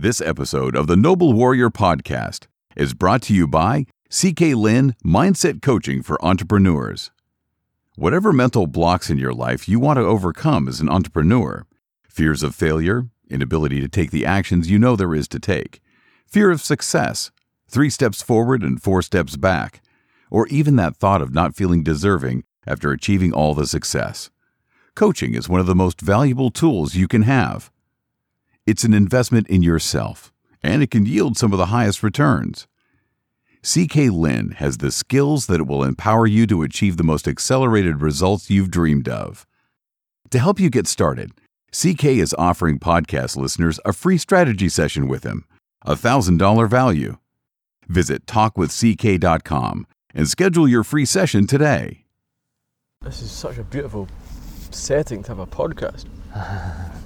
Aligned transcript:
This 0.00 0.22
episode 0.22 0.76
of 0.76 0.86
the 0.86 0.96
Noble 0.96 1.34
Warrior 1.34 1.68
Podcast 1.68 2.46
is 2.74 2.94
brought 2.94 3.20
to 3.24 3.34
you 3.34 3.46
by 3.46 3.84
CK 4.08 4.56
Lin 4.56 4.94
Mindset 5.04 5.60
Coaching 5.60 6.02
for 6.02 6.16
Entrepreneurs. 6.24 7.10
Whatever 7.96 8.32
mental 8.32 8.66
blocks 8.66 9.10
in 9.10 9.18
your 9.18 9.34
life 9.34 9.68
you 9.68 9.78
want 9.78 9.98
to 9.98 10.02
overcome 10.02 10.68
as 10.68 10.80
an 10.80 10.88
entrepreneur 10.88 11.66
fears 12.08 12.42
of 12.42 12.54
failure, 12.54 13.08
inability 13.28 13.78
to 13.82 13.88
take 13.88 14.10
the 14.10 14.24
actions 14.24 14.70
you 14.70 14.78
know 14.78 14.96
there 14.96 15.14
is 15.14 15.28
to 15.28 15.38
take, 15.38 15.82
fear 16.26 16.50
of 16.50 16.62
success, 16.62 17.30
three 17.68 17.90
steps 17.90 18.22
forward 18.22 18.62
and 18.62 18.82
four 18.82 19.02
steps 19.02 19.36
back, 19.36 19.82
or 20.30 20.46
even 20.46 20.76
that 20.76 20.96
thought 20.96 21.20
of 21.20 21.34
not 21.34 21.54
feeling 21.54 21.82
deserving 21.82 22.42
after 22.66 22.90
achieving 22.90 23.34
all 23.34 23.52
the 23.52 23.66
success. 23.66 24.30
Coaching 24.94 25.34
is 25.34 25.46
one 25.46 25.60
of 25.60 25.66
the 25.66 25.74
most 25.74 26.00
valuable 26.00 26.50
tools 26.50 26.94
you 26.94 27.06
can 27.06 27.24
have. 27.24 27.70
It's 28.70 28.84
an 28.84 28.94
investment 28.94 29.48
in 29.48 29.64
yourself, 29.64 30.32
and 30.62 30.80
it 30.80 30.92
can 30.92 31.04
yield 31.04 31.36
some 31.36 31.50
of 31.50 31.58
the 31.58 31.74
highest 31.74 32.04
returns. 32.04 32.68
CK 33.64 34.12
Lin 34.12 34.52
has 34.58 34.78
the 34.78 34.92
skills 34.92 35.46
that 35.48 35.66
will 35.66 35.82
empower 35.82 36.24
you 36.24 36.46
to 36.46 36.62
achieve 36.62 36.96
the 36.96 37.02
most 37.02 37.26
accelerated 37.26 38.00
results 38.00 38.48
you've 38.48 38.70
dreamed 38.70 39.08
of. 39.08 39.44
To 40.30 40.38
help 40.38 40.60
you 40.60 40.70
get 40.70 40.86
started, 40.86 41.32
CK 41.72 42.04
is 42.04 42.32
offering 42.38 42.78
podcast 42.78 43.34
listeners 43.34 43.80
a 43.84 43.92
free 43.92 44.18
strategy 44.18 44.68
session 44.68 45.08
with 45.08 45.24
him, 45.24 45.46
a 45.84 45.96
$1,000 45.96 46.70
value. 46.70 47.16
Visit 47.88 48.24
talkwithck.com 48.26 49.86
and 50.14 50.28
schedule 50.28 50.68
your 50.68 50.84
free 50.84 51.06
session 51.06 51.48
today. 51.48 52.04
This 53.00 53.20
is 53.20 53.32
such 53.32 53.58
a 53.58 53.64
beautiful 53.64 54.06
setting 54.70 55.24
to 55.24 55.30
have 55.30 55.40
a 55.40 55.46
podcast. 55.48 56.04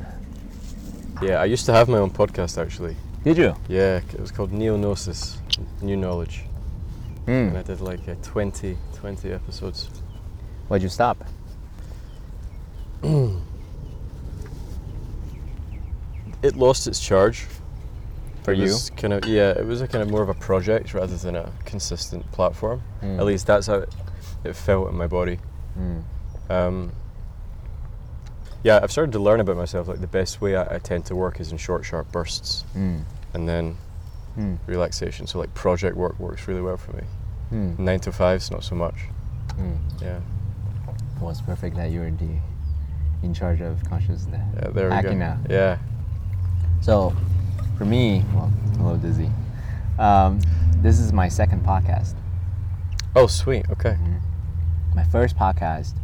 yeah, 1.22 1.40
I 1.40 1.44
used 1.44 1.66
to 1.66 1.72
have 1.72 1.88
my 1.88 1.98
own 1.98 2.10
podcast 2.10 2.60
actually. 2.60 2.96
Did 3.22 3.38
you? 3.38 3.54
Yeah, 3.68 4.00
it 4.12 4.20
was 4.20 4.30
called 4.30 4.52
Neognosis, 4.52 5.38
New 5.80 5.96
Knowledge. 5.96 6.44
Mm. 7.26 7.48
And 7.48 7.58
I 7.58 7.62
did 7.62 7.80
like 7.80 8.06
uh, 8.06 8.14
20, 8.22 8.76
20 8.96 9.32
episodes. 9.32 9.88
Why'd 10.68 10.82
you 10.82 10.88
stop? 10.88 11.24
It 16.44 16.56
lost 16.56 16.86
its 16.86 17.00
charge. 17.00 17.46
For 18.42 18.52
it 18.52 18.58
you? 18.58 18.76
kind 18.98 19.14
of 19.14 19.24
yeah, 19.24 19.52
it 19.52 19.64
was 19.64 19.80
a 19.80 19.88
kind 19.88 20.02
of 20.02 20.10
more 20.10 20.22
of 20.22 20.28
a 20.28 20.34
project 20.34 20.92
rather 20.92 21.16
than 21.16 21.36
a 21.36 21.50
consistent 21.64 22.30
platform. 22.32 22.82
Mm. 23.02 23.18
At 23.18 23.24
least 23.24 23.46
that's 23.46 23.66
how 23.66 23.76
it, 23.76 23.94
it 24.44 24.54
felt 24.54 24.90
in 24.90 24.94
my 24.94 25.06
body. 25.06 25.38
Mm. 25.78 26.02
Um, 26.50 26.92
yeah, 28.64 28.80
I've 28.82 28.90
started 28.90 29.12
to 29.12 29.18
learn 29.20 29.38
about 29.40 29.56
myself. 29.56 29.86
Like 29.86 30.00
the 30.00 30.06
best 30.08 30.40
way 30.40 30.56
I, 30.56 30.74
I 30.76 30.78
tend 30.78 31.04
to 31.06 31.14
work 31.14 31.38
is 31.40 31.52
in 31.52 31.58
short, 31.58 31.84
sharp 31.84 32.10
bursts, 32.10 32.64
Mm. 32.76 33.02
and 33.34 33.48
then 33.48 33.76
Mm. 34.36 34.58
relaxation. 34.66 35.28
So 35.28 35.38
like 35.38 35.54
project 35.54 35.96
work 35.96 36.18
works 36.18 36.48
really 36.48 36.60
well 36.62 36.76
for 36.76 36.92
me. 36.96 37.04
Mm. 37.52 37.78
Nine 37.78 38.00
to 38.00 38.10
fives, 38.10 38.50
not 38.50 38.64
so 38.64 38.74
much. 38.74 38.96
Mm. 39.56 39.76
Yeah, 40.02 40.18
Well, 41.20 41.30
it's 41.30 41.40
perfect 41.40 41.76
that 41.76 41.92
you're 41.92 42.10
the 42.10 42.38
in 43.22 43.32
charge 43.32 43.60
of 43.60 43.82
consciousness. 43.88 44.42
yeah. 44.56 44.68
There 44.70 44.88
we 44.88 44.94
Hacking 44.94 45.12
go. 45.20 45.26
now. 45.26 45.38
Yeah. 45.48 45.78
So, 46.80 47.14
for 47.78 47.84
me, 47.84 48.24
well, 48.34 48.50
I'm 48.74 48.80
a 48.80 48.82
little 48.82 48.98
dizzy. 48.98 49.30
Um, 49.98 50.40
this 50.82 50.98
is 50.98 51.12
my 51.12 51.28
second 51.28 51.64
podcast. 51.64 52.14
Oh, 53.16 53.26
sweet. 53.28 53.64
Okay. 53.70 53.96
My 54.94 55.04
first 55.04 55.36
podcast, 55.36 55.94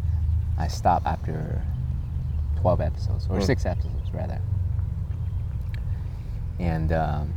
I 0.56 0.68
stopped 0.68 1.06
after 1.06 1.60
12 2.60 2.80
episodes, 2.80 3.26
or 3.30 3.38
Mm. 3.38 3.46
six 3.46 3.64
episodes 3.66 4.12
rather. 4.12 4.40
And 6.58 6.92
um, 6.92 7.34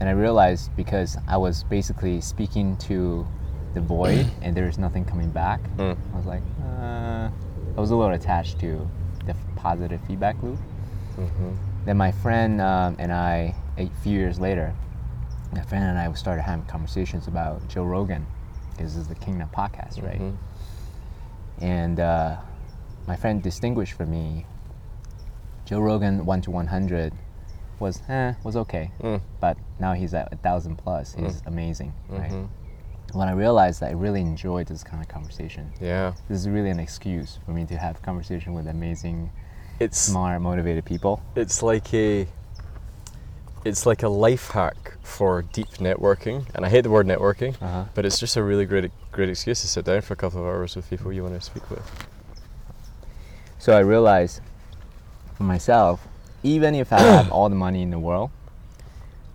and 0.00 0.08
I 0.08 0.12
realized 0.12 0.70
because 0.76 1.16
I 1.28 1.36
was 1.36 1.64
basically 1.64 2.20
speaking 2.20 2.76
to 2.88 3.28
the 3.74 3.80
void 3.80 4.26
and 4.42 4.56
there 4.56 4.64
was 4.66 4.78
nothing 4.78 5.04
coming 5.04 5.30
back, 5.30 5.70
Mm. 5.78 5.96
I 6.12 6.16
was 6.16 6.26
like, 6.26 6.42
uh, 6.60 7.30
I 7.76 7.80
was 7.80 7.90
a 7.90 7.96
little 7.96 8.14
attached 8.14 8.58
to 8.60 8.90
the 9.24 9.30
f- 9.30 9.46
positive 9.54 10.00
feedback 10.02 10.42
loop. 10.42 10.60
hmm 11.16 11.54
Then 11.84 11.96
my 11.96 12.12
friend 12.12 12.60
um, 12.60 12.96
and 12.98 13.12
I, 13.12 13.56
a 13.76 13.88
few 13.90 14.18
years 14.18 14.38
later, 14.40 14.74
my 15.52 15.62
friend 15.62 15.84
and 15.84 15.98
I 15.98 16.10
started 16.14 16.42
having 16.42 16.64
conversations 16.64 17.26
about 17.28 17.68
Joe 17.68 17.84
Rogan, 17.84 18.28
because 18.76 18.94
this 18.94 19.02
is 19.02 19.08
the 19.08 19.14
Kingdom 19.14 19.50
podcast, 19.54 20.02
right? 20.02 20.20
Mhm. 20.20 20.38
And 21.58 22.00
uh, 22.00 22.36
my 23.06 23.16
friend 23.16 23.42
distinguished 23.42 23.92
for 23.94 24.06
me, 24.06 24.46
Joe 25.66 25.80
Rogan 25.80 26.24
one 26.26 26.40
to 26.42 26.50
one 26.50 26.66
hundred 26.66 27.12
was 27.78 28.00
eh, 28.08 28.34
was 28.44 28.56
okay, 28.56 28.90
Mm. 29.02 29.20
but 29.40 29.56
now 29.80 29.92
he's 29.94 30.14
at 30.14 30.32
a 30.32 30.36
thousand 30.36 30.76
plus. 30.76 31.14
He's 31.14 31.42
amazing, 31.46 31.92
right? 32.08 32.30
Mhm. 32.30 32.48
When 33.12 33.28
I 33.28 33.32
realized 33.32 33.80
that 33.80 33.90
I 33.90 33.92
really 33.92 34.20
enjoyed 34.20 34.66
this 34.66 34.82
kind 34.84 35.02
of 35.02 35.08
conversation, 35.08 35.72
Yeah. 35.80 36.12
this 36.28 36.38
is 36.40 36.48
really 36.48 36.70
an 36.70 36.80
excuse 36.80 37.38
for 37.44 37.52
me 37.52 37.64
to 37.66 37.76
have 37.76 38.00
conversation 38.02 38.54
with 38.54 38.66
amazing, 38.68 39.30
It's 39.80 39.98
smart, 39.98 40.40
motivated 40.40 40.84
people. 40.84 41.20
it's 41.34 41.62
like 41.62 41.92
a 41.94 42.26
it's 43.64 43.86
like 43.86 44.02
a 44.02 44.08
life 44.08 44.50
hack 44.50 44.98
for 45.02 45.40
deep 45.42 45.68
networking, 45.78 46.44
and 46.54 46.66
I 46.66 46.68
hate 46.68 46.82
the 46.82 46.90
word 46.90 47.06
networking, 47.06 47.54
Uh-huh. 47.62 47.84
but 47.94 48.04
it's 48.04 48.18
just 48.18 48.36
a 48.36 48.42
really 48.42 48.66
great 48.66 48.90
great 49.12 49.28
excuse 49.30 49.62
to 49.62 49.68
sit 49.68 49.84
down 49.86 50.02
for 50.02 50.12
a 50.12 50.16
couple 50.16 50.40
of 50.40 50.46
hours 50.46 50.76
with 50.76 50.88
people 50.90 51.12
you 51.12 51.22
want 51.22 51.34
to 51.34 51.40
speak 51.40 51.70
with. 51.70 51.82
So 53.64 53.72
I 53.72 53.78
realized 53.78 54.42
for 55.36 55.44
myself, 55.44 56.06
even 56.42 56.74
if 56.74 56.92
I 56.92 57.00
have 57.00 57.32
all 57.32 57.48
the 57.48 57.54
money 57.54 57.80
in 57.80 57.88
the 57.88 57.98
world, 57.98 58.30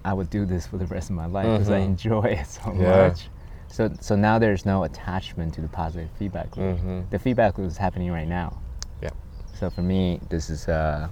I 0.06 0.14
would 0.14 0.30
do 0.30 0.46
this 0.46 0.68
for 0.68 0.78
the 0.78 0.86
rest 0.86 1.10
of 1.10 1.16
my 1.16 1.26
life 1.26 1.48
because 1.52 1.72
I 1.72 1.80
Mhm. 1.80 1.86
enjoy 1.86 2.22
it 2.38 2.46
so 2.58 2.72
Yeah. 2.74 3.08
much. 3.08 3.28
So, 3.70 3.90
so 4.00 4.16
now 4.16 4.38
there's 4.38 4.68
no 4.68 4.84
attachment 4.84 5.56
to 5.56 5.62
the 5.62 5.68
positive 5.68 6.12
feedback 6.20 6.56
loop. 6.56 6.78
Mhm. 6.80 7.10
The 7.10 7.18
feedback 7.18 7.58
loop 7.58 7.66
is 7.70 7.78
happening 7.78 8.12
right 8.12 8.28
now. 8.28 8.58
Yeah. 9.02 9.10
So 9.56 9.72
for 9.72 9.82
me, 9.82 10.20
this 10.30 10.52
is 10.52 10.68
uh, 10.68 11.08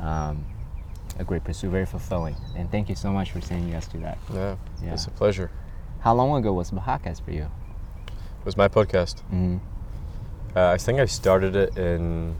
um, 0.00 0.46
a 1.18 1.24
great 1.24 1.44
pursuit, 1.44 1.72
very 1.72 1.84
fulfilling. 1.84 2.36
And 2.56 2.70
thank 2.70 2.88
you 2.88 2.94
so 2.94 3.12
much 3.12 3.32
for 3.32 3.42
saying 3.42 3.68
yes 3.68 3.86
to 3.88 3.98
that. 3.98 4.16
Yeah. 4.32 4.56
Yeah. 4.82 4.94
It's 4.94 5.08
a 5.08 5.10
pleasure. 5.10 5.50
How 6.00 6.14
long 6.14 6.34
ago 6.38 6.54
was 6.54 6.70
the 6.70 6.76
podcast 6.80 7.20
for 7.20 7.32
you? 7.32 7.42
It 8.06 8.46
was 8.46 8.56
my 8.56 8.68
podcast. 8.68 9.16
Mm-hmm. 9.30 9.58
Uh, 10.56 10.70
I 10.70 10.78
think 10.78 11.00
I 11.00 11.04
started 11.04 11.54
it 11.54 11.76
in 11.76 12.34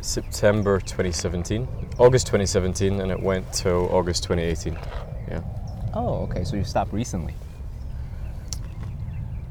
September 0.00 0.80
2017, 0.80 1.68
August 1.98 2.26
2017, 2.26 3.00
and 3.00 3.12
it 3.12 3.20
went 3.20 3.52
till 3.52 3.86
August 3.94 4.22
2018. 4.22 4.78
Yeah. 5.28 5.42
Oh, 5.92 6.22
okay. 6.22 6.44
So 6.44 6.56
you 6.56 6.64
stopped 6.64 6.94
recently. 6.94 7.34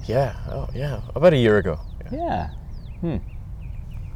Yeah. 0.06 0.36
Oh, 0.50 0.68
yeah. 0.74 1.02
About 1.14 1.34
a 1.34 1.38
year 1.38 1.60
ago. 1.60 1.80
Yeah. 2.12 2.18
Yeah. 2.18 2.50
Hmm. 3.02 3.18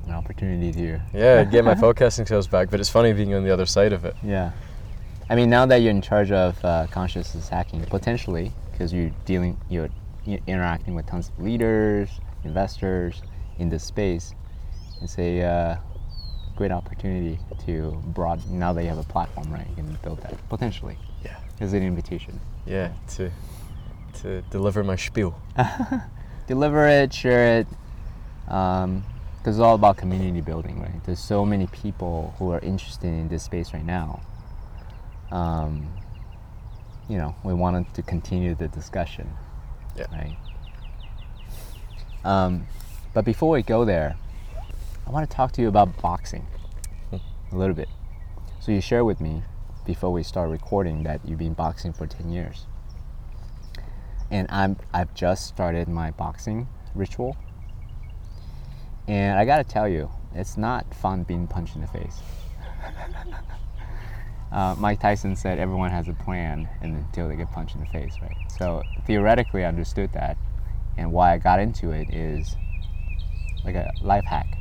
An 0.07 0.11
opportunity 0.11 0.71
to. 0.71 0.99
Yeah, 1.13 1.43
get 1.43 1.63
my 1.63 1.73
podcasting 1.75 2.25
skills 2.25 2.47
back, 2.47 2.71
but 2.71 2.79
it's 2.79 2.89
funny 2.89 3.13
being 3.13 3.35
on 3.35 3.43
the 3.43 3.51
other 3.51 3.67
side 3.67 3.93
of 3.93 4.05
it. 4.05 4.15
Yeah. 4.23 4.51
I 5.29 5.35
mean, 5.35 5.51
now 5.51 5.67
that 5.67 5.77
you're 5.77 5.91
in 5.91 6.01
charge 6.01 6.31
of 6.31 6.63
uh, 6.65 6.87
consciousness 6.89 7.47
hacking, 7.47 7.83
potentially, 7.85 8.51
because 8.71 8.91
you're 8.91 9.11
dealing, 9.25 9.57
you're, 9.69 9.83
you're 9.83 9.91
interacting 10.27 10.95
with 10.95 11.05
tons 11.05 11.29
of 11.29 11.43
leaders, 11.43 12.09
investors 12.43 13.21
in 13.59 13.69
this 13.69 13.83
space, 13.83 14.33
it's 15.01 15.17
a 15.17 15.41
uh, 15.41 15.77
great 16.55 16.71
opportunity 16.71 17.39
to 17.65 18.01
broaden. 18.07 18.59
Now 18.59 18.73
that 18.73 18.83
you 18.83 18.89
have 18.89 18.97
a 18.97 19.03
platform, 19.03 19.51
right? 19.51 19.67
You 19.69 19.75
can 19.75 19.97
build 20.03 20.21
that 20.21 20.35
potentially. 20.49 20.97
Yeah. 21.23 21.37
As 21.59 21.73
an 21.73 21.83
invitation. 21.83 22.39
Yeah, 22.65 22.91
to 23.15 23.31
to 24.21 24.41
deliver 24.43 24.83
my 24.83 24.95
spiel. 24.95 25.39
Deliver 26.47 26.87
it, 26.87 27.13
share 27.13 27.59
it. 27.59 27.67
Um, 28.47 29.03
because 29.37 29.57
it's 29.57 29.63
all 29.63 29.75
about 29.75 29.97
community 29.97 30.41
building, 30.41 30.81
right? 30.81 31.03
There's 31.03 31.19
so 31.19 31.45
many 31.45 31.67
people 31.67 32.33
who 32.39 32.49
are 32.51 32.59
interested 32.59 33.07
in 33.07 33.27
this 33.27 33.43
space 33.43 33.75
right 33.75 33.85
now. 33.85 34.21
Um, 35.31 35.87
you 37.07 37.19
know, 37.19 37.35
we 37.43 37.53
wanted 37.53 37.93
to 37.93 38.01
continue 38.01 38.55
the 38.55 38.67
discussion, 38.67 39.29
Yeah. 39.95 40.05
right? 40.11 40.37
Um, 42.23 42.67
but 43.13 43.23
before 43.23 43.51
we 43.51 43.61
go 43.61 43.85
there, 43.85 44.17
I 45.07 45.09
want 45.09 45.29
to 45.29 45.35
talk 45.35 45.51
to 45.53 45.61
you 45.61 45.67
about 45.67 46.01
boxing 46.01 46.45
a 47.11 47.19
little 47.55 47.75
bit. 47.75 47.89
So 48.59 48.71
you 48.71 48.81
shared 48.81 49.05
with 49.05 49.21
me 49.21 49.43
before 49.85 50.11
we 50.11 50.23
start 50.23 50.49
recording 50.49 51.03
that 51.03 51.21
you've 51.23 51.39
been 51.39 51.53
boxing 51.53 51.93
for 51.93 52.07
10 52.07 52.31
years. 52.31 52.65
And 54.31 54.47
I'm 54.49 54.77
I've 54.91 55.13
just 55.13 55.45
started 55.45 55.87
my 55.87 56.11
boxing 56.11 56.67
ritual. 56.95 57.37
And 59.07 59.37
I 59.37 59.45
got 59.45 59.57
to 59.57 59.63
tell 59.63 59.87
you, 59.87 60.09
it's 60.33 60.57
not 60.57 60.91
fun 60.95 61.23
being 61.23 61.45
punched 61.45 61.75
in 61.75 61.81
the 61.81 61.87
face. 61.87 62.19
uh, 64.55 64.73
Mike 64.79 65.01
Tyson 65.01 65.35
said 65.35 65.59
everyone 65.59 65.91
has 65.91 66.07
a 66.07 66.13
plan 66.13 66.69
until 66.81 67.27
they 67.27 67.35
get 67.35 67.51
punched 67.51 67.75
in 67.75 67.81
the 67.81 67.87
face, 67.87 68.17
right? 68.21 68.37
So 68.57 68.83
theoretically, 69.05 69.65
I 69.65 69.67
understood 69.67 70.13
that, 70.13 70.37
and 70.97 71.11
why 71.11 71.33
I 71.33 71.37
got 71.37 71.59
into 71.59 71.91
it 71.91 72.09
is 72.09 72.55
like 73.65 73.75
a 73.75 73.91
life 74.01 74.23
hack. 74.23 74.57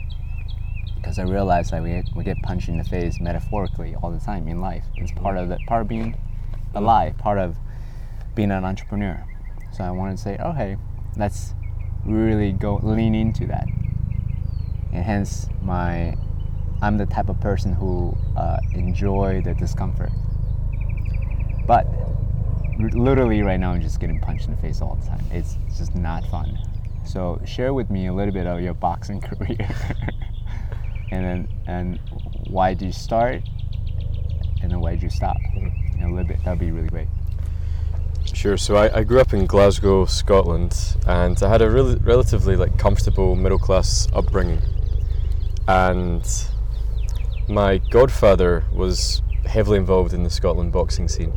because 1.04 1.18
I 1.18 1.22
realized 1.22 1.70
that 1.70 1.82
we 1.82 1.90
get, 1.90 2.06
we 2.16 2.24
get 2.24 2.40
punched 2.40 2.68
in 2.70 2.78
the 2.78 2.84
face 2.84 3.20
metaphorically 3.20 3.94
all 4.02 4.10
the 4.10 4.18
time 4.18 4.48
in 4.48 4.60
life. 4.62 4.84
It's 4.96 5.12
part 5.12 5.36
of 5.36 5.50
the 5.50 5.58
part 5.66 5.82
of 5.82 5.88
being 5.88 6.16
alive, 6.74 7.18
part 7.18 7.36
of 7.38 7.56
being 8.34 8.50
an 8.50 8.64
entrepreneur. 8.64 9.22
So 9.70 9.84
I 9.84 9.90
wanted 9.90 10.16
to 10.16 10.22
say, 10.22 10.38
oh 10.42 10.52
hey, 10.52 10.78
let's 11.16 11.52
really 12.06 12.52
go 12.52 12.80
lean 12.82 13.14
into 13.14 13.46
that. 13.48 13.66
And 14.92 15.04
hence 15.04 15.46
my, 15.60 16.16
I'm 16.82 16.98
the 16.98 17.06
type 17.06 17.28
of 17.28 17.40
person 17.40 17.72
who 17.72 18.16
uh, 18.36 18.58
enjoy 18.74 19.40
the 19.42 19.54
discomfort. 19.54 20.10
But 21.66 21.86
literally 22.78 23.42
right 23.42 23.58
now, 23.58 23.72
I'm 23.72 23.80
just 23.80 24.00
getting 24.00 24.20
punched 24.20 24.46
in 24.46 24.54
the 24.54 24.60
face 24.60 24.80
all 24.80 24.96
the 24.96 25.06
time. 25.06 25.24
It's 25.30 25.56
just 25.76 25.94
not 25.94 26.24
fun. 26.26 26.58
So 27.04 27.40
share 27.44 27.74
with 27.74 27.90
me 27.90 28.06
a 28.06 28.12
little 28.12 28.34
bit 28.34 28.46
of 28.46 28.60
your 28.60 28.74
boxing 28.74 29.20
career, 29.20 29.68
and 31.10 31.24
then 31.24 31.48
and 31.66 32.00
why 32.48 32.74
did 32.74 32.86
you 32.86 32.92
start, 32.92 33.42
and 34.62 34.70
then 34.70 34.80
why 34.80 34.92
did 34.92 35.02
you 35.02 35.10
stop? 35.10 35.36
And 35.54 36.04
a 36.04 36.08
little 36.08 36.24
bit. 36.24 36.42
That'd 36.44 36.58
be 36.58 36.70
really 36.70 36.88
great. 36.88 37.08
Sure. 38.32 38.56
So 38.56 38.76
I, 38.76 38.98
I 38.98 39.04
grew 39.04 39.20
up 39.20 39.32
in 39.32 39.46
Glasgow, 39.46 40.06
Scotland, 40.06 40.96
and 41.06 41.40
I 41.42 41.48
had 41.48 41.62
a 41.62 41.70
really, 41.70 41.96
relatively 41.96 42.56
like 42.56 42.78
comfortable 42.78 43.36
middle 43.36 43.58
class 43.58 44.08
upbringing. 44.12 44.60
And 45.68 46.24
my 47.48 47.78
godfather 47.90 48.64
was 48.72 49.22
heavily 49.46 49.78
involved 49.78 50.12
in 50.14 50.22
the 50.22 50.30
Scotland 50.30 50.72
boxing 50.72 51.08
scene, 51.08 51.32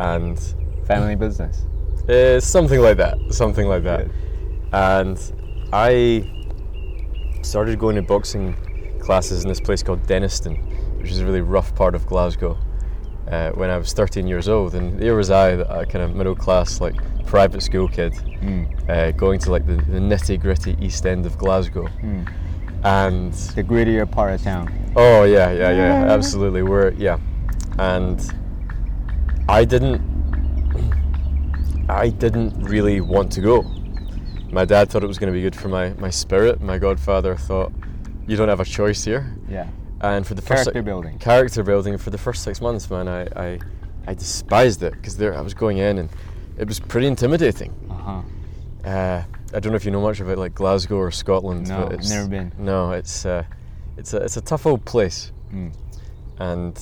and 0.00 0.38
Family 0.86 1.14
business. 1.14 1.64
uh, 2.08 2.40
something 2.40 2.80
like 2.80 2.96
that, 2.96 3.16
something 3.30 3.68
like 3.68 3.84
that. 3.84 4.06
Good. 4.06 4.14
And 4.72 5.32
I 5.72 6.28
started 7.42 7.78
going 7.78 7.96
to 7.96 8.02
boxing 8.02 8.54
classes 9.00 9.42
in 9.44 9.48
this 9.48 9.60
place 9.60 9.82
called 9.82 10.02
Dennistoun, 10.06 10.98
which 11.00 11.10
is 11.10 11.20
a 11.20 11.24
really 11.24 11.40
rough 11.42 11.74
part 11.74 11.94
of 11.94 12.06
Glasgow. 12.06 12.58
Uh, 13.28 13.50
when 13.52 13.70
I 13.70 13.78
was 13.78 13.92
13 13.92 14.26
years 14.26 14.48
old, 14.48 14.74
and 14.74 14.98
there 14.98 15.14
was 15.14 15.30
I, 15.30 15.50
a 15.50 15.86
kind 15.86 16.02
of 16.04 16.16
middle 16.16 16.34
class, 16.34 16.80
like 16.80 16.96
private 17.26 17.62
school 17.62 17.86
kid, 17.86 18.12
uh, 18.88 19.12
going 19.12 19.38
to 19.40 19.52
like 19.52 19.64
the, 19.66 19.76
the 19.76 20.00
nitty 20.00 20.40
gritty 20.40 20.76
east 20.80 21.06
end 21.06 21.26
of 21.26 21.38
Glasgow. 21.38 21.86
And 22.82 23.32
The 23.32 23.62
grittier 23.64 24.10
part 24.10 24.32
of 24.32 24.42
town. 24.42 24.92
oh 24.96 25.24
yeah, 25.24 25.50
yeah, 25.52 25.70
yeah, 25.70 26.12
absolutely. 26.12 26.62
We're 26.62 26.92
yeah, 26.92 27.18
and 27.78 28.18
I 29.48 29.64
didn't, 29.64 30.00
I 31.88 32.08
didn't 32.08 32.62
really 32.62 33.00
want 33.00 33.32
to 33.32 33.40
go. 33.40 33.62
My 34.50 34.64
dad 34.64 34.88
thought 34.90 35.04
it 35.04 35.06
was 35.06 35.18
going 35.18 35.32
to 35.32 35.36
be 35.36 35.42
good 35.42 35.54
for 35.56 35.68
my 35.68 35.90
my 35.98 36.10
spirit. 36.10 36.60
My 36.60 36.78
godfather 36.78 37.36
thought 37.36 37.72
you 38.26 38.36
don't 38.36 38.48
have 38.48 38.60
a 38.60 38.64
choice 38.64 39.04
here. 39.04 39.36
Yeah. 39.48 39.68
And 40.00 40.26
for 40.26 40.34
the 40.34 40.40
first 40.42 40.64
Character 40.64 40.82
building. 40.82 41.18
character 41.18 41.62
building 41.62 41.98
for 41.98 42.08
the 42.10 42.18
first 42.18 42.42
six 42.42 42.60
months, 42.60 42.88
man, 42.90 43.06
I 43.08 43.22
I, 43.36 43.58
I 44.06 44.14
despised 44.14 44.82
it 44.82 44.92
because 44.94 45.16
there 45.18 45.36
I 45.36 45.42
was 45.42 45.52
going 45.54 45.78
in 45.78 45.98
and 45.98 46.08
it 46.56 46.66
was 46.66 46.80
pretty 46.80 47.06
intimidating. 47.06 47.72
Uh 47.90 47.94
huh. 47.94 48.88
Uh, 48.88 49.22
I 49.52 49.60
don't 49.60 49.72
know 49.72 49.76
if 49.76 49.84
you 49.84 49.90
know 49.90 50.00
much 50.02 50.20
about 50.20 50.38
like 50.38 50.54
Glasgow 50.54 50.96
or 50.96 51.10
Scotland. 51.10 51.68
No, 51.68 51.84
but 51.84 51.92
it's, 51.94 52.10
never 52.10 52.28
been. 52.28 52.52
No, 52.58 52.92
it's 52.92 53.24
uh, 53.26 53.44
it's 53.96 54.12
a 54.14 54.18
it's 54.18 54.36
a 54.36 54.40
tough 54.40 54.66
old 54.66 54.84
place, 54.84 55.32
Mm. 55.52 55.74
and 56.38 56.80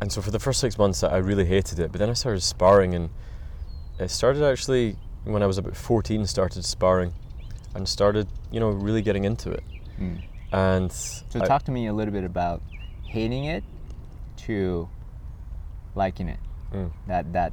and 0.00 0.12
so 0.12 0.20
for 0.20 0.30
the 0.30 0.38
first 0.38 0.60
six 0.60 0.76
months 0.78 1.02
I 1.02 1.16
really 1.18 1.44
hated 1.46 1.78
it. 1.78 1.90
But 1.92 1.98
then 1.98 2.10
I 2.10 2.12
started 2.12 2.40
sparring, 2.42 2.94
and 2.94 3.08
it 3.98 4.10
started 4.10 4.42
actually 4.42 4.96
when 5.24 5.42
I 5.42 5.46
was 5.46 5.58
about 5.58 5.76
fourteen. 5.76 6.26
Started 6.26 6.64
sparring, 6.64 7.12
and 7.74 7.88
started 7.88 8.28
you 8.52 8.60
know 8.60 8.70
really 8.70 9.02
getting 9.02 9.24
into 9.24 9.50
it. 9.50 9.64
Mm. 9.98 10.22
And 10.52 10.92
So 10.92 11.40
I- 11.40 11.46
talk 11.46 11.62
to 11.64 11.70
me 11.72 11.86
a 11.86 11.92
little 11.94 12.12
bit 12.12 12.24
about 12.24 12.62
hating 13.04 13.44
it 13.44 13.64
to 14.46 14.88
liking 15.94 16.28
it. 16.28 16.38
Mm. 16.72 16.90
That 17.06 17.32
that 17.32 17.52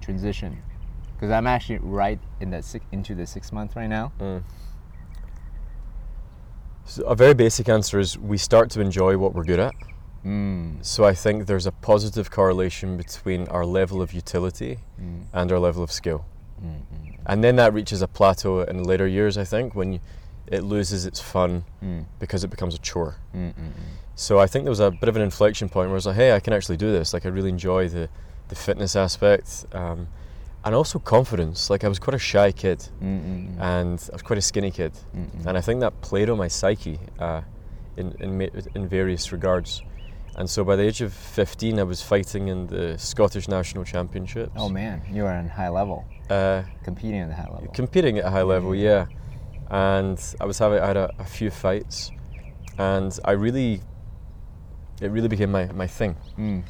transition, 0.00 0.60
because 1.18 1.32
I'm 1.32 1.48
actually 1.48 1.78
right 1.78 2.20
in 2.40 2.50
that 2.50 2.64
six, 2.64 2.84
into 2.92 3.14
the 3.16 3.26
six 3.26 3.50
month 3.50 3.74
right 3.74 3.88
now. 3.88 4.12
Mm. 4.20 4.42
So 6.84 7.02
a 7.04 7.16
very 7.16 7.34
basic 7.34 7.68
answer 7.68 7.98
is 7.98 8.16
we 8.16 8.38
start 8.38 8.70
to 8.70 8.80
enjoy 8.80 9.18
what 9.18 9.34
we're 9.34 9.44
good 9.44 9.58
at. 9.58 9.74
Mm. 10.24 10.84
So 10.84 11.04
I 11.04 11.14
think 11.14 11.46
there's 11.46 11.66
a 11.66 11.72
positive 11.72 12.30
correlation 12.30 12.96
between 12.96 13.48
our 13.48 13.66
level 13.66 14.00
of 14.00 14.12
utility 14.12 14.78
Mm. 15.00 15.24
and 15.32 15.52
our 15.52 15.58
level 15.58 15.82
of 15.82 15.90
skill. 15.90 16.24
Mm. 16.62 16.66
Mm. 16.70 17.16
And 17.26 17.44
then 17.44 17.56
that 17.56 17.74
reaches 17.74 18.00
a 18.00 18.08
plateau 18.08 18.60
in 18.62 18.84
later 18.84 19.06
years, 19.06 19.36
I 19.36 19.44
think, 19.44 19.74
when 19.74 19.94
you, 19.94 20.00
it 20.46 20.62
loses 20.62 21.04
its 21.04 21.20
fun 21.20 21.64
Mm. 21.82 22.04
because 22.20 22.44
it 22.44 22.48
becomes 22.48 22.74
a 22.74 22.78
chore. 22.78 23.16
Mm. 23.34 23.52
So 24.14 24.38
I 24.38 24.46
think 24.46 24.64
there 24.64 24.70
was 24.70 24.80
a 24.80 24.90
bit 24.90 25.08
of 25.08 25.16
an 25.16 25.22
inflection 25.22 25.68
point 25.68 25.88
where 25.88 25.94
I 25.94 26.00
was 26.02 26.06
like, 26.06 26.16
hey, 26.16 26.32
I 26.32 26.40
can 26.40 26.52
actually 26.52 26.76
do 26.78 26.90
this. 26.90 27.12
Like, 27.12 27.26
I 27.26 27.28
really 27.28 27.50
enjoy 27.50 27.88
the, 27.88 28.08
the 28.48 28.54
fitness 28.54 28.96
aspect 28.96 29.66
um, 29.72 30.08
and 30.68 30.74
also 30.76 30.98
confidence. 30.98 31.70
Like, 31.70 31.82
I 31.82 31.88
was 31.88 31.98
quite 31.98 32.14
a 32.14 32.18
shy 32.18 32.52
kid 32.52 32.80
Mm. 33.02 33.20
Mm. 33.22 33.60
and 33.60 33.98
I 34.10 34.12
was 34.12 34.22
quite 34.22 34.38
a 34.38 34.42
skinny 34.42 34.70
kid. 34.70 34.92
Mm. 35.16 35.30
Mm. 35.30 35.46
And 35.46 35.56
I 35.58 35.62
think 35.62 35.80
that 35.80 35.98
played 36.02 36.28
on 36.28 36.36
my 36.36 36.48
psyche 36.48 36.98
uh, 37.18 37.40
in, 37.96 38.12
in, 38.20 38.30
in 38.74 38.86
various 38.88 39.32
regards. 39.32 39.82
And 40.36 40.48
so 40.48 40.64
by 40.64 40.76
the 40.76 40.82
age 40.84 41.00
of 41.00 41.12
15, 41.14 41.78
I 41.78 41.82
was 41.84 42.02
fighting 42.02 42.48
in 42.48 42.66
the 42.66 42.98
Scottish 42.98 43.48
National 43.48 43.82
Championships. 43.84 44.52
Oh 44.56 44.68
man, 44.68 45.00
you 45.10 45.24
are 45.24 45.32
on 45.32 45.48
high 45.48 45.70
level, 45.70 46.04
Uh, 46.30 46.62
competing 46.84 47.20
at 47.22 47.30
a 47.30 47.34
high 47.34 47.50
level. 47.54 47.72
competing 47.72 48.18
at 48.18 48.26
a 48.26 48.30
high 48.30 48.42
level, 48.54 48.74
yeah. 48.74 49.06
And 49.70 50.18
I 50.40 50.44
was 50.44 50.58
having, 50.58 50.80
I 50.80 50.86
had 50.86 50.96
a, 50.98 51.10
a 51.18 51.24
few 51.24 51.50
fights, 51.50 52.10
and 52.78 53.18
I 53.24 53.32
really, 53.32 53.80
it 55.00 55.10
really 55.10 55.28
became 55.28 55.50
my, 55.50 55.64
my 55.72 55.86
thing. 55.88 56.14
Mm. 56.38 56.62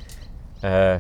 Uh, 0.63 0.99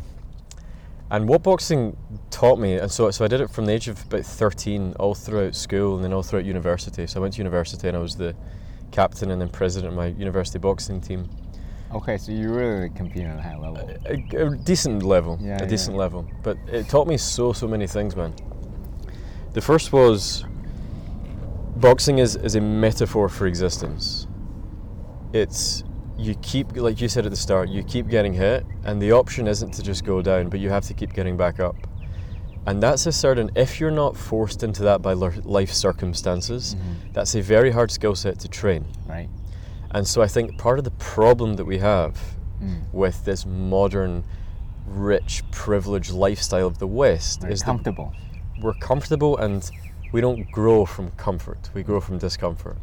and 1.10 1.28
what 1.28 1.42
boxing 1.42 1.96
taught 2.30 2.58
me, 2.58 2.74
and 2.74 2.90
so 2.90 3.10
so 3.10 3.24
I 3.24 3.28
did 3.28 3.40
it 3.40 3.50
from 3.50 3.66
the 3.66 3.72
age 3.72 3.88
of 3.88 4.02
about 4.04 4.24
13, 4.24 4.94
all 4.98 5.14
throughout 5.14 5.54
school 5.54 5.96
and 5.96 6.04
then 6.04 6.12
all 6.12 6.22
throughout 6.22 6.44
university. 6.44 7.06
So 7.06 7.20
I 7.20 7.22
went 7.22 7.34
to 7.34 7.38
university 7.38 7.88
and 7.88 7.96
I 7.96 8.00
was 8.00 8.16
the 8.16 8.34
captain 8.92 9.30
and 9.30 9.40
then 9.40 9.48
president 9.48 9.92
of 9.92 9.96
my 9.96 10.06
university 10.06 10.58
boxing 10.58 11.00
team. 11.00 11.28
Okay, 11.94 12.18
so 12.18 12.32
you 12.32 12.52
really 12.52 12.90
competing 12.90 13.28
at 13.28 13.38
a 13.38 13.42
high 13.42 13.56
level. 13.56 13.90
A, 14.06 14.36
a 14.36 14.56
decent 14.56 15.02
level, 15.02 15.38
Yeah, 15.40 15.56
a 15.56 15.60
yeah. 15.60 15.64
decent 15.66 15.96
level. 15.96 16.28
But 16.42 16.58
it 16.66 16.88
taught 16.88 17.06
me 17.08 17.16
so 17.16 17.52
so 17.54 17.66
many 17.66 17.86
things, 17.86 18.14
man. 18.14 18.34
The 19.54 19.62
first 19.62 19.92
was 19.92 20.44
boxing 21.76 22.18
is, 22.18 22.36
is 22.36 22.54
a 22.54 22.60
metaphor 22.60 23.28
for 23.30 23.46
existence. 23.46 24.26
It's 25.32 25.84
you 26.18 26.34
keep 26.36 26.76
like 26.76 27.00
you 27.00 27.08
said 27.08 27.24
at 27.24 27.30
the 27.30 27.36
start, 27.36 27.68
you 27.68 27.82
keep 27.84 28.08
getting 28.08 28.32
hit, 28.34 28.66
and 28.84 29.00
the 29.00 29.12
option 29.12 29.46
isn't 29.46 29.72
to 29.74 29.82
just 29.82 30.04
go 30.04 30.20
down, 30.20 30.48
but 30.48 30.60
you 30.60 30.68
have 30.68 30.84
to 30.86 30.94
keep 30.94 31.12
getting 31.12 31.36
back 31.36 31.60
up. 31.60 31.76
And 32.66 32.82
that's 32.82 33.06
a 33.06 33.12
certain 33.12 33.50
if 33.54 33.80
you're 33.80 33.90
not 33.90 34.16
forced 34.16 34.62
into 34.62 34.82
that 34.82 35.00
by 35.00 35.12
life 35.14 35.72
circumstances, 35.72 36.74
Mhm. 36.74 37.12
that's 37.14 37.34
a 37.34 37.40
very 37.40 37.70
hard 37.70 37.90
skill 37.90 38.14
set 38.14 38.38
to 38.40 38.48
train. 38.48 38.84
Right. 39.08 39.28
And 39.92 40.06
so 40.06 40.20
I 40.20 40.26
think 40.26 40.58
part 40.58 40.78
of 40.78 40.84
the 40.84 40.90
problem 40.92 41.54
that 41.54 41.64
we 41.64 41.78
have 41.78 42.18
Mm. 42.60 42.80
with 42.92 43.24
this 43.24 43.46
modern, 43.46 44.24
rich, 44.86 45.44
privileged 45.50 46.10
lifestyle 46.12 46.66
of 46.66 46.78
the 46.78 46.86
West 46.86 47.40
Very 47.42 47.52
is 47.54 47.62
comfortable. 47.62 48.12
we're 48.60 48.74
comfortable 48.74 49.36
and 49.38 49.70
we 50.12 50.20
don't 50.20 50.50
grow 50.50 50.84
from 50.84 51.10
comfort, 51.12 51.70
we 51.74 51.82
grow 51.82 52.00
from 52.00 52.18
discomfort. 52.18 52.76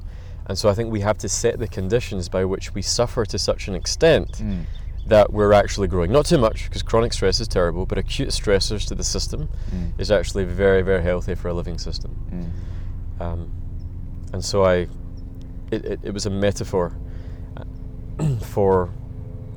And 0.48 0.58
so 0.58 0.70
I 0.70 0.74
think 0.74 0.92
we 0.92 1.02
have 1.02 1.18
to 1.20 1.30
set 1.30 1.58
the 1.60 1.68
conditions 1.68 2.30
by 2.30 2.46
which 2.46 2.74
we 2.74 2.82
suffer 2.82 3.26
to 3.26 3.38
such 3.40 3.68
an 3.68 3.76
extent 3.76 4.32
Mm. 4.42 4.66
that 5.08 5.32
we're 5.34 5.54
actually 5.54 5.88
growing. 5.88 6.12
Not 6.12 6.26
too 6.26 6.38
much, 6.38 6.66
because 6.66 6.82
chronic 6.84 7.14
stress 7.14 7.40
is 7.40 7.48
terrible, 7.48 7.86
but 7.86 7.98
acute 7.98 8.30
stressors 8.30 8.88
to 8.88 8.96
the 8.96 9.04
system 9.04 9.50
Mm. 9.72 9.92
is 10.00 10.12
actually 10.12 10.46
very, 10.46 10.82
very 10.82 11.02
healthy 11.04 11.36
for 11.36 11.48
a 11.50 11.54
living 11.54 11.78
system. 11.78 12.12
Mm. 12.32 13.22
Um, 13.22 13.52
and 14.34 14.44
so 14.44 14.64
I, 14.66 14.88
it, 15.72 15.86
it, 15.86 16.00
it 16.04 16.14
was 16.14 16.26
a 16.26 16.30
metaphor 16.30 16.92
uh, 17.58 18.36
for 18.42 18.90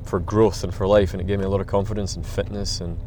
for 0.03 0.19
growth 0.19 0.63
and 0.63 0.73
for 0.73 0.87
life, 0.87 1.13
and 1.13 1.21
it 1.21 1.27
gave 1.27 1.37
me 1.37 1.45
a 1.45 1.49
lot 1.49 1.61
of 1.61 1.67
confidence 1.67 2.15
and 2.15 2.25
fitness, 2.25 2.81
and 2.81 2.97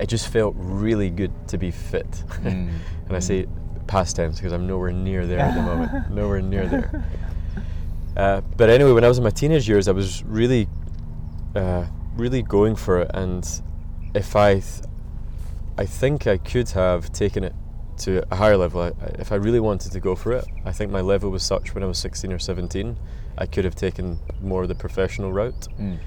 it 0.00 0.08
just 0.08 0.26
felt 0.26 0.54
really 0.58 1.08
good 1.08 1.30
to 1.48 1.56
be 1.58 1.70
fit. 1.70 2.10
Mm. 2.42 2.70
and 3.06 3.16
I 3.16 3.20
say 3.20 3.46
past 3.88 4.14
tense 4.16 4.36
because 4.36 4.52
I'm 4.52 4.66
nowhere 4.68 4.92
near 4.92 5.26
there 5.26 5.40
at 5.40 5.54
the 5.56 5.62
moment, 5.62 6.10
nowhere 6.14 6.40
near 6.40 6.66
there. 6.68 7.04
Uh, 8.16 8.40
but 8.56 8.70
anyway, 8.70 8.92
when 8.92 9.04
I 9.04 9.08
was 9.08 9.18
in 9.18 9.24
my 9.24 9.30
teenage 9.30 9.68
years, 9.68 9.88
I 9.88 9.92
was 9.92 10.22
really, 10.24 10.68
uh, 11.56 11.84
really 12.16 12.42
going 12.42 12.76
for 12.76 13.00
it, 13.00 13.10
and 13.14 13.44
if 14.14 14.36
I, 14.36 14.54
th- 14.54 14.82
I 15.76 15.86
think 15.86 16.26
I 16.26 16.36
could 16.36 16.68
have 16.70 17.12
taken 17.12 17.42
it 17.44 17.54
to 17.98 18.24
a 18.32 18.36
higher 18.36 18.56
level. 18.56 18.80
I, 18.80 18.92
if 19.18 19.32
I 19.32 19.36
really 19.36 19.58
wanted 19.60 19.90
to 19.92 20.00
go 20.00 20.14
for 20.14 20.32
it, 20.32 20.44
I 20.64 20.70
think 20.72 20.90
my 20.92 21.00
level 21.00 21.30
was 21.30 21.42
such 21.42 21.74
when 21.74 21.82
I 21.82 21.86
was 21.86 21.98
16 21.98 22.32
or 22.32 22.38
17, 22.38 22.96
I 23.38 23.46
could 23.46 23.64
have 23.64 23.74
taken 23.74 24.18
more 24.40 24.62
of 24.62 24.68
the 24.68 24.74
professional 24.76 25.32
route. 25.32 25.66
Mm. 25.80 25.98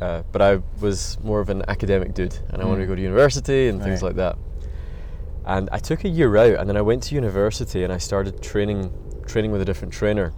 Uh, 0.00 0.22
but 0.30 0.40
I 0.42 0.60
was 0.80 1.18
more 1.24 1.40
of 1.40 1.48
an 1.50 1.62
academic 1.68 2.14
dude, 2.14 2.38
and 2.50 2.62
I 2.62 2.64
wanted 2.66 2.80
to 2.80 2.84
Mm. 2.84 2.88
go 2.88 2.94
to 2.96 3.02
university 3.02 3.68
and 3.68 3.82
things 3.82 4.02
Right. 4.02 4.08
like 4.08 4.16
that. 4.16 4.36
And 5.48 5.68
I 5.72 5.78
took 5.78 6.04
a 6.04 6.08
year 6.08 6.36
out, 6.36 6.60
and 6.60 6.68
then 6.68 6.76
I 6.76 6.82
went 6.82 7.02
to 7.04 7.14
university 7.14 7.82
and 7.82 7.90
I 7.92 7.96
started 7.98 8.42
training, 8.42 8.92
training 9.26 9.50
with 9.50 9.62
a 9.62 9.64
different 9.64 9.92
trainer. 9.92 10.32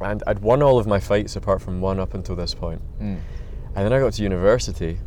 and 0.00 0.20
I'd 0.26 0.40
won 0.40 0.62
all 0.64 0.80
of 0.80 0.86
my 0.88 0.98
fights 0.98 1.36
apart 1.36 1.62
from 1.62 1.80
one 1.80 2.00
up 2.00 2.14
until 2.14 2.34
this 2.34 2.54
point. 2.54 2.80
Mm. 3.00 3.18
And 3.76 3.84
then 3.86 3.92
I 3.92 4.00
got 4.00 4.14
to 4.14 4.22
university, 4.24 4.98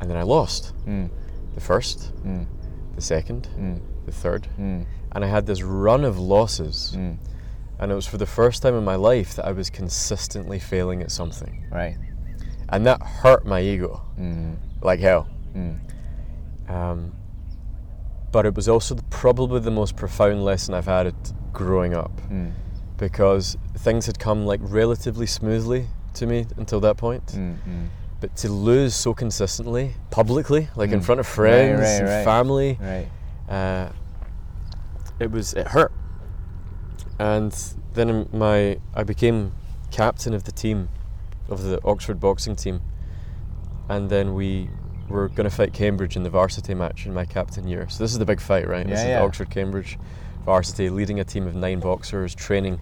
and 0.00 0.08
then 0.08 0.16
I 0.16 0.22
lost 0.22 0.72
Mm. 0.86 1.10
the 1.54 1.60
first, 1.60 2.12
Mm. 2.24 2.46
the 2.94 3.02
second, 3.02 3.48
Mm. 3.58 3.80
the 4.06 4.12
third, 4.12 4.48
Mm. 4.58 4.86
and 5.12 5.22
I 5.22 5.28
had 5.28 5.44
this 5.44 5.62
run 5.62 6.02
of 6.02 6.18
losses. 6.18 6.94
Mm. 6.96 7.18
And 7.78 7.92
it 7.92 7.94
was 7.94 8.06
for 8.06 8.16
the 8.16 8.24
first 8.24 8.62
time 8.62 8.74
in 8.74 8.84
my 8.86 8.96
life 8.96 9.34
that 9.36 9.44
I 9.44 9.52
was 9.52 9.68
consistently 9.68 10.58
failing 10.58 11.02
at 11.02 11.10
something, 11.10 11.66
Right. 11.70 11.98
and 12.70 12.86
that 12.86 13.02
hurt 13.02 13.44
my 13.44 13.60
ego 13.60 14.00
like 14.80 15.00
hell. 15.00 15.26
Um, 16.68 17.12
but 18.36 18.44
it 18.44 18.54
was 18.54 18.68
also 18.68 18.94
the, 18.94 19.02
probably 19.04 19.58
the 19.60 19.70
most 19.70 19.96
profound 19.96 20.44
lesson 20.44 20.74
I've 20.74 20.84
had 20.84 21.14
growing 21.54 21.94
up 21.94 22.12
Mm. 22.30 22.52
because 22.98 23.56
things 23.78 24.04
had 24.04 24.18
come 24.18 24.44
like 24.44 24.60
relatively 24.62 25.24
smoothly 25.24 25.86
to 26.12 26.26
me 26.26 26.44
until 26.58 26.78
that 26.80 26.98
point. 26.98 27.24
Mm. 27.28 27.56
Mm. 27.66 27.88
But 28.20 28.36
to 28.42 28.50
lose 28.50 28.94
so 28.94 29.14
consistently, 29.14 29.94
publicly, 30.10 30.68
like 30.76 30.90
in 30.92 31.00
Mm. 31.00 31.04
front 31.04 31.20
of 31.20 31.26
friends 31.26 31.80
right, 31.80 31.88
and 32.00 32.08
right. 32.08 32.24
family, 32.26 32.78
Right. 32.78 33.08
uh, 33.48 33.88
it 35.18 35.30
was 35.30 35.54
it 35.54 35.68
hurt. 35.68 35.92
And 37.18 37.52
then 37.94 38.28
my 38.34 38.78
I 38.94 39.02
became 39.02 39.52
captain 39.90 40.34
of 40.34 40.44
the 40.44 40.52
team, 40.52 40.90
of 41.48 41.62
the 41.62 41.80
Oxford 41.86 42.20
boxing 42.20 42.54
team, 42.54 42.82
and 43.88 44.10
then 44.10 44.34
we 44.34 44.68
were 45.08 45.28
going 45.28 45.48
to 45.48 45.54
fight 45.54 45.72
Cambridge 45.72 46.16
in 46.16 46.22
the 46.22 46.30
varsity 46.30 46.74
match 46.74 47.06
in 47.06 47.14
my 47.14 47.24
captain 47.24 47.66
year. 47.68 47.88
So 47.88 48.02
this 48.02 48.12
is 48.12 48.18
the 48.18 48.24
big 48.24 48.40
fight, 48.40 48.66
right? 48.68 48.86
Yeah, 48.86 48.94
this 48.94 49.04
Yeah, 49.04 49.18
is 49.20 49.26
Oxford 49.28 49.50
Cambridge 49.50 49.98
varsity, 50.44 50.90
leading 50.90 51.20
a 51.20 51.24
team 51.24 51.46
of 51.46 51.54
nine 51.54 51.80
boxers, 51.80 52.34
training 52.34 52.80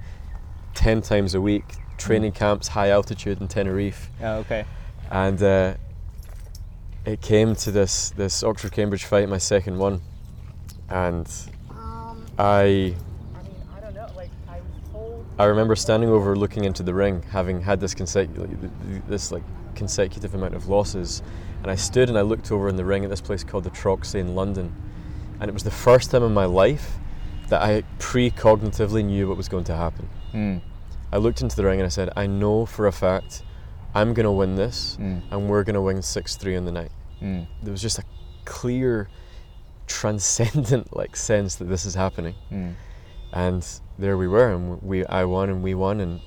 ten 0.74 1.00
times 1.02 1.34
a 1.34 1.40
week, 1.40 1.64
training 1.98 2.32
camps, 2.32 2.68
high 2.68 2.90
altitude 2.90 3.40
in 3.40 3.48
Tenerife 3.48 4.10
Oh, 4.22 4.36
okay. 4.38 4.64
and 5.10 5.42
uh, 5.42 5.74
it 7.04 7.20
came 7.20 7.54
to 7.56 7.70
this 7.70 8.10
this 8.10 8.42
Oxford 8.42 8.72
Cambridge 8.72 9.04
fight, 9.04 9.28
my 9.28 9.38
second 9.38 9.78
one, 9.78 10.00
and 10.88 11.30
Um, 11.70 12.24
I 12.38 12.44
I 12.44 12.62
mean, 12.62 12.94
I 13.76 13.80
don't 13.80 13.94
know. 13.94 14.06
Like, 14.16 14.30
I 14.48 14.60
told. 14.92 15.24
I 15.38 15.44
remember 15.44 15.76
standing 15.76 16.08
over, 16.10 16.34
looking 16.36 16.64
into 16.64 16.82
the 16.82 16.94
ring, 16.94 17.22
having 17.30 17.60
had 17.60 17.80
this 17.80 17.94
consecutive 17.94 18.70
this 19.08 19.30
like 19.30 19.42
consecutive 19.74 20.34
amount 20.34 20.54
of 20.54 20.68
losses, 20.68 21.22
and 21.64 21.70
I 21.70 21.76
stood 21.76 22.10
and 22.10 22.18
I 22.18 22.20
looked 22.20 22.52
over 22.52 22.68
in 22.68 22.76
the 22.76 22.84
ring 22.84 23.04
at 23.04 23.10
this 23.10 23.22
place 23.22 23.42
called 23.42 23.64
the 23.64 23.70
Troxy 23.70 24.20
in 24.20 24.34
London, 24.34 24.70
and 25.40 25.48
it 25.48 25.54
was 25.54 25.62
the 25.64 25.70
first 25.70 26.10
time 26.10 26.22
in 26.22 26.34
my 26.34 26.44
life 26.44 26.98
that 27.48 27.62
I 27.62 27.82
pre-cognitively 27.98 29.02
knew 29.02 29.26
what 29.28 29.36
was 29.38 29.48
going 29.48 29.64
to 29.64 29.74
happen. 29.76 30.08
Mm. 30.34 30.60
I 31.10 31.16
looked 31.16 31.40
into 31.40 31.56
the 31.56 31.64
ring 31.64 31.80
and 31.80 31.86
I 31.86 31.88
said, 31.88 32.10
I 32.16 32.26
know 32.26 32.66
for 32.66 32.86
a 32.86 32.92
fact 32.92 33.42
I'm 33.94 34.12
going 34.12 34.24
to 34.24 34.30
win 34.32 34.56
this, 34.56 34.98
Mm. 35.00 35.22
and 35.30 35.48
we're 35.48 35.64
going 35.64 35.74
to 35.74 35.80
win 35.80 36.02
six 36.02 36.36
three 36.36 36.54
in 36.54 36.64
the 36.66 36.72
night. 36.72 36.92
Mm. 37.22 37.46
there 37.62 37.72
was 37.72 37.80
just 37.80 37.98
a 37.98 38.04
clear 38.44 39.08
transcendent 39.86 40.94
like 41.00 41.16
sense 41.16 41.54
that 41.56 41.64
this 41.66 41.86
is 41.86 41.94
happening 41.94 42.34
Mm. 42.52 42.74
and 43.32 43.66
there 43.98 44.18
we 44.18 44.28
were 44.28 44.52
and 44.52 44.82
we 44.82 45.06
I 45.06 45.24
won 45.24 45.48
and 45.48 45.62
we 45.62 45.74
won 45.74 46.00
and 46.00 46.20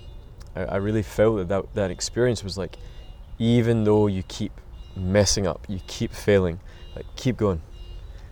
I, 0.55 0.61
I 0.63 0.75
really 0.77 1.03
felt 1.03 1.37
that, 1.37 1.49
that 1.49 1.73
that 1.75 1.91
experience 1.91 2.43
was 2.43 2.57
like 2.57 2.77
even 3.37 3.83
though 3.83 4.07
you 4.07 4.23
keep 4.23 4.53
messing 4.99 5.45
up 5.47 5.65
you 5.69 5.79
keep 5.87 6.11
failing 6.11 6.59
like 6.95 7.05
keep 7.15 7.37
going 7.37 7.61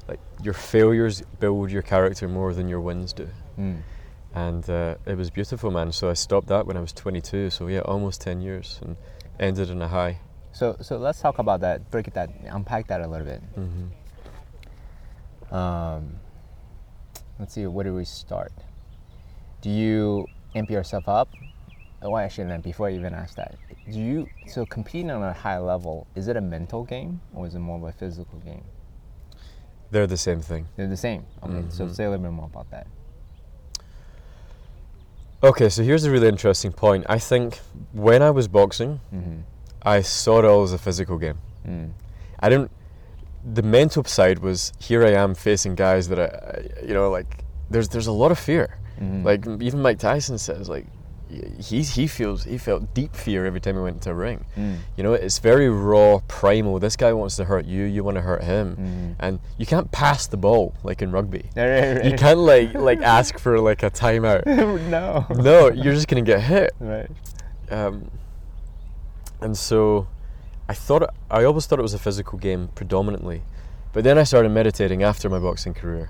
like 0.08 0.20
your 0.44 0.54
failures 0.54 1.22
build 1.40 1.70
your 1.72 1.82
character 1.82 2.28
more 2.28 2.54
than 2.54 2.68
your 2.68 2.82
wins 2.82 3.14
do 3.14 3.28
Mm. 3.58 3.82
and 4.34 4.70
uh, 4.70 4.96
it 5.06 5.18
was 5.18 5.30
beautiful 5.30 5.72
man 5.72 5.92
so 5.92 6.10
I 6.10 6.14
stopped 6.14 6.48
that 6.48 6.66
when 6.68 6.76
I 6.78 6.82
was 6.82 6.92
22 6.94 7.50
so 7.52 7.68
yeah 7.68 7.80
almost 7.80 8.20
10 8.22 8.42
years 8.42 8.80
and 8.84 8.98
ended 9.40 9.70
in 9.70 9.82
a 9.82 9.88
high 9.88 10.20
So 10.52 10.76
so 10.82 10.98
let's 10.98 11.20
talk 11.22 11.38
about 11.40 11.60
that. 11.62 11.78
Break 11.92 12.08
it 12.08 12.14
that 12.16 12.30
unpack 12.58 12.88
that 12.88 13.02
a 13.02 13.08
little 13.08 13.28
bit. 13.28 13.42
hmm 13.56 13.88
Um, 15.52 16.20
let's 17.40 17.54
see. 17.54 17.66
Where 17.68 17.84
do 17.84 17.94
we 17.94 18.06
start? 18.06 18.52
Do 19.62 19.70
you 19.70 20.26
amp 20.56 20.70
yourself 20.70 21.08
up? 21.08 21.30
Oh, 22.06 22.16
actually, 22.18 22.48
then 22.48 22.62
before 22.62 22.88
I 22.88 22.92
even 22.94 23.14
ask 23.16 23.36
that, 23.36 23.56
do 23.92 24.00
you 24.00 24.28
so 24.48 24.66
competing 24.66 25.10
on 25.12 25.24
a 25.24 25.34
high 25.34 25.58
level? 25.58 26.06
Is 26.16 26.28
it 26.28 26.38
a 26.38 26.42
mental 26.42 26.84
game 26.84 27.20
or 27.34 27.48
is 27.48 27.56
it 27.56 27.60
more 27.60 27.78
of 27.78 27.84
a 27.84 27.92
physical 27.92 28.40
game? 28.40 28.64
they're 29.92 30.08
the 30.08 30.18
same 30.18 30.42
thing 30.42 30.68
They're 30.76 30.88
the 30.88 30.98
same. 30.98 31.26
Okay, 31.44 31.64
so 31.70 31.86
Mhm. 31.86 31.96
say 31.96 32.04
a 32.06 32.10
little 32.10 32.24
bit 32.24 32.32
more 32.32 32.48
about 32.48 32.70
that. 32.72 32.88
Okay, 35.44 35.70
so 35.70 35.84
here's 35.84 36.04
a 36.06 36.12
really 36.12 36.28
interesting 36.28 36.72
point. 36.72 37.06
I 37.08 37.20
think 37.20 37.60
when 37.94 38.22
I 38.22 38.32
was 38.32 38.48
boxing, 38.48 39.00
Mm-hmm. 39.14 39.40
I 39.84 40.02
saw 40.02 40.40
it 40.40 40.46
all 40.46 40.64
as 40.64 40.74
a 40.74 40.80
physical 40.80 41.18
game. 41.20 41.38
Mm. 41.68 41.92
I 42.40 42.50
didn't. 42.50 42.72
The 43.54 43.62
mental 43.62 44.04
side 44.04 44.40
was 44.40 44.74
here. 44.80 45.06
I 45.06 45.12
am 45.12 45.36
facing 45.36 45.76
guys 45.76 46.08
that 46.10 46.20
I, 46.20 46.26
I- 46.26 46.86
you 46.88 46.94
know, 46.96 47.12
like 47.12 47.44
there's 47.70 47.88
there's 47.90 48.08
a 48.08 48.12
lot 48.12 48.32
of 48.32 48.40
fear. 48.40 48.78
Mhm. 49.00 49.24
Like 49.24 49.46
even 49.62 49.82
Mike 49.84 50.00
Tyson 50.00 50.40
says, 50.40 50.68
like 50.68 50.88
he 51.60 51.82
he 51.84 52.08
feels 52.08 52.44
he 52.44 52.58
felt 52.58 52.94
deep 52.94 53.16
fear 53.16 53.46
every 53.46 53.60
time 53.60 53.76
he 53.76 53.82
went 53.82 53.96
into 53.98 54.12
a 54.12 54.14
ring. 54.14 54.46
Mm. 54.58 54.78
You 54.96 55.04
know, 55.04 55.14
it's 55.14 55.40
very 55.40 55.70
raw, 55.70 56.20
primal. 56.28 56.80
This 56.80 56.96
guy 56.96 57.14
wants 57.14 57.36
to 57.38 57.46
hurt 57.46 57.66
you. 57.66 57.84
You 57.84 58.04
want 58.04 58.16
to 58.16 58.22
hurt 58.22 58.44
him, 58.44 58.76
Mhm. 58.76 59.16
and 59.20 59.40
you 59.58 59.66
can't 59.66 59.92
pass 59.92 60.28
the 60.28 60.38
ball 60.38 60.74
like 60.84 61.02
in 61.02 61.12
rugby. 61.12 61.50
Right, 61.56 61.68
right, 61.80 61.96
right. 61.98 62.06
You 62.06 62.18
can't 62.18 62.40
like 62.40 62.74
like 62.90 63.02
ask 63.02 63.40
for 63.40 63.60
like 63.60 63.82
a 63.84 63.90
timeout. 63.90 64.46
no. 64.90 65.26
No, 65.36 65.70
you're 65.72 65.94
just 65.94 66.08
gonna 66.08 66.22
get 66.22 66.42
hit. 66.42 66.74
Right. 66.80 67.10
um, 67.72 68.10
and 69.42 69.58
so 69.58 70.08
I 70.70 70.74
thought 70.74 71.04
it, 71.04 71.10
I 71.30 71.44
always 71.44 71.66
thought 71.66 71.80
it 71.80 71.84
was 71.84 71.94
a 71.94 72.00
physical 72.00 72.40
game 72.40 72.70
predominantly, 72.76 73.42
but 73.94 74.04
then 74.04 74.18
I 74.18 74.24
started 74.24 74.50
meditating 74.50 75.04
after 75.04 75.30
my 75.30 75.40
boxing 75.40 75.74
career, 75.74 76.10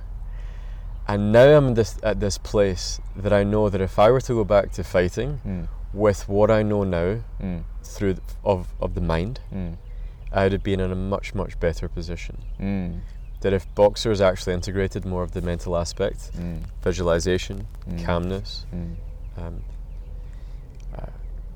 and 1.07 1.31
now 1.31 1.55
I'm 1.57 1.73
this, 1.75 1.97
at 2.03 2.19
this 2.19 2.37
place 2.37 2.99
that 3.15 3.31
I 3.33 3.43
know 3.43 3.69
that 3.69 3.81
if 3.81 3.99
I 3.99 4.09
were 4.11 4.21
to 4.21 4.33
go 4.33 4.43
back 4.43 4.71
to 4.73 4.83
fighting 4.83 5.39
Mm. 5.45 5.67
with 5.93 6.27
what 6.27 6.49
I 6.51 6.63
know 6.63 6.83
now 6.83 7.19
Mm. 7.41 7.63
through 7.83 8.13
th- 8.15 8.25
of 8.43 8.67
of 8.81 8.93
the 8.95 9.01
mind, 9.01 9.39
Mm. 9.53 9.77
I'd 10.31 10.51
have 10.51 10.63
been 10.63 10.79
in 10.79 10.91
a 10.91 10.95
much 10.95 11.33
much 11.35 11.59
better 11.59 11.87
position. 11.87 12.37
Mm. 12.59 13.01
That 13.41 13.53
if 13.53 13.67
boxers 13.75 14.21
actually 14.21 14.53
integrated 14.53 15.05
more 15.05 15.21
of 15.23 15.31
the 15.31 15.41
mental 15.41 15.77
aspect, 15.77 16.31
Mm. 16.33 16.61
visualization, 16.83 17.67
Mm. 17.87 18.03
calmness, 18.05 18.65
um, 19.37 19.61
uh, 20.97 21.05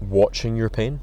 watching 0.01 0.55
your 0.55 0.69
pain, 0.69 0.99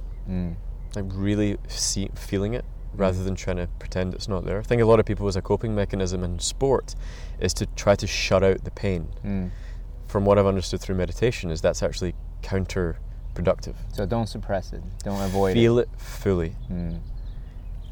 like 0.95 1.05
really 1.13 1.59
see, 1.69 2.09
feeling 2.15 2.55
it 2.55 2.65
rather 2.97 3.23
than 3.23 3.35
trying 3.35 3.57
to 3.57 3.67
pretend 3.79 4.15
it's 4.15 4.29
not 4.29 4.45
there. 4.45 4.59
I 4.59 4.63
think 4.63 4.83
a 4.83 4.87
lot 4.87 5.01
of 5.01 5.07
people 5.07 5.29
as 5.29 5.37
a 5.37 5.43
coping 5.43 5.75
mechanism 5.75 6.25
in 6.25 6.39
sport 6.39 6.95
is 7.41 7.53
to 7.55 7.67
try 7.67 7.95
to 7.97 8.07
shut 8.07 8.43
out 8.43 8.65
the 8.65 8.71
pain. 8.71 9.09
Mm. 9.25 9.51
From 10.09 10.25
what 10.25 10.39
I've 10.39 10.47
understood 10.47 10.81
through 10.81 10.95
meditation 10.97 11.51
is 11.51 11.61
that's 11.61 11.83
actually 11.83 12.15
counterproductive. 12.43 13.75
So 13.93 14.07
don't 14.07 14.27
suppress 14.29 14.73
it. 14.73 14.83
Don't 15.03 15.21
avoid 15.21 15.53
it. 15.57 15.61
Feel 15.61 15.79
it 15.79 15.89
fully. 15.99 16.55
Mm. 16.71 17.01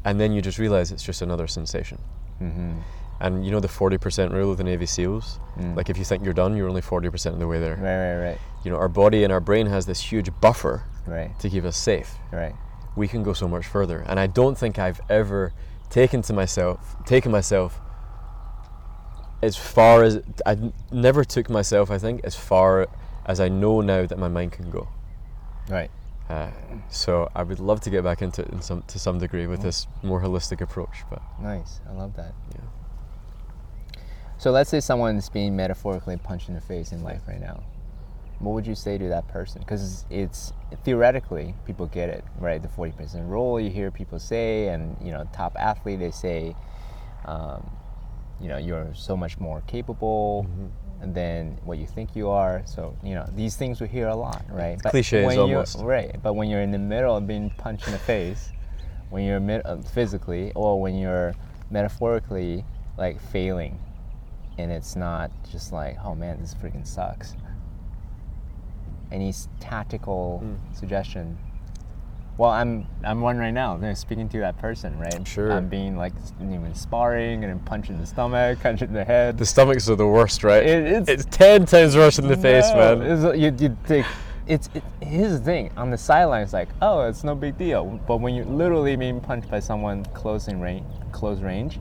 and 0.05 0.19
then 0.19 0.31
you 0.31 0.41
just 0.41 0.59
realize 0.59 0.91
it's 0.91 1.03
just 1.03 1.21
another 1.21 1.47
sensation. 1.47 1.99
Mm-hmm. 2.41 2.79
And 3.21 3.45
you 3.45 3.51
know 3.51 3.59
the 3.61 3.67
40% 3.69 4.33
rule 4.33 4.51
of 4.51 4.57
the 4.57 4.63
Navy 4.63 4.85
SEALs? 4.85 5.39
Mm. 5.57 5.75
Like 5.75 5.89
if 5.89 5.97
you 5.97 6.03
think 6.03 6.23
you're 6.25 6.33
done, 6.33 6.55
you're 6.57 6.67
only 6.67 6.81
40% 6.81 7.33
of 7.33 7.39
the 7.39 7.47
way 7.47 7.59
there. 7.59 7.75
Right, 7.75 8.15
right, 8.15 8.29
right, 8.31 8.37
You 8.63 8.71
know, 8.71 8.77
our 8.77 8.89
body 8.89 9.23
and 9.23 9.31
our 9.31 9.39
brain 9.39 9.67
has 9.67 9.85
this 9.85 10.01
huge 10.01 10.29
buffer 10.41 10.83
right, 11.07 11.37
to 11.39 11.49
keep 11.49 11.63
us 11.63 11.77
safe. 11.77 12.15
right. 12.31 12.53
We 12.95 13.07
can 13.07 13.23
go 13.23 13.33
so 13.33 13.47
much 13.47 13.65
further. 13.65 14.03
And 14.07 14.19
I 14.19 14.27
don't 14.27 14.57
think 14.57 14.79
I've 14.79 15.01
ever 15.09 15.53
taken 15.89 16.21
to 16.23 16.33
myself, 16.33 16.95
taken 17.05 17.31
myself 17.31 17.79
as 19.41 19.55
far 19.55 20.03
as 20.03 20.21
I 20.45 20.57
never 20.91 21.23
took 21.23 21.49
myself. 21.49 21.91
I 21.91 21.97
think 21.97 22.21
as 22.23 22.35
far 22.35 22.87
as 23.25 23.39
I 23.39 23.49
know 23.49 23.81
now 23.81 24.05
that 24.05 24.17
my 24.17 24.27
mind 24.27 24.53
can 24.53 24.69
go. 24.69 24.87
Right. 25.69 25.91
Uh, 26.29 26.49
so 26.89 27.29
I 27.35 27.43
would 27.43 27.59
love 27.59 27.81
to 27.81 27.89
get 27.91 28.03
back 28.03 28.21
into 28.21 28.41
it 28.41 28.49
in 28.49 28.61
some 28.61 28.81
to 28.87 28.97
some 28.97 29.19
degree 29.19 29.45
with 29.45 29.61
this 29.61 29.85
more 30.01 30.21
holistic 30.21 30.61
approach. 30.61 31.03
But 31.09 31.21
Nice. 31.39 31.81
I 31.87 31.93
love 31.93 32.15
that. 32.15 32.33
yeah, 32.55 33.99
So 34.39 34.49
let's 34.51 34.69
say 34.71 34.79
someone's 34.79 35.29
being 35.29 35.55
metaphorically 35.55 36.17
punched 36.17 36.49
in 36.49 36.55
the 36.55 36.61
face 36.61 36.91
in 36.91 37.03
life 37.03 37.21
right 37.27 37.39
now. 37.39 37.63
What 38.39 38.53
would 38.53 38.65
you 38.65 38.73
say 38.75 38.97
to 38.97 39.07
that 39.09 39.27
person? 39.27 39.61
Because 39.61 40.05
it's 40.09 40.51
theoretically 40.83 41.55
people 41.65 41.85
get 41.87 42.09
it, 42.09 42.23
right? 42.39 42.61
The 42.61 42.69
forty 42.69 42.91
percent 42.91 43.27
rule 43.27 43.59
you 43.59 43.69
hear 43.69 43.91
people 43.91 44.19
say, 44.19 44.67
and 44.69 44.95
you 45.01 45.11
know, 45.11 45.27
top 45.33 45.55
athlete 45.59 45.99
they 45.99 46.11
say, 46.11 46.55
um, 47.25 47.69
you 48.41 48.47
know, 48.49 48.57
you're 48.57 48.93
so 48.93 49.15
much 49.15 49.39
more 49.39 49.61
capable 49.67 50.45
than 51.01 51.57
what 51.63 51.77
you 51.77 51.85
think 51.87 52.15
you 52.15 52.29
are. 52.29 52.61
So 52.65 52.95
you 53.03 53.15
know, 53.15 53.27
these 53.35 53.55
things 53.55 53.79
we 53.81 53.87
hear 53.87 54.07
a 54.07 54.15
lot, 54.15 54.43
right? 54.49 54.81
Cliches 54.91 55.25
when 55.25 55.35
you're- 55.37 55.53
almost. 55.53 55.79
right? 55.79 56.15
But 56.21 56.33
when 56.33 56.49
you're 56.49 56.61
in 56.61 56.71
the 56.71 56.79
middle 56.79 57.15
of 57.15 57.27
being 57.27 57.49
punched 57.57 57.85
in 57.87 57.93
the 57.93 57.99
face, 57.99 58.51
when 59.09 59.23
you're 59.23 59.39
mid- 59.39 59.65
uh, 59.65 59.77
physically, 59.77 60.51
or 60.55 60.79
when 60.81 60.95
you're 60.95 61.33
metaphorically 61.69 62.63
like 62.97 63.19
failing 63.19 63.77
and 64.57 64.71
it's 64.71 64.95
not 64.95 65.29
just 65.51 65.73
like, 65.73 65.97
oh 66.03 66.15
man, 66.15 66.39
this 66.39 66.53
freaking 66.53 66.87
sucks. 66.87 67.35
Any 69.11 69.33
tactical 69.59 70.41
Mm. 70.43 70.77
suggestion? 70.77 71.37
Well, 72.37 72.49
I'm 72.51 72.85
I'm 73.05 73.21
one 73.21 73.37
right 73.37 73.53
now. 73.53 73.75
I'm 73.81 73.95
speaking 73.95 74.27
to 74.29 74.39
that 74.39 74.57
person, 74.57 74.99
right? 74.99 75.25
Sure. 75.25 75.53
I'm 75.53 75.69
being 75.69 75.95
like 75.95 76.11
even 76.41 76.75
sparring 76.75 77.45
and 77.45 77.63
punching 77.65 77.97
the 77.99 78.05
stomach, 78.05 78.59
punching 78.61 78.91
the 78.91 79.05
head. 79.05 79.37
The 79.37 79.45
stomachs 79.45 79.89
are 79.89 79.95
the 79.95 80.07
worst, 80.07 80.43
right? 80.43 80.63
It- 80.65 80.85
it's- 80.85 81.07
it's 81.07 81.25
ten 81.37 81.65
times 81.65 81.95
worse 81.95 82.19
in 82.19 82.27
the 82.27 82.35
face, 82.35 82.69
man. 82.73 83.01
it's- 83.01 83.37
you, 83.39 83.53
you 83.57 83.77
think 83.85 84.05
it's 84.47 84.69
it, 84.75 84.83
here's 85.01 85.31
the 85.31 85.39
thing 85.39 85.71
on 85.75 85.89
the 85.89 85.97
sideline 85.97 86.43
it's 86.43 86.53
like 86.53 86.69
oh 86.79 87.01
it's 87.07 87.23
no 87.23 87.33
big 87.33 87.57
deal 87.57 87.99
but 88.05 88.17
when 88.17 88.35
you're 88.35 88.45
literally 88.45 88.95
being 88.95 89.19
punched 89.19 89.49
by 89.49 89.59
someone 89.59 90.05
close 90.13 90.47
in 90.47 90.61
range 90.61 90.85
close 91.11 91.39
range 91.41 91.79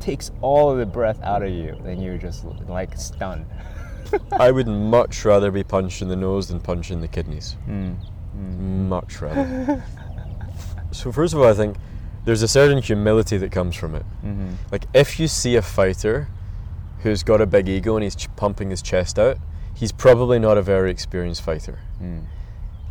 takes 0.00 0.32
all 0.40 0.68
of 0.72 0.78
the 0.78 0.84
breath 0.86 1.22
out 1.22 1.44
of 1.44 1.48
you 1.50 1.76
then 1.84 2.00
you're 2.02 2.18
just 2.18 2.44
like 2.68 2.96
stunned 2.98 3.46
I 4.32 4.50
would 4.50 4.66
much 4.68 5.24
rather 5.24 5.50
be 5.50 5.62
punched 5.64 6.02
in 6.02 6.08
the 6.08 6.16
nose 6.16 6.48
than 6.48 6.60
punched 6.60 6.90
in 6.90 7.00
the 7.00 7.08
kidneys. 7.08 7.56
Mm, 7.68 7.96
Much 8.88 9.20
rather. 9.22 9.82
so 10.92 11.10
first 11.12 11.34
of 11.34 11.40
all, 11.40 11.46
I 11.48 11.54
think 11.54 11.76
there's 12.24 12.42
a 12.42 12.48
certain 12.48 12.82
humility 12.82 13.36
that 13.38 13.50
comes 13.52 13.74
from 13.76 13.94
it. 13.94 14.04
mm-hmm. 14.24 14.50
Like 14.72 14.84
if 14.94 15.18
you 15.20 15.28
see 15.28 15.56
a 15.56 15.62
fighter 15.62 16.28
who's 17.00 17.22
got 17.22 17.40
a 17.40 17.46
big 17.46 17.68
ego 17.68 17.96
and 17.96 18.02
he's 18.04 18.16
ch- 18.16 18.28
pumping 18.36 18.70
his 18.70 18.82
chest 18.82 19.18
out, 19.18 19.38
he's 19.74 19.92
probably 19.92 20.38
not 20.38 20.58
a 20.58 20.62
very 20.62 20.90
experienced 20.90 21.42
fighter. 21.42 21.78
Mm. 22.02 22.24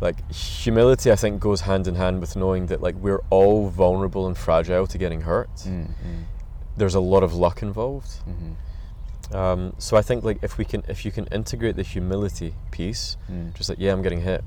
Like 0.00 0.30
humility, 0.30 1.10
I 1.10 1.16
think, 1.16 1.40
goes 1.40 1.62
hand 1.62 1.86
in 1.86 1.94
hand 1.94 2.20
with 2.20 2.36
knowing 2.36 2.66
that 2.66 2.80
like 2.82 2.94
we're 2.96 3.22
all 3.30 3.68
vulnerable 3.68 4.26
and 4.26 4.36
fragile 4.36 4.86
to 4.86 4.98
getting 4.98 5.22
hurt. 5.22 5.48
Mm, 5.66 5.90
There's 6.76 6.94
a 6.94 7.00
lot 7.00 7.22
of 7.22 7.32
luck 7.34 7.62
involved. 7.62 8.10
mm, 8.28 8.54
Um, 9.32 9.72
so 9.78 9.96
I 9.96 10.02
think 10.02 10.22
like 10.24 10.38
if 10.42 10.56
we 10.58 10.64
can, 10.64 10.84
if 10.88 11.04
you 11.04 11.10
can 11.10 11.26
integrate 11.26 11.76
the 11.76 11.82
humility 11.82 12.54
piece, 12.70 13.16
mm, 13.30 13.52
just 13.54 13.68
like 13.68 13.78
yeah, 13.80 13.92
I'm 13.92 14.02
getting 14.02 14.20
hit, 14.20 14.44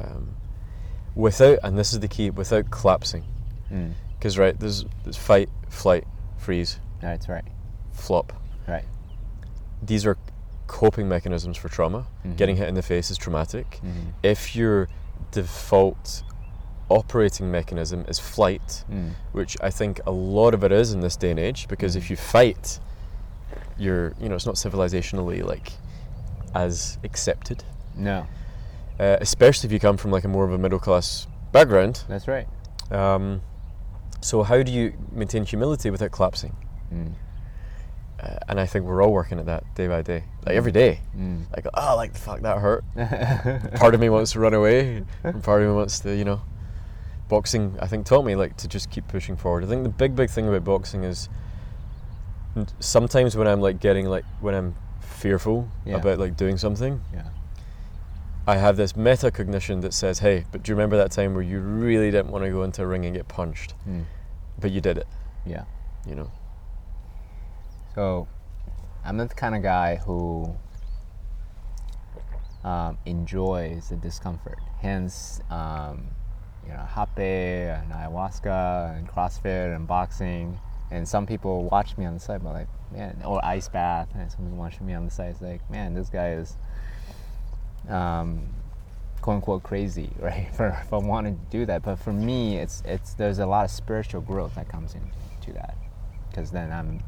um, 0.00 0.36
without, 1.14 1.58
and 1.62 1.78
this 1.78 1.92
is 1.92 2.00
the 2.00 2.08
key, 2.08 2.30
without 2.30 2.70
collapsing, 2.70 3.24
mm. 3.70 3.92
because 4.18 4.38
right, 4.38 4.58
there's, 4.58 4.84
there's 5.04 5.18
fight, 5.18 5.50
flight, 5.68 6.04
freeze, 6.38 6.80
that's 7.00 7.28
right 7.28 7.44
flop. 7.92 8.32
right 8.66 8.84
These 9.82 10.06
are 10.06 10.16
coping 10.66 11.08
mechanisms 11.08 11.58
for 11.58 11.68
trauma. 11.68 12.06
Mhm. 12.24 12.36
Getting 12.36 12.56
hit 12.56 12.68
in 12.68 12.74
the 12.74 12.82
face 12.82 13.10
is 13.10 13.18
traumatic. 13.18 13.80
mm, 13.84 14.12
If 14.22 14.56
your 14.56 14.88
default 15.30 16.22
operating 16.88 17.50
mechanism 17.50 18.04
is 18.08 18.18
flight, 18.18 18.84
mm. 18.90 19.10
which 19.32 19.56
I 19.60 19.68
think 19.70 20.00
a 20.06 20.10
lot 20.10 20.54
of 20.54 20.64
it 20.64 20.72
is 20.72 20.92
in 20.92 21.00
this 21.00 21.16
day 21.16 21.30
and 21.30 21.38
age, 21.38 21.68
because 21.68 21.96
if 21.96 22.08
you 22.10 22.16
fight, 22.16 22.80
you're, 23.82 24.14
you 24.20 24.28
know, 24.28 24.34
it's 24.36 24.46
not 24.46 24.54
civilizationally 24.56 25.44
like 25.44 25.72
as 26.54 26.98
accepted. 27.04 27.64
no 27.96 28.26
uh, 29.00 29.16
especially 29.20 29.66
if 29.68 29.72
you 29.72 29.80
come 29.80 29.96
from 29.96 30.10
like 30.10 30.24
a 30.24 30.28
more 30.28 30.44
of 30.44 30.52
a 30.52 30.58
middle 30.58 30.78
class 30.78 31.26
background. 31.50 32.04
that's 32.08 32.28
right 32.28 32.46
Um, 32.90 33.40
so 34.20 34.42
how 34.42 34.62
do 34.62 34.70
you 34.70 34.92
maintain 35.10 35.44
humility 35.44 35.90
without 35.90 36.12
collapsing? 36.12 36.54
mm. 36.92 37.12
Uh, 38.22 38.36
and 38.48 38.60
I 38.60 38.66
think 38.66 38.84
we're 38.84 39.02
all 39.02 39.12
working 39.12 39.40
at 39.40 39.46
that 39.46 39.64
day 39.74 39.88
by 39.88 40.00
day, 40.02 40.22
like 40.46 40.54
every 40.54 40.70
day. 40.70 41.00
Mm. 41.16 41.46
Like, 41.56 41.66
oh, 41.74 41.96
like 41.96 42.12
the 42.12 42.20
fuck 42.20 42.40
that 42.42 42.58
hurt. 42.58 42.84
part 43.80 43.94
of 43.94 44.00
me 44.00 44.08
wants 44.10 44.30
to 44.32 44.38
run 44.38 44.54
away, 44.54 45.02
and 45.24 45.42
part 45.42 45.60
of 45.62 45.68
me 45.68 45.74
wants 45.74 45.98
to, 46.00 46.14
you 46.14 46.24
know. 46.24 46.40
Boxing, 47.28 47.76
I 47.80 47.88
think, 47.88 48.06
taught 48.06 48.24
me 48.24 48.36
like 48.36 48.56
to 48.58 48.68
just 48.68 48.90
keep 48.90 49.08
pushing 49.08 49.36
forward. 49.36 49.64
I 49.64 49.66
think 49.66 49.82
the 49.82 49.88
big, 49.88 50.14
big 50.14 50.30
thing 50.30 50.46
about 50.46 50.62
boxing 50.62 51.02
is 51.02 51.28
sometimes 52.80 53.36
when 53.36 53.46
I'm 53.48 53.60
like 53.60 53.80
getting 53.80 54.06
like 54.06 54.24
when 54.40 54.54
I'm 54.54 54.74
fearful 55.00 55.68
Yeah. 55.84 55.96
about 55.96 56.18
like 56.18 56.36
doing 56.36 56.58
something, 56.58 57.00
yeah 57.12 57.28
I 58.46 58.56
have 58.56 58.76
this 58.76 58.94
metacognition 58.94 59.82
that 59.82 59.94
says, 59.94 60.18
hey, 60.18 60.44
but 60.50 60.64
do 60.64 60.72
you 60.72 60.74
remember 60.74 60.96
that 60.96 61.12
time 61.12 61.32
where 61.34 61.44
you 61.44 61.60
really 61.60 62.10
didn't 62.10 62.32
want 62.32 62.44
to 62.44 62.50
go 62.50 62.64
into 62.64 62.82
a 62.82 62.86
ring 62.86 63.06
and 63.06 63.14
get 63.14 63.28
punched, 63.28 63.74
mm. 63.88 64.04
but 64.58 64.72
you 64.72 64.80
did 64.80 64.98
it, 64.98 65.06
yeah 65.46 65.64
you 66.06 66.14
know? 66.14 66.30
So, 67.94 68.26
I'm 69.04 69.16
the 69.16 69.28
kind 69.28 69.54
of 69.54 69.62
guy 69.62 69.96
who 69.96 70.54
um, 72.64 72.98
enjoys 73.06 73.88
the 73.88 73.96
discomfort. 73.96 74.58
Hence, 74.80 75.40
um, 75.50 76.06
you 76.66 76.72
know, 76.72 76.84
hape 76.94 77.18
and 77.18 77.92
ayahuasca 77.92 78.96
and 78.96 79.08
CrossFit 79.08 79.74
and 79.74 79.86
boxing. 79.86 80.58
And 80.92 81.08
some 81.08 81.26
people 81.26 81.64
watch 81.70 81.96
me 81.96 82.04
on 82.04 82.12
the 82.14 82.20
side, 82.20 82.44
but 82.44 82.52
like, 82.52 82.68
man, 82.92 83.22
or 83.24 83.42
ice 83.42 83.66
bath. 83.68 84.08
And 84.14 84.30
some 84.30 84.44
people 84.44 84.58
watching 84.58 84.86
me 84.86 84.92
on 84.92 85.06
the 85.06 85.10
side, 85.10 85.30
it's 85.30 85.40
like, 85.40 85.68
man, 85.70 85.94
this 85.94 86.10
guy 86.10 86.32
is, 86.32 86.56
um, 87.88 88.46
quote 89.22 89.36
unquote, 89.36 89.62
crazy, 89.62 90.10
right? 90.18 90.48
For 90.54 90.78
for 90.90 91.00
wanting 91.00 91.38
to 91.38 91.44
do 91.50 91.64
that. 91.66 91.82
But 91.82 91.96
for 91.96 92.12
me, 92.12 92.58
it's 92.58 92.82
it's 92.84 93.14
there's 93.14 93.38
a 93.38 93.46
lot 93.46 93.64
of 93.64 93.70
spiritual 93.70 94.20
growth 94.20 94.54
that 94.56 94.68
comes 94.68 94.94
into 94.94 95.54
that, 95.54 95.78
because 96.28 96.50
then 96.50 96.70
I'm 96.70 97.02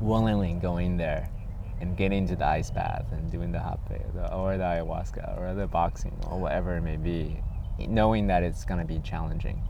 willingly 0.00 0.52
going 0.54 0.96
there 0.96 1.28
and 1.80 1.96
getting 1.96 2.18
into 2.18 2.36
the 2.36 2.46
ice 2.46 2.70
bath 2.70 3.06
and 3.10 3.30
doing 3.32 3.50
the 3.50 3.58
hape 3.58 3.80
the, 4.14 4.32
or 4.32 4.56
the 4.56 4.62
ayahuasca 4.62 5.40
or 5.40 5.52
the 5.54 5.66
boxing 5.66 6.16
or 6.30 6.38
whatever 6.38 6.76
it 6.76 6.82
may 6.82 6.96
be, 6.96 7.42
knowing 7.88 8.28
that 8.28 8.44
it's 8.44 8.64
going 8.64 8.78
to 8.78 8.86
be 8.86 9.00
challenging. 9.00 9.60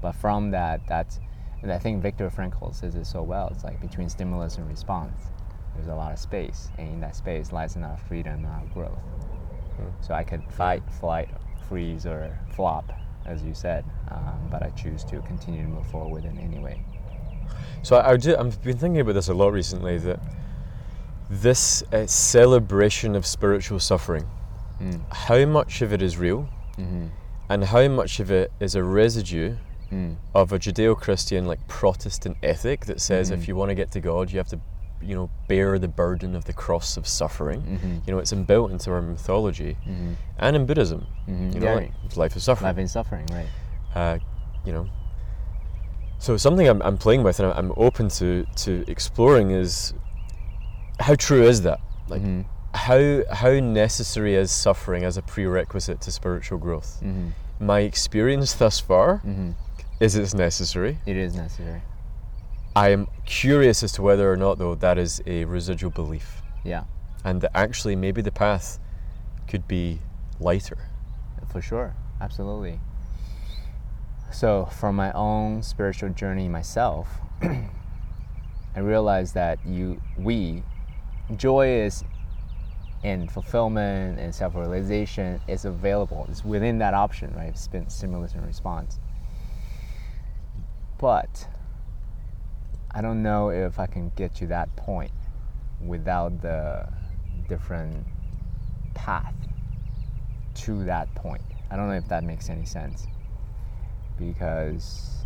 But 0.00 0.12
from 0.12 0.52
that, 0.52 0.86
that's, 0.86 1.18
and 1.62 1.72
I 1.72 1.78
think 1.78 2.02
Viktor 2.02 2.28
Frankl 2.30 2.74
says 2.74 2.94
it 2.94 3.06
so 3.06 3.22
well. 3.22 3.48
It's 3.54 3.64
like 3.64 3.80
between 3.80 4.08
stimulus 4.08 4.56
and 4.58 4.68
response, 4.68 5.20
there's 5.74 5.88
a 5.88 5.94
lot 5.94 6.12
of 6.12 6.18
space, 6.18 6.68
and 6.78 6.88
in 6.88 7.00
that 7.00 7.16
space 7.16 7.52
lies 7.52 7.76
lot 7.76 7.92
of 7.92 8.02
freedom 8.02 8.34
and 8.34 8.44
lot 8.44 8.62
of 8.62 8.72
growth. 8.74 8.98
So 10.00 10.14
I 10.14 10.22
could 10.24 10.42
fight, 10.50 10.82
flight, 11.00 11.28
freeze, 11.68 12.06
or 12.06 12.38
flop, 12.54 12.92
as 13.26 13.42
you 13.42 13.52
said, 13.52 13.84
um, 14.10 14.48
but 14.50 14.62
I 14.62 14.70
choose 14.70 15.04
to 15.04 15.20
continue 15.22 15.62
to 15.62 15.68
move 15.68 15.86
forward 15.88 16.24
in 16.24 16.38
any 16.38 16.58
way. 16.58 16.80
So 17.82 17.96
I, 17.96 18.12
I 18.12 18.16
do, 18.16 18.36
I've 18.36 18.62
been 18.62 18.78
thinking 18.78 19.00
about 19.00 19.12
this 19.14 19.28
a 19.28 19.34
lot 19.34 19.52
recently 19.52 19.98
that 19.98 20.20
this 21.28 21.82
uh, 21.92 22.06
celebration 22.06 23.14
of 23.16 23.26
spiritual 23.26 23.80
suffering, 23.80 24.26
Mm. 24.80 25.00
how 25.10 25.44
much 25.46 25.80
of 25.80 25.92
it 25.94 26.02
is 26.02 26.18
real 26.18 26.48
Mm-hmm. 26.78 27.06
and 27.48 27.64
how 27.64 27.88
much 27.88 28.20
of 28.20 28.30
it 28.30 28.52
is 28.60 28.74
a 28.74 28.84
residue 28.84 29.56
Mm. 29.96 30.16
of 30.34 30.52
a 30.52 30.58
Judeo-Christian 30.58 31.46
like 31.46 31.60
Protestant 31.68 32.36
ethic 32.42 32.86
that 32.86 33.00
says 33.00 33.30
Mhm. 33.30 33.34
if 33.34 33.48
you 33.48 33.54
want 33.56 33.70
to 33.70 33.74
get 33.74 33.90
to 33.92 34.00
God, 34.00 34.30
you 34.32 34.38
have 34.38 34.48
to, 34.48 34.60
you 35.00 35.14
know, 35.14 35.30
bear 35.48 35.78
the 35.78 35.88
burden 35.88 36.34
of 36.36 36.44
the 36.44 36.52
cross 36.52 36.96
of 36.96 37.06
suffering. 37.06 37.60
Mhm. 37.62 38.06
You 38.06 38.12
know, 38.12 38.18
it's 38.18 38.32
inbuilt 38.32 38.70
into 38.70 38.90
our 38.90 39.02
mythology 39.02 39.76
Mm-hmm. 39.88 40.12
and 40.38 40.56
in 40.56 40.66
Buddhism. 40.66 41.06
Mhm. 41.28 41.54
You 41.54 41.60
know, 41.60 41.66
Yeah. 41.66 41.74
like, 41.74 41.92
life 42.16 42.36
is 42.36 42.44
suffering. 42.44 42.68
Life 42.70 42.78
in 42.78 42.88
suffering, 42.88 43.26
right? 43.32 43.48
uh, 43.94 44.18
you 44.66 44.72
know. 44.72 44.86
So 46.18 46.36
something 46.36 46.66
I'm, 46.68 46.82
I'm 46.82 46.98
playing 46.98 47.22
with 47.22 47.40
and 47.40 47.52
I'm 47.52 47.72
open 47.76 48.08
to 48.20 48.44
to 48.64 48.84
exploring 48.88 49.50
is 49.50 49.94
how 51.00 51.14
true 51.14 51.42
is 51.42 51.62
that? 51.62 51.80
Like 52.08 52.22
Mhm. 52.22 52.44
how 52.74 53.22
how 53.34 53.52
necessary 53.60 54.34
is 54.34 54.50
suffering 54.50 55.04
as 55.04 55.16
a 55.16 55.22
prerequisite 55.22 56.00
to 56.02 56.10
spiritual 56.10 56.58
growth? 56.58 57.00
Mhm. 57.02 57.32
My 57.60 57.80
experience 57.80 58.52
thus 58.54 58.80
far 58.80 59.20
Mhm. 59.24 59.54
Is 60.00 60.16
it 60.16 60.34
necessary. 60.34 60.98
It 61.06 61.16
is 61.16 61.34
necessary. 61.34 61.82
I 62.74 62.90
am 62.90 63.06
curious 63.24 63.82
as 63.82 63.92
to 63.92 64.02
whether 64.02 64.30
or 64.30 64.36
not 64.36 64.58
though 64.58 64.74
that 64.74 64.98
is 64.98 65.22
a 65.26 65.44
residual 65.46 65.90
belief 65.90 66.42
Yeah, 66.64 66.84
and 67.24 67.40
that 67.40 67.52
actually 67.54 67.96
maybe 67.96 68.20
the 68.20 68.30
path 68.32 68.78
could 69.48 69.66
be 69.66 70.00
lighter. 70.40 70.76
for 71.50 71.62
sure. 71.62 71.94
Absolutely. 72.20 72.80
So, 74.32 74.66
from 74.66 74.96
my 74.96 75.12
own 75.12 75.62
spiritual 75.62 76.10
journey 76.10 76.48
myself, 76.48 77.08
I 77.42 78.80
realized 78.80 79.34
that 79.34 79.58
you, 79.64 80.00
we, 80.18 80.62
joy 81.36 81.68
is 81.68 82.04
and 83.04 83.30
fulfillment 83.30 84.18
and 84.18 84.34
self-realization 84.34 85.40
is 85.48 85.64
available. 85.64 86.26
It's 86.28 86.44
within 86.44 86.78
that 86.78 86.92
option, 86.92 87.32
right? 87.36 87.56
Spin, 87.56 87.88
stimulus 87.88 88.34
and 88.34 88.44
response. 88.44 88.98
But 90.98 91.48
I 92.90 93.02
don't 93.02 93.22
know 93.22 93.50
if 93.50 93.78
I 93.78 93.86
can 93.86 94.10
get 94.16 94.34
to 94.36 94.46
that 94.48 94.74
point 94.76 95.12
without 95.84 96.40
the 96.40 96.88
different 97.48 98.06
path 98.94 99.34
to 100.54 100.84
that 100.84 101.14
point. 101.14 101.42
I 101.70 101.76
don't 101.76 101.88
know 101.88 101.94
if 101.94 102.08
that 102.08 102.24
makes 102.24 102.48
any 102.48 102.64
sense 102.64 103.06
because 104.18 105.24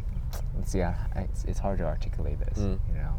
let's 0.57 0.73
see, 0.73 0.83
I- 0.83 0.95
it's, 1.17 1.45
it's 1.45 1.59
hard 1.59 1.79
to 1.79 1.85
articulate 1.87 2.39
this, 2.41 2.59
Mm. 2.59 2.79
you 2.89 2.95
know. 2.97 3.15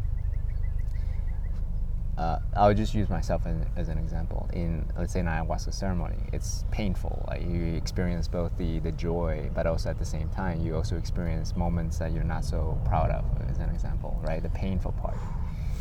Uh, 2.22 2.38
I 2.54 2.68
would 2.68 2.76
just 2.76 2.94
use 2.94 3.08
myself 3.08 3.42
as, 3.46 3.56
as 3.76 3.88
an 3.88 3.98
example. 3.98 4.48
In 4.52 4.86
let's 4.96 5.12
say 5.12 5.20
an 5.20 5.26
ayahuasca 5.26 5.74
ceremony, 5.74 6.18
it's 6.32 6.64
painful. 6.70 7.24
Like 7.26 7.42
you 7.42 7.74
experience 7.74 8.28
both 8.28 8.56
the, 8.58 8.78
the 8.78 8.92
joy, 8.92 9.50
but 9.52 9.66
also 9.66 9.90
at 9.90 9.98
the 9.98 10.04
same 10.04 10.28
time, 10.28 10.60
you 10.64 10.76
also 10.76 10.96
experience 10.96 11.56
moments 11.56 11.98
that 11.98 12.12
you're 12.12 12.22
not 12.22 12.44
so 12.44 12.78
proud 12.84 13.10
of. 13.10 13.24
As 13.50 13.58
an 13.58 13.70
example, 13.70 14.20
right? 14.22 14.40
The 14.40 14.50
painful 14.50 14.92
part, 14.92 15.16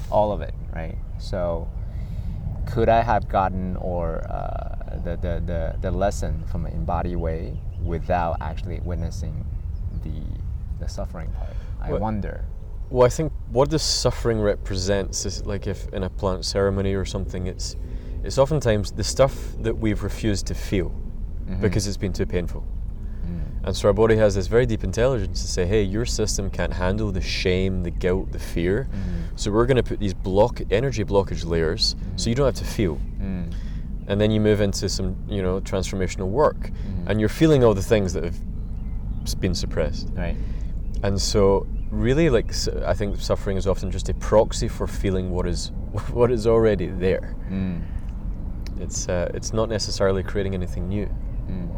all 0.09 0.31
of 0.31 0.41
it, 0.41 0.55
right? 0.73 0.97
So, 1.19 1.69
could 2.65 2.89
I 2.89 3.03
have 3.03 3.29
gotten 3.29 3.75
or 3.75 4.25
uh, 4.27 4.97
the, 5.03 5.17
the, 5.17 5.43
the, 5.45 5.75
the 5.79 5.91
lesson 5.91 6.43
from 6.47 6.65
an 6.65 6.73
embodied 6.73 7.17
way 7.17 7.59
without 7.83 8.37
actually 8.41 8.79
witnessing 8.79 9.45
the 10.03 10.23
the 10.81 10.89
suffering 10.89 11.31
part. 11.37 11.55
I 11.79 11.93
wonder. 11.93 12.43
Well, 12.91 13.05
I 13.05 13.09
think 13.09 13.31
what 13.51 13.69
the 13.69 13.79
suffering 13.79 14.41
represents 14.41 15.25
is 15.25 15.45
like 15.45 15.65
if 15.65 15.87
in 15.93 16.03
a 16.03 16.09
plant 16.09 16.43
ceremony 16.43 16.93
or 16.93 17.05
something, 17.05 17.47
it's 17.47 17.77
it's 18.21 18.37
oftentimes 18.37 18.91
the 18.91 19.03
stuff 19.03 19.33
that 19.61 19.75
we've 19.75 20.03
refused 20.03 20.45
to 20.47 20.53
feel 20.53 20.89
mm-hmm. 20.89 21.61
because 21.61 21.87
it's 21.87 21.95
been 21.97 22.11
too 22.11 22.25
painful. 22.25 22.65
Mm. 23.25 23.67
And 23.67 23.75
so 23.75 23.87
our 23.87 23.93
body 23.93 24.17
has 24.17 24.35
this 24.35 24.47
very 24.47 24.65
deep 24.65 24.83
intelligence 24.83 25.41
to 25.41 25.47
say, 25.47 25.65
hey, 25.65 25.81
your 25.81 26.05
system 26.05 26.49
can't 26.49 26.73
handle 26.73 27.11
the 27.11 27.21
shame, 27.21 27.81
the 27.81 27.91
guilt, 27.91 28.31
the 28.33 28.39
fear. 28.39 28.89
Mm. 28.91 29.39
So 29.39 29.51
we're 29.51 29.65
going 29.65 29.77
to 29.77 29.83
put 29.83 29.99
these 29.99 30.13
block 30.13 30.61
energy 30.69 31.05
blockage 31.05 31.45
layers 31.45 31.95
so 32.17 32.29
you 32.29 32.35
don't 32.35 32.45
have 32.45 32.55
to 32.55 32.65
feel. 32.65 32.99
Mm. 33.19 33.53
And 34.07 34.19
then 34.19 34.31
you 34.31 34.41
move 34.41 34.59
into 34.59 34.89
some, 34.89 35.15
you 35.29 35.41
know, 35.41 35.61
transformational 35.61 36.27
work, 36.27 36.59
mm. 36.59 37.07
and 37.07 37.19
you're 37.19 37.29
feeling 37.29 37.63
all 37.63 37.73
the 37.73 37.81
things 37.81 38.11
that 38.13 38.23
have 38.23 38.37
been 39.39 39.55
suppressed. 39.55 40.09
Right. 40.11 40.35
And 41.03 41.19
so, 41.19 41.65
really, 41.89 42.29
like 42.29 42.53
I 42.85 42.93
think 42.93 43.19
suffering 43.19 43.57
is 43.57 43.65
often 43.67 43.89
just 43.91 44.09
a 44.09 44.13
proxy 44.13 44.67
for 44.67 44.85
feeling 44.87 45.31
what 45.31 45.47
is 45.47 45.71
what 46.13 46.31
is 46.31 46.45
already 46.47 46.87
there. 46.87 47.35
Mm. 47.49 47.81
It's 48.79 49.07
uh, 49.09 49.31
it's 49.33 49.51
not 49.53 49.69
necessarily 49.69 50.23
creating 50.23 50.53
anything 50.53 50.87
new. 50.89 51.07
Mm. 51.49 51.69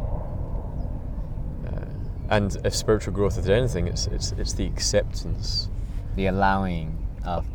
Uh, 1.66 1.84
and 2.30 2.56
if 2.64 2.74
spiritual 2.74 3.12
growth 3.12 3.38
is 3.38 3.48
anything, 3.48 3.86
it's 3.88 4.06
it's 4.08 4.32
it's 4.32 4.52
the 4.54 4.66
acceptance 4.66 5.68
The 6.16 6.26
allowing 6.26 6.96
of. 7.24 7.46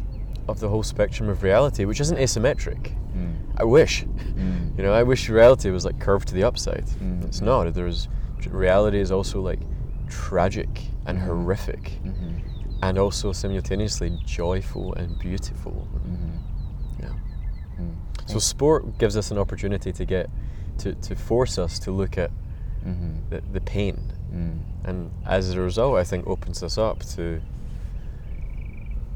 of 0.48 0.60
the 0.60 0.68
whole 0.70 0.84
spectrum 0.84 1.30
of 1.30 1.44
reality, 1.44 1.86
which 1.86 2.00
isn't 2.00 2.18
asymmetric. 2.18 2.96
Mm. 3.16 3.36
I 3.58 3.64
wish, 3.64 4.04
Mm. 4.06 4.76
you 4.78 4.84
know, 4.84 4.94
I 4.94 5.04
wish 5.04 5.30
reality 5.30 5.70
was 5.72 5.86
like 5.86 6.00
curved 6.00 6.28
to 6.30 6.34
the 6.34 6.44
upside. 6.44 6.86
Mm. 6.88 7.26
It's 7.26 7.42
not. 7.42 7.74
There's 7.74 8.08
reality 8.50 9.00
is 9.00 9.12
also 9.12 9.42
like 9.42 9.60
tragic 10.10 10.70
and 11.06 11.20
horrific, 11.20 12.00
Mhm. 12.04 12.42
and 12.82 12.98
also 12.98 13.32
simultaneously 13.32 14.20
joyful 14.26 14.94
and 14.96 15.18
beautiful. 15.20 15.88
Mhm. 15.96 16.40
Yeah. 17.00 17.10
Mm. 17.80 17.96
So 18.26 18.40
sport 18.40 18.98
gives 18.98 19.16
us 19.18 19.32
an 19.32 19.38
opportunity 19.38 19.92
to 19.92 20.06
get 20.06 20.30
to, 20.80 20.94
to 20.94 21.16
force 21.16 21.58
us 21.58 21.78
to 21.80 21.92
look 21.92 22.18
at 22.18 22.32
Mhm. 22.86 23.30
the, 23.30 23.42
the 23.54 23.62
pain, 23.62 24.14
Mm. 24.34 24.60
and 24.86 25.12
as 25.26 25.52
a 25.52 25.62
result, 25.62 25.98
I 25.98 26.04
think 26.04 26.26
opens 26.28 26.64
us 26.64 26.78
up 26.78 27.00
to 27.16 27.42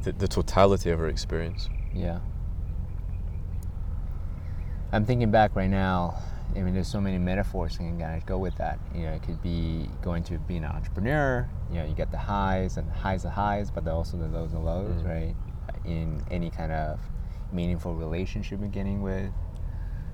the, 0.04 0.12
the 0.12 0.28
totality 0.28 0.90
of 0.90 1.00
our 1.00 1.08
experience. 1.08 1.70
Yeah. 1.94 2.20
I'm 4.92 5.06
thinking 5.06 5.32
back 5.32 5.56
right 5.56 5.70
now. 5.70 6.16
I 6.56 6.62
mean, 6.62 6.74
there's 6.74 6.88
so 6.88 7.02
many 7.02 7.18
metaphors 7.18 7.74
that 7.74 7.80
can 7.80 8.00
kind 8.00 8.16
of 8.16 8.26
go 8.26 8.38
with 8.38 8.56
that. 8.58 8.80
You 8.94 9.04
know, 9.04 9.13
it 9.13 9.24
could 9.24 9.42
be 9.42 9.89
going 10.02 10.24
to 10.26 10.38
being 10.38 10.63
an 10.63 10.72
entrepreneur. 10.72 11.50
You 11.72 11.78
know, 11.80 11.86
you 11.86 11.94
get 11.96 12.12
the 12.12 12.18
highs 12.18 12.78
and 12.78 12.89
highs 12.92 13.26
of 13.26 13.32
highs, 13.32 13.72
but 13.72 13.88
also 13.88 14.18
the 14.18 14.28
lows 14.28 14.54
of 14.54 14.63
lows, 14.63 15.02
Mm. 15.02 15.08
right? 15.10 15.36
In 15.86 16.22
any 16.30 16.50
kind 16.52 16.72
of 16.72 17.00
meaningful 17.52 17.96
relationship 17.96 18.60
you're 18.60 18.70
getting 18.70 19.02
with. 19.02 19.32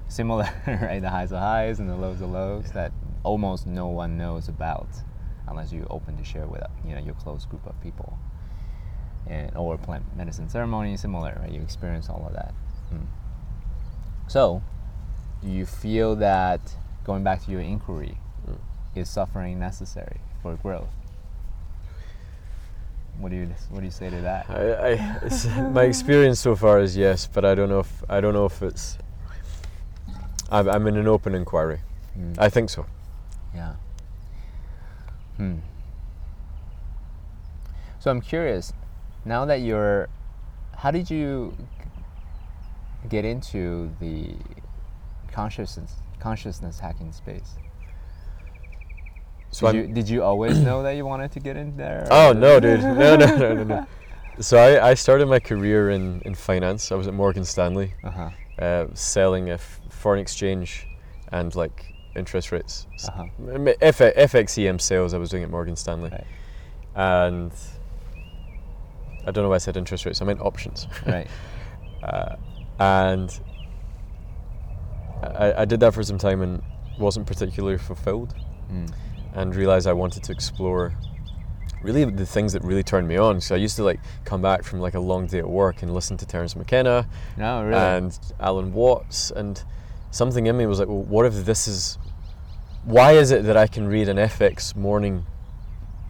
Similar, 0.07 0.49
right? 0.67 1.01
The 1.01 1.09
highs 1.09 1.31
of 1.31 1.39
highs 1.39 1.79
and 1.79 1.89
the 1.89 1.95
lows 1.95 2.21
of 2.21 2.29
lows 2.29 2.71
that 2.71 2.91
almost 3.23 3.67
no 3.67 3.87
one 3.87 4.17
knows 4.17 4.47
about 4.47 4.87
unless 5.47 5.71
you 5.73 5.85
open 5.89 6.15
to 6.17 6.23
share 6.23 6.47
with 6.47 6.61
you 6.85 6.93
know 6.95 7.01
your 7.01 7.15
close 7.15 7.43
group 7.45 7.65
of 7.67 7.79
people 7.81 8.17
and 9.27 9.51
or 9.57 9.77
plant 9.77 10.05
medicine 10.15 10.47
ceremony 10.47 10.95
similar 10.95 11.35
right 11.41 11.51
you 11.51 11.59
experience 11.61 12.07
all 12.09 12.23
of 12.25 12.33
that 12.33 12.53
Mm. 12.93 13.05
so 14.27 14.61
do 15.41 15.49
you 15.49 15.65
feel 15.65 16.15
that 16.17 16.59
going 17.03 17.23
back 17.23 17.43
to 17.45 17.51
your 17.51 17.61
inquiry 17.61 18.17
Mm. 18.47 18.57
is 18.95 19.09
suffering 19.09 19.59
necessary 19.59 20.21
for 20.41 20.55
growth 20.55 20.87
what 23.19 23.29
do 23.31 23.35
you 23.35 23.47
what 23.69 23.79
do 23.79 23.85
you 23.85 23.91
say 23.91 24.09
to 24.09 24.21
that 24.21 24.49
I, 24.49 24.93
I 24.93 25.59
my 25.69 25.83
experience 25.83 26.39
so 26.39 26.55
far 26.55 26.79
is 26.79 26.95
yes, 26.95 27.27
but 27.27 27.43
I 27.43 27.53
don't 27.53 27.67
know 27.69 27.79
if 27.79 28.03
I 28.09 28.21
don't 28.21 28.33
know 28.33 28.45
if 28.45 28.61
it's. 28.61 28.97
I'm, 30.49 30.69
I'm 30.69 30.87
in 30.87 30.95
an 30.95 31.07
open 31.07 31.35
inquiry. 31.35 31.81
Mm. 32.17 32.35
I 32.39 32.49
think 32.49 32.69
so. 32.69 32.85
Yeah. 33.53 33.73
Hmm. 35.37 35.57
So 37.99 38.09
I'm 38.09 38.21
curious, 38.21 38.71
now 39.25 39.43
that 39.45 39.59
you're, 39.61 40.07
how 40.77 40.89
did 40.89 41.09
you 41.11 41.55
get 43.09 43.25
into 43.25 43.91
the 43.99 44.35
consciousness 45.31 45.93
consciousness 46.19 46.79
hacking 46.79 47.11
space? 47.13 47.55
So 49.51 49.71
did, 49.71 49.75
I'm, 49.83 49.87
you, 49.89 49.93
did 49.95 50.09
you 50.09 50.23
always 50.23 50.59
know 50.67 50.83
that 50.83 50.91
you 50.91 51.05
wanted 51.05 51.31
to 51.33 51.39
get 51.39 51.57
in 51.57 51.75
there? 51.77 52.07
Oh 52.11 52.33
no, 52.33 52.59
dude! 52.59 52.81
No, 52.81 53.15
no, 53.15 53.35
no, 53.37 53.53
no, 53.53 53.63
no. 53.63 53.87
So 54.41 54.57
I, 54.57 54.91
I 54.91 54.93
started 54.93 55.27
my 55.27 55.39
career 55.41 55.89
in, 55.89 56.21
in 56.21 56.33
finance. 56.33 56.93
I 56.93 56.95
was 56.95 57.07
at 57.09 57.13
Morgan 57.13 57.43
Stanley, 57.43 57.93
Uh-huh. 58.05 58.29
uh, 58.57 58.87
selling 58.93 59.49
a 59.49 59.55
f- 59.55 59.81
foreign 59.89 60.21
exchange 60.21 60.87
and 61.33 61.53
like 61.55 61.93
interest 62.15 62.53
rates. 62.53 62.87
Uh-huh. 63.09 63.25
F- 63.81 63.97
FXEM 63.99 64.79
sales. 64.79 65.13
I 65.13 65.17
was 65.17 65.29
doing 65.29 65.43
at 65.43 65.49
Morgan 65.49 65.75
Stanley, 65.75 66.09
Right. 66.11 66.25
and 66.95 67.51
I 69.27 69.31
don't 69.31 69.43
know 69.43 69.49
why 69.49 69.55
I 69.55 69.57
said 69.57 69.75
interest 69.75 70.05
rates. 70.05 70.21
I 70.21 70.25
meant 70.25 70.39
options. 70.39 70.87
Right. 71.05 71.27
uh, 72.03 72.37
and 72.79 73.37
I, 75.23 75.61
I 75.61 75.65
did 75.65 75.79
that 75.81 75.93
for 75.93 76.03
some 76.03 76.17
time 76.17 76.41
and 76.41 76.61
wasn't 76.97 77.25
particularly 77.27 77.77
fulfilled 77.77 78.33
Mm. 78.71 78.91
and 79.33 79.55
realized 79.55 79.87
I 79.87 79.93
wanted 79.93 80.21
to 80.25 80.31
explore 80.31 80.93
really 81.81 82.05
the 82.05 82.25
things 82.25 82.53
that 82.53 82.63
really 82.63 82.83
turned 82.83 83.07
me 83.07 83.17
on. 83.17 83.41
So 83.41 83.55
I 83.55 83.57
used 83.57 83.75
to 83.77 83.83
like 83.83 83.99
come 84.25 84.41
back 84.43 84.63
from 84.63 84.79
like 84.79 84.93
a 84.93 84.99
long 84.99 85.25
day 85.25 85.39
at 85.39 85.49
work 85.49 85.81
and 85.81 85.91
listen 85.91 86.17
to 86.17 86.25
Terence 86.27 86.55
McKenna 86.55 87.07
No, 87.37 87.63
really. 87.63 87.79
and 87.81 88.19
Alan 88.39 88.71
Watts 88.73 89.31
and 89.31 89.63
something 90.11 90.45
in 90.45 90.55
me 90.55 90.67
was 90.67 90.77
like, 90.77 90.87
well, 90.87 91.01
what 91.01 91.25
if 91.25 91.45
this 91.45 91.67
is 91.67 91.97
why 92.85 93.13
is 93.13 93.31
it 93.31 93.43
that 93.45 93.57
I 93.57 93.65
can 93.65 93.87
read 93.87 94.07
an 94.07 94.17
FX 94.17 94.75
morning 94.75 95.25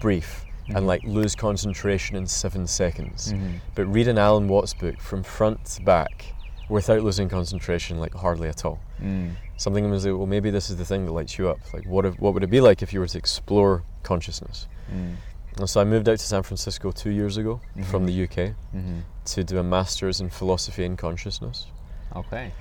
brief 0.02 0.44
and 0.68 0.86
like 0.86 1.04
lose 1.04 1.34
concentration 1.36 2.16
in 2.18 2.28
seven 2.28 2.68
seconds, 2.68 3.32
Mhm. 3.34 3.60
but 3.76 3.86
read 3.86 4.08
an 4.08 4.18
Alan 4.18 4.48
Watts 4.48 4.74
book 4.74 5.00
from 5.00 5.24
front 5.24 5.64
to 5.66 5.82
back 5.82 6.34
without 6.70 7.02
losing 7.04 7.28
concentration 7.30 8.00
like 8.00 8.14
hardly 8.14 8.48
at 8.48 8.64
all? 8.66 8.80
Mm. 9.02 9.34
something 9.58 9.84
in 9.84 9.90
me 9.90 9.94
was 9.96 10.06
like, 10.06 10.16
well, 10.16 10.26
maybe 10.28 10.50
this 10.52 10.70
is 10.70 10.78
the 10.78 10.86
thing 10.86 11.06
that 11.06 11.12
lights 11.12 11.38
you 11.38 11.50
up. 11.50 11.60
Like, 11.74 11.86
what 11.86 12.06
if, 12.06 12.18
what 12.20 12.34
would 12.34 12.44
it 12.44 12.50
be 12.50 12.62
like 12.62 12.82
if 12.82 12.94
you 12.94 13.00
were 13.02 13.08
to 13.08 13.18
explore 13.18 13.84
consciousness? 14.04 14.68
Mm. 14.94 15.16
And 15.58 15.70
so 15.70 15.82
I 15.82 15.84
moved 15.84 16.08
out 16.08 16.18
to 16.20 16.26
San 16.26 16.44
Francisco 16.44 16.92
two 16.92 17.10
years 17.10 17.36
ago 17.36 17.60
from 17.90 18.06
the 18.06 18.24
UK 18.24 18.54
Mhm. 18.74 19.02
to 19.26 19.44
do 19.44 19.58
a 19.58 19.64
master's 19.64 20.22
in 20.22 20.30
philosophy 20.30 20.86
and 20.86 20.98
consciousness. 20.98 21.68
Okay. 22.16 22.54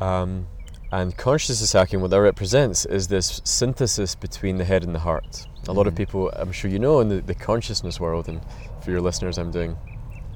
Um, 0.00 0.46
and 0.92 1.14
consciousness 1.16 1.72
hacking, 1.72 2.00
what 2.00 2.10
that 2.10 2.20
represents 2.20 2.86
is 2.86 3.08
this 3.08 3.40
synthesis 3.44 4.14
between 4.14 4.56
the 4.58 4.64
head 4.64 4.84
and 4.84 4.94
the 4.94 5.00
heart. 5.00 5.46
A 5.68 5.72
lot 5.72 5.86
of 5.86 5.92
Mhm. 5.94 5.96
people, 5.96 6.30
I'm 6.34 6.52
sure 6.52 6.70
you 6.70 6.78
know, 6.78 7.00
in 7.00 7.08
the, 7.08 7.20
the 7.20 7.34
consciousness 7.34 7.98
world, 8.00 8.28
and 8.28 8.40
for 8.82 8.90
your 8.90 9.00
listeners, 9.00 9.36
I'm 9.38 9.50
doing 9.50 9.76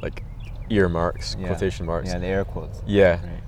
like 0.03 0.23
earmarks, 0.71 1.37
Yeah. 1.39 1.49
quotation 1.49 1.87
marks. 1.87 2.09
Yeah, 2.09 2.19
the 2.19 2.27
air 2.27 2.45
quotes. 2.45 2.81
Yeah. 2.87 3.13
Right. 3.21 3.43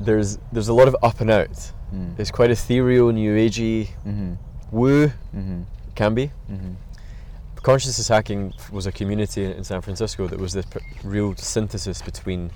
There's 0.00 0.38
there's 0.52 0.68
a 0.68 0.74
lot 0.74 0.88
of 0.88 0.96
up 1.02 1.20
and 1.20 1.30
out. 1.30 1.72
Mm. 1.94 2.18
It's 2.18 2.30
quite 2.30 2.50
ethereal, 2.50 3.10
new 3.12 3.34
agey, 3.36 3.88
Mm-hmm. 4.06 4.34
woo 4.70 5.08
Mm-hmm. 5.34 5.62
can 5.94 6.14
be. 6.14 6.30
Mm-hmm. 6.50 6.72
Consciousness 7.62 8.06
hacking 8.08 8.52
was 8.70 8.86
a 8.86 8.92
community 8.92 9.44
in 9.44 9.64
San 9.64 9.80
Francisco 9.80 10.28
that 10.28 10.38
was 10.38 10.52
this 10.52 10.66
p- 10.66 10.80
real 11.02 11.34
synthesis 11.36 12.00
between 12.02 12.50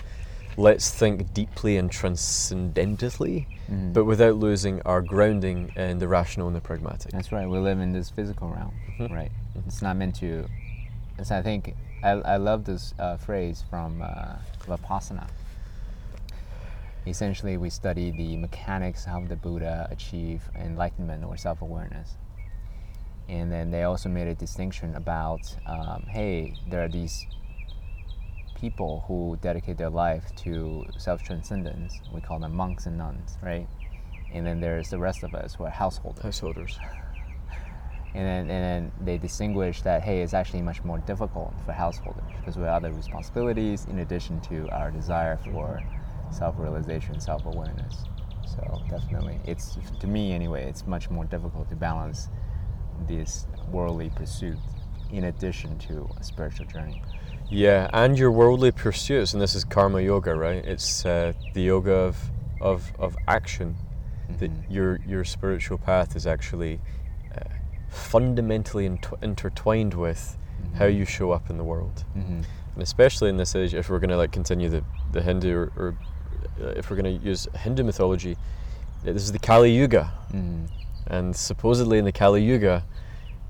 let's 0.57 0.91
think 0.91 1.33
deeply 1.33 1.79
and 1.79 1.91
transcendentally, 1.91 3.47
Mhm. 3.71 3.93
but 3.93 4.05
without 4.05 4.37
losing 4.37 4.81
our 4.83 5.01
grounding 5.01 5.73
in 5.77 5.99
the 5.99 6.07
rational 6.09 6.47
and 6.49 6.55
the 6.57 6.61
pragmatic. 6.61 7.13
That's 7.13 7.33
right. 7.33 7.49
We 7.49 7.59
live 7.59 7.81
in 7.81 7.93
this 7.93 8.11
physical 8.11 8.49
realm, 8.51 8.73
Mhm. 8.99 9.11
right? 9.11 9.33
It's 9.67 9.81
not 9.83 9.97
meant 9.97 10.17
to. 10.17 10.47
It's, 11.19 11.31
I 11.31 11.43
think 11.43 11.75
I, 12.03 12.13
I 12.13 12.37
love 12.39 12.65
this 12.65 12.95
uh, 12.99 13.17
phrase 13.19 13.63
from 13.69 14.01
uh, 14.01 14.37
Vipassana. 14.67 15.29
Essentially, 17.07 17.57
we 17.57 17.69
study 17.71 18.11
the 18.11 18.37
mechanics 18.37 19.05
how 19.05 19.21
the 19.21 19.37
Buddha 19.37 19.87
achieved 19.91 20.45
enlightenment 20.57 21.25
or 21.25 21.37
self-awareness, 21.37 22.17
and 23.29 23.53
then 23.53 23.71
they 23.71 23.83
also 23.83 24.09
made 24.09 24.29
a 24.29 24.35
distinction 24.35 24.95
about, 24.95 25.57
um, 25.67 26.05
hey, 26.11 26.53
there 26.69 26.83
are 26.83 26.89
these 26.89 27.27
people 28.55 29.05
who 29.07 29.39
dedicate 29.41 29.79
their 29.79 29.91
life 29.91 30.35
to 30.37 30.87
self-transcendence. 30.97 32.01
We 32.13 32.21
call 32.21 32.39
them 32.39 32.55
monks 32.55 32.87
and 32.87 32.99
nuns, 32.99 33.37
right? 33.43 33.67
And 34.33 34.47
then 34.47 34.61
there's 34.61 34.91
the 34.91 34.99
rest 34.99 35.23
of 35.23 35.35
us 35.35 35.55
who 35.55 35.65
are 35.65 35.71
householders. 35.71 36.23
Householders. 36.23 36.79
And 38.15 38.27
then, 38.27 38.41
and 38.51 38.51
then 38.51 38.93
they 39.01 39.19
distinguish 39.19 39.83
that 39.83 40.03
hey, 40.03 40.23
it's 40.23 40.35
actually 40.35 40.63
much 40.63 40.83
more 40.83 40.99
difficult 40.99 41.55
for 41.65 41.73
householders 41.73 42.25
because 42.39 42.57
we 42.57 42.65
have 42.65 42.83
other 42.83 42.93
responsibilities 42.93 43.87
in 43.89 44.01
addition 44.01 44.41
to 44.43 44.69
our 44.71 44.91
desire 44.91 45.37
for 45.53 45.83
self-realization, 46.33 47.21
self-awareness. 47.21 48.05
So 48.47 48.83
definitely, 48.91 49.39
it's 49.47 49.79
to 50.01 50.07
me 50.07 50.33
anyway. 50.33 50.65
It's 50.69 50.87
much 50.87 51.09
more 51.11 51.25
difficult 51.25 51.69
to 51.71 51.77
balance 51.77 52.29
this 53.07 53.47
worldly 53.71 54.11
pursuit 54.11 54.59
in 55.13 55.25
addition 55.25 55.79
to 55.79 56.09
a 56.19 56.25
spiritual 56.25 56.67
journey. 56.67 57.03
Yeah, 57.49 57.91
and 57.93 58.19
your 58.19 58.31
worldly 58.31 58.71
pursuits, 58.71 59.33
and 59.33 59.43
this 59.43 59.55
is 59.55 59.65
karma 59.65 60.01
yoga, 60.01 60.35
right? 60.35 60.65
It's 60.65 61.05
uh, 61.07 61.33
the 61.55 61.63
yoga 61.63 61.93
of 61.95 62.31
of, 62.61 62.93
of 62.99 63.17
action. 63.29 63.77
That 64.39 64.51
Mhm. 64.51 64.65
your 64.69 65.01
your 65.07 65.25
spiritual 65.25 65.79
path 65.79 66.15
is 66.17 66.27
actually 66.27 66.81
fundamentally 67.91 68.87
int- 68.87 69.07
intertwined 69.23 69.95
with 69.95 70.37
how 70.75 70.87
you 70.87 71.05
show 71.05 71.33
up 71.33 71.51
in 71.51 71.57
the 71.59 71.65
world, 71.65 72.05
Mm-hmm. 72.17 72.43
and 72.75 72.83
especially 72.83 73.29
in 73.31 73.37
this 73.37 73.55
age, 73.57 73.75
if 73.75 73.91
we're 73.91 73.99
going 73.99 74.11
to 74.11 74.17
like 74.17 74.33
continue 74.33 74.69
the 74.71 74.83
the 75.13 75.21
Hindu 75.23 75.57
or, 75.57 75.73
or 75.77 75.97
uh, 76.63 76.69
if 76.77 76.89
we're 76.91 76.97
going 76.97 77.19
to 77.21 77.25
use 77.27 77.49
Hindu 77.57 77.83
mythology, 77.83 78.33
uh, 79.03 79.13
this 79.13 79.23
is 79.23 79.33
the 79.33 79.39
Kali 79.39 79.71
Yuga, 79.73 80.13
Mm-hmm. 80.33 80.65
and 81.09 81.35
supposedly 81.35 81.99
in 81.99 82.05
the 82.05 82.13
Kali 82.13 82.43
Yuga, 82.43 82.85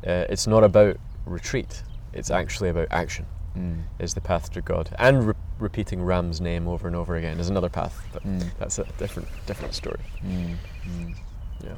uh, 0.07 0.25
it's 0.31 0.47
not 0.47 0.65
about 0.65 0.97
retreat; 1.27 1.83
it's 2.15 2.31
actually 2.31 2.71
about 2.71 2.89
action. 2.91 3.27
Mm. 3.57 3.83
is 3.99 4.15
the 4.15 4.21
path 4.21 4.53
to 4.53 4.61
God, 4.63 4.95
and 4.97 5.27
re- 5.27 5.35
repeating 5.59 6.01
Ram's 6.01 6.41
name 6.41 6.69
over 6.69 6.87
and 6.87 6.95
over 6.95 7.17
again 7.17 7.41
is 7.41 7.49
another 7.51 7.69
path, 7.69 8.01
but 8.13 8.23
Mm. 8.25 8.45
that's 8.61 8.79
a 8.79 8.85
different 8.97 9.29
different 9.47 9.75
story. 9.75 9.99
Mm. 10.25 10.55
Mm. 10.87 11.15
Yeah. 11.65 11.75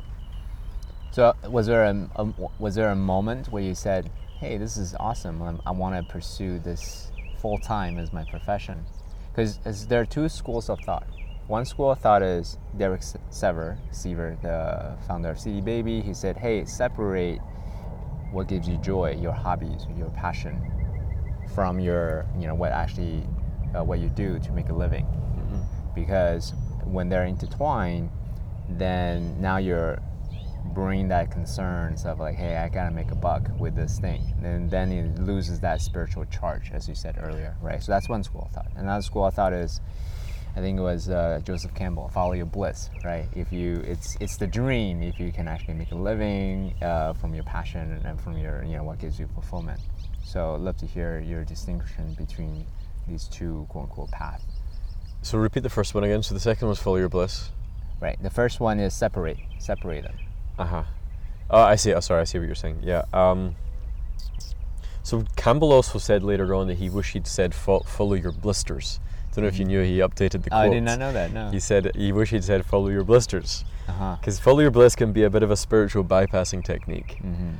So 1.12 1.34
was 1.44 1.66
there 1.66 1.84
a, 1.84 2.08
a 2.16 2.24
was 2.58 2.74
there 2.74 2.90
a 2.90 2.96
moment 2.96 3.48
where 3.52 3.62
you 3.62 3.74
said, 3.74 4.10
"Hey, 4.40 4.56
this 4.56 4.78
is 4.78 4.94
awesome. 4.98 5.42
I'm, 5.42 5.60
I 5.66 5.70
want 5.70 5.94
to 5.94 6.02
pursue 6.02 6.58
this 6.58 7.12
full 7.36 7.58
time 7.58 7.98
as 7.98 8.14
my 8.14 8.24
profession"? 8.24 8.86
Because 9.30 9.86
there 9.86 10.00
are 10.00 10.06
two 10.06 10.30
schools 10.30 10.70
of 10.70 10.80
thought. 10.80 11.06
One 11.48 11.66
school 11.66 11.90
of 11.90 11.98
thought 11.98 12.22
is 12.22 12.56
Derek 12.78 13.02
Sivers, 13.30 13.76
Sivers, 13.92 14.40
the 14.40 14.96
founder 15.06 15.28
of 15.28 15.38
CD 15.38 15.60
Baby. 15.60 16.00
He 16.00 16.14
said, 16.14 16.38
"Hey, 16.38 16.64
separate 16.64 17.40
what 18.30 18.48
gives 18.48 18.66
you 18.66 18.78
joy, 18.78 19.14
your 19.20 19.32
hobbies, 19.32 19.86
your 19.94 20.08
passion, 20.10 20.62
from 21.54 21.78
your, 21.78 22.24
you 22.38 22.46
know, 22.46 22.54
what 22.54 22.72
actually, 22.72 23.22
uh, 23.76 23.84
what 23.84 23.98
you 23.98 24.08
do 24.08 24.38
to 24.38 24.52
make 24.52 24.70
a 24.70 24.74
living." 24.74 25.06
because 25.94 26.54
when 26.84 27.10
they're 27.10 27.26
intertwined, 27.26 28.08
then 28.70 29.38
now 29.40 29.58
you're 29.58 29.98
bringing 30.66 31.08
that 31.08 31.30
concerns 31.30 32.04
of 32.04 32.20
like, 32.20 32.36
hey, 32.36 32.56
I 32.56 32.68
gotta 32.68 32.90
make 32.90 33.10
a 33.10 33.14
buck 33.14 33.42
with 33.58 33.74
this 33.74 33.98
thing, 33.98 34.22
and 34.42 34.70
then 34.70 34.92
it 34.92 35.18
loses 35.18 35.60
that 35.60 35.80
spiritual 35.80 36.24
charge, 36.26 36.70
as 36.72 36.88
you 36.88 36.94
said 36.94 37.18
earlier, 37.20 37.56
right? 37.60 37.82
So 37.82 37.92
that's 37.92 38.08
one 38.08 38.22
school 38.22 38.42
of 38.42 38.52
thought. 38.52 38.70
Another 38.76 39.02
school 39.02 39.26
of 39.26 39.34
thought 39.34 39.52
is, 39.52 39.80
I 40.54 40.60
think 40.60 40.78
it 40.78 40.82
was 40.82 41.08
uh, 41.08 41.40
Joseph 41.44 41.74
Campbell, 41.74 42.08
follow 42.08 42.32
your 42.32 42.46
bliss, 42.46 42.90
right? 43.04 43.26
If 43.34 43.52
you, 43.52 43.82
it's 43.86 44.16
it's 44.20 44.36
the 44.36 44.46
dream 44.46 45.02
if 45.02 45.18
you 45.18 45.32
can 45.32 45.48
actually 45.48 45.74
make 45.74 45.92
a 45.92 45.96
living 45.96 46.74
uh, 46.82 47.14
from 47.14 47.34
your 47.34 47.44
passion 47.44 48.00
and 48.04 48.20
from 48.20 48.36
your, 48.36 48.62
you 48.62 48.76
know, 48.76 48.84
what 48.84 48.98
gives 48.98 49.18
you 49.18 49.28
fulfillment. 49.28 49.80
So 50.24 50.54
I'd 50.54 50.60
love 50.60 50.76
to 50.78 50.86
hear 50.86 51.20
your 51.20 51.44
distinction 51.44 52.14
between 52.14 52.66
these 53.08 53.28
two 53.28 53.66
quote 53.70 53.84
unquote 53.84 54.10
paths. 54.10 54.44
So 55.22 55.38
repeat 55.38 55.62
the 55.62 55.70
first 55.70 55.94
one 55.94 56.04
again. 56.04 56.22
So 56.22 56.34
the 56.34 56.40
second 56.40 56.68
was 56.68 56.78
follow 56.78 56.96
your 56.96 57.08
bliss. 57.08 57.50
Right. 58.00 58.20
The 58.22 58.30
first 58.30 58.58
one 58.58 58.80
is 58.80 58.94
separate. 58.94 59.38
Separate 59.58 60.02
them. 60.02 60.16
Uh 60.58 60.64
huh. 60.64 60.82
Oh, 61.50 61.60
I 61.62 61.76
see. 61.76 61.92
Oh, 61.94 62.00
sorry. 62.00 62.20
I 62.20 62.24
see 62.24 62.38
what 62.38 62.46
you're 62.46 62.54
saying. 62.54 62.80
Yeah. 62.82 63.04
Um. 63.12 63.56
So 65.02 65.24
Campbell 65.36 65.72
also 65.72 65.98
said 65.98 66.22
later 66.22 66.54
on 66.54 66.68
that 66.68 66.78
he 66.78 66.88
wished 66.88 67.12
he'd 67.14 67.26
said 67.26 67.54
follow 67.54 68.14
your 68.14 68.32
blisters. 68.32 69.00
I 69.30 69.34
Don't 69.34 69.42
know 69.44 69.48
if 69.48 69.58
you 69.58 69.64
knew 69.64 69.82
he 69.82 69.98
updated 69.98 70.44
the 70.44 70.54
Oh, 70.54 70.58
I 70.58 70.68
did 70.68 70.82
not 70.82 70.98
know 70.98 71.12
that. 71.12 71.32
No. 71.32 71.50
He 71.50 71.58
said 71.58 71.90
he 71.96 72.12
wished 72.12 72.32
he'd 72.32 72.44
said 72.44 72.64
follow 72.66 72.88
your 72.88 73.02
blisters 73.02 73.64
Uh 73.88 73.92
huh. 73.92 74.16
because 74.20 74.38
follow 74.38 74.60
your 74.60 74.70
bliss 74.70 74.94
can 74.94 75.12
be 75.12 75.24
a 75.24 75.30
bit 75.30 75.42
of 75.42 75.50
a 75.50 75.56
spiritual 75.56 76.04
bypassing 76.04 76.62
technique. 76.64 77.18
Mm-hmm. 77.22 77.54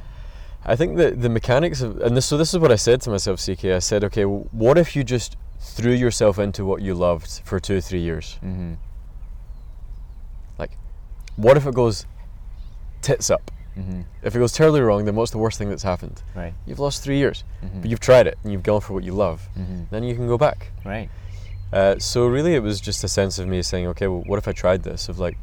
I 0.64 0.76
think 0.76 0.96
that 0.98 1.20
the 1.20 1.28
mechanics 1.28 1.80
of, 1.80 1.98
and 2.00 2.16
this, 2.16 2.26
so 2.26 2.38
this 2.38 2.52
is 2.54 2.60
what 2.60 2.70
I 2.70 2.76
said 2.76 3.00
to 3.02 3.10
myself, 3.10 3.40
CK. 3.44 3.64
I 3.64 3.80
said, 3.80 4.04
okay, 4.04 4.22
what 4.24 4.78
if 4.78 4.94
you 4.94 5.02
just 5.02 5.36
threw 5.58 5.90
yourself 5.92 6.38
into 6.38 6.64
what 6.64 6.82
you 6.82 6.94
loved 6.94 7.40
for 7.44 7.58
two, 7.58 7.78
or 7.78 7.80
three 7.80 8.00
years? 8.00 8.38
Mm-hmm. 8.44 8.74
Like, 10.58 10.76
what 11.34 11.56
if 11.56 11.66
it 11.66 11.74
goes 11.74 12.06
tits 13.02 13.30
up? 13.30 13.50
Mm-hmm. 13.76 14.02
If 14.22 14.36
it 14.36 14.38
goes 14.38 14.52
terribly 14.52 14.80
wrong, 14.80 15.04
then 15.06 15.14
what's 15.14 15.30
the 15.30 15.38
worst 15.38 15.58
thing 15.58 15.68
that's 15.70 15.82
happened? 15.82 16.22
Right. 16.34 16.52
You've 16.66 16.78
lost 16.78 17.02
three 17.02 17.16
years, 17.18 17.42
Mhm. 17.64 17.80
but 17.82 17.90
you've 17.90 18.00
tried 18.00 18.26
it 18.26 18.36
and 18.42 18.52
you've 18.52 18.62
gone 18.62 18.80
for 18.82 18.92
what 18.92 19.02
you 19.04 19.12
love. 19.12 19.48
Mm-hmm. 19.58 19.84
Then 19.90 20.02
you 20.04 20.14
can 20.14 20.26
go 20.26 20.36
back. 20.36 20.72
Right. 20.84 21.08
Uh, 21.72 21.98
so 21.98 22.26
really, 22.26 22.54
it 22.54 22.62
was 22.62 22.80
just 22.82 23.02
a 23.02 23.08
sense 23.08 23.38
of 23.38 23.48
me 23.48 23.62
saying, 23.62 23.86
okay, 23.88 24.06
well, 24.08 24.22
what 24.26 24.38
if 24.38 24.46
I 24.46 24.52
tried 24.52 24.82
this? 24.82 25.08
Of 25.08 25.18
like, 25.18 25.38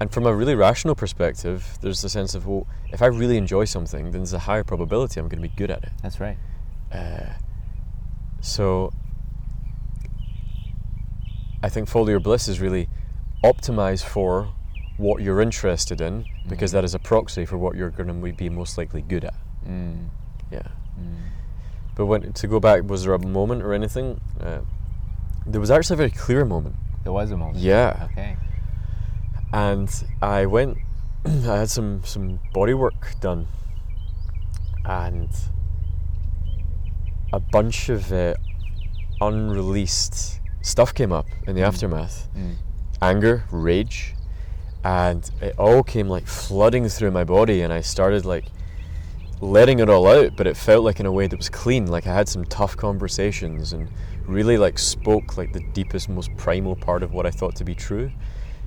and 0.00 0.10
from 0.10 0.26
a 0.26 0.34
really 0.34 0.56
rational 0.56 0.96
perspective, 0.96 1.78
there's 1.82 2.02
the 2.02 2.08
sense 2.08 2.34
of, 2.34 2.46
well, 2.48 2.66
if 2.92 3.00
I 3.00 3.06
really 3.06 3.36
enjoy 3.36 3.64
something, 3.66 4.06
then 4.10 4.22
there's 4.22 4.32
a 4.32 4.40
higher 4.40 4.64
probability 4.64 5.20
I'm 5.20 5.28
going 5.28 5.40
to 5.40 5.48
be 5.48 5.54
good 5.54 5.70
at 5.70 5.84
it. 5.84 5.92
That's 6.02 6.18
right. 6.18 6.36
Uh, 6.90 7.34
so 8.40 8.92
I 11.62 11.68
think 11.68 11.88
Follow 11.88 12.08
Your 12.08 12.18
Bliss 12.20 12.48
is 12.48 12.60
really 12.60 12.88
optimized 13.44 14.04
for 14.04 14.48
what 14.96 15.22
you're 15.22 15.40
interested 15.40 16.00
in 16.00 16.24
because 16.48 16.72
that 16.72 16.84
is 16.84 16.94
a 16.94 16.98
proxy 16.98 17.44
for 17.44 17.56
what 17.56 17.76
you're 17.76 17.90
going 17.90 18.08
to 18.08 18.32
be 18.32 18.48
most 18.48 18.78
likely 18.78 19.02
good 19.02 19.24
at. 19.24 19.34
Mm. 19.66 20.08
Yeah. 20.50 20.68
Mm. 21.00 21.16
But 21.94 22.06
when 22.06 22.32
to 22.32 22.46
go 22.46 22.60
back, 22.60 22.84
was 22.84 23.04
there 23.04 23.14
a 23.14 23.18
moment 23.18 23.62
or 23.62 23.72
anything? 23.72 24.20
Uh, 24.40 24.60
there 25.46 25.60
was 25.60 25.70
actually 25.70 25.94
a 25.94 25.96
very 25.98 26.10
clear 26.10 26.44
moment. 26.44 26.76
There 27.04 27.12
was 27.12 27.30
a 27.30 27.36
moment. 27.36 27.58
Yeah. 27.58 28.08
Okay. 28.12 28.36
and 29.52 30.04
I 30.20 30.46
went. 30.46 30.78
I 31.24 31.58
had 31.58 31.70
some 31.70 32.02
some 32.04 32.40
body 32.52 32.74
work 32.74 33.18
done, 33.20 33.46
and 34.84 35.28
a 37.32 37.40
bunch 37.40 37.88
of 37.88 38.12
uh, 38.12 38.34
unreleased 39.20 40.40
stuff 40.62 40.94
came 40.94 41.12
up 41.12 41.26
in 41.46 41.54
the 41.54 41.62
aftermath. 41.62 42.28
Mm. 42.36 42.56
Anger, 43.00 43.44
rage, 43.50 44.14
and 44.84 45.28
it 45.40 45.54
all 45.58 45.82
came 45.82 46.08
like 46.08 46.26
flooding 46.26 46.88
through 46.88 47.10
my 47.10 47.24
body, 47.24 47.62
and 47.62 47.72
I 47.72 47.80
started 47.80 48.24
like 48.24 48.46
letting 49.40 49.78
it 49.80 49.88
all 49.88 50.06
out. 50.06 50.36
But 50.36 50.46
it 50.46 50.56
felt 50.56 50.84
like 50.84 51.00
in 51.00 51.06
a 51.06 51.12
way 51.12 51.26
that 51.26 51.36
was 51.36 51.48
clean. 51.48 51.86
Like 51.86 52.06
I 52.06 52.14
had 52.14 52.28
some 52.28 52.44
tough 52.44 52.76
conversations 52.76 53.72
and 53.72 53.88
really 54.26 54.58
like 54.58 54.78
spoke 54.78 55.36
like 55.36 55.52
the 55.52 55.62
deepest, 55.72 56.08
most 56.08 56.36
primal 56.36 56.76
part 56.76 57.02
of 57.02 57.12
what 57.12 57.26
I 57.26 57.30
thought 57.30 57.56
to 57.56 57.64
be 57.64 57.74
true. 57.74 58.10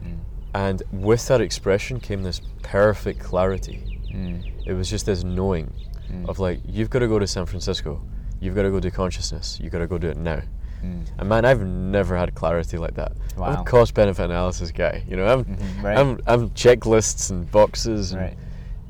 Mm. 0.03 0.19
And 0.53 0.83
with 0.91 1.27
that 1.27 1.41
expression 1.41 1.99
came 1.99 2.23
this 2.23 2.41
perfect 2.61 3.19
clarity. 3.19 4.01
Mm. 4.13 4.67
It 4.67 4.73
was 4.73 4.89
just 4.89 5.05
this 5.05 5.23
knowing 5.23 5.73
Mm. 6.11 6.29
of 6.29 6.39
like, 6.39 6.59
you've 6.67 6.89
got 6.89 6.99
to 6.99 7.07
go 7.07 7.19
to 7.19 7.27
San 7.27 7.45
Francisco. 7.45 8.01
You've 8.39 8.55
got 8.55 8.63
to 8.63 8.69
go 8.69 8.79
do 8.79 8.91
consciousness. 8.91 9.59
You've 9.61 9.71
got 9.71 9.79
to 9.79 9.87
go 9.87 9.97
do 9.97 10.09
it 10.09 10.17
now. 10.17 10.41
Mm. 10.83 11.05
And 11.17 11.29
man, 11.29 11.45
I've 11.45 11.61
never 11.65 12.15
had 12.17 12.35
clarity 12.35 12.77
like 12.77 12.95
that. 12.95 13.11
I'm 13.37 13.59
a 13.61 13.63
cost 13.63 13.93
benefit 13.93 14.25
analysis 14.25 14.71
guy. 14.71 15.03
You 15.07 15.15
know, 15.17 15.25
I'm, 15.27 15.45
Mhm, 15.45 15.83
right. 15.83 15.97
I'm, 15.97 16.19
I'm 16.27 16.49
checklists 16.51 17.31
and 17.31 17.49
boxes. 17.51 18.11
And 18.11 18.21
Right. 18.21 18.37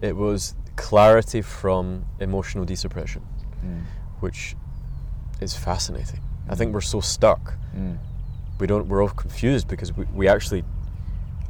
It 0.02 0.16
was 0.16 0.56
clarity 0.76 1.42
from 1.42 2.06
emotional 2.20 2.66
desuppression, 2.66 3.22
Mm. 3.66 3.84
which 4.20 4.56
is 5.42 5.56
fascinating. 5.56 6.20
I 6.50 6.56
think 6.56 6.74
we're 6.74 6.82
so 6.82 7.00
stuck. 7.02 7.54
Mm. 7.76 7.98
We 8.60 8.68
don't. 8.68 8.88
We're 8.88 9.02
all 9.02 9.10
confused 9.10 9.68
because 9.68 9.96
we, 9.98 10.06
we 10.14 10.28
actually 10.28 10.64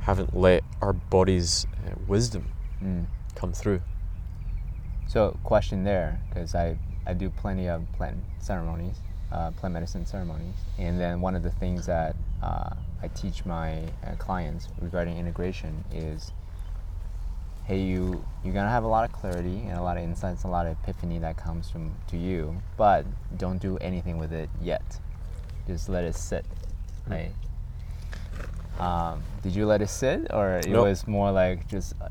haven't 0.01 0.35
let 0.37 0.63
our 0.81 0.93
body's 0.93 1.65
uh, 1.87 1.95
wisdom 2.07 2.45
Mm. 2.83 3.05
come 3.35 3.51
through. 3.51 3.81
So, 5.07 5.37
question 5.43 5.83
there, 5.83 6.19
because 6.29 6.55
I, 6.55 6.77
I 7.05 7.13
do 7.13 7.29
plenty 7.29 7.67
of 7.67 7.81
plant 7.93 8.17
ceremonies, 8.39 8.95
uh, 9.31 9.51
plant 9.51 9.73
medicine 9.73 10.05
ceremonies, 10.05 10.55
and 10.77 10.99
then 10.99 11.21
one 11.21 11.35
of 11.35 11.43
the 11.43 11.51
things 11.51 11.85
that 11.85 12.15
uh, 12.41 12.69
I 13.01 13.07
teach 13.09 13.45
my 13.45 13.83
uh, 14.05 14.15
clients 14.17 14.67
regarding 14.81 15.17
integration 15.17 15.83
is, 15.93 16.31
hey, 17.65 17.79
you 17.79 18.23
you're 18.43 18.53
gonna 18.53 18.69
have 18.69 18.83
a 18.83 18.87
lot 18.87 19.07
of 19.07 19.11
clarity 19.15 19.61
and 19.67 19.77
a 19.77 19.81
lot 19.81 19.97
of 19.97 20.03
insights, 20.03 20.43
a 20.43 20.47
lot 20.47 20.67
of 20.67 20.77
epiphany 20.83 21.19
that 21.19 21.37
comes 21.37 21.69
from 21.69 21.93
to 22.07 22.17
you, 22.17 22.55
but 22.77 23.05
don't 23.37 23.59
do 23.59 23.77
anything 23.77 24.17
with 24.17 24.31
it 24.33 24.49
yet. 24.61 24.99
Just 25.67 25.89
let 25.89 26.03
it 26.03 26.15
sit, 26.15 26.45
right? 27.07 27.31
Um, 28.79 29.23
did 29.41 29.55
you 29.55 29.65
let 29.65 29.81
it 29.81 29.89
sit, 29.89 30.27
or 30.33 30.57
it 30.57 30.67
Nope. 30.67 30.85
was 30.85 31.07
more 31.07 31.31
like 31.31 31.67
just 31.67 31.93
uh, 32.01 32.09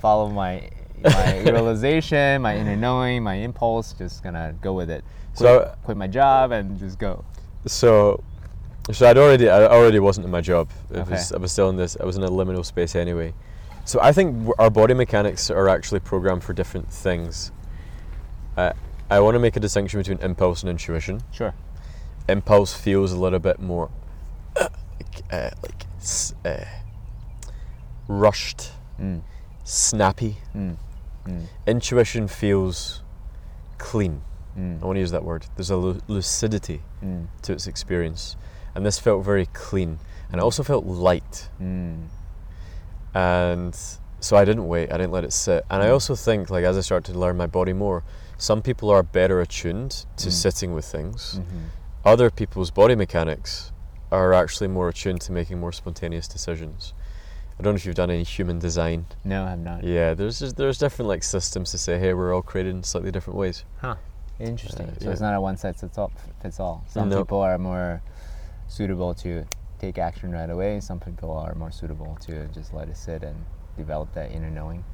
follow 0.00 0.28
my 0.28 0.68
my 1.04 1.38
realization, 1.44 2.42
my 2.42 2.56
inner 2.56 2.76
knowing, 2.76 3.22
my 3.22 3.34
impulse, 3.34 3.92
just 3.92 4.22
gonna 4.22 4.54
go 4.60 4.72
with 4.72 4.90
it. 4.90 5.04
Quit, 5.36 5.38
So- 5.48 5.74
quit 5.84 5.96
my 5.96 6.06
job 6.06 6.52
and 6.52 6.78
just 6.78 6.98
go. 6.98 7.24
So, 7.66 8.22
so 8.92 9.08
I'd 9.08 9.18
already, 9.18 9.48
I 9.48 9.66
already 9.66 9.98
wasn't 9.98 10.24
in 10.26 10.30
my 10.30 10.40
job. 10.40 10.70
It 10.90 10.98
Okay. 10.98 11.10
was, 11.12 11.32
I 11.32 11.38
was 11.38 11.52
still 11.52 11.68
in 11.70 11.76
this. 11.76 11.96
I 12.00 12.04
was 12.04 12.16
in 12.16 12.22
a 12.22 12.28
liminal 12.30 12.64
space 12.64 12.94
anyway. 12.94 13.34
So 13.84 14.00
I 14.00 14.12
think 14.12 14.48
our 14.58 14.70
body 14.70 14.94
mechanics 14.94 15.50
are 15.50 15.68
actually 15.68 16.00
programmed 16.00 16.42
for 16.44 16.52
different 16.52 16.92
things. 16.92 17.52
Uh, 18.56 18.72
I 19.10 19.20
want 19.20 19.34
to 19.34 19.38
make 19.38 19.56
a 19.56 19.60
distinction 19.60 20.00
between 20.00 20.18
impulse 20.18 20.62
and 20.62 20.70
intuition. 20.70 21.22
Sure. 21.32 21.54
Impulse 22.28 22.74
feels 22.74 23.12
a 23.12 23.16
little 23.18 23.38
bit 23.38 23.60
more 23.60 23.90
like, 24.60 24.72
uh, 25.32 25.50
like 25.62 25.84
uh, 26.44 26.64
rushed, 28.08 28.70
Mm. 29.00 29.20
snappy. 29.64 30.38
Mm. 30.56 30.76
Mm. 31.26 31.46
Intuition 31.66 32.28
feels 32.28 33.02
clean. 33.78 34.22
Mm. 34.58 34.82
I 34.82 34.86
want 34.86 34.96
to 34.96 35.00
use 35.00 35.10
that 35.10 35.24
word. 35.24 35.46
There's 35.56 35.70
a 35.70 35.76
lu- 35.76 36.00
lucidity 36.08 36.82
Mm. 37.04 37.26
to 37.42 37.52
its 37.52 37.66
experience, 37.66 38.36
and 38.74 38.86
this 38.86 38.98
felt 38.98 39.24
very 39.24 39.46
clean, 39.46 39.98
and 40.30 40.40
it 40.40 40.42
also 40.42 40.62
felt 40.62 40.86
light. 40.86 41.48
Mm. 41.60 42.06
And 43.14 43.76
so 44.20 44.36
I 44.36 44.44
didn't 44.44 44.66
wait. 44.68 44.92
I 44.92 44.96
didn't 44.96 45.12
let 45.12 45.24
it 45.24 45.32
sit. 45.32 45.64
And 45.70 45.82
I 45.82 45.86
Mm. 45.88 45.92
also 45.92 46.14
think, 46.14 46.50
like 46.50 46.64
as 46.64 46.76
I 46.76 46.80
start 46.80 47.04
to 47.04 47.12
learn 47.18 47.36
my 47.36 47.46
body 47.46 47.72
more, 47.72 48.02
some 48.38 48.62
people 48.62 48.90
are 48.90 49.02
better 49.02 49.40
attuned 49.40 50.04
to 50.16 50.28
Mm. 50.28 50.32
sitting 50.32 50.74
with 50.74 50.84
things. 50.84 51.40
Mhm. 51.40 51.70
Other 52.04 52.30
people's 52.30 52.70
body 52.70 52.94
mechanics 52.94 53.72
are 54.12 54.32
actually 54.32 54.68
more 54.68 54.88
attuned 54.88 55.20
to 55.22 55.32
making 55.32 55.58
more 55.58 55.72
spontaneous 55.72 56.28
decisions. 56.28 56.92
I 57.58 57.62
don't 57.62 57.72
know 57.72 57.76
if 57.76 57.86
you've 57.86 57.94
done 57.94 58.10
any 58.10 58.22
human 58.22 58.58
design. 58.58 59.06
No, 59.24 59.44
I'm 59.44 59.64
not. 59.64 59.82
Yeah, 59.82 60.12
there's 60.14 60.40
just, 60.40 60.56
there's 60.56 60.78
different 60.78 61.08
like 61.08 61.22
systems 61.22 61.70
to 61.70 61.78
say, 61.78 61.98
hey, 61.98 62.12
we're 62.12 62.34
all 62.34 62.42
created 62.42 62.74
in 62.74 62.82
slightly 62.82 63.10
different 63.10 63.38
ways. 63.38 63.64
Huh. 63.78 63.96
Interesting. 64.38 64.88
Uh, 64.90 64.94
so 65.00 65.10
it's 65.10 65.20
not 65.22 65.34
a 65.34 65.40
one 65.40 65.56
size 65.56 65.80
fits 65.80 65.96
all. 65.96 66.12
Fits 66.42 66.60
all. 66.60 66.84
Some 66.88 67.08
No. 67.08 67.20
people 67.24 67.40
are 67.40 67.56
more 67.56 68.02
suitable 68.68 69.14
to 69.14 69.44
take 69.78 69.96
action 69.98 70.32
right 70.32 70.50
away. 70.50 70.80
Some 70.80 71.00
people 71.00 71.30
are 71.32 71.54
more 71.54 71.70
suitable 71.70 72.18
to 72.22 72.46
just 72.48 72.74
let 72.74 72.88
it 72.88 72.96
sit 72.98 73.22
and 73.22 73.36
develop 73.78 74.12
that 74.12 74.30
inner 74.32 74.50
knowing. 74.50 74.84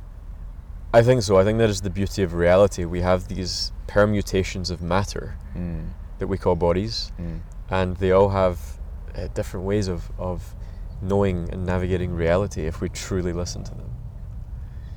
I 0.94 1.02
think 1.02 1.22
so. 1.22 1.38
I 1.38 1.44
think 1.44 1.58
that 1.58 1.70
is 1.70 1.80
the 1.80 1.90
beauty 1.90 2.22
of 2.22 2.34
reality. 2.34 2.84
We 2.84 3.00
have 3.00 3.26
these 3.28 3.72
permutations 3.88 4.70
of 4.70 4.80
matter 4.82 5.36
Mm. 5.56 5.88
that 6.18 6.28
we 6.28 6.38
call 6.38 6.54
bodies, 6.54 7.10
Mm. 7.20 7.40
and 7.70 7.96
they 7.96 8.12
all 8.12 8.28
have 8.28 8.78
uh, 9.16 9.26
different 9.34 9.66
ways 9.66 9.88
of, 9.88 10.10
of 10.18 10.54
knowing 11.02 11.48
and 11.52 11.66
navigating 11.66 12.14
reality 12.14 12.62
if 12.66 12.80
we 12.80 12.88
truly 12.88 13.32
listen 13.32 13.64
to 13.64 13.74
them. 13.74 13.90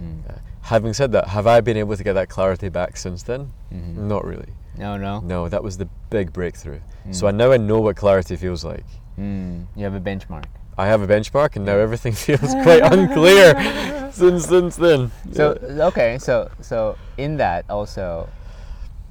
Mm. 0.02 0.30
Uh, 0.30 0.38
having 0.62 0.94
said 0.94 1.12
that, 1.13 1.28
have 1.30 1.48
I 1.48 1.62
been 1.62 1.78
able 1.78 1.98
to 1.98 2.04
get 2.04 2.13
that 2.13 2.30
clarity 2.30 2.70
back 2.70 2.96
since 2.98 3.24
then? 3.24 3.52
Mhm. 3.74 3.96
Not 3.98 4.24
really. 4.26 4.54
No, 4.78 4.98
no. 4.98 5.20
No, 5.22 5.50
that 5.50 5.63
was 5.63 5.78
the 5.78 5.88
big 6.10 6.32
breakthrough. 6.34 6.80
So 7.12 7.26
Mm. 7.26 7.30
I 7.30 7.32
now 7.32 7.52
I 7.52 7.58
know 7.58 7.80
what 7.80 7.96
clarity 7.96 8.36
feels 8.36 8.63
like. 8.63 8.86
Mm. 9.20 9.65
You 9.76 9.84
have 9.86 9.94
a 9.96 10.00
benchmark. 10.02 10.46
I 10.78 10.88
have 10.88 11.02
a 11.02 11.08
benchmark, 11.08 11.56
and 11.56 11.65
now 11.65 11.78
everything 11.78 12.12
feels 12.26 12.52
quite 12.63 12.84
unclear 12.84 13.56
since 14.12 14.46
since 14.48 14.76
then. 14.76 15.12
So 15.32 15.58
Yeah. 15.70 15.88
okay, 15.88 16.18
so 16.20 16.50
so 16.62 16.98
in 17.18 17.38
that 17.38 17.63
also, 17.70 18.28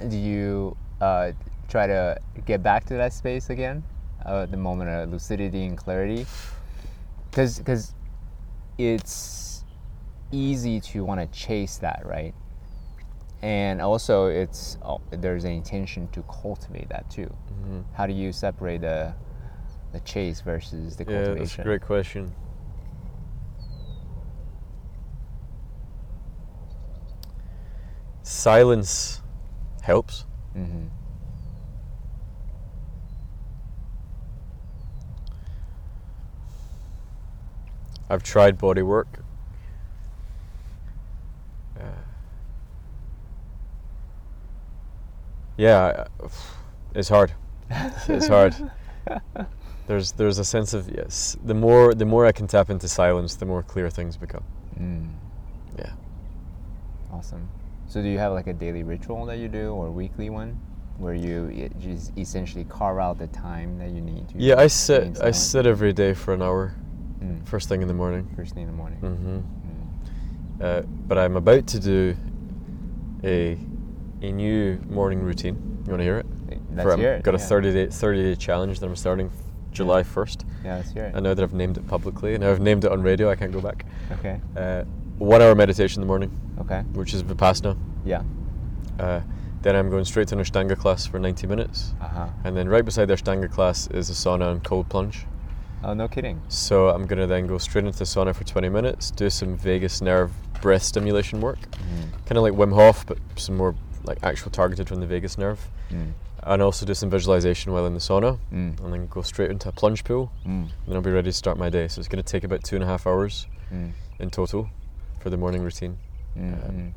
do 0.09 0.17
you 0.17 0.77
uh, 1.01 1.33
try 1.69 1.87
to 1.87 2.19
get 2.45 2.63
back 2.63 2.85
to 2.87 2.95
that 2.95 3.13
space 3.15 3.49
again, 3.49 3.83
uh, 4.27 4.45
the 4.47 4.57
moment 4.59 4.91
of 4.91 5.11
lucidity 5.11 5.65
and 5.65 5.77
clarity? 5.79 6.27
Because 7.35 7.59
because 7.59 7.95
it's 8.79 9.65
easy 10.31 10.79
to 10.81 11.05
want 11.05 11.21
to 11.21 11.27
chase 11.37 11.79
that, 11.79 12.03
right? 12.05 12.33
And 13.43 13.83
also, 13.83 14.27
it's 14.27 14.79
oh, 14.83 15.01
there's 15.11 15.43
an 15.43 15.51
intention 15.51 16.07
to 16.13 16.23
cultivate 16.23 16.89
that 16.91 17.11
too. 17.11 17.35
Mhm. 17.67 17.85
How 17.95 18.07
do 18.07 18.13
you 18.13 18.31
separate 18.33 18.83
the 18.83 19.15
the 19.93 19.99
chase 20.01 20.43
versus 20.43 20.95
the 20.95 21.03
yeah, 21.05 21.25
cultivation? 21.25 21.39
that's 21.39 21.59
a 21.59 21.63
great 21.63 21.83
question. 21.83 22.33
Silence 28.23 29.23
helps. 29.83 30.25
hmm 30.55 30.87
I've 38.09 38.23
tried 38.23 38.59
body 38.59 38.83
work. 38.83 39.09
Uh, 41.79 41.85
yeah, 45.57 46.05
it's 46.95 47.09
hard. 47.09 47.33
It's 48.09 48.29
hard. 48.29 48.55
There's 49.87 50.13
there's 50.13 50.39
a 50.39 50.45
sense 50.45 50.73
of 50.73 50.89
yes. 50.89 51.37
The 51.45 51.53
more 51.53 51.95
the 51.95 52.07
more 52.07 52.25
I 52.25 52.33
can 52.33 52.47
tap 52.47 52.71
into 52.71 52.89
silence, 52.89 53.35
the 53.35 53.45
more 53.45 53.63
clear 53.63 53.91
things 53.91 54.17
become. 54.17 54.43
Mm. 54.81 55.11
Yeah. 55.79 55.93
Awesome. 57.13 57.47
So 57.87 58.01
do 58.01 58.09
you 58.09 58.19
have 58.19 58.33
like 58.33 58.47
a 58.47 58.55
daily 58.55 58.83
ritual 58.83 59.27
that 59.27 59.39
you 59.39 59.49
do 59.49 59.73
or 59.73 59.91
weekly 59.91 60.31
one 60.31 60.59
where 60.97 61.13
you 61.13 61.71
just 61.79 62.17
essentially 62.17 62.65
carve 62.65 62.99
out 62.99 63.19
the 63.19 63.27
time 63.27 63.79
that 63.79 63.91
you 63.91 64.01
need 64.01 64.29
to 64.31 64.39
Yeah, 64.39 64.59
I 64.59 64.69
sit 64.69 65.21
I 65.21 65.33
sit 65.33 65.67
every 65.67 65.93
day 65.93 66.15
for 66.15 66.33
an 66.33 66.41
hour, 66.41 66.75
Mm. 67.25 67.49
first 67.49 67.69
thing 67.69 67.83
in 67.83 67.89
the 67.89 67.95
morning. 67.95 68.29
first 68.37 68.55
thing 68.55 68.65
in 68.65 68.69
the 68.71 68.77
morning. 68.77 68.99
hmm 68.99 69.39
Mm. 69.39 69.45
Uh, 70.61 70.83
but 71.09 71.19
I'm 71.19 71.37
about 71.37 71.67
to 71.69 71.81
do 71.81 72.17
a 73.25 73.59
a 74.23 74.33
new 74.33 74.79
morning 74.89 75.21
routine. 75.21 75.57
You 75.85 75.91
want 75.91 76.01
to 76.01 76.05
hear 76.05 76.19
it? 76.19 76.27
Let's 76.75 76.91
I'm 76.93 76.99
hear 77.01 77.15
it. 77.15 77.23
got 77.23 77.35
a 77.35 77.39
yeah. 77.39 77.45
30 77.45 77.73
day 77.73 77.87
30 77.89 78.23
day 78.23 78.35
challenge 78.37 78.81
that 78.81 78.87
I'm 78.87 78.97
starting 78.97 79.31
July 79.73 80.03
1st. 80.03 80.45
Yeah, 80.65 80.77
let's 80.77 80.93
hear 80.93 81.05
it. 81.07 81.15
And 81.15 81.25
now 81.25 81.35
that 81.35 81.43
I've 81.43 81.53
named 81.55 81.77
it 81.77 81.87
publicly, 81.89 82.39
now 82.39 82.51
I've 82.51 82.61
named 82.61 82.85
it 82.85 82.93
on 82.93 83.03
radio, 83.03 83.29
I 83.31 83.35
can't 83.37 83.53
go 83.53 83.61
back. 83.61 83.85
Okay. 84.13 84.41
Uh, 84.57 84.85
one 85.19 85.43
hour 85.43 85.55
meditation 85.55 86.01
in 86.01 86.07
the 86.07 86.11
morning, 86.11 86.31
Okay. 86.61 86.81
which 86.93 87.13
is 87.15 87.23
Vipassana. 87.23 87.77
Yeah. 88.05 88.23
Uh, 88.99 89.21
then 89.63 89.75
I'm 89.77 89.91
going 89.91 90.05
straight 90.05 90.29
to 90.29 90.37
an 90.37 90.41
Ashtanga 90.43 90.77
class 90.79 91.07
for 91.07 91.19
90 91.19 91.47
minutes. 91.49 91.95
Uh 92.01 92.09
huh. 92.09 92.29
And 92.45 92.57
then 92.57 92.69
right 92.69 92.85
beside 92.85 93.07
the 93.07 93.15
Ashtanga 93.15 93.51
class 93.51 93.89
is 93.89 94.11
a 94.11 94.13
sauna 94.13 94.53
and 94.53 94.63
cold 94.63 94.89
plunge. 94.89 95.27
Oh, 95.87 95.93
no 95.93 96.09
kidding. 96.09 96.41
So 96.49 96.89
I'm 96.89 97.05
going 97.07 97.19
to 97.19 97.27
then 97.27 97.47
go 97.47 97.59
straight 97.59 97.85
into 97.85 97.99
the 97.99 98.05
sauna 98.05 98.35
for 98.35 98.45
20 98.45 98.69
minutes, 98.71 99.11
do 99.11 99.29
some 99.29 99.57
vagus 99.57 100.01
nerve 100.01 100.33
breath 100.63 100.83
stimulation 100.83 101.41
work, 101.43 101.59
Mm. 101.61 102.11
kind 102.27 102.39
of 102.39 102.43
like 102.43 102.55
Wim 102.55 102.73
Hof, 102.75 103.05
but 103.07 103.19
some 103.37 103.57
more 103.57 103.75
like 104.05 104.19
actual 104.23 104.51
targeted 104.51 104.89
from 104.89 105.01
the 105.01 105.07
vagus 105.07 105.37
nerve. 105.37 105.61
Mm. 105.91 106.13
And 106.45 106.63
also 106.63 106.87
do 106.87 106.95
some 106.95 107.11
visualization 107.11 107.73
while 107.73 107.85
in 107.87 107.93
the 107.95 108.01
sauna, 108.01 108.39
Mm. 108.53 108.81
and 108.83 108.93
then 108.93 109.07
go 109.09 109.21
straight 109.23 109.51
into 109.51 109.69
a 109.69 109.73
plunge 109.73 110.05
pool. 110.05 110.31
Mm. 110.47 110.69
Then 110.87 110.97
I'll 110.97 111.03
be 111.03 111.11
ready 111.11 111.29
to 111.29 111.33
start 111.37 111.59
my 111.59 111.69
day. 111.69 111.87
So 111.89 111.99
it's 112.01 112.09
going 112.09 112.23
to 112.23 112.31
take 112.33 112.45
about 112.45 112.65
two 112.65 112.77
and 112.77 112.83
a 112.85 112.87
half 112.87 113.07
hours 113.07 113.47
Mm. 113.73 113.93
in 114.21 114.31
total 114.31 114.71
for 115.21 115.29
the 115.31 115.37
morning 115.37 115.63
routine. 115.63 115.99
Mm. 116.39 116.69
Um. 116.69 116.95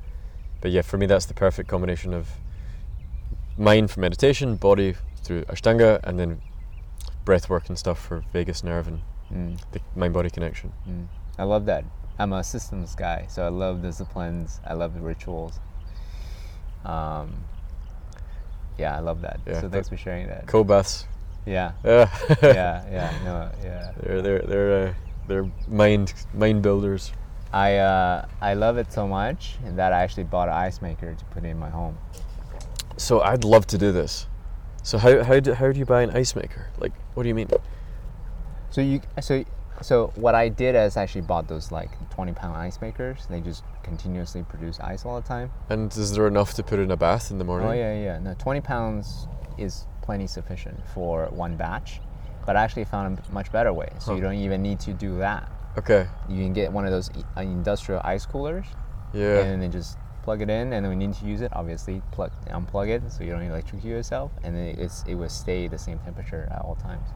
But 0.61 0.71
yeah, 0.71 0.81
for 0.81 0.97
me, 0.97 1.05
that's 1.07 1.25
the 1.25 1.33
perfect 1.33 1.67
combination 1.69 2.13
of 2.13 2.29
mind 3.57 3.91
for 3.91 3.99
meditation, 3.99 4.55
body 4.55 4.95
through 5.23 5.43
Ashtanga, 5.45 5.99
and 6.03 6.17
then 6.19 6.39
breath 7.27 7.49
work 7.49 7.67
and 7.67 7.77
stuff 7.77 7.99
for 8.07 8.23
vagus 8.33 8.63
nerve 8.63 8.87
and 8.87 9.01
Mm. 9.33 9.59
the 9.73 9.81
mind 9.93 10.13
body 10.13 10.29
connection. 10.29 10.71
Mm. 10.89 11.07
I 11.37 11.43
love 11.43 11.65
that. 11.65 11.83
I'm 12.17 12.31
a 12.31 12.41
systems 12.43 12.95
guy, 12.95 13.25
so 13.27 13.45
I 13.45 13.49
love 13.49 13.81
disciplines. 13.81 14.61
I 14.65 14.73
love 14.73 14.93
the 14.93 15.01
rituals. 15.01 15.59
Um, 16.85 17.43
yeah, 18.77 18.95
I 18.95 19.01
love 19.01 19.19
that. 19.21 19.39
Yeah, 19.45 19.59
so 19.61 19.69
thanks 19.69 19.89
for 19.89 19.97
sharing 19.97 20.27
that. 20.27 20.47
Cold 20.47 20.67
baths. 20.67 21.05
Yeah, 21.45 21.73
Yeah. 21.83 22.09
yeah, 22.41 22.85
yeah. 22.97 23.11
No, 23.25 23.51
yeah. 23.63 23.91
they're 24.01 24.21
they're 24.21 24.41
they're 24.51 24.87
uh, 24.87 24.93
they're 25.27 25.51
mind 25.67 26.13
mind 26.33 26.61
builders. 26.61 27.11
I 27.51 27.75
uh, 27.77 28.25
I 28.41 28.53
love 28.53 28.77
it 28.77 28.93
so 28.93 29.05
much 29.05 29.57
that 29.75 29.91
I 29.91 30.03
actually 30.03 30.23
bought 30.25 30.47
an 30.47 30.55
ice 30.67 30.81
maker 30.81 31.13
to 31.13 31.25
put 31.35 31.43
in 31.43 31.59
my 31.59 31.69
home. 31.69 31.97
So 32.95 33.19
I'd 33.21 33.43
love 33.43 33.65
to 33.67 33.77
do 33.77 33.91
this. 33.91 34.27
So 34.87 34.97
how 34.97 35.21
how 35.21 35.41
do, 35.41 35.53
how 35.53 35.69
do 35.69 35.77
you 35.77 35.85
buy 35.85 36.01
an 36.03 36.11
ice 36.11 36.33
maker? 36.33 36.69
Like, 36.79 36.93
what 37.13 37.23
do 37.23 37.27
you 37.27 37.35
mean? 37.35 37.49
So 38.69 38.79
you 38.79 39.01
so 39.19 39.43
so 39.81 40.13
what 40.15 40.33
I 40.33 40.47
did 40.47 40.75
is 40.75 40.95
actually 40.95 41.23
bought 41.27 41.49
those 41.49 41.73
like 41.73 41.89
20 42.11 42.31
pound 42.31 42.55
ice 42.55 42.79
makers. 42.79 43.27
They 43.29 43.41
just 43.41 43.65
continuously 43.83 44.43
produce 44.43 44.79
ice 44.79 45.03
all 45.03 45.19
the 45.19 45.27
time. 45.27 45.51
And 45.67 45.91
is 45.91 46.13
there 46.13 46.25
enough 46.25 46.53
to 46.53 46.63
put 46.63 46.79
in 46.79 46.89
a 46.89 46.95
bath 46.95 47.31
in 47.31 47.37
the 47.37 47.43
morning? 47.43 47.67
Oh 47.67 47.73
yeah, 47.73 48.01
yeah. 48.01 48.19
No, 48.19 48.33
20 48.39 48.61
pounds 48.61 49.27
is 49.57 49.85
plenty 50.01 50.25
sufficient 50.25 50.79
for 50.93 51.25
one 51.31 51.57
batch. 51.57 51.99
But 52.45 52.55
I 52.55 52.63
actually 52.63 52.85
found 52.85 53.19
a 53.19 53.31
much 53.33 53.51
better 53.51 53.73
way. 53.73 53.89
So 53.99 54.15
you 54.15 54.21
don't 54.21 54.35
even 54.35 54.61
need 54.61 54.79
to 54.87 54.93
do 54.93 55.17
that. 55.17 55.51
Okay. 55.77 56.07
You 56.29 56.41
can 56.41 56.53
get 56.53 56.71
one 56.71 56.85
of 56.85 56.91
those 56.91 57.09
uh, 57.35 57.41
industrial 57.41 57.99
ice 58.05 58.25
coolers, 58.25 58.67
Yeah. 59.13 59.39
and 59.39 59.61
then 59.61 59.69
just 59.69 59.97
plug 60.27 60.41
it 60.41 60.49
in. 60.49 60.73
And 60.73 60.85
then 60.85 60.91
you 60.99 61.07
need 61.07 61.15
to 61.15 61.25
use 61.25 61.39
it, 61.39 61.51
obviously 61.55 62.01
plug 62.11 62.31
unplug 62.47 62.89
it 62.89 63.01
so 63.09 63.23
you 63.23 63.31
don't 63.31 63.43
electrocute 63.43 63.85
yourself. 63.97 64.29
And 64.43 64.53
then 64.55 64.75
it's 64.77 65.03
it 65.07 65.15
will 65.15 65.29
stay 65.29 65.69
the 65.69 65.77
same 65.77 65.99
temperature 65.99 66.49
at 66.51 66.61
all 66.65 66.75
times. 66.75 67.07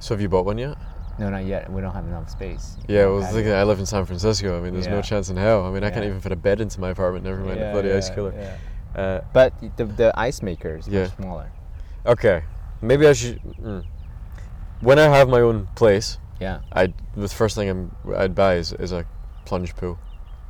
So 0.00 0.12
have 0.14 0.20
you 0.20 0.28
bought 0.28 0.44
one 0.44 0.58
yet? 0.58 0.76
No, 1.20 1.30
not 1.30 1.44
yet. 1.44 1.72
We 1.72 1.80
don't 1.80 1.94
have 1.94 2.04
enough 2.06 2.28
space. 2.28 2.76
Yeah, 2.88 3.06
well, 3.06 3.20
patio. 3.20 3.34
thinking 3.36 3.52
I 3.52 3.62
live 3.62 3.78
in 3.78 3.86
San 3.86 4.04
Francisco. 4.04 4.58
I 4.58 4.60
mean, 4.60 4.74
there's 4.74 4.88
no 4.88 5.00
chance 5.00 5.30
in 5.30 5.36
hell. 5.36 5.64
I 5.64 5.70
mean, 5.70 5.84
I 5.84 5.90
can't 5.90 6.04
even 6.04 6.20
fit 6.20 6.32
a 6.32 6.36
bed 6.36 6.60
into 6.60 6.80
my 6.80 6.90
apartment. 6.90 7.24
Never 7.24 7.38
mind 7.38 7.58
a 7.58 7.62
Yeah, 7.62 7.72
bloody 7.72 7.92
ice 7.92 8.08
yeah, 8.08 8.14
cooler. 8.16 8.34
yeah. 8.36 9.00
Uh, 9.02 9.20
But 9.32 9.54
the, 9.78 9.84
the 9.84 10.12
ice 10.28 10.42
maker 10.42 10.76
is 10.76 10.88
Yeah. 10.88 11.02
much 11.04 11.16
smaller. 11.16 11.48
okay, 12.04 12.42
maybe 12.82 13.06
I 13.06 13.12
should. 13.14 13.40
Mm. 13.62 13.84
When 14.80 14.98
I 14.98 15.04
have 15.16 15.28
my 15.28 15.40
own 15.40 15.68
place, 15.76 16.18
Yeah. 16.40 16.58
I 16.72 16.92
the 17.16 17.28
first 17.28 17.54
thing 17.56 17.68
I'm, 17.70 17.82
I'd 18.16 18.34
buy 18.34 18.56
is, 18.56 18.72
is 18.74 18.92
a 18.92 19.04
plunge 19.46 19.74
pool, 19.76 19.98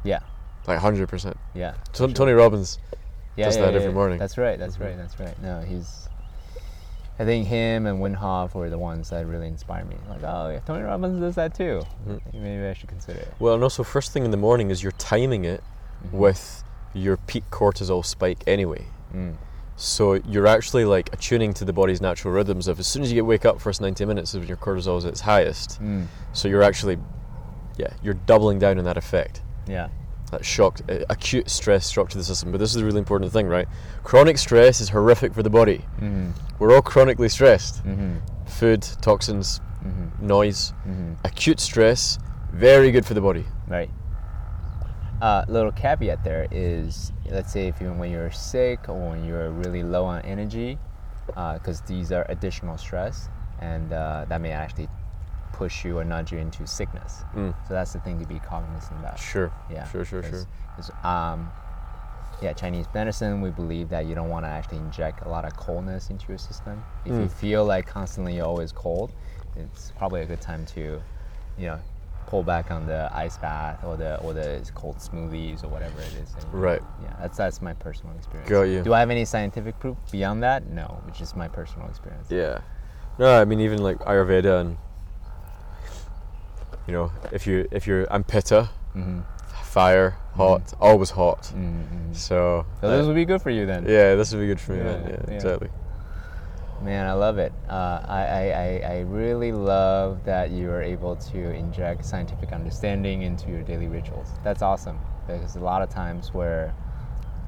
Yeah. 0.04 0.20
Like 0.68 0.78
hundred 0.78 1.08
percent. 1.08 1.36
Yeah. 1.54 1.74
Ton 1.92 2.08
sure. 2.08 2.14
Tony 2.14 2.32
Robbins. 2.32 2.78
yeah, 3.36 3.44
does 3.46 3.56
yeah, 3.56 3.66
that 3.66 3.74
yeah, 3.74 3.80
every 3.80 3.92
morning. 3.92 4.18
That's 4.18 4.36
right. 4.38 4.58
That's 4.58 4.76
Mhm. 4.76 4.80
right. 4.84 4.96
That's 4.96 5.18
right. 5.20 5.42
No, 5.42 5.60
he's 5.60 6.08
I 7.18 7.24
think 7.24 7.46
him 7.46 7.86
and 7.86 7.98
Wim 8.00 8.14
Hof 8.14 8.54
were 8.54 8.68
the 8.68 8.76
ones 8.78 9.08
that 9.08 9.26
really 9.26 9.46
inspired 9.46 9.88
me. 9.88 9.96
Like, 10.06 10.22
oh, 10.22 10.50
yeah, 10.50 10.58
Tony 10.60 10.82
Robbins 10.82 11.18
does 11.18 11.34
that 11.36 11.54
too. 11.54 11.80
Mm-hmm. 12.06 12.42
Maybe 12.42 12.66
I 12.66 12.74
should 12.74 12.90
consider 12.90 13.20
it. 13.20 13.32
Well, 13.38 13.54
and 13.54 13.62
also 13.62 13.82
first 13.82 14.12
thing 14.12 14.26
in 14.26 14.30
the 14.32 14.36
morning 14.36 14.70
is 14.70 14.82
you're 14.82 14.92
timing 14.92 15.44
it 15.44 15.62
Mm-hmm. 16.04 16.18
with 16.18 16.62
your 16.92 17.16
peak 17.16 17.44
cortisol 17.50 18.04
spike 18.04 18.44
anyway. 18.46 18.84
Mm. 19.14 19.36
So 19.76 20.14
you're 20.14 20.46
actually 20.46 20.84
like 20.84 21.10
attuning 21.14 21.54
to 21.54 21.64
the 21.64 21.72
body's 21.72 22.02
natural 22.02 22.34
rhythms 22.34 22.68
of 22.68 22.78
as 22.78 22.86
soon 22.86 23.02
as 23.02 23.10
you 23.10 23.14
get 23.14 23.24
wake 23.24 23.46
up, 23.46 23.62
first 23.62 23.80
90 23.80 24.04
minutes 24.04 24.34
is 24.34 24.40
when 24.40 24.46
your 24.48 24.58
cortisol 24.58 24.98
is 24.98 25.06
at 25.06 25.12
its 25.12 25.22
highest. 25.22 25.82
Mm. 25.82 26.06
So 26.34 26.48
you're 26.48 26.62
actually, 26.62 26.98
yeah, 27.78 27.94
you're 28.02 28.12
doubling 28.14 28.58
down 28.58 28.76
on 28.78 28.84
that 28.84 28.98
effect. 28.98 29.40
Yeah. 29.66 29.88
That 30.32 30.44
shock, 30.44 30.80
uh, 30.88 30.98
acute 31.08 31.48
stress 31.48 31.88
shock 31.90 32.08
to 32.10 32.18
the 32.18 32.24
system. 32.24 32.50
But 32.52 32.58
this 32.58 32.70
is 32.70 32.76
the 32.76 32.84
really 32.84 32.98
important 32.98 33.32
thing, 33.32 33.46
right? 33.46 33.68
Chronic 34.02 34.38
stress 34.38 34.80
is 34.80 34.88
horrific 34.88 35.32
for 35.32 35.42
the 35.42 35.50
body. 35.50 35.84
Mm-hmm. 36.00 36.30
We're 36.58 36.74
all 36.74 36.82
chronically 36.82 37.28
stressed. 37.28 37.84
Mm-hmm. 37.84 38.16
Food, 38.46 38.82
toxins, 39.00 39.60
Mm-hmm. 39.84 40.26
noise. 40.26 40.72
Mm-hmm. 40.84 41.12
Acute 41.24 41.60
stress, 41.60 42.18
very 42.52 42.90
good 42.90 43.06
for 43.06 43.14
the 43.14 43.20
body. 43.20 43.44
Right. 43.68 43.88
Uh, 45.22 45.44
little 45.48 45.70
caveat 45.70 46.24
there 46.24 46.48
is, 46.50 47.12
let's 47.30 47.52
say 47.52 47.68
if 47.68 47.80
you 47.80 47.92
when 47.92 48.10
you're 48.10 48.32
sick 48.32 48.88
or 48.88 49.10
when 49.10 49.24
you're 49.24 49.50
really 49.50 49.84
low 49.84 50.04
on 50.04 50.22
energy, 50.22 50.76
because 51.26 51.80
these 51.82 52.10
are 52.10 52.26
additional 52.28 52.76
stress, 52.76 53.28
and 53.60 53.92
uh, 53.92 54.26
that 54.28 54.40
may 54.40 54.50
actually 54.50 54.88
push 55.56 55.84
you 55.84 55.98
or 55.98 56.04
nudge 56.04 56.32
you 56.32 56.38
into 56.38 56.66
sickness. 56.66 57.24
Mm. 57.34 57.54
So 57.66 57.74
that's 57.74 57.92
the 57.94 58.00
thing 58.00 58.18
to 58.20 58.26
be 58.26 58.38
cognizant 58.38 59.00
about. 59.00 59.18
Sure. 59.18 59.50
Yeah. 59.70 59.84
Sure, 59.88 60.04
sure, 60.04 60.22
'cause- 60.22 60.46
sure. 60.76 60.90
'cause, 60.90 60.90
um, 61.04 61.50
yeah, 62.42 62.52
Chinese 62.52 62.86
medicine, 62.92 63.40
we 63.40 63.50
believe 63.50 63.88
that 63.88 64.04
you 64.04 64.14
don't 64.14 64.28
want 64.28 64.44
to 64.44 64.50
actually 64.50 64.78
inject 64.78 65.24
a 65.24 65.28
lot 65.28 65.44
of 65.46 65.56
coldness 65.56 66.10
into 66.10 66.26
your 66.28 66.36
system. 66.38 66.84
If 67.06 67.12
you 67.12 67.26
Mm. 67.26 67.30
feel 67.30 67.64
like 67.64 67.86
constantly 67.86 68.36
you're 68.36 68.46
always 68.46 68.72
cold, 68.72 69.10
it's 69.56 69.92
probably 69.98 70.20
a 70.20 70.26
good 70.26 70.42
time 70.42 70.66
to, 70.74 71.00
you 71.56 71.66
know, 71.66 71.78
pull 72.26 72.42
back 72.42 72.70
on 72.72 72.86
the 72.86 73.08
ice 73.14 73.38
bath 73.38 73.82
or 73.84 73.96
the 73.96 74.18
or 74.20 74.34
the 74.34 74.60
cold 74.74 74.96
smoothies 74.98 75.64
or 75.64 75.68
whatever 75.68 75.98
it 76.00 76.12
is. 76.22 76.34
And, 76.34 76.52
Right. 76.52 76.82
Yeah, 77.02 77.14
that's 77.20 77.38
that's 77.38 77.62
my 77.62 77.72
personal 77.72 78.14
experience. 78.16 78.50
Got 78.50 78.62
you. 78.62 78.82
Do 78.82 78.92
I 78.92 78.98
have 79.00 79.10
any 79.10 79.24
scientific 79.24 79.78
proof 79.78 79.96
beyond 80.10 80.42
that? 80.42 80.66
No, 80.68 80.98
it's 81.08 81.18
just 81.18 81.36
my 81.36 81.48
personal 81.48 81.88
experience. 81.88 82.30
Yeah. 82.30 82.58
No, 83.18 83.40
I 83.40 83.44
mean 83.46 83.60
even 83.60 83.80
like 83.82 83.98
Ayurveda 84.00 84.60
and 84.60 84.76
you 86.86 86.92
know, 86.92 87.10
if 87.32 87.46
you 87.46 87.66
if 87.70 87.86
you're 87.86 88.06
I'm 88.12 88.24
pitta, 88.24 88.70
Mm-hmm. 88.94 89.20
fire, 89.64 90.16
hot, 90.34 90.72
always 90.80 91.10
hot. 91.10 91.42
Mm-hmm. 91.54 92.12
So, 92.14 92.64
So 92.80 92.86
uh, 92.88 92.96
this 92.96 93.06
would 93.06 93.14
be 93.16 93.26
good 93.26 93.42
for 93.42 93.50
you 93.50 93.66
then. 93.66 93.84
yeah, 93.86 94.14
this 94.14 94.32
would 94.32 94.40
be 94.40 94.46
good 94.46 94.60
for 94.60 94.72
me, 94.72 94.78
Yeah, 94.78 94.84
man. 94.84 95.02
Yeah, 95.04 95.16
yeah. 95.28 95.34
exactly. 95.34 95.68
Man, 96.82 97.06
I 97.06 97.12
love 97.12 97.38
it. 97.38 97.52
Uh, 97.68 98.00
I, 98.06 98.20
I, 98.26 98.42
I, 98.84 98.92
I 98.94 99.00
really 99.00 99.52
love 99.52 100.24
that 100.24 100.50
you 100.50 100.70
are 100.70 100.82
able 100.82 101.16
to 101.16 101.38
inject 101.52 102.04
scientific 102.04 102.52
understanding 102.52 103.22
into 103.22 103.50
your 103.50 103.62
daily 103.62 103.88
rituals. 103.88 104.28
That's 104.44 104.62
awesome 104.62 104.98
because 105.26 105.56
a 105.56 105.60
lot 105.60 105.82
of 105.82 105.90
times 105.90 106.32
where 106.32 106.74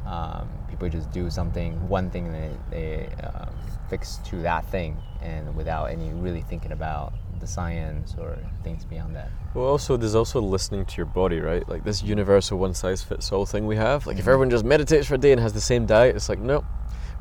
um, 0.06 0.48
people 0.68 0.88
just 0.88 1.10
do 1.12 1.30
something, 1.30 1.72
one 1.88 2.10
thing, 2.10 2.26
and 2.26 2.34
they, 2.34 2.50
they 2.70 3.22
um, 3.24 3.50
fix 3.90 4.16
to 4.26 4.36
that 4.42 4.64
thing, 4.70 4.96
and 5.22 5.54
without 5.54 5.86
any 5.86 6.10
really 6.10 6.42
thinking 6.42 6.72
about 6.72 7.12
the 7.40 7.46
science 7.46 8.14
or 8.18 8.36
things 8.64 8.84
beyond 8.84 9.14
that. 9.16 9.30
Well, 9.54 9.66
also 9.66 9.96
there's 9.96 10.14
also 10.14 10.40
listening 10.40 10.84
to 10.86 10.96
your 10.96 11.06
body, 11.06 11.40
right? 11.40 11.68
Like 11.68 11.84
this 11.84 12.02
universal 12.02 12.58
one 12.58 12.74
size 12.74 13.02
fits 13.02 13.32
all 13.32 13.46
thing 13.46 13.66
we 13.66 13.76
have. 13.76 14.06
Like 14.06 14.16
if 14.16 14.22
mm-hmm. 14.22 14.30
everyone 14.30 14.50
just 14.50 14.64
meditates 14.64 15.06
for 15.06 15.14
a 15.14 15.18
day 15.18 15.32
and 15.32 15.40
has 15.40 15.52
the 15.52 15.60
same 15.60 15.86
diet, 15.86 16.16
it's 16.16 16.28
like 16.28 16.40
no, 16.40 16.64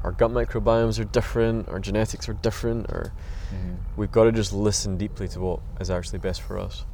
our 0.04 0.12
gut 0.12 0.32
microbiomes 0.32 1.00
are 1.00 1.06
different, 1.06 1.68
our 1.70 1.80
genetics 1.80 2.30
are 2.30 2.34
different, 2.34 2.88
or 2.90 3.12
mm-hmm. 3.54 3.76
we've 3.96 4.12
got 4.12 4.26
to 4.26 4.32
just 4.32 4.54
listen 4.54 4.98
deeply 4.98 5.28
to 5.30 5.40
what 5.40 5.60
is 5.80 5.90
actually 5.90 6.20
best 6.20 6.42
for 6.42 6.58
us. 6.60 6.86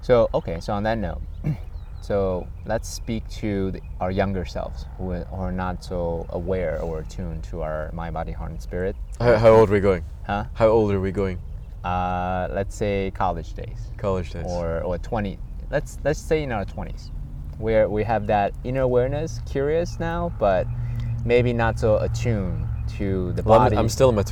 So, 0.00 0.28
okay, 0.34 0.60
so 0.60 0.72
on 0.72 0.82
that 0.82 0.98
note, 0.98 1.20
so 2.02 2.46
let's 2.66 2.88
speak 2.88 3.26
to 3.28 3.70
the, 3.72 3.80
our 4.00 4.10
younger 4.10 4.44
selves 4.44 4.86
who 4.98 5.12
are- 5.12 5.52
not 5.52 5.82
so 5.84 6.26
aware 6.30 6.80
or 6.80 7.00
attuned 7.00 7.42
to 7.44 7.62
our 7.62 7.90
mind, 7.92 8.14
body, 8.14 8.32
heart, 8.32 8.50
and 8.50 8.60
spirit. 8.60 8.96
How, 9.20 9.36
how 9.36 9.50
old 9.50 9.70
are 9.70 9.72
we 9.72 9.80
going? 9.80 10.04
Huh? 10.26 10.44
How 10.54 10.68
old 10.68 10.92
are 10.92 11.00
we 11.00 11.12
going? 11.12 11.38
Uh, 11.84 12.48
let's 12.52 12.74
say 12.76 13.10
college 13.14 13.54
days 13.54 13.78
College 13.96 14.30
days. 14.30 14.46
or, 14.48 14.82
or 14.82 14.98
20. 14.98 15.38
Let's, 15.70 15.98
let's 16.04 16.20
say 16.20 16.42
in 16.42 16.52
our 16.52 16.64
20s, 16.64 17.10
where 17.58 17.88
we 17.88 18.04
have 18.04 18.26
that 18.28 18.52
inner 18.64 18.82
awareness, 18.82 19.40
curious 19.46 19.98
now, 19.98 20.32
but 20.38 20.66
maybe 21.24 21.52
not 21.52 21.78
so 21.78 21.96
attuned 21.98 22.66
to 22.98 23.32
the 23.32 23.42
Well, 23.42 23.58
I'm, 23.60 23.64
body. 23.66 23.76
I'm 23.76 23.88
still 23.88 24.08
in 24.10 24.14
my 24.14 24.22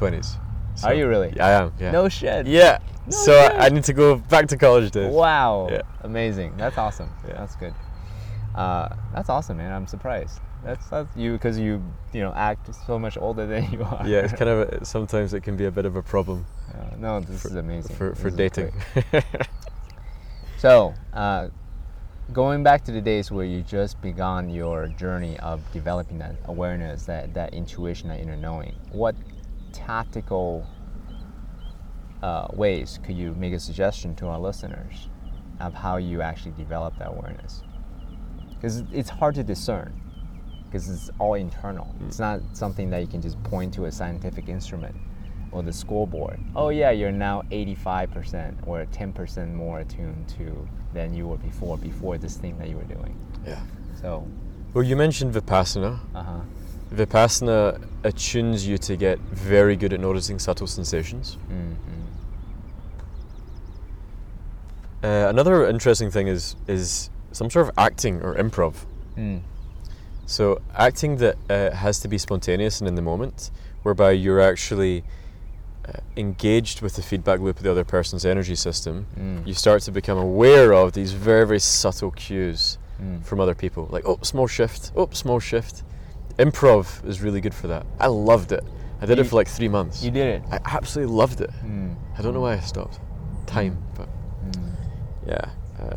twenties. 0.70 0.84
Are 0.84 0.94
you 0.94 1.08
really? 1.08 1.32
Yeah, 1.36 1.46
I 1.46 1.50
am. 1.50 1.72
Yeah. 1.78 1.90
No 1.90 2.08
shit. 2.08 2.46
Yeah. 2.46 2.78
No 3.06 3.10
so 3.10 3.32
shit. 3.32 3.52
I, 3.58 3.68
need 3.68 3.84
to 3.84 3.92
go 3.92 4.16
back 4.16 4.48
to 4.48 4.56
college 4.56 4.90
days. 4.90 5.12
Wow. 5.12 5.68
Yeah. 5.70 5.82
Amazing. 6.02 6.56
That's 6.56 6.78
awesome. 6.78 7.10
Yeah. 7.26 7.34
That's 7.34 7.56
good. 7.56 7.74
Uh, 8.54 8.88
that's 9.14 9.28
awesome, 9.28 9.58
man. 9.58 9.72
I'm 9.72 9.86
surprised. 9.86 10.40
That's, 10.64 10.86
that's 10.88 11.16
you 11.16 11.32
because 11.32 11.58
you 11.58 11.82
you 12.12 12.20
know 12.20 12.32
act 12.34 12.74
so 12.86 12.98
much 12.98 13.16
older 13.16 13.46
than 13.46 13.70
you 13.72 13.82
are. 13.82 14.06
Yeah, 14.06 14.18
it's 14.20 14.32
kind 14.40 14.50
of 14.50 14.68
a, 14.68 14.84
sometimes 14.84 15.32
it 15.34 15.42
can 15.42 15.56
be 15.56 15.64
a 15.64 15.70
bit 15.70 15.86
of 15.86 15.96
a 15.96 16.02
problem 16.02 16.44
Uh, 16.74 16.96
no, 16.98 17.20
this 17.20 17.44
is 17.46 17.54
amazing. 17.54 17.96
for, 17.96 18.14
for 18.14 18.30
dating. 18.30 18.72
So, 20.60 20.92
uh, 21.14 21.48
going 22.34 22.62
back 22.62 22.84
to 22.84 22.92
the 22.92 23.00
days 23.00 23.30
where 23.30 23.46
you 23.46 23.62
just 23.62 23.98
began 24.02 24.50
your 24.50 24.88
journey 24.88 25.38
of 25.38 25.62
developing 25.72 26.18
that 26.18 26.36
awareness, 26.44 27.06
that, 27.06 27.32
that 27.32 27.54
intuition, 27.54 28.10
that 28.10 28.20
inner 28.20 28.36
knowing, 28.36 28.74
what 28.92 29.14
tactical 29.72 30.66
uh, 32.22 32.48
ways 32.52 32.98
could 33.02 33.16
you 33.16 33.34
make 33.34 33.52
a 33.52 33.60
suggestion 33.60 34.14
to 34.16 34.26
our 34.26 34.38
listeners 34.38 35.08
of 35.58 35.74
how 35.74 35.96
you 35.96 36.20
actually 36.22 36.52
develop 36.52 36.96
that 36.98 37.08
awareness? 37.08 37.62
Because 38.54 38.84
it's 38.92 39.08
hard 39.08 39.34
to 39.36 39.42
discern, 39.42 39.98
because 40.66 40.88
it's 40.88 41.10
all 41.18 41.34
internal. 41.34 41.94
It's 42.06 42.18
not 42.18 42.40
something 42.52 42.90
that 42.90 43.00
you 43.00 43.06
can 43.06 43.22
just 43.22 43.42
point 43.44 43.72
to 43.74 43.86
a 43.86 43.92
scientific 43.92 44.48
instrument 44.48 44.94
or 45.50 45.62
the 45.62 45.72
scoreboard. 45.72 46.38
Oh 46.54 46.68
yeah, 46.68 46.90
you're 46.90 47.10
now 47.10 47.42
85% 47.50 48.66
or 48.68 48.84
10% 48.84 49.54
more 49.54 49.80
attuned 49.80 50.28
to 50.38 50.68
than 50.92 51.14
you 51.14 51.26
were 51.26 51.38
before 51.38 51.78
before 51.78 52.18
this 52.18 52.36
thing 52.36 52.58
that 52.58 52.68
you 52.68 52.76
were 52.76 52.84
doing. 52.84 53.16
yeah. 53.46 53.60
So, 54.00 54.26
Well, 54.74 54.84
you 54.84 54.96
mentioned 54.96 55.34
Vipassana. 55.34 55.98
uh 56.14 56.22
huh. 56.22 56.40
Vipassana 56.93 57.80
attunes 58.03 58.66
you 58.66 58.78
to 58.78 58.97
get 58.97 59.18
very 59.18 59.76
good 59.76 59.93
at 59.93 60.01
noticing 60.01 60.38
subtle 60.38 60.66
sensations. 60.66 61.36
Mm-hmm. 61.49 61.74
Uh, 65.03 65.28
another 65.28 65.66
interesting 65.66 66.11
thing 66.11 66.26
is 66.28 66.57
is 66.66 67.11
some 67.32 67.49
sort 67.49 67.68
of 67.68 67.74
acting 67.78 68.20
or 68.22 68.34
improv. 68.34 68.74
Mm. 69.16 69.41
So 70.26 70.61
acting 70.74 71.16
that 71.18 71.36
uh, 71.49 71.70
has 71.70 72.01
to 72.01 72.09
be 72.09 72.18
spontaneous 72.18 72.80
and 72.80 72.88
in 72.88 72.97
the 72.97 73.03
moment, 73.03 73.51
whereby 73.82 74.11
you're 74.11 74.41
actually 74.41 75.05
uh, 75.88 75.93
engaged 76.16 76.82
with 76.82 76.97
the 76.97 77.03
feedback 77.03 77.41
loop 77.41 77.57
of 77.57 77.62
the 77.62 77.70
other 77.70 77.84
person's 77.84 78.26
energy 78.26 78.55
system. 78.57 79.07
Mm. 79.18 79.47
You 79.47 79.55
start 79.55 79.82
to 79.82 79.93
become 79.93 80.18
aware 80.18 80.74
of 80.74 80.93
these 80.93 81.12
very 81.12 81.47
very 81.47 81.61
subtle 81.61 82.11
cues 82.11 82.78
Mm. 83.01 83.24
from 83.24 83.41
other 83.41 83.55
people, 83.55 83.88
like 83.91 84.05
oh 84.05 84.18
small 84.20 84.47
shift, 84.47 84.93
oh 84.95 85.09
small 85.12 85.41
shift. 85.41 85.84
Improv 86.39 87.05
is 87.07 87.20
really 87.20 87.41
good 87.41 87.55
for 87.55 87.66
that. 87.68 87.87
I 87.99 88.07
loved 88.07 88.53
it. 88.53 88.64
I 89.03 89.07
did 89.07 89.18
You- 89.18 89.24
it 89.24 89.26
for 89.28 89.37
like 89.37 89.49
three 89.49 89.68
months. 89.68 90.03
You 90.03 90.11
did 90.11 90.26
it. 90.26 90.43
I 90.51 90.59
absolutely 90.64 91.14
loved 91.14 91.41
it. 91.41 91.51
Mm. 91.64 91.97
I 92.18 92.22
don't 92.22 92.35
know 92.35 92.41
why 92.41 92.55
I 92.55 92.61
stopped. 92.61 92.99
Time, 93.47 93.78
but 93.97 94.09
Mm. 94.53 94.70
yeah. 95.26 95.45
Uh, 95.78 95.97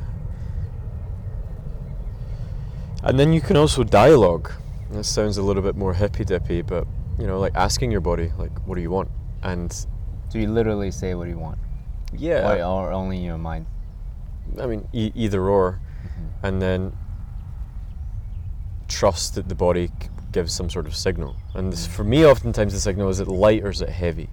and 3.04 3.20
then 3.20 3.34
you 3.34 3.42
can 3.42 3.58
also 3.58 3.84
dialogue. 3.84 4.52
This 4.92 5.08
sounds 5.10 5.38
a 5.38 5.42
little 5.42 5.62
bit 5.64 5.76
more 5.76 5.94
hippy 5.94 6.24
dippy, 6.24 6.62
but 6.62 6.88
you 7.20 7.28
know, 7.28 7.40
like 7.40 7.54
asking 7.56 7.92
your 7.92 8.02
body, 8.02 8.32
like, 8.38 8.52
what 8.66 8.76
do 8.76 8.82
you 8.82 8.90
want? 8.92 9.10
And 9.44 9.72
So 10.30 10.40
you 10.40 10.48
literally 10.50 10.90
say 10.92 11.14
what 11.14 11.28
you 11.28 11.38
want, 11.38 11.60
yeah, 12.12 12.64
or, 12.66 12.88
or 12.88 12.92
only 12.92 13.18
in 13.18 13.24
your 13.24 13.38
mind. 13.38 13.66
I 14.60 14.66
mean, 14.66 14.88
e- 14.94 15.12
either 15.16 15.44
or, 15.48 15.80
and 16.42 16.60
then 16.62 16.94
trust 18.88 19.36
that 19.36 19.48
the 19.50 19.56
body 19.56 19.88
c- 20.02 20.10
gives 20.34 20.52
some 20.54 20.70
sort 20.70 20.88
of 20.88 20.96
signal. 20.96 21.36
And 21.54 21.72
this, 21.72 21.88
for 21.88 22.04
me, 22.04 22.26
oftentimes 22.26 22.74
the 22.74 22.80
signal 22.80 23.10
is 23.10 23.20
it 23.20 23.28
light 23.28 23.64
or 23.64 23.70
is 23.70 23.82
it 23.82 23.90
heavy? 23.90 24.30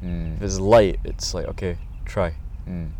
If 0.00 0.06
Mm. 0.08 0.40
it's 0.40 0.58
light, 0.58 0.98
it's 1.04 1.34
like 1.34 1.46
okay, 1.48 1.76
try. 2.06 2.34
Mm. 2.66 2.90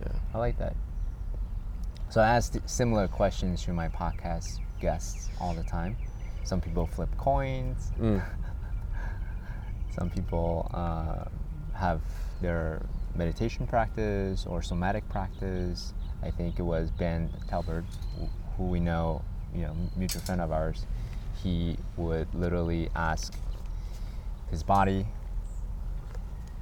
Yeah. 0.00 0.12
I 0.34 0.38
like 0.38 0.58
that. 0.58 0.76
So 2.10 2.20
I 2.20 2.28
ask 2.36 2.54
similar 2.66 3.08
questions 3.08 3.62
to 3.62 3.72
my 3.72 3.88
podcast 3.88 4.58
guests 4.80 5.30
all 5.40 5.54
the 5.54 5.62
time. 5.62 5.96
Some 6.44 6.60
people 6.60 6.86
flip 6.86 7.08
coins. 7.16 7.92
Mm. 7.98 8.22
Some 9.90 10.10
people 10.10 10.70
uh, 10.74 11.24
have 11.74 12.00
their 12.40 12.82
meditation 13.14 13.66
practice 13.66 14.44
or 14.46 14.60
somatic 14.62 15.08
practice. 15.08 15.92
I 16.22 16.30
think 16.30 16.58
it 16.58 16.62
was 16.62 16.90
Ben 16.90 17.30
Talbert, 17.48 17.84
who 18.56 18.64
we 18.64 18.80
know, 18.80 19.22
you 19.54 19.62
know, 19.62 19.74
mutual 19.96 20.22
friend 20.22 20.40
of 20.40 20.52
ours. 20.52 20.86
He 21.42 21.76
would 21.96 22.32
literally 22.34 22.88
ask 22.94 23.34
his 24.50 24.62
body. 24.62 25.06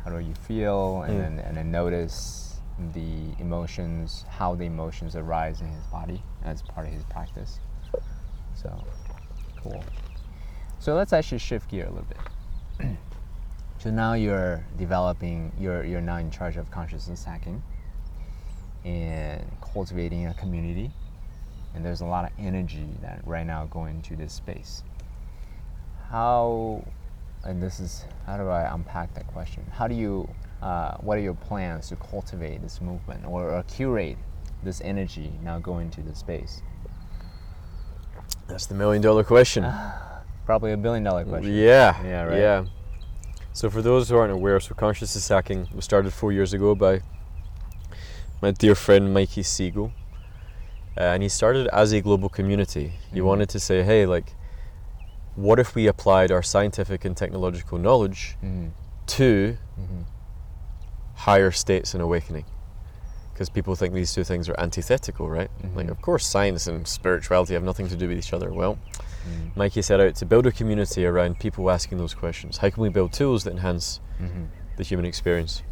How 0.04 0.10
do 0.10 0.18
you 0.18 0.34
feel, 0.34 1.02
and 1.02 1.12
Mm. 1.12 1.18
then 1.36 1.38
and 1.46 1.56
then 1.56 1.70
notice 1.70 2.60
the 2.94 3.34
emotions, 3.38 4.24
how 4.30 4.54
the 4.54 4.64
emotions 4.64 5.14
arise 5.14 5.60
in 5.60 5.66
his 5.68 5.84
body 5.88 6.22
as 6.44 6.62
part 6.62 6.86
of 6.86 6.92
his 6.94 7.04
practice. 7.04 7.60
So 8.54 8.82
cool. 9.62 9.84
So 10.78 10.94
let's 10.94 11.12
actually 11.12 11.38
shift 11.38 11.68
gear 11.70 11.86
a 11.86 11.90
little 11.90 12.06
bit. 12.78 12.96
so 13.78 13.90
now 13.90 14.14
you're 14.14 14.64
developing. 14.78 15.52
You're 15.58 15.84
you're 15.84 16.00
now 16.00 16.16
in 16.16 16.30
charge 16.30 16.56
of 16.56 16.70
consciousness 16.70 17.24
hacking 17.24 17.62
and 18.84 19.44
cultivating 19.60 20.26
a 20.26 20.32
community. 20.34 20.90
And 21.74 21.84
there's 21.84 22.00
a 22.00 22.06
lot 22.06 22.24
of 22.24 22.30
energy 22.38 22.88
that 23.02 23.20
right 23.24 23.46
now 23.46 23.66
going 23.66 24.02
to 24.02 24.16
this 24.16 24.32
space. 24.32 24.82
How, 26.08 26.84
and 27.44 27.62
this 27.62 27.78
is 27.78 28.04
how 28.26 28.36
do 28.36 28.48
I 28.48 28.72
unpack 28.74 29.14
that 29.14 29.26
question? 29.28 29.64
How 29.70 29.86
do 29.86 29.94
you, 29.94 30.28
uh, 30.62 30.96
what 30.96 31.16
are 31.16 31.20
your 31.20 31.34
plans 31.34 31.88
to 31.88 31.96
cultivate 31.96 32.62
this 32.62 32.80
movement 32.80 33.24
or, 33.24 33.50
or 33.50 33.62
curate 33.64 34.18
this 34.62 34.80
energy 34.82 35.32
now 35.42 35.58
going 35.58 35.90
to 35.90 36.02
the 36.02 36.14
space? 36.14 36.62
That's 38.48 38.66
the 38.66 38.74
million 38.74 39.00
dollar 39.00 39.22
question. 39.22 39.64
Probably 40.46 40.72
a 40.72 40.76
billion 40.76 41.04
dollar 41.04 41.24
question. 41.24 41.54
Yeah. 41.54 42.02
Yeah, 42.04 42.22
right. 42.24 42.38
Yeah. 42.38 42.64
So 43.52 43.70
for 43.70 43.82
those 43.82 44.08
who 44.08 44.16
aren't 44.16 44.32
aware, 44.32 44.58
so 44.58 44.74
consciousness 44.74 45.28
hacking 45.28 45.68
was 45.74 45.84
started 45.84 46.12
four 46.12 46.32
years 46.32 46.52
ago 46.52 46.74
by 46.74 47.02
my 48.42 48.50
dear 48.52 48.74
friend 48.74 49.12
Mikey 49.12 49.42
Siegel. 49.42 49.92
Uh, 50.96 51.00
and 51.02 51.22
he 51.22 51.28
started 51.28 51.68
as 51.68 51.92
a 51.92 52.00
global 52.00 52.28
community. 52.28 52.94
He 53.12 53.20
Mhm. 53.20 53.24
wanted 53.24 53.48
to 53.50 53.60
say, 53.60 53.82
hey, 53.82 54.06
like, 54.06 54.34
what 55.36 55.58
if 55.58 55.74
we 55.74 55.86
applied 55.86 56.30
our 56.32 56.42
scientific 56.42 57.04
and 57.04 57.16
technological 57.16 57.78
knowledge 57.78 58.36
Mhm. 58.42 58.70
to 59.06 59.56
Mhm. 59.80 60.04
higher 61.14 61.50
states 61.50 61.94
and 61.94 62.02
awakening? 62.02 62.44
Because 63.32 63.48
people 63.48 63.74
think 63.74 63.94
these 63.94 64.12
two 64.12 64.24
things 64.24 64.48
are 64.48 64.58
antithetical, 64.60 65.28
right? 65.30 65.50
Like, 65.74 65.86
Mhm. 65.86 65.90
of 65.90 66.02
course, 66.02 66.26
science 66.26 66.66
and 66.66 66.86
spirituality 66.86 67.54
have 67.54 67.62
nothing 67.62 67.88
to 67.88 67.96
do 67.96 68.08
with 68.08 68.18
each 68.18 68.32
other. 68.34 68.52
Well, 68.52 68.76
Mhm. 69.26 69.56
Mikey 69.56 69.82
set 69.82 70.00
out 70.00 70.14
to 70.16 70.26
build 70.26 70.46
a 70.46 70.52
community 70.52 71.06
around 71.06 71.38
people 71.38 71.70
asking 71.70 71.98
those 71.98 72.12
questions. 72.14 72.58
How 72.58 72.68
can 72.70 72.82
we 72.82 72.88
build 72.90 73.12
tools 73.12 73.44
that 73.44 73.52
enhance 73.52 74.00
Mhm. 74.20 74.48
the 74.76 74.82
human 74.82 75.06
experience? 75.06 75.62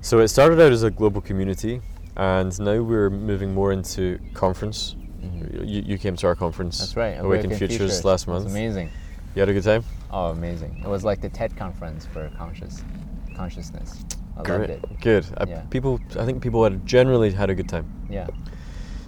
So 0.00 0.20
it 0.20 0.28
started 0.28 0.58
out 0.60 0.72
as 0.72 0.82
a 0.82 0.90
global 0.90 1.20
community, 1.20 1.82
and 2.16 2.58
now 2.60 2.80
we're 2.82 3.10
moving 3.10 3.54
more 3.54 3.72
into 3.72 4.18
conference. 4.34 4.96
Mhm. 5.22 5.66
You, 5.68 5.82
you 5.86 5.98
came 5.98 6.16
to 6.16 6.26
our 6.26 6.34
conference, 6.34 6.78
That's 6.78 6.96
right. 6.96 7.18
Awaken, 7.18 7.54
Futures, 7.54 8.04
last 8.04 8.26
It 8.26 8.30
was 8.30 8.44
month. 8.44 8.54
amazing. 8.56 8.90
You 9.34 9.40
had 9.40 9.48
a 9.48 9.52
good 9.52 9.62
time. 9.64 9.84
Oh, 10.10 10.26
amazing! 10.30 10.80
It 10.84 10.88
was 10.88 11.04
like 11.04 11.20
the 11.20 11.28
TED 11.28 11.56
conference 11.56 12.04
for 12.06 12.30
conscious 12.36 12.82
consciousness. 13.36 14.04
I 14.36 14.42
loved 14.50 14.70
it. 14.70 15.00
Good. 15.00 15.26
I, 15.36 15.44
Yeah. 15.44 15.60
people, 15.70 16.00
I 16.18 16.24
think 16.24 16.42
people 16.42 16.64
had 16.64 16.84
generally 16.86 17.30
had 17.30 17.50
a 17.50 17.54
good 17.54 17.68
time. 17.68 17.86
Yeah. 18.08 18.26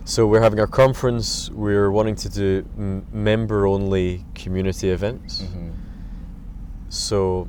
So 0.05 0.27
we're 0.27 0.43
having 0.43 0.61
our 0.61 0.67
conference. 0.67 1.51
We're 1.51 1.91
wanting 1.91 2.17
to 2.17 2.29
do 2.29 2.65
m- 2.79 3.07
member-only 3.13 4.25
community 4.35 4.91
events. 4.91 5.41
hmm 5.43 5.71
So 6.89 7.49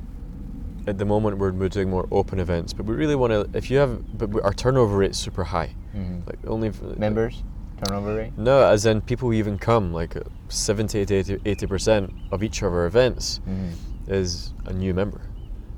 at 0.86 0.98
the 0.98 1.04
moment 1.04 1.38
we're, 1.38 1.52
we're 1.52 1.68
doing 1.68 1.90
more 1.90 2.06
open 2.10 2.38
events, 2.40 2.72
but 2.72 2.86
we 2.86 2.94
really 2.94 3.14
want 3.14 3.32
to. 3.32 3.48
If 3.56 3.70
you 3.70 3.78
have, 3.78 4.18
but 4.18 4.30
we- 4.30 4.40
our 4.42 4.52
turnover 4.52 4.96
rate's 4.98 5.18
super 5.18 5.44
high. 5.44 5.74
hmm 5.92 6.20
Like 6.26 6.38
only 6.46 6.68
f- 6.68 6.82
Members 6.98 7.42
turnover 7.84 8.14
rate. 8.16 8.32
No, 8.36 8.62
as 8.64 8.86
in 8.86 9.00
people 9.00 9.28
who 9.28 9.32
even 9.34 9.58
come. 9.58 9.92
Like 9.92 10.16
uh, 10.16 10.20
seventy 10.48 11.04
to 11.06 11.40
80 11.44 11.66
percent 11.66 12.12
of 12.30 12.42
each 12.42 12.62
of 12.62 12.72
our 12.72 12.86
events 12.86 13.40
hmm 13.44 13.70
is 14.06 14.52
a 14.66 14.72
new 14.72 14.92
member. 14.94 15.20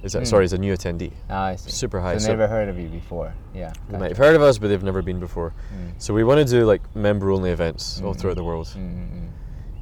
Is 0.02 0.12
that 0.12 0.20
Hmm. 0.20 0.24
sorry? 0.26 0.44
Is 0.44 0.52
a 0.52 0.58
new 0.58 0.72
attendee. 0.74 1.12
Ah, 1.30 1.46
I 1.46 1.56
see. 1.56 1.70
Super 1.70 2.00
high. 2.00 2.18
So 2.18 2.24
So- 2.26 2.30
never 2.32 2.46
heard 2.48 2.68
of 2.68 2.78
you 2.78 2.88
before. 2.88 3.32
Yeah. 3.54 3.72
They 3.88 3.98
might 3.98 4.08
have 4.10 4.18
heard 4.18 4.34
of 4.36 4.42
us, 4.42 4.58
but 4.58 4.68
they've 4.68 4.82
never 4.82 5.02
been 5.02 5.18
before. 5.20 5.52
Mm. 5.72 5.92
So 5.98 6.12
we 6.14 6.22
want 6.24 6.38
to 6.40 6.44
do 6.58 6.64
like 6.66 6.82
member-only 6.94 7.50
events 7.50 8.00
all 8.04 8.14
Mhm. 8.14 8.18
throughout 8.18 8.36
the 8.36 8.44
world 8.44 8.66
Mm-hmm. 8.66 9.25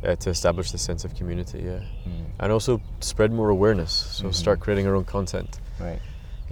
Uh, 0.05 0.15
to 0.17 0.29
establish 0.31 0.71
the 0.71 0.77
sense 0.79 1.05
of 1.07 1.15
community. 1.15 1.61
Yeah, 1.65 1.81
Mm. 2.07 2.25
and 2.41 2.53
also 2.53 2.81
spread 3.01 3.33
more 3.33 3.49
awareness. 3.49 3.91
So 3.93 4.27
Mhm. 4.27 4.35
start 4.35 4.61
creating 4.61 4.87
our 4.87 4.95
own 4.95 5.05
content. 5.05 5.61
Right. 5.81 6.01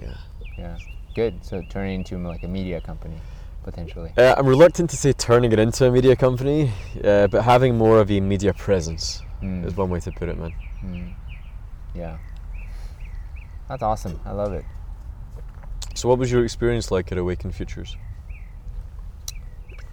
Yeah. 0.01 0.15
Yeah. 0.57 0.77
Good. 1.13 1.45
So 1.45 1.61
turning 1.69 1.95
into 1.99 2.17
like 2.17 2.41
a 2.43 2.47
media 2.47 2.81
company, 2.81 3.17
potentially. 3.63 4.11
Uh, 4.17 4.33
I'm 4.37 4.47
reluctant 4.47 4.89
to 4.89 4.97
say 4.97 5.13
turning 5.13 5.51
it 5.51 5.59
into 5.59 5.85
a 5.85 5.91
media 5.91 6.15
company, 6.15 6.71
uh, 7.03 7.27
but 7.27 7.43
having 7.43 7.77
more 7.77 7.99
of 7.99 8.09
a 8.09 8.19
media 8.21 8.53
presence 8.53 9.21
Mm. 9.41 9.65
is 9.65 9.77
one 9.77 9.89
way 9.91 9.99
to 9.99 10.11
put 10.11 10.29
it, 10.29 10.37
man. 10.39 10.53
Mm. 10.83 11.13
Yeah. 11.93 12.17
That's 13.69 13.83
awesome. 13.83 14.19
I 14.25 14.31
love 14.31 14.53
it. 14.53 14.65
So, 15.93 16.09
what 16.09 16.17
was 16.17 16.31
your 16.31 16.43
experience 16.43 16.89
like 16.89 17.11
at 17.11 17.17
Awakened 17.19 17.53
Futures? 17.53 17.97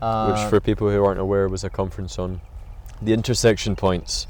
Uh, 0.00 0.32
Which, 0.32 0.48
for 0.48 0.60
people 0.60 0.88
who 0.88 1.04
aren't 1.04 1.20
aware, 1.20 1.46
was 1.48 1.62
a 1.62 1.68
conference 1.68 2.18
on 2.18 2.40
the 3.02 3.12
intersection 3.12 3.76
points 3.76 4.26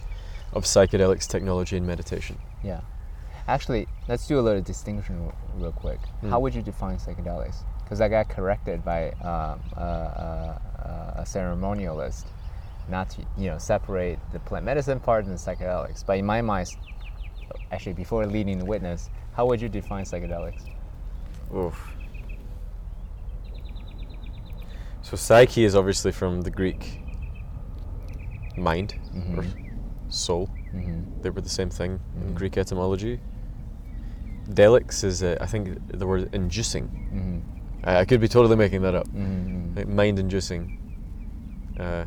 of 0.52 0.64
psychedelics, 0.64 1.26
technology, 1.26 1.76
and 1.76 1.86
meditation. 1.86 2.38
Yeah. 2.62 2.80
Actually, 3.48 3.88
let's 4.08 4.26
do 4.26 4.38
a 4.38 4.42
little 4.42 4.60
distinction 4.62 5.32
real 5.56 5.72
quick. 5.72 5.98
How 6.22 6.38
Mm. 6.38 6.42
would 6.42 6.54
you 6.54 6.62
define 6.62 6.98
psychedelics? 6.98 7.56
Because 7.82 8.00
I 8.00 8.08
got 8.08 8.28
corrected 8.28 8.84
by 8.84 9.10
um, 9.22 9.60
uh, 9.76 9.80
uh, 9.80 10.58
uh, 10.84 11.12
a 11.16 11.22
ceremonialist 11.22 12.26
not 12.88 13.10
to, 13.10 13.22
you 13.36 13.50
know, 13.50 13.58
separate 13.58 14.18
the 14.32 14.38
plant 14.40 14.64
medicine 14.64 15.00
part 15.00 15.24
and 15.24 15.34
the 15.34 15.38
psychedelics. 15.38 16.04
But 16.04 16.18
in 16.18 16.26
my 16.26 16.40
mind, 16.42 16.76
actually, 17.72 17.94
before 17.94 18.26
leading 18.26 18.58
the 18.58 18.64
witness, 18.64 19.10
how 19.32 19.46
would 19.46 19.60
you 19.60 19.68
define 19.68 20.04
psychedelics? 20.04 20.62
Oof. 21.54 21.92
So, 25.02 25.16
psyche 25.16 25.64
is 25.64 25.74
obviously 25.74 26.12
from 26.12 26.42
the 26.42 26.50
Greek 26.50 27.00
mind 28.60 28.94
or 29.36 29.44
soul. 30.08 30.48
Mm-hmm. 30.74 31.22
They 31.22 31.30
were 31.30 31.40
the 31.40 31.48
same 31.48 31.70
thing 31.70 32.00
in 32.20 32.30
Mhm. 32.30 32.34
Greek 32.34 32.56
etymology. 32.56 33.20
Delix 34.48 35.04
is, 35.04 35.22
uh, 35.22 35.36
I 35.40 35.46
think, 35.46 35.78
the 35.98 36.06
word 36.06 36.28
inducing. 36.34 36.86
Mm-hmm. 36.88 37.88
I, 37.88 38.00
I 38.00 38.04
could 38.04 38.20
be 38.20 38.28
totally 38.28 38.56
making 38.56 38.82
that 38.82 38.94
up. 38.94 39.08
Mm-hmm. 39.08 39.76
Like 39.76 39.88
mind 39.88 40.18
inducing. 40.18 40.78
Uh, 41.78 42.04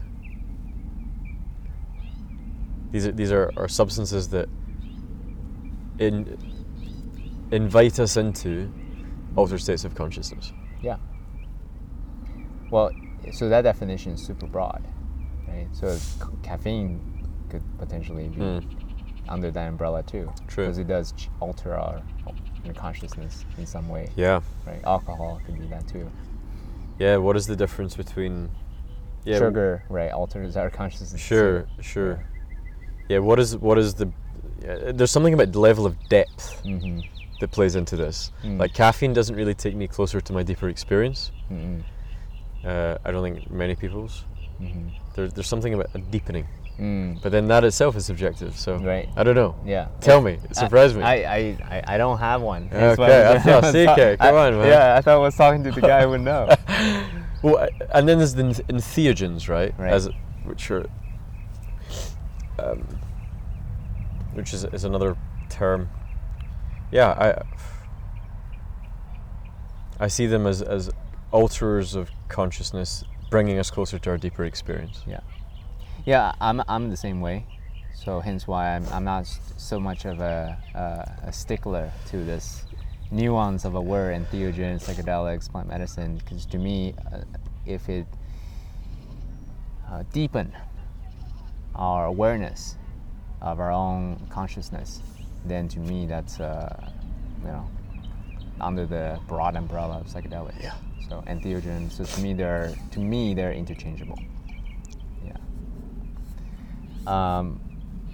these 2.92 3.08
are 3.08 3.12
these 3.12 3.32
are, 3.32 3.52
are 3.58 3.68
substances 3.68 4.28
that 4.30 4.48
in, 6.00 6.38
invite 7.52 8.00
us 8.00 8.18
into 8.18 8.72
altered 9.36 9.62
states 9.62 9.84
of 9.86 9.96
consciousness. 9.96 10.52
Yeah. 10.82 10.98
Well, 12.70 12.92
so 13.32 13.50
that 13.50 13.62
definition 13.62 14.14
is 14.14 14.22
super 14.26 14.48
broad, 14.48 14.84
right? 15.54 15.68
So 15.74 15.96
c- 15.96 16.24
caffeine 16.42 17.00
could 17.50 17.62
potentially 17.78 18.30
be 18.30 18.42
Mm. 18.42 18.64
under 19.30 19.52
that 19.52 19.68
umbrella 19.70 20.04
too, 20.04 20.32
True. 20.48 20.66
because 20.66 20.78
it 20.78 20.88
does 20.88 21.12
ch- 21.14 21.30
alter 21.40 21.76
our 21.76 22.02
consciousness 22.76 23.46
in 23.58 23.66
some 23.66 23.88
way, 23.90 24.08
Yeah, 24.16 24.40
right? 24.66 24.82
Alcohol 24.86 25.42
could 25.46 25.60
be 25.60 25.68
that 25.68 25.88
too. 25.88 26.10
yeah. 27.00 27.18
What 27.18 27.36
is 27.36 27.46
the 27.46 27.56
difference 27.56 27.96
between 27.96 28.50
yeah, 29.26 29.38
Sugar, 29.38 29.84
right, 29.90 30.12
alters 30.12 30.58
our 30.58 30.70
consciousness. 30.70 31.22
Sure, 31.22 31.66
sure. 31.82 32.20
Yeah. 33.10 33.20
What 33.20 33.40
is 33.40 33.56
what 33.58 33.78
is 33.78 33.94
the? 33.94 34.12
Yeah, 34.62 34.92
there's 34.94 35.12
something 35.12 35.34
about 35.34 35.52
the 35.54 35.60
level 35.60 35.86
of 35.86 35.96
depth 36.10 36.62
Mm-hmm. 36.66 37.00
that 37.40 37.52
plays 37.52 37.76
into 37.76 37.96
this. 37.96 38.32
Mm. 38.44 38.60
Like 38.60 38.74
caffeine 38.74 39.14
doesn't 39.14 39.36
really 39.36 39.54
take 39.54 39.76
me 39.76 39.88
closer 39.88 40.20
to 40.22 40.34
my 40.34 40.44
deeper 40.44 40.68
experience. 40.70 41.32
Uh, 42.66 42.98
I 43.04 43.12
don't 43.12 43.24
think 43.24 43.50
many 43.52 43.76
people's. 43.76 44.24
Mm-hmm. 44.62 44.88
There, 45.16 45.28
there's 45.28 45.48
something 45.48 45.74
about 45.74 45.90
a 45.94 46.00
deepening, 46.00 46.48
Mm. 46.80 47.22
but 47.22 47.32
then 47.32 47.48
that 47.50 47.64
itself 47.64 47.96
is 47.96 48.06
subjective. 48.06 48.58
So 48.58 48.78
Right. 48.78 49.08
I 49.16 49.24
don't 49.24 49.36
know. 49.36 49.56
Yeah. 49.64 49.90
Tell 50.02 50.22
me. 50.22 50.40
Surprise 50.54 50.96
me. 50.96 51.04
I, 51.04 51.14
I, 51.14 51.38
I, 51.70 51.84
I 51.94 51.98
don't 51.98 52.18
have 52.18 52.42
one. 52.42 52.68
That's 52.72 53.00
Okay, 53.00 53.24
I 53.24 53.30
I 53.30 53.34
was- 53.36 53.44
thought- 53.44 53.64
was 53.74 53.74
CK, 53.74 54.18
come 54.20 54.36
I- 54.36 54.48
on, 54.48 54.58
man. 54.58 54.68
Yeah, 54.68 54.96
I 54.98 55.02
thought 55.02 55.14
I 55.16 55.18
was 55.18 55.36
talking 55.36 55.64
to 55.66 55.72
the 55.72 55.82
guy 55.82 56.02
who 56.04 56.10
would 56.10 56.22
know. 56.22 56.50
Well, 57.44 57.68
and 57.94 58.08
then 58.08 58.20
there's 58.20 58.36
the 58.36 58.44
enth- 58.44 58.66
entheogens, 58.68 59.50
right? 59.50 59.76
Right. 59.78 59.92
As 59.92 60.10
which 60.46 60.72
are, 60.72 60.86
um, 62.58 62.88
which 64.34 64.54
is 64.54 64.64
is 64.64 64.86
another 64.86 65.18
term. 65.50 65.90
Yeah, 66.90 67.10
I 67.10 67.42
I 70.00 70.08
see 70.08 70.26
them 70.26 70.48
as 70.48 70.62
as 70.62 70.90
alterers 71.34 71.96
of 71.96 72.12
consciousness, 72.30 73.04
bringing 73.34 73.58
us 73.58 73.72
closer 73.72 73.98
to 73.98 74.12
our 74.12 74.18
deeper 74.20 74.46
experience. 74.46 75.02
Yeah, 75.08 75.22
yeah, 76.06 76.34
I'm 76.40 76.62
I'm 76.68 76.92
the 76.92 76.98
same 76.98 77.20
way. 77.20 77.48
So 77.96 78.20
hence 78.20 78.48
why 78.48 78.76
I'm 78.76 78.86
I'm 78.90 79.04
not 79.04 79.26
so 79.58 79.80
much 79.80 80.06
of 80.06 80.20
a 80.20 80.56
a, 80.76 81.30
a 81.30 81.34
stickler 81.34 81.92
to 82.10 82.18
this 82.24 82.66
nuance 83.10 83.66
of 83.66 83.74
a 83.74 83.82
word 83.82 84.14
entheogen, 84.14 84.76
psychedelics, 84.80 85.50
plant 85.52 85.68
medicine, 85.68 86.18
because 86.18 86.46
to 86.46 86.60
me, 86.60 86.94
uh, 87.12 87.22
if 87.66 87.90
it 87.90 88.06
uh, 89.90 90.04
deepen 90.14 90.54
our 91.74 92.06
awareness 92.06 92.76
of 93.42 93.60
our 93.60 93.72
own 93.72 94.28
consciousness, 94.30 95.02
then 95.44 95.68
to 95.70 95.80
me 95.80 96.06
that's 96.06 96.40
uh, 96.40 96.92
you 97.42 97.48
know 97.48 97.68
under 98.64 98.86
the 98.86 99.20
broad 99.28 99.56
umbrella 99.56 100.00
of 100.00 100.08
psychedelics. 100.08 100.62
Yeah. 100.62 100.74
So 101.10 101.24
entheogens. 101.28 101.92
So 101.94 102.06
to 102.06 102.22
me 102.22 102.34
they're 102.34 102.74
to 102.92 103.00
me 103.00 103.34
they're 103.34 103.54
interchangeable. 103.54 104.20
Yeah. 105.26 105.38
Um, 107.08 107.60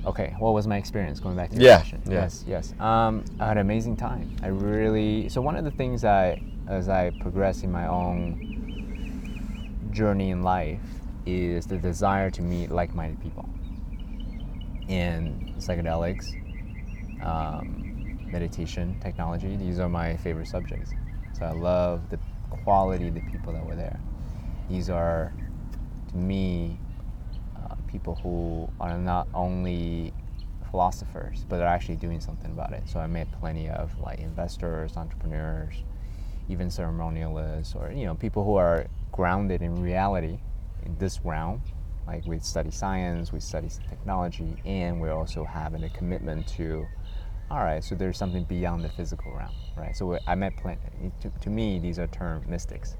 okay. 0.05 0.35
What 0.39 0.53
was 0.53 0.67
my 0.67 0.77
experience 0.77 1.19
going 1.19 1.35
back 1.35 1.49
to 1.51 1.55
your 1.55 1.63
Yeah, 1.65 1.77
question? 1.77 2.01
yeah. 2.05 2.11
Yes. 2.13 2.43
Yes. 2.47 2.73
Um, 2.79 3.23
I 3.39 3.47
had 3.47 3.57
an 3.57 3.61
amazing 3.61 3.95
time. 3.97 4.35
I 4.43 4.47
really. 4.47 5.29
So 5.29 5.41
one 5.41 5.55
of 5.55 5.63
the 5.65 5.71
things 5.71 6.03
I 6.03 6.41
as 6.67 6.89
I 6.89 7.11
progress 7.21 7.63
in 7.63 7.71
my 7.71 7.87
own 7.87 8.45
journey 9.91 10.29
in 10.31 10.43
life 10.43 10.81
is 11.25 11.65
the 11.65 11.77
desire 11.77 12.29
to 12.31 12.41
meet 12.41 12.69
like-minded 12.71 13.19
people 13.21 13.47
In 14.87 15.53
psychedelics 15.57 16.33
um, 17.25 17.78
meditation 18.31 18.97
technology. 19.01 19.55
These 19.55 19.79
are 19.79 19.89
my 19.89 20.17
favorite 20.17 20.47
subjects. 20.47 20.91
So 21.33 21.45
i 21.45 21.51
love 21.51 22.09
the 22.09 22.19
quality 22.49 23.07
of 23.07 23.15
the 23.15 23.21
people 23.21 23.53
that 23.53 23.65
were 23.65 23.75
there. 23.75 23.99
These 24.69 24.89
are 24.89 25.33
to 26.11 26.17
me 26.17 26.79
uh, 27.55 27.75
people 27.87 28.15
who 28.15 28.69
are 28.79 28.97
not 28.97 29.27
only 29.33 30.13
philosophers 30.69 31.45
but 31.49 31.61
are 31.61 31.67
actually 31.67 31.95
doing 31.95 32.19
something 32.19 32.51
about 32.51 32.73
it. 32.73 32.83
So 32.87 32.99
i 32.99 33.07
met 33.07 33.31
plenty 33.39 33.69
of 33.69 33.97
like 33.99 34.19
investors 34.19 34.97
entrepreneurs 34.97 35.75
even 36.47 36.67
ceremonialists 36.67 37.75
or 37.75 37.91
you 37.91 38.05
know 38.05 38.15
people 38.15 38.43
who 38.43 38.55
are 38.55 38.87
grounded 39.11 39.61
in 39.61 39.81
reality 39.81 40.39
in 40.85 40.97
this 40.97 41.19
realm. 41.23 41.61
Like 42.07 42.25
we 42.25 42.39
study 42.39 42.71
science 42.71 43.31
we 43.31 43.39
study 43.39 43.69
technology 43.87 44.55
and 44.65 44.99
we're 44.99 45.13
also 45.13 45.43
having 45.43 45.83
a 45.83 45.89
commitment 45.89 46.47
to 46.57 46.87
all 47.51 47.63
right 47.63 47.83
so 47.83 47.95
there's 47.95 48.17
something 48.17 48.43
beyond 48.45 48.83
the 48.83 48.89
physical 48.89 49.31
realm 49.33 49.51
right 49.77 49.95
so 49.95 50.17
i 50.27 50.35
met 50.35 50.55
plenty 50.57 50.79
to, 51.21 51.29
to 51.41 51.49
me 51.49 51.79
these 51.79 51.97
are 51.99 52.07
termed 52.07 52.47
mystics 52.47 52.95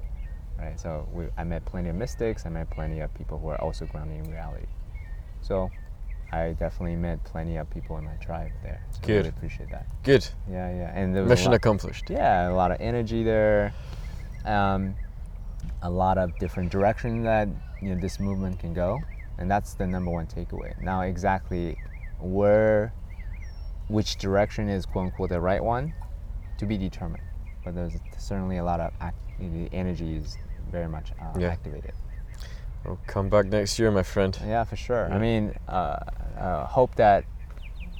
right 0.58 0.78
so 0.78 1.08
we, 1.12 1.26
i 1.38 1.44
met 1.44 1.64
plenty 1.64 1.88
of 1.88 1.96
mystics 1.96 2.46
i 2.46 2.48
met 2.48 2.68
plenty 2.70 3.00
of 3.00 3.12
people 3.14 3.38
who 3.38 3.48
are 3.48 3.60
also 3.60 3.86
grounded 3.86 4.24
in 4.24 4.30
reality 4.30 4.66
so 5.40 5.70
i 6.32 6.48
definitely 6.58 6.96
met 6.96 7.22
plenty 7.24 7.56
of 7.56 7.68
people 7.70 7.96
in 7.98 8.04
my 8.04 8.14
tribe 8.14 8.50
there 8.62 8.80
so 8.90 8.98
i 9.02 9.06
Good. 9.06 9.16
really 9.16 9.28
appreciate 9.30 9.70
that 9.70 9.86
Good. 10.02 10.26
yeah 10.50 10.70
yeah 10.74 10.92
and 10.94 11.14
there 11.14 11.22
was 11.22 11.30
Mission 11.30 11.52
lot- 11.52 11.56
accomplished. 11.56 12.10
yeah, 12.10 12.50
a 12.50 12.54
lot 12.54 12.70
of 12.72 12.80
energy 12.80 13.22
there. 13.22 13.72
Um, 14.44 14.94
a 15.82 15.90
lot 15.90 16.16
of 16.18 16.36
different 16.38 16.72
direction 16.72 17.22
that 17.24 17.46
you 17.82 17.94
know 17.94 18.00
this 18.00 18.18
movement 18.18 18.58
can 18.58 18.72
go, 18.72 18.98
and 19.38 19.50
that's 19.50 19.74
the 19.74 19.86
number 19.86 20.10
one 20.10 20.26
takeaway. 20.26 20.72
Now, 20.82 21.02
exactly 21.02 21.76
where, 22.18 22.92
which 23.90 24.16
direction 24.16 24.68
is 24.68 24.86
quote 24.86 25.06
unquote 25.06 25.30
the 25.30 25.40
right 25.40 25.62
one, 25.62 25.92
to 26.58 26.66
be 26.66 26.78
determined. 26.78 27.24
But 27.64 27.74
there's 27.74 27.94
certainly 28.18 28.58
a 28.58 28.64
lot 28.64 28.80
of 28.80 28.92
act, 29.00 29.18
the 29.38 29.68
energy 29.72 30.16
is 30.16 30.38
very 30.70 30.88
much 30.88 31.12
uh, 31.20 31.38
Yeah. 31.38 31.48
activated. 31.48 31.92
I'll 32.86 32.98
come 33.06 33.28
back 33.28 33.46
next 33.46 33.78
year, 33.78 33.90
my 33.90 34.02
friend. 34.02 34.38
Yeah, 34.46 34.64
for 34.64 34.76
sure. 34.76 35.06
Yeah. 35.08 35.16
I 35.16 35.18
mean, 35.18 35.54
uh, 35.68 35.98
uh, 36.38 36.66
hope 36.66 36.94
that 36.94 37.24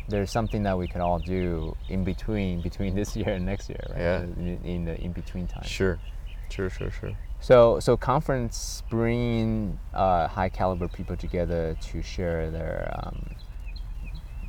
there's 0.08 0.30
something 0.30 0.62
that 0.62 0.78
we 0.78 0.88
could 0.88 1.00
all 1.02 1.18
do 1.18 1.76
in 1.88 2.04
between 2.04 2.62
between 2.62 2.94
this 2.94 3.14
year 3.16 3.30
and 3.30 3.44
next 3.44 3.68
year, 3.68 3.84
right? 3.90 3.98
Yeah. 4.00 4.22
In, 4.22 4.60
in 4.64 4.84
the 4.84 4.98
in 5.00 5.12
between 5.12 5.46
time. 5.46 5.64
Sure. 5.64 5.98
Sure, 6.48 6.70
sure, 6.70 6.90
sure. 6.90 7.12
So, 7.40 7.78
so 7.80 7.96
conference 7.96 8.82
bringing 8.90 9.78
uh, 9.94 10.26
high 10.28 10.48
caliber 10.48 10.88
people 10.88 11.16
together 11.16 11.76
to 11.80 12.02
share 12.02 12.50
their 12.50 12.92
um, 13.02 13.30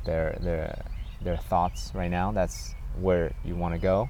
their 0.04 0.36
their 0.40 0.84
their 1.24 1.36
thoughts 1.36 1.92
right 1.94 2.10
now. 2.10 2.32
That's 2.32 2.74
where 2.98 3.32
you 3.44 3.56
want 3.56 3.74
to 3.74 3.78
go. 3.78 4.08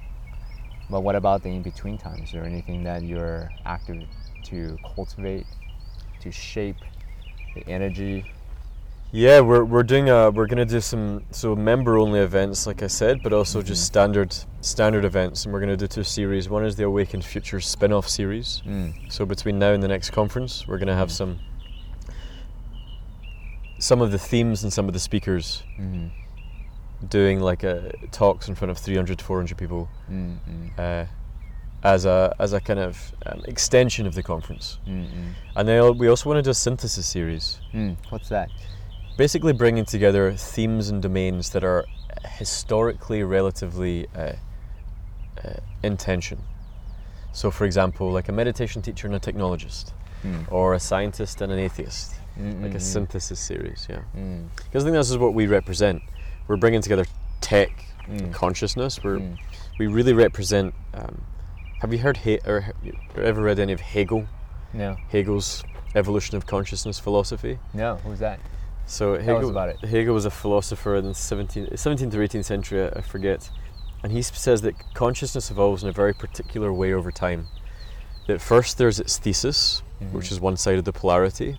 But 0.89 1.01
what 1.01 1.15
about 1.15 1.43
the 1.43 1.49
in 1.49 1.61
between 1.61 1.97
times? 1.97 2.25
Is 2.29 2.31
there 2.33 2.43
anything 2.43 2.83
that 2.83 3.03
you're 3.03 3.49
active 3.65 4.03
to 4.45 4.77
cultivate, 4.95 5.45
to 6.21 6.31
shape 6.31 6.75
the 7.55 7.65
energy? 7.67 8.25
Yeah, 9.11 9.41
we're, 9.41 9.63
we're 9.63 9.83
doing 9.83 10.09
a 10.09 10.31
we're 10.31 10.47
gonna 10.47 10.65
do 10.65 10.81
some 10.81 11.23
so 11.29 11.55
member 11.55 11.99
only 11.99 12.19
events, 12.19 12.65
like 12.65 12.81
I 12.81 12.87
said, 12.87 13.21
but 13.21 13.31
also 13.31 13.59
Mm-hmm. 13.59 13.67
just 13.67 13.85
standard 13.85 14.35
standard 14.61 15.05
events, 15.05 15.45
and 15.45 15.53
we're 15.53 15.59
gonna 15.59 15.77
do 15.77 15.85
two 15.87 16.03
series. 16.03 16.49
One 16.49 16.65
is 16.65 16.75
the 16.75 16.83
Awakened 16.85 17.23
Futures 17.23 17.67
spin-off 17.67 18.09
series. 18.09 18.63
Mm. 18.65 19.11
So 19.11 19.23
between 19.25 19.59
now 19.59 19.71
and 19.71 19.83
the 19.83 19.87
next 19.87 20.09
conference, 20.09 20.67
we're 20.67 20.79
gonna 20.79 20.95
have 20.95 21.11
some 21.11 21.39
some 23.77 24.01
of 24.01 24.11
the 24.11 24.17
themes 24.17 24.63
and 24.63 24.71
some 24.73 24.87
of 24.87 24.93
the 24.93 24.99
speakers 24.99 25.63
Mm. 25.79 26.09
Doing 27.09 27.39
like 27.39 27.63
a 27.63 27.91
talks 28.11 28.47
in 28.47 28.55
front 28.55 28.71
of 28.71 28.77
300 28.77 29.17
to 29.19 29.23
400 29.25 29.57
people 29.57 29.89
Mm, 30.09 30.37
mm, 30.49 30.79
uh, 30.79 31.05
as 31.83 32.05
a 32.05 32.33
as 32.39 32.53
a 32.53 32.59
kind 32.61 32.79
of 32.79 33.11
um, 33.25 33.41
extension 33.45 34.07
of 34.07 34.13
the 34.15 34.23
conference. 34.23 34.79
mm, 34.87 35.05
mm. 35.05 35.33
And 35.55 35.67
then 35.67 35.97
we 35.97 36.07
also 36.07 36.29
want 36.29 36.37
to 36.37 36.41
do 36.43 36.49
a 36.51 36.53
synthesis 36.53 37.05
series, 37.07 37.59
Mm, 37.73 37.97
What's 38.09 38.29
that? 38.29 38.49
basically 39.17 39.53
bringing 39.53 39.85
together 39.85 40.33
themes 40.33 40.89
and 40.89 41.01
domains 41.01 41.49
that 41.51 41.63
are 41.63 41.85
historically 42.37 43.23
relatively 43.23 44.07
uh, 44.15 44.33
uh, 45.43 45.53
in 45.83 45.97
tension. 45.97 46.39
So, 47.31 47.51
for 47.51 47.65
example, 47.65 48.11
like 48.11 48.29
a 48.29 48.31
meditation 48.31 48.81
teacher 48.81 49.07
and 49.07 49.15
a 49.15 49.19
technologist, 49.19 49.91
Mm. 50.23 50.45
or 50.51 50.73
a 50.73 50.79
scientist 50.79 51.41
and 51.41 51.51
an 51.51 51.59
atheist, 51.59 52.13
Mm, 52.39 52.61
like 52.61 52.71
mm, 52.71 52.75
a 52.75 52.77
mm. 52.77 52.81
synthesis 52.81 53.39
series. 53.39 53.87
Yeah, 53.89 53.99
Mm, 54.15 54.47
because 54.55 54.83
I 54.83 54.85
think 54.87 54.95
this 54.95 55.11
is 55.11 55.17
what 55.17 55.33
we 55.33 55.47
represent. 55.47 56.01
We're 56.47 56.57
bringing 56.57 56.81
together 56.81 57.05
tech, 57.41 57.85
Mm. 58.07 58.19
and 58.19 58.33
consciousness. 58.33 59.01
We're 59.03 59.19
mm. 59.19 59.37
we 59.79 59.87
really 59.87 60.13
represent. 60.13 60.73
Um, 60.93 61.23
have 61.79 61.93
you 61.93 61.99
heard 61.99 62.17
he- 62.17 62.39
or, 62.45 62.73
or 63.15 63.23
ever 63.23 63.41
read 63.41 63.59
any 63.59 63.71
of 63.73 63.79
Hegel? 63.79 64.27
No, 64.73 64.97
Hegel's 65.09 65.63
evolution 65.95 66.35
of 66.35 66.45
consciousness 66.45 66.99
philosophy. 66.99 67.59
no. 67.73 67.95
Who's 68.03 68.19
that? 68.19 68.39
So 68.87 69.17
Hegel, 69.17 69.45
us 69.45 69.49
about 69.49 69.69
it. 69.69 69.79
Hegel 69.85 70.13
was 70.13 70.25
a 70.25 70.31
philosopher 70.31 70.95
in 70.95 71.05
the 71.05 71.11
17th, 71.13 71.71
17th 71.71 72.13
or 72.13 72.19
18th 72.19 72.43
century, 72.45 72.89
I 72.91 72.99
forget, 73.01 73.49
and 74.03 74.11
he 74.11 74.21
says 74.21 74.61
that 74.63 74.75
consciousness 74.93 75.49
evolves 75.49 75.83
in 75.83 75.87
a 75.89 75.93
very 75.93 76.13
particular 76.13 76.73
way 76.73 76.91
over 76.91 77.09
time. 77.11 77.47
That 78.27 78.41
first 78.41 78.77
there's 78.77 78.99
its 78.99 79.17
thesis, 79.17 79.81
which 80.11 80.31
is 80.31 80.41
one 80.41 80.57
side 80.57 80.77
of 80.77 80.83
the 80.83 80.91
polarity, 80.91 81.57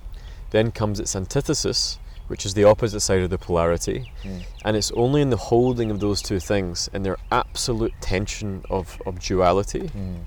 then 0.50 0.70
comes 0.72 1.00
its 1.00 1.16
antithesis, 1.16 1.98
which 2.28 2.46
is 2.46 2.54
the 2.54 2.64
opposite 2.64 3.00
side 3.00 3.20
of 3.22 3.30
the 3.30 3.38
polarity, 3.38 4.10
Mm. 4.22 4.42
and 4.64 4.76
it's 4.76 4.90
only 4.92 5.20
in 5.20 5.30
the 5.30 5.36
holding 5.36 5.90
of 5.90 6.00
those 6.00 6.22
two 6.22 6.40
things, 6.40 6.88
in 6.94 7.02
their 7.02 7.16
absolute 7.30 7.92
tension 8.00 8.64
of, 8.70 9.00
of 9.06 9.18
duality, 9.20 9.90
Mm, 9.94 10.20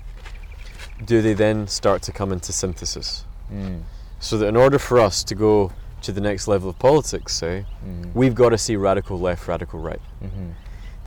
do 1.04 1.22
they 1.22 1.34
then 1.34 1.66
start 1.66 2.02
to 2.02 2.12
come 2.12 2.32
into 2.32 2.52
synthesis. 2.52 3.24
mm, 3.52 3.82
So 4.20 4.36
that 4.38 4.46
in 4.46 4.56
order 4.56 4.78
for 4.78 4.98
us 4.98 5.22
to 5.24 5.34
go 5.34 5.72
to 6.02 6.12
the 6.12 6.20
next 6.20 6.46
level 6.48 6.70
of 6.70 6.78
politics, 6.78 7.34
say, 7.34 7.66
mm, 7.84 8.12
we've 8.14 8.34
got 8.34 8.50
to 8.50 8.58
see 8.58 8.76
radical 8.76 9.18
left, 9.18 9.46
radical 9.48 9.80
right. 9.80 10.00
mhm, 10.22 10.54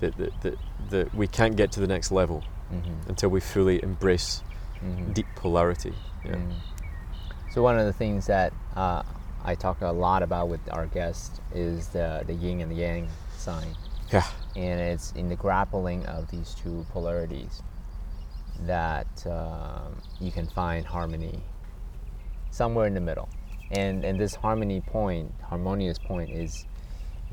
That, 0.02 0.18
that, 0.18 0.42
that, 0.42 0.56
that 0.90 1.16
we 1.16 1.28
can't 1.28 1.56
get 1.56 1.72
to 1.74 1.80
the 1.80 1.88
next 1.88 2.12
level 2.12 2.44
mhm, 2.74 3.08
until 3.08 3.30
we 3.30 3.40
fully 3.40 3.82
embrace 3.84 4.42
mhm. 4.84 5.14
deep 5.14 5.28
polarity. 5.36 5.94
Yeah. 6.26 6.36
Mm. 6.36 6.54
So 7.54 7.62
one 7.62 7.78
of 7.78 7.86
the 7.86 7.94
things 7.94 8.26
that 8.28 8.52
uh, 8.76 9.04
I 9.44 9.56
talk 9.56 9.82
a 9.82 9.92
lot 9.92 10.22
about 10.24 10.50
with 10.50 10.62
our 10.72 10.86
guests 10.88 11.40
is 11.54 11.88
the 11.90 12.24
the 12.28 12.34
yin 12.34 12.62
and 12.62 12.72
the 12.72 12.76
yang 12.76 13.08
sign, 13.38 13.76
Yeah. 14.12 14.26
and 14.56 14.80
it's 14.80 15.12
in 15.14 15.30
the 15.30 15.36
grappling 15.36 16.06
of 16.06 16.30
these 16.30 16.54
two 16.54 16.86
polarities 16.92 17.64
that 18.68 19.26
um, 19.26 19.98
you 20.20 20.32
can 20.32 20.46
find 20.48 20.86
harmony 20.86 21.40
somewhere 22.52 22.86
in 22.86 22.94
the 22.94 23.02
middle, 23.02 23.30
and 23.72 24.04
and 24.06 24.20
this 24.20 24.36
harmony 24.36 24.82
point, 24.82 25.34
harmonious 25.50 25.98
point, 25.98 26.30
is 26.30 26.66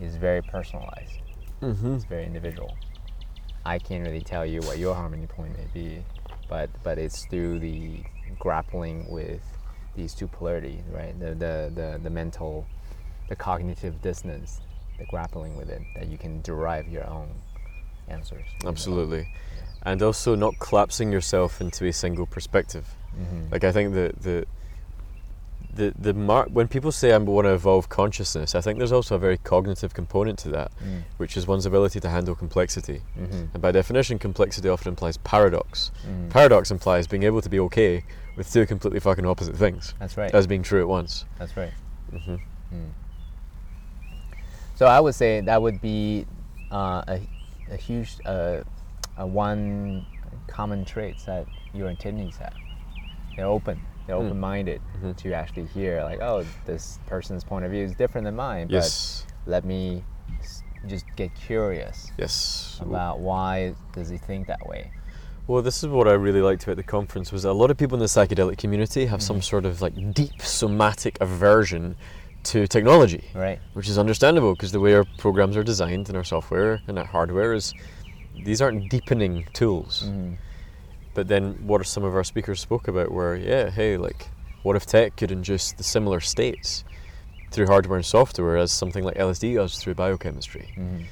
is 0.01 0.17
very 0.17 0.43
personalized. 0.43 1.21
Mm-hmm. 1.61 1.95
It's 1.97 2.05
very 2.05 2.25
individual. 2.25 2.77
I 3.67 3.79
can't 3.79 4.07
really 4.07 4.23
tell 4.23 4.47
you 4.47 4.61
what 4.63 4.79
your 4.79 4.95
harmony 4.95 5.27
point 5.27 5.59
may 5.59 5.67
be, 5.75 6.03
but 6.49 6.71
but 6.83 6.97
it's 6.99 7.27
through 7.27 7.59
the 7.59 8.03
grappling 8.39 9.11
with 9.11 9.43
these 9.97 10.15
two 10.15 10.27
polarities, 10.29 10.83
right? 10.93 11.19
The 11.19 11.35
the 11.35 11.73
the, 11.75 12.01
the 12.03 12.11
mental, 12.11 12.67
the 13.29 13.37
cognitive 13.37 14.01
dissonance, 14.03 14.61
the 14.99 15.07
grappling 15.07 15.57
with 15.57 15.71
it, 15.71 15.83
that 15.97 16.09
you 16.09 16.19
can 16.19 16.41
derive 16.43 16.89
your 16.89 17.07
own 17.07 17.29
answers. 18.09 18.45
Absolutely. 18.65 19.29
And 19.83 20.03
also 20.03 20.35
not 20.35 20.59
collapsing 20.59 21.13
yourself 21.13 21.61
into 21.61 21.87
a 21.87 21.93
single 21.93 22.27
perspective. 22.27 22.87
Mm-hmm. 23.19 23.53
Like 23.53 23.65
I 23.65 23.73
think 23.73 23.95
the 23.95 24.13
the 24.21 24.47
the 25.75 25.95
the 25.99 26.15
mar- 26.15 26.49
when 26.51 26.67
people 26.67 26.91
say 26.91 27.13
I 27.13 27.19
want 27.19 27.47
to 27.47 27.53
evolve 27.53 27.89
consciousness, 27.89 28.55
I 28.55 28.61
think 28.61 28.79
there's 28.79 28.93
also 28.93 29.15
a 29.15 29.19
very 29.19 29.39
cognitive 29.39 29.95
component 29.95 30.39
to 30.41 30.49
that, 30.51 30.73
Mm. 30.85 31.03
which 31.19 31.37
is 31.37 31.47
one's 31.47 31.67
ability 31.67 32.01
to 32.01 32.09
handle 32.09 32.35
complexity. 32.35 33.03
Mm-hmm. 33.19 33.45
And 33.55 33.63
by 33.63 33.71
definition, 33.71 34.19
complexity 34.19 34.69
often 34.69 34.89
implies 34.89 35.19
paradox. 35.19 35.93
Mm. 36.07 36.31
Paradox 36.31 36.71
implies 36.71 37.07
being 37.07 37.23
able 37.23 37.41
to 37.43 37.49
be 37.49 37.61
okay 37.61 38.03
with 38.39 38.51
two 38.53 38.65
completely 38.65 39.01
fucking 39.01 39.27
opposite 39.27 39.57
things 39.57 39.95
That's 39.99 40.17
right. 40.17 40.33
as 40.33 40.47
being 40.47 40.63
true 40.63 40.81
at 40.81 40.89
once. 40.89 41.27
That's 41.39 41.57
right. 41.57 41.73
hmm 42.25 42.37
Mm. 42.73 42.91
So 44.75 44.87
I 44.87 45.01
would 45.01 45.15
say 45.15 45.41
that 45.41 45.61
would 45.61 45.81
be 45.81 46.27
uh, 46.71 47.03
a, 47.09 47.21
a 47.71 47.77
huge 47.77 48.17
uh, 48.27 48.61
a 49.17 49.27
one 49.27 50.05
common 50.47 50.85
traits 50.85 51.25
that 51.25 51.47
your 51.75 51.91
attendees 51.93 52.37
have. 52.39 52.55
They're 53.37 53.47
open. 53.47 53.81
They're 54.07 54.17
Hmm. 54.17 54.27
open-minded 54.27 54.81
Mm-hmm. 54.97 55.13
to 55.13 55.33
actually 55.33 55.65
hear, 55.67 56.03
like, 56.05 56.21
oh, 56.21 56.45
this 56.67 56.99
person's 57.07 57.43
point 57.43 57.65
of 57.65 57.71
view 57.71 57.83
is 57.85 57.95
different 57.95 58.25
than 58.27 58.37
mine. 58.37 58.69
Yes. 58.71 59.25
But 59.45 59.51
let 59.51 59.65
me 59.65 60.05
just 60.87 61.05
get 61.17 61.35
curious 61.35 62.13
Yes. 62.19 62.79
about 62.83 63.19
why 63.21 63.75
does 63.93 64.09
he 64.11 64.17
think 64.19 64.47
that 64.47 64.67
way. 64.67 64.93
Well, 65.49 65.63
this 65.63 65.83
is 65.83 65.89
what 65.89 66.07
I 66.07 66.13
really 66.13 66.43
liked 66.43 66.65
about 66.65 66.77
the 66.77 66.83
conference 66.83 67.33
was 67.33 67.47
a 67.47 67.53
lot 67.53 67.71
of 67.71 67.79
people 67.79 67.95
in 67.97 68.01
the 68.01 68.05
psychedelic 68.07 68.59
community 68.59 69.07
have 69.07 69.23
some 69.23 69.41
sort 69.41 69.65
of 69.65 69.81
like 69.81 69.95
deep 70.13 70.43
somatic 70.43 71.17
aversion 71.23 71.97
to 72.45 72.67
technology, 72.67 73.25
Right. 73.35 73.59
which 73.73 73.89
is 73.89 73.97
understandable 73.99 74.53
because 74.55 74.73
the 74.73 74.81
way 74.81 74.93
our 74.95 75.05
programs 75.17 75.57
are 75.57 75.65
designed 75.65 76.09
and 76.09 76.19
our 76.19 76.23
software 76.25 76.83
and 76.87 76.99
our 76.99 77.07
hardware 77.07 77.55
is 77.55 77.73
these 78.45 78.61
aren't 78.61 78.91
deepening 78.91 79.47
tools. 79.55 80.05
Mm-hmm. 80.07 80.35
But 81.15 81.29
then 81.29 81.55
what 81.67 81.85
some 81.87 82.05
of 82.05 82.15
our 82.15 82.25
speakers 82.25 82.61
spoke 82.61 82.87
about 82.87 83.11
were, 83.11 83.35
yeah, 83.35 83.71
hey, 83.71 83.97
like 83.97 84.29
what 84.63 84.77
if 84.77 84.85
tech 84.85 85.17
could 85.17 85.33
induce 85.33 85.73
the 85.73 85.83
similar 85.83 86.21
states 86.21 86.85
through 87.51 87.69
hardware 87.69 87.97
and 87.97 88.05
software 88.05 88.59
as 88.59 88.71
something 88.71 89.03
like 89.03 89.17
LSD 89.17 89.55
does 89.55 89.79
through 89.79 89.95
biochemistry? 89.95 90.75
Mm-hmm. 90.77 91.05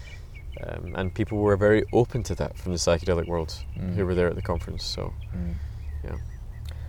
Um, 0.65 0.95
and 0.97 1.13
people 1.15 1.39
were 1.39 1.57
very 1.57 1.85
open 1.93 2.23
to 2.25 2.35
that 2.37 2.57
from 2.57 2.73
the 2.73 2.79
psychedelic 2.79 3.27
world 3.27 3.55
Mm. 3.77 3.95
who 3.95 4.07
were 4.07 4.15
there 4.15 4.29
at 4.29 4.37
the 4.37 4.43
conference. 4.43 4.85
So, 4.85 5.13
yeah. 6.05 6.17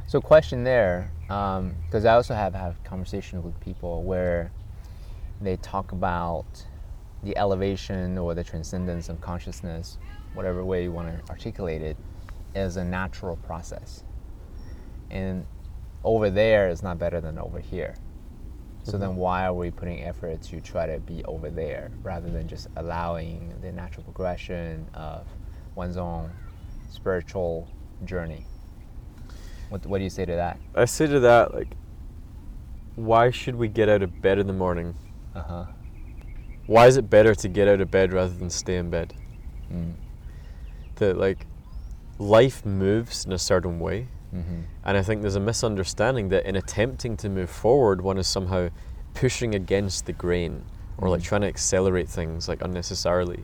So, 0.07 0.21
question 0.21 0.63
there, 0.63 1.11
because 1.27 2.05
I 2.05 2.13
also 2.13 2.33
have 2.33 2.53
had 2.55 2.75
conversations 2.85 3.43
with 3.43 3.59
people 3.59 4.03
where 4.03 4.51
they 5.41 5.57
talk 5.57 5.91
about 5.91 6.45
the 7.23 7.35
elevation 7.37 8.17
or 8.17 8.33
the 8.33 8.43
transcendence 8.43 9.09
of 9.09 9.19
consciousness, 9.19 9.97
whatever 10.33 10.63
way 10.63 10.83
you 10.83 10.91
want 10.91 11.09
to 11.09 11.29
articulate 11.31 11.81
it, 11.81 11.97
as 12.55 12.77
a 12.77 12.83
natural 12.83 13.35
process. 13.37 14.03
And 15.11 15.45
over 16.03 16.29
there 16.29 16.69
is 16.69 16.81
not 16.81 16.97
better 16.99 17.19
than 17.19 17.37
over 17.37 17.59
here. 17.59 17.95
So 18.87 18.97
then, 18.97 19.17
why 19.17 19.45
are 19.45 19.53
we 19.53 19.69
putting 19.69 20.03
effort 20.03 20.41
to 20.43 20.61
try 20.61 20.85
to 20.85 20.97
be 20.99 21.21
over 21.25 21.49
there 21.49 21.91
rather 22.03 22.29
than 22.29 22.47
just 22.47 22.69
allowing 22.77 23.53
the 23.61 23.69
natural 23.69 24.03
progression 24.03 24.87
of 24.93 25.27
one's 25.75 25.97
own 25.97 26.31
spiritual 26.89 27.67
journey? 28.05 28.45
What, 29.67 29.85
what 29.85 29.97
do 29.97 30.05
you 30.05 30.09
say 30.09 30.23
to 30.23 30.35
that? 30.35 30.57
I 30.73 30.85
say 30.85 31.05
to 31.05 31.19
that, 31.19 31.53
like, 31.53 31.67
why 32.95 33.29
should 33.29 33.55
we 33.55 33.67
get 33.67 33.89
out 33.89 34.03
of 34.03 34.21
bed 34.21 34.39
in 34.39 34.47
the 34.47 34.53
morning? 34.53 34.95
Uh 35.35 35.41
huh. 35.41 35.65
Why 36.65 36.87
is 36.87 36.95
it 36.95 37.09
better 37.09 37.35
to 37.35 37.47
get 37.49 37.67
out 37.67 37.81
of 37.81 37.91
bed 37.91 38.13
rather 38.13 38.33
than 38.33 38.49
stay 38.49 38.77
in 38.77 38.89
bed? 38.89 39.13
Mm. 39.69 39.95
That, 40.95 41.17
like, 41.17 41.45
life 42.19 42.65
moves 42.65 43.25
in 43.25 43.33
a 43.33 43.37
certain 43.37 43.81
way. 43.81 44.07
Mm-hmm. 44.33 44.61
And 44.83 44.97
I 44.97 45.01
think 45.01 45.21
there's 45.21 45.35
a 45.35 45.39
misunderstanding 45.39 46.29
that 46.29 46.45
in 46.45 46.55
attempting 46.55 47.17
to 47.17 47.29
move 47.29 47.49
forward, 47.49 48.01
one 48.01 48.17
is 48.17 48.27
somehow 48.27 48.69
pushing 49.13 49.55
against 49.55 50.05
the 50.05 50.13
grain 50.13 50.63
or 50.97 51.09
like 51.09 51.21
Mhm. 51.21 51.25
trying 51.25 51.41
to 51.41 51.47
accelerate 51.47 52.09
things 52.09 52.47
like 52.47 52.61
unnecessarily. 52.61 53.43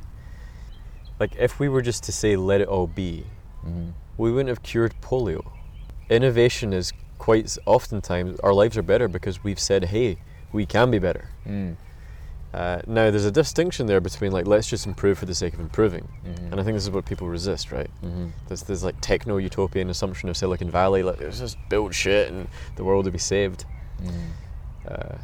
Like, 1.20 1.36
if 1.38 1.60
we 1.60 1.70
were 1.70 1.82
just 1.82 2.04
to 2.04 2.12
say, 2.12 2.36
let 2.36 2.62
it 2.62 2.68
all 2.68 2.88
be, 2.88 3.26
Mm-hmm. 3.66 3.90
we 4.18 4.32
wouldn't 4.32 4.50
have 4.50 4.64
cured 4.64 4.94
polio. 5.02 5.42
Innovation 6.10 6.74
is 6.74 6.92
quite 7.18 7.58
oftentimes 7.66 8.40
our 8.42 8.54
lives 8.54 8.78
are 8.78 8.82
better 8.84 9.08
because 9.08 9.44
we've 9.44 9.60
said, 9.60 9.86
hey, 9.86 10.18
we 10.52 10.66
can 10.66 10.92
be 10.92 11.00
better. 11.00 11.30
Mm. 11.48 11.76
Uh, 12.54 12.82
now, 12.86 13.10
there's 13.10 13.26
a 13.26 13.32
distinction 13.32 13.88
there 13.88 13.99
between 13.99 14.32
like, 14.32 14.45
let's 14.45 14.68
just 14.68 14.86
improve 14.86 15.18
for 15.18 15.26
the 15.26 15.34
sake 15.34 15.54
of 15.56 15.60
improving. 15.60 16.08
Mhm. 16.26 16.51
And 16.51 16.60
I 16.60 16.64
think 16.64 16.76
this 16.76 16.84
is 16.84 16.91
what 16.91 17.06
people 17.06 17.28
resist, 17.28 17.72
right? 17.72 17.89
Mm-hmm. 18.04 18.28
There's 18.47 18.64
this 18.64 18.84
like 18.84 18.99
techno 19.01 19.38
utopian 19.38 19.89
assumption 19.89 20.30
of 20.30 20.38
Silicon 20.38 20.70
Valley, 20.70 21.01
like 21.01 21.20
let's 21.20 21.39
just 21.39 21.58
build 21.70 21.95
shit 21.95 22.30
and 22.32 22.47
the 22.76 22.84
world 22.84 23.06
will 23.06 23.12
be 23.12 23.18
saved. 23.18 23.66
Mm-hmm. 24.04 24.88
Uh, 24.88 25.18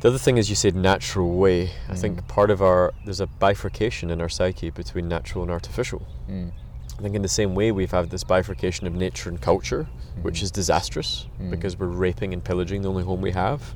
the 0.00 0.08
other 0.08 0.18
thing 0.18 0.38
is 0.38 0.48
you 0.48 0.56
said 0.56 0.74
natural 0.74 1.36
way. 1.36 1.72
I 1.90 1.94
think 1.94 2.26
part 2.26 2.50
of 2.50 2.62
our 2.62 2.94
there's 3.04 3.20
a 3.20 3.26
bifurcation 3.26 4.10
in 4.10 4.22
our 4.22 4.30
psyche 4.30 4.70
between 4.70 5.08
natural 5.08 5.42
and 5.42 5.50
artificial. 5.52 6.06
Mm. 6.26 6.52
I 6.98 7.02
think 7.02 7.14
in 7.14 7.20
the 7.20 7.28
same 7.28 7.54
way 7.54 7.70
we've 7.70 7.90
had 7.90 8.08
this 8.08 8.24
bifurcation 8.24 8.86
of 8.86 8.94
nature 8.94 9.28
and 9.28 9.38
culture, 9.40 9.88
which 10.22 10.42
is 10.42 10.50
disastrous 10.50 11.26
because 11.50 11.78
we're 11.78 11.86
raping 11.86 12.32
and 12.32 12.42
pillaging 12.42 12.80
the 12.82 12.88
only 12.88 13.04
home 13.04 13.20
we 13.20 13.32
have. 13.32 13.74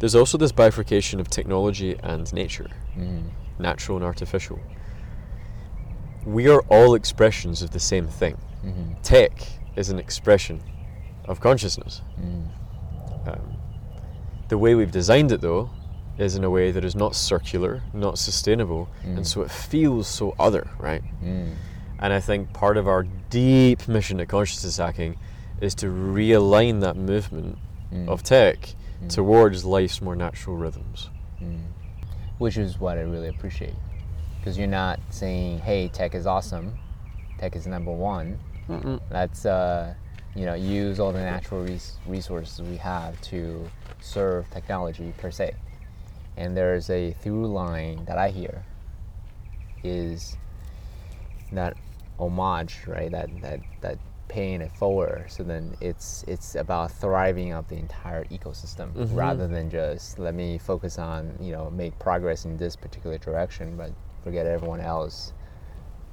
There's 0.00 0.14
also 0.14 0.36
this 0.38 0.50
bifurcation 0.50 1.20
of 1.20 1.28
technology 1.30 1.96
and 2.02 2.30
nature, 2.32 2.68
Mm-hmm. 2.98 3.28
natural 3.62 3.96
and 3.98 4.04
artificial. 4.04 4.58
We 6.24 6.48
are 6.48 6.62
all 6.68 6.94
expressions 6.94 7.62
of 7.62 7.70
the 7.70 7.78
same 7.80 8.06
thing. 8.08 8.36
Mm-hmm. 8.64 9.00
Tech 9.02 9.32
is 9.76 9.88
an 9.90 9.98
expression 9.98 10.60
of 11.26 11.40
consciousness. 11.40 12.02
Mm-hmm. 12.20 13.28
Um, 13.28 13.56
the 14.48 14.58
way 14.58 14.74
we've 14.74 14.90
designed 14.90 15.32
it, 15.32 15.40
though, 15.40 15.70
is 16.18 16.34
in 16.34 16.44
a 16.44 16.50
way 16.50 16.70
that 16.72 16.84
is 16.84 16.94
not 16.96 17.14
circular, 17.14 17.82
not 17.94 18.18
sustainable, 18.18 18.88
and 19.04 19.26
so 19.26 19.42
it 19.42 19.50
feels 19.50 20.08
so 20.08 20.34
other, 20.38 20.68
right? 20.78 21.02
Mm. 21.22 21.54
And 21.98 22.12
I 22.12 22.20
think 22.20 22.52
part 22.52 22.76
of 22.76 22.88
our 22.88 23.04
deep 23.30 23.86
mission 23.88 24.20
at 24.20 24.28
consciousness 24.28 24.76
hacking 24.78 25.16
is 25.60 25.74
to 25.76 25.86
realign 25.86 26.80
that 26.80 26.96
movement 26.96 27.58
of 28.08 28.22
tech 28.22 28.74
towards 29.08 29.64
life's 29.64 30.00
more 30.02 30.16
natural 30.16 30.56
rhythms. 30.56 31.08
Which 32.38 32.56
is 32.56 32.78
what 32.78 32.98
I 32.98 33.02
really 33.02 33.28
appreciate. 33.28 33.74
Because 34.38 34.56
you're 34.58 34.66
not 34.66 35.00
saying, 35.10 35.58
hey, 35.60 35.88
tech 35.88 36.14
is 36.14 36.26
awesome, 36.26 36.78
tech 37.38 37.54
is 37.56 37.66
number 37.66 37.92
one. 37.92 38.38
Let's, 39.10 39.44
uh, 39.44 39.94
you 40.34 40.46
know, 40.46 40.54
use 40.54 41.00
all 41.00 41.12
the 41.12 41.20
natural 41.20 41.64
res- 41.64 41.98
resources 42.06 42.62
we 42.62 42.76
have 42.76 43.20
to 43.22 43.68
serve 44.00 44.48
technology 44.50 45.12
per 45.18 45.30
se. 45.30 45.54
And 46.36 46.56
there's 46.56 46.88
a 46.88 47.12
through 47.20 47.46
line 47.48 48.04
that 48.06 48.16
I 48.16 48.30
hear 48.30 48.64
is 49.82 50.36
that 51.52 51.76
homage, 52.18 52.78
right? 52.86 53.10
That 53.10 53.28
that 53.42 53.60
that 53.80 53.98
paying 54.30 54.60
it 54.60 54.70
forward. 54.76 55.24
So 55.28 55.42
then 55.42 55.76
it's 55.80 56.24
it's 56.28 56.54
about 56.54 56.92
thriving 56.92 57.52
of 57.52 57.68
the 57.68 57.74
entire 57.74 58.24
ecosystem 58.26 58.92
mm-hmm. 58.92 59.14
rather 59.14 59.48
than 59.48 59.68
just 59.68 60.20
let 60.20 60.34
me 60.34 60.56
focus 60.56 60.98
on 60.98 61.36
you 61.40 61.50
know 61.50 61.68
make 61.70 61.98
progress 61.98 62.44
in 62.44 62.56
this 62.56 62.76
particular 62.76 63.18
direction, 63.18 63.76
but 63.76 63.90
forget 64.22 64.46
everyone 64.46 64.80
else. 64.80 65.32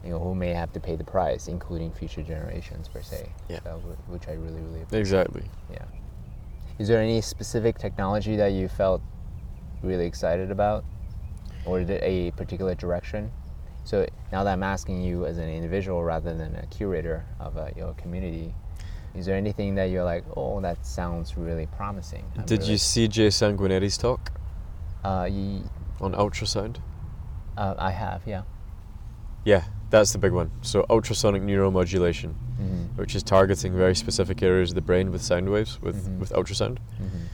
You 0.03 0.11
know 0.11 0.19
who 0.19 0.33
may 0.33 0.49
have 0.49 0.73
to 0.73 0.79
pay 0.79 0.95
the 0.95 1.03
price, 1.03 1.47
including 1.47 1.91
future 1.91 2.23
generations 2.23 2.87
per 2.87 3.01
se. 3.01 3.29
Yeah. 3.49 3.59
So, 3.63 3.81
which 4.07 4.27
I 4.27 4.33
really 4.33 4.61
really 4.61 4.81
appreciate. 4.81 4.99
Exactly. 4.99 5.43
Yeah. 5.71 5.85
Is 6.79 6.87
there 6.87 7.01
any 7.01 7.21
specific 7.21 7.77
technology 7.77 8.35
that 8.35 8.51
you 8.51 8.67
felt 8.67 9.01
really 9.83 10.05
excited 10.05 10.49
about, 10.49 10.83
or 11.65 11.83
did 11.83 12.01
a 12.01 12.31
particular 12.31 12.73
direction? 12.73 13.31
So 13.87 14.05
now 14.33 14.43
that 14.43 14.51
I'm 14.51 14.63
asking 14.63 15.01
you 15.01 15.25
as 15.25 15.37
an 15.37 15.47
individual 15.47 16.03
rather 16.03 16.33
than 16.35 16.53
a 16.57 16.65
curator 16.65 17.23
of 17.39 17.55
a, 17.55 17.71
your 17.77 17.93
community, 17.93 18.53
is 19.15 19.25
there 19.25 19.37
anything 19.37 19.75
that 19.75 19.85
you're 19.85 20.03
like, 20.03 20.25
oh, 20.35 20.59
that 20.59 20.85
sounds 20.85 21.37
really 21.37 21.67
promising? 21.67 22.25
I'm 22.37 22.43
Did 22.45 22.59
really- 22.59 22.71
you 22.73 22.77
see 22.79 23.07
Jay 23.07 23.29
Sanguinetti's 23.29 23.97
talk 23.97 24.33
Uh, 25.05 25.29
ye- 25.31 25.63
on 26.01 26.11
ultrasound? 26.15 26.79
uh, 27.55 27.75
I 27.77 27.91
have, 27.91 28.23
yeah. 28.25 28.41
Yeah, 29.45 29.63
that's 29.89 30.11
the 30.11 30.17
big 30.17 30.33
one. 30.33 30.51
So 30.63 30.85
ultrasonic 30.89 31.41
neuromodulation, 31.41 32.33
Mm-hmm. 32.59 32.97
which 32.99 33.15
is 33.15 33.23
targeting 33.23 33.71
very 33.77 33.95
specific 33.95 34.43
areas 34.43 34.71
of 34.71 34.75
the 34.75 34.81
brain 34.81 35.11
with 35.13 35.21
sound 35.21 35.47
waves, 35.49 35.81
with, 35.81 36.09
Mhm. 36.09 36.19
with 36.19 36.31
ultrasound. 36.33 36.79
Mm-hmm. 37.01 37.25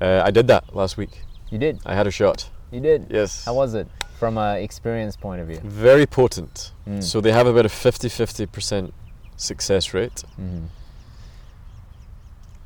Uh, 0.00 0.22
I 0.24 0.30
did 0.30 0.46
that 0.46 0.76
last 0.76 0.96
week. 0.96 1.24
You 1.50 1.58
did. 1.58 1.80
I 1.84 1.94
had 1.96 2.06
a 2.06 2.12
shot. 2.12 2.50
You 2.70 2.80
did. 2.80 3.08
Yes. 3.10 3.44
How 3.46 3.54
was 3.54 3.74
it 3.74 3.88
from 4.18 4.36
an 4.36 4.56
experience 4.62 5.16
point 5.16 5.40
of 5.40 5.46
view? 5.48 5.60
Very 5.62 6.06
potent. 6.06 6.72
Mm. 6.88 7.02
So 7.02 7.20
they 7.20 7.32
have 7.32 7.46
about 7.46 7.64
a 7.66 7.68
50 7.68 8.08
50% 8.08 8.92
success 9.36 9.94
rate. 9.94 10.24
Mm-hmm. 10.40 10.64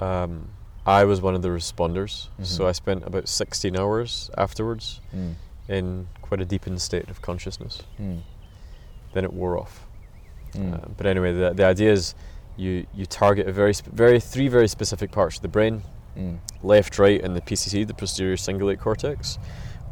Um, 0.02 0.48
I 0.86 1.04
was 1.04 1.20
one 1.20 1.34
of 1.34 1.42
the 1.42 1.48
responders, 1.48 2.28
so 2.42 2.64
Mhm. 2.64 2.68
I 2.68 2.72
spent 2.72 3.06
about 3.06 3.28
16 3.28 3.76
hours 3.78 4.30
afterwards 4.36 5.00
Mm. 5.14 5.34
in 5.68 6.08
quite 6.22 6.40
a 6.40 6.44
deepened 6.44 6.80
state 6.82 7.08
of 7.08 7.22
consciousness. 7.22 7.82
Mm. 8.00 8.22
Then 9.12 9.24
it 9.24 9.32
wore 9.32 9.58
off. 9.58 9.86
Mm. 10.54 10.74
Uh, 10.74 10.88
but 10.96 11.06
anyway, 11.06 11.32
the, 11.32 11.52
the 11.52 11.64
idea 11.64 11.92
is 11.92 12.14
you, 12.56 12.86
you 12.94 13.06
target 13.06 13.46
a 13.46 13.52
very, 13.52 13.74
sp- 13.76 13.92
very 13.92 14.18
three 14.18 14.48
very 14.48 14.66
specific 14.68 15.12
parts 15.12 15.36
of 15.36 15.42
the 15.42 15.48
brain 15.48 15.82
Mm. 16.18 16.38
left, 16.62 16.98
right, 16.98 17.22
and 17.22 17.36
the 17.36 17.40
PCC, 17.40 17.84
the 17.86 17.94
posterior 17.94 18.36
cingulate 18.36 18.78
cortex, 18.80 19.38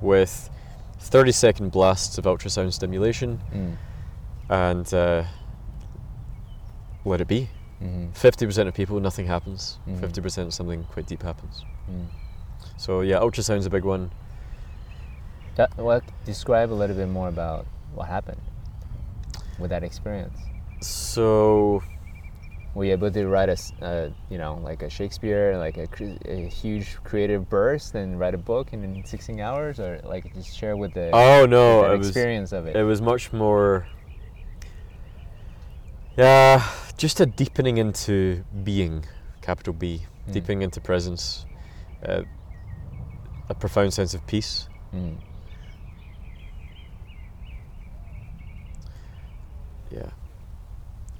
with 0.03 0.51
30 1.01 1.33
second 1.33 1.71
blasts 1.73 2.19
of 2.19 2.25
ultrasound 2.25 2.73
stimulation 2.73 3.41
Mm. 3.53 3.77
and 4.49 4.95
uh, 4.95 5.25
let 7.05 7.21
it 7.21 7.29
be. 7.29 7.49
Mm-hmm. 7.83 8.11
50% 8.13 8.69
of 8.69 8.75
people, 8.75 9.01
nothing 9.01 9.27
happens. 9.27 9.79
Mhm. 9.89 9.99
50% 10.01 10.53
something 10.53 10.85
quite 10.85 11.07
deep 11.07 11.23
happens. 11.23 11.65
Mm. 11.91 12.07
So 12.77 13.01
yeah, 13.01 13.19
ultrasound's 13.21 13.67
a 13.67 13.71
big 13.71 13.85
one. 13.85 14.11
That, 15.57 15.77
well, 15.77 16.01
describe 16.25 16.71
a 16.73 16.75
little 16.75 16.95
bit 16.97 17.09
more 17.09 17.29
about 17.29 17.67
what 17.95 18.09
happened. 18.09 18.41
with 19.59 19.69
that 19.71 19.83
experience? 19.85 20.39
So 20.81 21.83
Were 22.75 22.85
you 22.85 22.93
able 22.93 23.11
to 23.11 23.27
write 23.27 23.49
a, 23.49 23.85
uh, 23.85 24.11
you 24.29 24.39
know, 24.39 24.61
like 24.63 24.83
a 24.83 24.91
Shakespeare, 24.91 25.59
like 25.59 25.77
a, 25.77 25.89
a 26.25 26.49
huge 26.49 26.97
creative 27.03 27.49
burst, 27.49 27.95
and 27.95 28.19
write 28.19 28.35
a 28.35 28.39
book 28.39 28.73
in, 28.73 28.85
in 28.85 29.05
16 29.05 29.41
hours, 29.41 29.81
or 29.81 30.01
like 30.05 30.33
just 30.35 30.57
share 30.57 30.77
with 30.77 30.95
the 30.95 31.11
oh 31.13 31.47
no, 31.47 31.83
that 31.83 31.95
it 31.95 31.99
was 31.99 32.09
experience 32.09 32.53
of 32.53 32.67
it? 32.67 32.77
it 32.77 32.85
was 32.85 33.01
much 33.03 33.33
more. 33.33 33.87
Yeah, 36.17 36.65
just 36.97 37.19
a 37.21 37.27
deepening 37.27 37.79
into 37.79 38.45
being, 38.63 39.05
capital 39.43 39.73
B, 39.73 40.03
Mm. 40.29 40.33
deepening 40.33 40.63
into 40.63 40.81
presence, 40.81 41.47
uh, 42.07 42.23
a 43.49 43.55
profound 43.55 43.93
sense 43.95 44.15
of 44.15 44.25
peace. 44.27 44.69
Mm. 44.95 45.17
Yeah. 49.91 50.11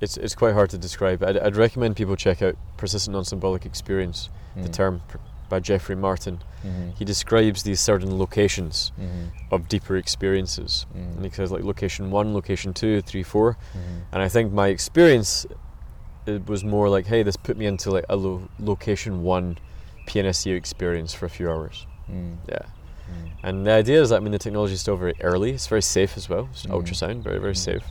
It's, 0.01 0.17
it's 0.17 0.35
quite 0.35 0.55
hard 0.55 0.71
to 0.71 0.79
describe. 0.79 1.23
I'd, 1.23 1.37
I'd 1.39 1.57
recommend 1.57 1.97
people 1.97 2.17
check 2.17 2.41
out 2.43 2.57
Persistent 2.77 3.13
Non 3.15 3.25
Symbolic 3.25 3.67
Experience, 3.67 4.31
the 4.57 4.69
Mm. 4.69 4.73
term 4.73 5.01
pr- 5.09 5.19
by 5.49 5.61
Jeffrey 5.61 5.97
Martin. 5.97 6.39
Mhm. 6.65 6.97
He 6.97 7.05
describes 7.05 7.65
these 7.65 7.81
certain 7.81 8.19
locations 8.19 8.93
Mhm. 9.01 9.31
of 9.51 9.69
deeper 9.69 9.97
experiences. 9.97 10.87
Mm. 10.97 11.17
And 11.17 11.25
he 11.25 11.31
says, 11.31 11.51
like, 11.51 11.65
location 11.65 12.11
one, 12.11 12.33
location 12.35 12.73
two, 12.73 13.03
three, 13.03 13.23
four. 13.25 13.57
Mhm. 13.75 14.03
And 14.13 14.23
I 14.23 14.29
think 14.29 14.53
my 14.53 14.69
experience 14.69 15.47
it 16.27 16.47
was 16.47 16.63
more 16.63 16.89
like, 16.89 17.07
hey, 17.07 17.23
this 17.25 17.37
put 17.37 17.57
me 17.57 17.67
into 17.67 17.91
like 17.91 18.05
a 18.09 18.15
lo- 18.15 18.49
location 18.61 19.23
one 19.25 19.57
PNSE 20.07 20.55
experience 20.55 21.13
for 21.15 21.27
a 21.27 21.31
few 21.31 21.51
hours. 21.51 21.87
Mm. 22.11 22.37
Yeah. 22.49 22.59
Mm. 22.59 23.31
And 23.43 23.67
the 23.67 23.73
idea 23.73 24.01
is 24.01 24.11
that 24.11 24.17
I 24.17 24.21
mean 24.21 24.31
the 24.33 24.39
technology 24.39 24.75
is 24.75 24.81
still 24.83 24.97
very 24.97 25.15
early. 25.23 25.51
It's 25.51 25.67
very 25.67 25.83
safe 25.83 26.17
as 26.17 26.29
well. 26.29 26.49
It's 26.53 26.67
Mm. 26.67 26.73
ultrasound, 26.73 27.23
very 27.23 27.39
very 27.41 27.55
Mm. 27.55 27.65
safe. 27.65 27.83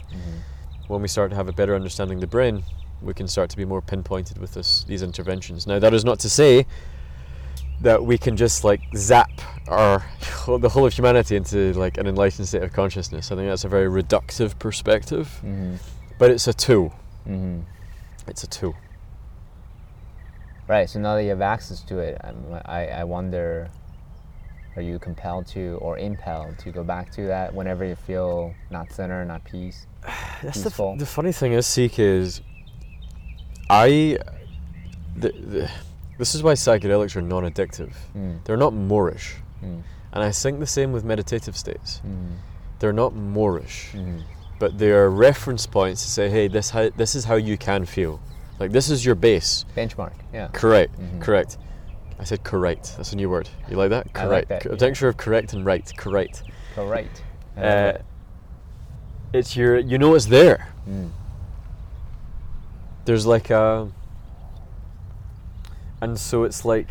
When 0.89 1.03
we 1.03 1.07
start 1.07 1.29
to 1.29 1.35
have 1.35 1.47
a 1.47 1.53
better 1.53 1.75
understanding 1.75 2.17
of 2.17 2.21
the 2.21 2.27
brain, 2.27 2.63
we 3.03 3.13
can 3.13 3.27
start 3.27 3.51
to 3.51 3.57
be 3.57 3.63
more 3.63 3.79
pinpointed 3.79 4.39
with 4.39 4.55
this 4.55 4.83
these 4.85 5.03
interventions. 5.03 5.67
Now 5.67 5.77
that 5.77 5.93
is 5.93 6.03
not 6.03 6.17
to 6.21 6.29
say 6.29 6.65
that 7.81 8.03
we 8.03 8.17
can 8.17 8.35
just 8.35 8.63
like 8.63 8.81
zap 8.95 9.29
our 9.67 10.03
the 10.59 10.67
whole 10.69 10.87
of 10.87 10.93
humanity 10.93 11.35
into 11.35 11.73
like 11.73 11.99
an 11.99 12.07
enlightened 12.07 12.47
state 12.47 12.63
of 12.63 12.73
consciousness. 12.73 13.31
I 13.31 13.35
think 13.35 13.47
that's 13.49 13.65
a 13.65 13.69
very 13.69 13.87
reductive 13.87 14.57
perspective, 14.57 15.39
Mhm. 15.45 15.77
but 16.17 16.31
it's 16.31 16.47
a 16.47 16.53
tool. 16.53 16.95
Mhm. 17.27 17.65
It's 18.27 18.43
a 18.43 18.47
tool. 18.47 18.73
Right. 20.67 20.89
So 20.89 20.99
now 20.99 21.13
that 21.15 21.23
you 21.23 21.29
have 21.29 21.41
access 21.41 21.81
to 21.81 21.99
it, 21.99 22.19
I'm, 22.23 22.35
I 22.65 22.87
I 22.87 23.03
wonder, 23.03 23.69
are 24.75 24.81
you 24.81 24.99
compelled 24.99 25.47
to 25.47 25.77
or 25.81 25.97
impelled 25.97 26.57
to 26.59 26.71
go 26.71 26.83
back 26.83 27.11
to 27.13 27.25
that 27.27 27.53
whenever 27.53 27.83
you 27.85 27.95
feel 27.95 28.53
not 28.69 28.91
center, 28.91 29.25
not 29.25 29.43
peace? 29.43 29.87
That's 30.41 30.59
the, 30.63 30.69
peaceful. 30.69 30.95
the 30.97 31.05
funny 31.05 31.31
thing 31.31 31.53
is, 31.53 31.65
Seek, 31.67 31.99
is 31.99 32.41
I. 33.69 34.17
The, 35.15 35.29
the, 35.31 35.71
this 36.17 36.35
is 36.35 36.43
why 36.43 36.53
psychedelics 36.53 37.15
are 37.15 37.21
non 37.21 37.43
addictive. 37.43 37.93
Mm. 38.15 38.43
They're 38.45 38.57
not 38.57 38.73
moreish. 38.73 39.35
Mm. 39.63 39.81
And 40.11 40.23
I 40.23 40.31
think 40.31 40.59
the 40.59 40.67
same 40.67 40.91
with 40.91 41.03
meditative 41.03 41.55
states. 41.57 42.01
Mm. 42.05 42.35
They're 42.79 42.93
not 42.93 43.13
moreish, 43.13 43.91
Mm. 43.93 44.21
but 44.59 44.77
they 44.77 44.91
are 44.91 45.09
reference 45.09 45.65
points 45.65 46.03
to 46.03 46.09
say, 46.09 46.29
hey, 46.29 46.47
this, 46.47 46.69
how, 46.69 46.89
this 46.89 47.13
is 47.15 47.25
how 47.25 47.35
you 47.35 47.57
can 47.57 47.85
feel. 47.85 48.19
Like, 48.59 48.71
this 48.71 48.89
is 48.89 49.05
your 49.05 49.15
base. 49.15 49.65
Benchmark. 49.75 50.13
Yeah. 50.33 50.47
Correct. 50.53 50.97
Mhm. 50.99 51.21
Correct. 51.21 51.57
I 52.19 52.23
said 52.25 52.43
correct. 52.43 52.95
That's 52.97 53.13
a 53.13 53.15
new 53.15 53.29
word. 53.29 53.47
You 53.69 53.77
like 53.77 53.89
that? 53.91 54.07
I 54.13 54.25
like 54.25 54.47
Correct. 54.49 54.63
that, 54.63 54.65
A 54.65 54.69
yeah. 54.71 54.75
tincture 54.77 55.07
of 55.07 55.15
correct 55.17 55.53
and 55.53 55.65
right. 55.65 55.89
Correct. 55.97 56.43
Correct. 56.75 57.23
Uh, 57.57 57.93
it. 57.95 58.05
it's 59.33 59.55
your, 59.55 59.77
you 59.79 59.97
know 59.97 60.13
it's 60.15 60.25
there. 60.25 60.67
Mm. 60.87 61.11
there's 63.05 63.25
like 63.25 63.49
a 63.49 63.89
and 66.01 66.17
so 66.19 66.43
it's 66.43 66.63
like 66.65 66.87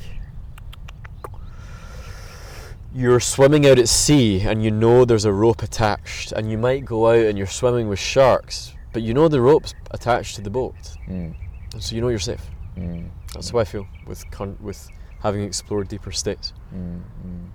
you're 2.95 3.21
swimming 3.21 3.67
out 3.67 3.79
at 3.79 3.89
sea 3.89 4.41
and 4.41 4.63
you 4.63 4.71
know 4.71 5.05
there's 5.05 5.25
a 5.25 5.33
rope 5.33 5.63
attached 5.63 6.33
and 6.33 6.51
you 6.51 6.57
might 6.59 6.85
go 6.85 7.09
out 7.09 7.19
and 7.27 7.37
you're 7.37 7.47
swimming 7.47 7.89
with 7.89 7.99
sharks 7.99 8.75
but 8.93 9.03
you 9.03 9.13
know 9.15 9.29
the 9.29 9.41
rope's 9.41 9.75
attached 9.91 10.37
to 10.37 10.43
the 10.43 10.51
boat 10.51 10.75
Mm. 11.09 11.35
and 11.73 11.83
so 11.83 11.95
you 11.95 12.01
know 12.01 12.09
you're 12.09 12.19
safe 12.19 12.45
Mm. 12.77 13.09
that's 13.35 13.51
how 13.51 13.59
i 13.59 13.65
feel 13.65 13.87
with 14.07 14.29
con- 14.31 14.57
with 14.61 14.89
having 15.21 15.43
explored 15.43 15.89
deeper 15.89 16.13
states 16.13 16.53
Mm, 16.75 17.01
mm. 17.27 17.49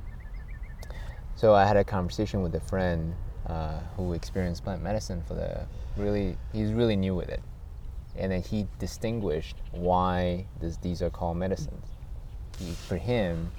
So 1.36 1.54
I 1.54 1.66
had 1.66 1.78
a 1.78 1.84
conversation 1.84 2.42
with 2.42 2.56
a 2.56 2.60
friend 2.60 3.14
uh, 3.48 3.80
who 3.96 4.14
experienced 4.14 4.64
plant 4.64 4.82
medicine 4.82 5.24
for 5.28 5.34
the 5.34 5.66
really 5.98 6.38
he's 6.52 6.72
really 6.72 6.96
new 6.96 7.16
with 7.16 7.30
it, 7.30 7.42
and 8.16 8.32
then 8.32 8.42
he 8.42 8.68
distinguished 8.80 9.58
why 9.72 10.46
this, 10.60 10.78
these 10.78 11.02
are 11.02 11.10
called 11.10 11.38
medicines. 11.38 11.92
He, 12.58 12.72
for 12.72 12.98
him, 12.98 13.52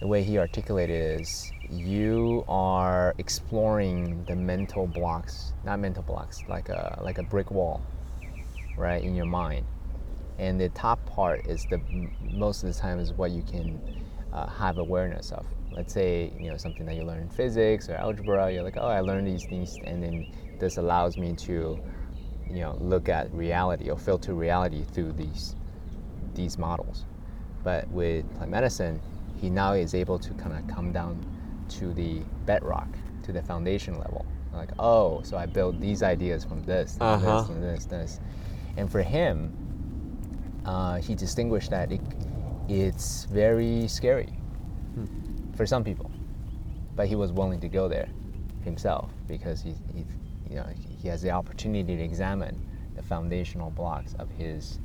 the 0.00 0.06
way 0.06 0.22
he 0.22 0.38
articulated 0.38 1.20
is 1.20 1.52
you 1.70 2.44
are 2.48 3.14
exploring 3.18 4.24
the 4.24 4.34
mental 4.34 4.86
blocks, 4.86 5.52
not 5.64 5.78
mental 5.78 6.02
blocks, 6.02 6.44
like 6.48 6.68
a 6.68 6.98
like 7.02 7.18
a 7.18 7.22
brick 7.22 7.50
wall, 7.50 7.82
right 8.76 9.02
in 9.02 9.14
your 9.14 9.26
mind 9.26 9.64
and 10.38 10.60
the 10.60 10.68
top 10.70 11.04
part 11.06 11.46
is 11.46 11.64
the 11.66 11.80
most 12.34 12.62
of 12.62 12.72
the 12.72 12.78
time 12.78 12.98
is 12.98 13.12
what 13.12 13.30
you 13.30 13.42
can 13.42 13.80
uh, 14.32 14.46
have 14.46 14.78
awareness 14.78 15.32
of. 15.32 15.44
Let's 15.72 15.92
say 15.92 16.32
you 16.40 16.50
know 16.50 16.56
something 16.56 16.86
that 16.86 16.94
you 16.94 17.04
learn 17.04 17.20
in 17.20 17.28
physics 17.28 17.88
or 17.88 17.94
algebra 17.94 18.50
you're 18.52 18.62
like 18.62 18.76
oh 18.76 18.88
i 18.88 19.00
learned 19.00 19.26
these 19.26 19.44
things 19.44 19.78
and 19.84 20.02
then 20.02 20.26
this 20.58 20.76
allows 20.76 21.16
me 21.16 21.34
to 21.34 21.78
you 22.50 22.60
know 22.60 22.76
look 22.80 23.08
at 23.08 23.32
reality 23.32 23.90
or 23.90 23.96
filter 23.98 24.34
reality 24.34 24.84
through 24.92 25.12
these 25.12 25.54
these 26.34 26.58
models. 26.58 27.04
But 27.64 27.88
with 27.90 28.24
plant 28.36 28.50
medicine 28.50 29.00
he 29.40 29.50
now 29.50 29.72
is 29.72 29.94
able 29.94 30.18
to 30.18 30.34
kind 30.34 30.56
of 30.56 30.66
come 30.66 30.92
down 30.92 31.24
to 31.68 31.92
the 31.94 32.20
bedrock 32.46 32.88
to 33.24 33.32
the 33.32 33.42
foundation 33.42 33.94
level. 33.98 34.26
Like 34.52 34.70
oh 34.78 35.22
so 35.22 35.36
i 35.36 35.46
built 35.46 35.80
these 35.80 36.02
ideas 36.02 36.44
from 36.44 36.62
this 36.64 36.96
Uh-huh. 37.00 37.40
this 37.40 37.48
and 37.48 37.62
this 37.62 37.84
this. 37.84 38.20
And 38.76 38.90
for 38.90 39.02
him 39.02 39.52
uh, 40.68 40.96
he 41.00 41.14
distinguished 41.14 41.70
that 41.70 41.90
it, 41.90 42.02
it's 42.68 43.24
very 43.24 43.88
scary 43.88 44.28
for 45.56 45.64
some 45.64 45.82
people, 45.82 46.10
but 46.94 47.08
he 47.08 47.16
was 47.16 47.32
willing 47.32 47.58
to 47.58 47.68
go 47.68 47.88
there 47.88 48.10
himself 48.64 49.10
because 49.26 49.62
he, 49.62 49.74
he, 49.94 50.04
you 50.50 50.56
know, 50.56 50.66
he 51.00 51.08
has 51.08 51.22
the 51.22 51.30
opportunity 51.30 51.96
to 51.96 52.02
examine 52.02 52.60
the 52.96 53.02
foundational 53.02 53.70
blocks 53.70 54.12
of 54.18 54.30
his 54.32 54.78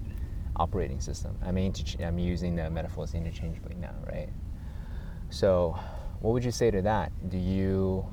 operating 0.56 1.02
system. 1.02 1.38
I 1.44 1.52
mean, 1.52 1.74
I'm 2.00 2.18
using 2.18 2.56
the 2.56 2.70
metaphors 2.70 3.14
interchangeably 3.14 3.76
now, 3.76 3.96
right? 4.08 4.30
So, 5.32 5.78
what 6.22 6.32
would 6.32 6.46
you 6.46 6.52
say 6.52 6.72
to 6.72 6.82
that? 6.84 7.12
Do 7.30 7.38
you 7.38 8.06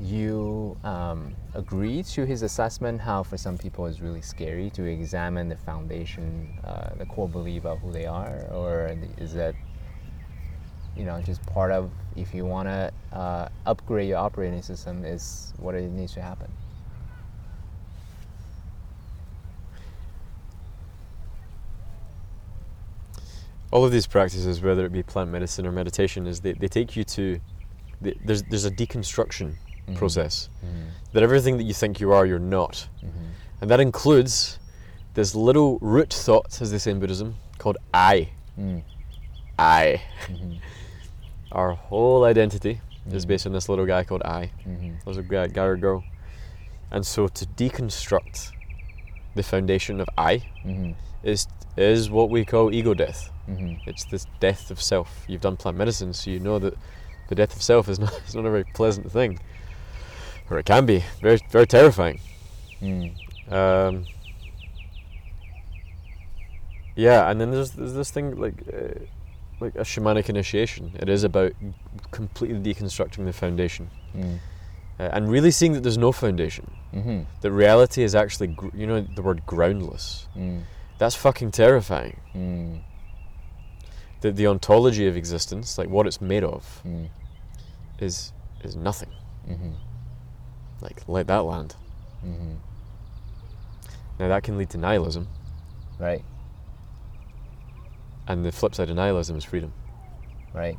you 0.00 0.76
um, 0.84 1.34
agree 1.54 2.02
to 2.04 2.24
his 2.24 2.42
assessment 2.42 3.00
how 3.00 3.22
for 3.22 3.36
some 3.36 3.58
people 3.58 3.86
it's 3.86 4.00
really 4.00 4.22
scary 4.22 4.70
to 4.70 4.84
examine 4.84 5.48
the 5.48 5.56
foundation 5.56 6.56
uh, 6.64 6.90
the 6.96 7.06
core 7.06 7.28
belief 7.28 7.64
of 7.64 7.80
who 7.80 7.90
they 7.90 8.06
are? 8.06 8.46
Or 8.52 8.96
is 9.18 9.34
that 9.34 9.54
you 10.96 11.04
know 11.04 11.20
just 11.22 11.44
part 11.46 11.72
of 11.72 11.90
if 12.16 12.32
you 12.32 12.44
want 12.44 12.68
to 12.68 12.92
uh, 13.12 13.48
upgrade 13.66 14.08
your 14.08 14.18
operating 14.18 14.62
system 14.62 15.04
is 15.04 15.52
what 15.58 15.74
it 15.74 15.90
needs 15.90 16.14
to 16.14 16.22
happen? 16.22 16.50
All 23.72 23.84
of 23.84 23.90
these 23.90 24.06
practices 24.06 24.62
whether 24.62 24.86
it 24.86 24.92
be 24.92 25.02
plant 25.02 25.30
medicine 25.30 25.66
or 25.66 25.72
meditation 25.72 26.28
is 26.28 26.40
they, 26.40 26.52
they 26.52 26.68
take 26.68 26.94
you 26.94 27.02
to 27.04 27.40
the, 28.00 28.16
there's, 28.24 28.44
there's 28.44 28.64
a 28.64 28.70
deconstruction 28.70 29.56
process. 29.94 30.48
That 31.12 31.22
everything 31.22 31.56
that 31.58 31.64
you 31.64 31.72
think 31.74 32.00
you 32.00 32.12
are 32.12 32.26
you're 32.26 32.38
not. 32.38 32.86
And 33.60 33.70
that 33.70 33.80
includes 33.80 34.58
this 35.14 35.34
little 35.34 35.78
root 35.80 36.12
thought 36.12 36.60
as 36.60 36.70
they 36.70 36.78
say 36.78 36.90
in 36.92 37.00
buddhism 37.00 37.34
called 37.58 37.78
i. 37.94 38.28
Mm. 38.58 38.82
i. 39.58 40.00
Our 41.52 41.72
whole 41.72 42.24
identity 42.24 42.80
is 43.10 43.24
based 43.24 43.46
on 43.46 43.52
this 43.52 43.68
little 43.68 43.86
guy 43.86 44.04
called 44.04 44.22
i. 44.22 44.50
There's 45.04 45.16
a 45.16 45.22
guy, 45.22 45.46
guy 45.48 45.64
or 45.64 45.76
girl. 45.76 46.04
And 46.90 47.04
so 47.06 47.26
to 47.28 47.46
deconstruct 47.46 48.52
the 49.34 49.42
foundation 49.42 50.00
of 50.00 50.08
i 50.18 50.42
Mhm. 50.64 50.94
is 51.22 51.46
is 51.76 52.10
what 52.10 52.28
we 52.28 52.44
call 52.44 52.72
ego 52.74 52.92
death. 52.94 53.30
Mhm. 53.48 53.78
it's 53.86 54.04
this 54.04 54.26
death 54.40 54.70
of 54.70 54.80
self. 54.82 55.24
You've 55.28 55.40
done 55.40 55.56
plant 55.56 55.76
medicine, 55.78 56.12
so 56.12 56.30
you 56.30 56.38
know 56.40 56.58
that 56.58 56.74
the 57.28 57.34
death 57.34 57.54
of 57.56 57.62
self 57.62 57.88
is 57.88 57.98
not, 57.98 58.12
is 58.28 58.34
not 58.34 58.44
a 58.44 58.50
very 58.50 58.64
pleasant 58.64 59.10
thing. 59.12 59.38
Or 60.50 60.58
it 60.58 60.66
can 60.66 60.86
be, 60.86 61.04
very, 61.20 61.38
very 61.50 61.66
terrifying. 61.66 62.20
Mm. 62.80 63.12
Um, 63.52 64.04
yeah, 66.96 67.30
and 67.30 67.40
then 67.40 67.50
there's, 67.50 67.72
there's 67.72 67.94
this 67.94 68.10
thing 68.10 68.36
like, 68.36 68.54
uh, 68.72 68.98
like 69.60 69.74
a 69.76 69.80
shamanic 69.82 70.28
initiation. 70.28 70.92
It 70.98 71.08
is 71.08 71.24
about 71.24 71.52
completely 72.10 72.74
deconstructing 72.74 73.24
the 73.24 73.32
foundation. 73.32 73.90
Mm. 74.16 74.38
uh, 74.98 75.02
and 75.12 75.30
really 75.30 75.50
seeing 75.50 75.74
that 75.74 75.82
there's 75.82 75.98
no 75.98 76.12
foundation. 76.12 76.70
Mm-hmm. 76.94 77.20
That 77.42 77.52
reality 77.52 78.02
is 78.02 78.14
actually, 78.14 78.48
gr- 78.48 78.74
you 78.74 78.86
know, 78.86 79.00
the 79.02 79.22
word 79.22 79.44
groundless. 79.46 80.26
Mm. 80.36 80.62
That's 80.98 81.14
fucking 81.14 81.50
terrifying. 81.52 82.18
Mm. 82.34 82.80
That 84.22 84.34
the 84.36 84.46
ontology 84.48 85.06
of 85.06 85.16
existence, 85.16 85.78
like 85.78 85.88
what 85.88 86.06
it's 86.06 86.20
made 86.20 86.42
of, 86.42 86.82
Mm. 86.86 87.08
is 88.00 88.32
is 88.64 88.74
nothing. 88.74 89.10
Mm-hmm. 89.48 89.70
Like 90.80 91.02
let 91.08 91.26
that 91.26 91.38
land. 91.44 91.74
Mm-hmm. 92.24 92.54
Now 94.18 94.28
that 94.28 94.42
can 94.42 94.58
lead 94.58 94.70
to 94.70 94.78
nihilism, 94.78 95.28
Right. 95.98 96.24
and 98.26 98.44
the 98.44 98.52
flip 98.52 98.74
side 98.74 98.90
of 98.90 98.96
nihilism 98.96 99.36
is 99.36 99.44
freedom. 99.44 99.72
Right. 100.52 100.76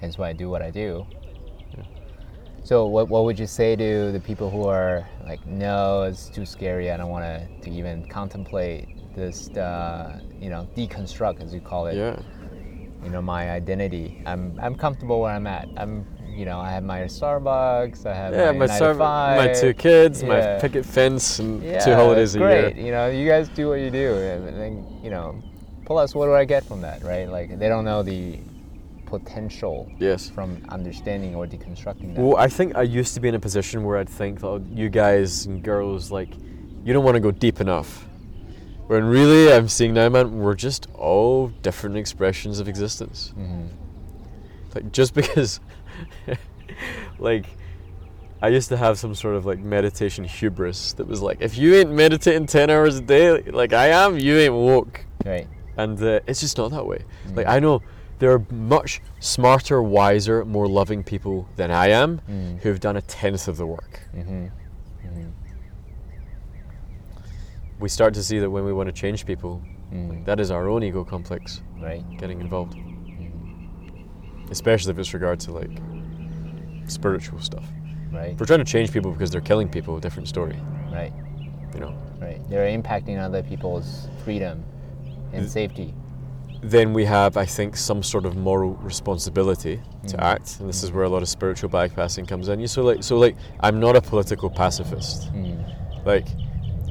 Hence 0.00 0.18
why 0.18 0.28
I 0.30 0.32
do 0.32 0.50
what 0.50 0.62
I 0.62 0.70
do. 0.70 1.06
So, 2.62 2.86
what, 2.86 3.10
what 3.10 3.24
would 3.24 3.38
you 3.38 3.46
say 3.46 3.76
to 3.76 4.10
the 4.10 4.20
people 4.20 4.48
who 4.48 4.66
are 4.66 5.06
like, 5.26 5.44
no, 5.46 6.04
it's 6.04 6.30
too 6.30 6.46
scary. 6.46 6.90
I 6.90 6.96
don't 6.96 7.10
want 7.10 7.24
to 7.24 7.46
to 7.60 7.70
even 7.70 8.06
contemplate 8.08 8.88
this, 9.14 9.50
uh, 9.50 10.18
you 10.40 10.48
know, 10.48 10.66
deconstruct 10.74 11.42
as 11.42 11.52
you 11.52 11.60
call 11.60 11.86
it. 11.88 11.96
Yeah. 11.96 12.18
You 13.02 13.10
know, 13.10 13.20
my 13.20 13.50
identity. 13.50 14.22
I'm 14.24 14.58
I'm 14.62 14.74
comfortable 14.76 15.20
where 15.20 15.32
I'm 15.32 15.46
at. 15.46 15.68
I'm, 15.76 16.06
you 16.34 16.44
know, 16.44 16.58
I 16.60 16.70
have 16.70 16.82
my 16.84 17.02
Starbucks. 17.02 18.06
I 18.06 18.14
have 18.14 18.34
Yeah, 18.34 18.52
my, 18.52 18.66
my, 18.66 18.78
serv- 18.78 18.98
my 18.98 19.52
two 19.54 19.72
kids, 19.74 20.22
my 20.24 20.58
picket 20.60 20.84
fence, 20.84 21.38
and 21.38 21.62
Yeah, 21.62 21.78
two 21.78 21.94
holidays 21.94 22.34
a 22.34 22.38
great. 22.38 22.76
year. 22.76 22.86
You 22.86 22.92
know, 22.92 23.08
you 23.08 23.28
guys 23.28 23.48
do 23.48 23.68
what 23.68 23.80
you 23.80 23.90
do, 23.90 24.14
and 24.16 24.48
then 24.58 24.86
you 25.02 25.10
know, 25.10 25.40
plus, 25.86 26.14
what 26.14 26.26
do 26.26 26.34
I 26.34 26.44
get 26.44 26.64
from 26.64 26.80
that, 26.82 27.02
right? 27.04 27.28
Like 27.28 27.58
they 27.58 27.68
don't 27.68 27.84
know 27.84 28.02
the 28.02 28.38
potential 29.06 29.90
Yes. 29.98 30.28
from 30.30 30.60
understanding 30.70 31.34
or 31.34 31.46
deconstructing 31.46 32.14
that. 32.14 32.20
Well, 32.22 32.36
I 32.36 32.48
think 32.48 32.74
I 32.76 32.82
used 32.82 33.14
to 33.14 33.20
be 33.20 33.28
in 33.28 33.34
a 33.34 33.40
position 33.40 33.84
where 33.84 33.98
I'd 33.98 34.08
think, 34.08 34.42
oh, 34.42 34.62
you 34.72 34.88
guys 34.88 35.46
and 35.46 35.62
girls, 35.62 36.10
like, 36.10 36.30
you 36.84 36.92
don't 36.92 37.04
want 37.04 37.14
to 37.14 37.20
go 37.20 37.30
deep 37.30 37.60
enough. 37.60 38.06
When 38.86 39.04
really, 39.04 39.52
I'm 39.52 39.68
seeing 39.68 39.94
now, 39.94 40.08
man, 40.08 40.38
we're 40.38 40.54
just 40.54 40.88
all 40.94 41.48
different 41.62 41.96
expressions 41.96 42.58
of 42.60 42.68
existence. 42.68 43.32
Mhm. 43.38 43.68
Like, 44.74 44.90
just 44.92 45.14
because, 45.14 45.60
like, 47.18 47.46
I 48.42 48.48
used 48.48 48.68
to 48.70 48.76
have 48.76 48.98
some 48.98 49.14
sort 49.14 49.36
of 49.36 49.46
like 49.46 49.58
meditation 49.60 50.24
hubris 50.24 50.92
that 50.94 51.06
was 51.06 51.22
like, 51.22 51.38
if 51.40 51.56
you 51.56 51.74
ain't 51.74 51.92
meditating 51.92 52.46
10 52.46 52.70
hours 52.70 52.96
a 52.98 53.00
day, 53.00 53.40
like 53.42 53.72
I 53.72 53.88
am, 53.88 54.18
you 54.18 54.36
ain't 54.36 54.54
woke. 54.54 55.04
Right. 55.24 55.46
And 55.76 56.00
uh, 56.02 56.20
it's 56.26 56.40
just 56.40 56.58
not 56.58 56.70
that 56.72 56.86
way. 56.86 57.04
Like, 57.34 57.46
I 57.46 57.58
know 57.58 57.82
there 58.18 58.32
are 58.32 58.44
much 58.50 59.00
smarter, 59.18 59.82
wiser, 59.82 60.44
more 60.44 60.68
loving 60.68 61.02
people 61.02 61.48
than 61.56 61.70
I 61.70 61.88
am 61.88 62.20
Mm. 62.30 62.60
who've 62.60 62.78
done 62.80 62.96
a 62.96 63.02
tenth 63.02 63.48
of 63.48 63.56
the 63.56 63.66
work. 63.66 64.00
Mm-hmm. 64.14 64.46
We 67.80 67.88
start 67.88 68.14
to 68.14 68.22
see 68.22 68.38
that 68.38 68.48
when 68.50 68.64
we 68.64 68.72
want 68.72 68.88
to 68.88 68.92
change 68.92 69.26
people, 69.26 69.62
Mm. 69.92 70.24
that 70.24 70.40
is 70.40 70.50
our 70.50 70.68
own 70.68 70.82
ego 70.82 71.04
complex 71.04 71.60
Right. 71.80 72.04
getting 72.18 72.40
involved. 72.40 72.76
Especially 74.50 74.90
if 74.92 74.98
it's 74.98 75.12
regard 75.14 75.40
to 75.40 75.52
like 75.52 75.70
spiritual 76.86 77.40
stuff. 77.40 77.64
Right. 78.12 78.32
If 78.32 78.40
we're 78.40 78.46
trying 78.46 78.60
to 78.60 78.64
change 78.64 78.92
people 78.92 79.10
because 79.12 79.30
they're 79.30 79.40
killing 79.40 79.68
people, 79.68 79.98
different 79.98 80.28
story. 80.28 80.58
Right. 80.92 81.12
You 81.74 81.80
know. 81.80 81.98
Right. 82.20 82.40
They're 82.48 82.66
impacting 82.78 83.18
other 83.20 83.42
people's 83.42 84.08
freedom 84.24 84.64
and 85.32 85.42
Th- 85.42 85.48
safety. 85.50 85.94
Then 86.62 86.92
we 86.94 87.04
have, 87.04 87.36
I 87.36 87.44
think, 87.44 87.76
some 87.76 88.02
sort 88.02 88.24
of 88.24 88.36
moral 88.36 88.74
responsibility 88.76 89.80
to 90.06 90.16
Mhm. 90.16 90.22
act, 90.22 90.60
and 90.60 90.68
this 90.68 90.82
is 90.82 90.92
where 90.92 91.04
a 91.04 91.08
lot 91.08 91.20
of 91.22 91.28
spiritual 91.28 91.68
bypassing 91.68 92.26
comes 92.26 92.48
in. 92.48 92.58
You 92.60 92.66
so 92.68 92.82
like, 92.82 93.02
so 93.02 93.18
like, 93.18 93.36
I'm 93.60 93.80
not 93.80 93.96
a 93.96 94.00
political 94.00 94.48
pacifist. 94.48 95.30
Mm. 95.34 96.06
Like, 96.06 96.26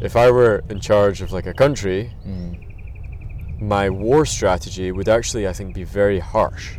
if 0.01 0.15
I 0.15 0.29
were 0.29 0.63
in 0.69 0.79
charge 0.79 1.21
of 1.21 1.31
like 1.31 1.47
a 1.47 1.53
country, 1.53 2.11
Mm. 2.27 3.61
my 3.61 3.89
war 3.89 4.25
strategy 4.25 4.91
would 4.91 5.07
actually, 5.09 5.47
I 5.47 5.53
think, 5.53 5.73
be 5.73 5.83
very 5.85 6.19
harsh. 6.19 6.77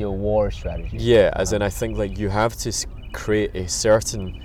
Your 0.00 0.16
war 0.16 0.50
strategy. 0.50 0.96
Yeah, 0.98 1.30
as 1.36 1.52
in 1.52 1.60
I 1.62 1.68
think 1.68 1.98
like 1.98 2.18
you 2.18 2.30
have 2.30 2.56
to 2.58 2.72
create 3.12 3.54
a 3.54 3.68
certain 3.68 4.42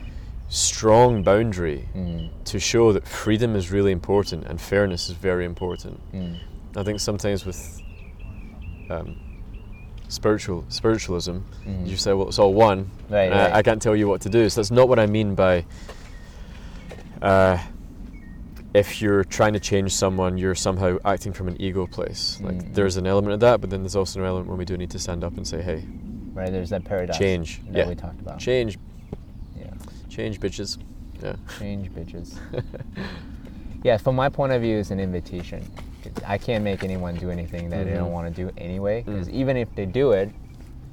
strong 0.50 1.24
boundary 1.24 1.88
Mm. 1.96 2.30
to 2.46 2.60
show 2.60 2.92
that 2.94 3.08
freedom 3.08 3.56
is 3.56 3.72
really 3.72 3.92
important 3.92 4.44
and 4.46 4.60
fairness 4.60 5.10
is 5.10 5.16
very 5.16 5.46
important. 5.46 6.00
Mm. 6.14 6.38
I 6.76 6.84
think 6.84 7.00
sometimes 7.00 7.46
with 7.46 7.82
um, 8.90 9.16
spiritual 10.10 10.64
spiritualism, 10.70 11.38
Mhm. 11.66 11.88
you 11.88 11.96
say, 11.98 12.14
well, 12.14 12.28
it's 12.28 12.38
all 12.38 12.54
one. 12.54 12.92
Right, 13.10 13.32
and 13.32 13.34
I- 13.34 13.58
I, 13.60 13.64
can't 13.64 13.82
tell 13.82 13.96
you 13.96 14.08
what 14.08 14.22
to 14.22 14.30
do. 14.30 14.48
So 14.50 14.60
that's 14.62 14.72
not 14.72 14.88
what 14.90 15.00
I 15.00 15.08
mean 15.08 15.34
by. 15.36 15.66
Uh, 17.22 17.58
if 18.76 19.02
you're 19.02 19.24
trying 19.24 19.54
to 19.54 19.60
change 19.60 19.94
someone, 19.94 20.38
you're 20.38 20.54
somehow 20.54 20.98
acting 21.06 21.32
from 21.32 21.48
an 21.48 21.56
ego 21.62 21.88
place. 21.88 22.40
Like 22.42 22.56
Mm, 22.56 22.74
there's 22.74 22.98
an 22.98 23.08
element 23.08 23.34
of 23.34 23.40
that, 23.40 23.62
but 23.62 23.70
then 23.70 23.82
there's 23.84 23.96
also 23.96 24.20
an 24.20 24.26
element 24.26 24.48
where 24.48 24.58
we 24.58 24.66
do 24.66 24.76
need 24.76 24.90
to 24.92 25.00
stand 25.00 25.24
up 25.24 25.38
and 25.38 25.48
say, 25.48 25.62
"Hey, 25.62 25.86
Right. 26.34 26.52
There's 26.52 26.70
that 26.72 26.84
paradox. 26.84 27.18
change, 27.18 27.62
that 27.68 27.78
yeah, 27.78 27.88
we 27.88 27.96
talked 27.96 28.20
about. 28.20 28.38
change, 28.40 28.78
Yeah. 29.58 29.68
change, 30.10 30.42
bitches." 30.42 30.78
Yeah. 31.24 31.36
Change, 31.58 31.90
bitches. 31.94 32.38
yeah, 33.84 33.96
from 33.96 34.16
my 34.18 34.28
point 34.28 34.52
of 34.52 34.62
view, 34.62 34.78
it's 34.78 34.92
an 34.92 35.00
invitation. 35.00 35.64
I 36.28 36.38
can't 36.38 36.64
make 36.64 36.84
anyone 36.84 37.16
do 37.16 37.30
anything 37.32 37.70
that 37.70 37.86
they 37.86 37.94
don't 37.94 38.10
Mhm. 38.10 38.14
want 38.14 38.36
to 38.36 38.44
do 38.46 38.52
anyway. 38.58 39.04
Because 39.04 39.30
Mm. 39.30 39.34
even 39.34 39.56
if 39.58 39.74
they 39.76 39.86
do 39.86 40.12
it, 40.12 40.30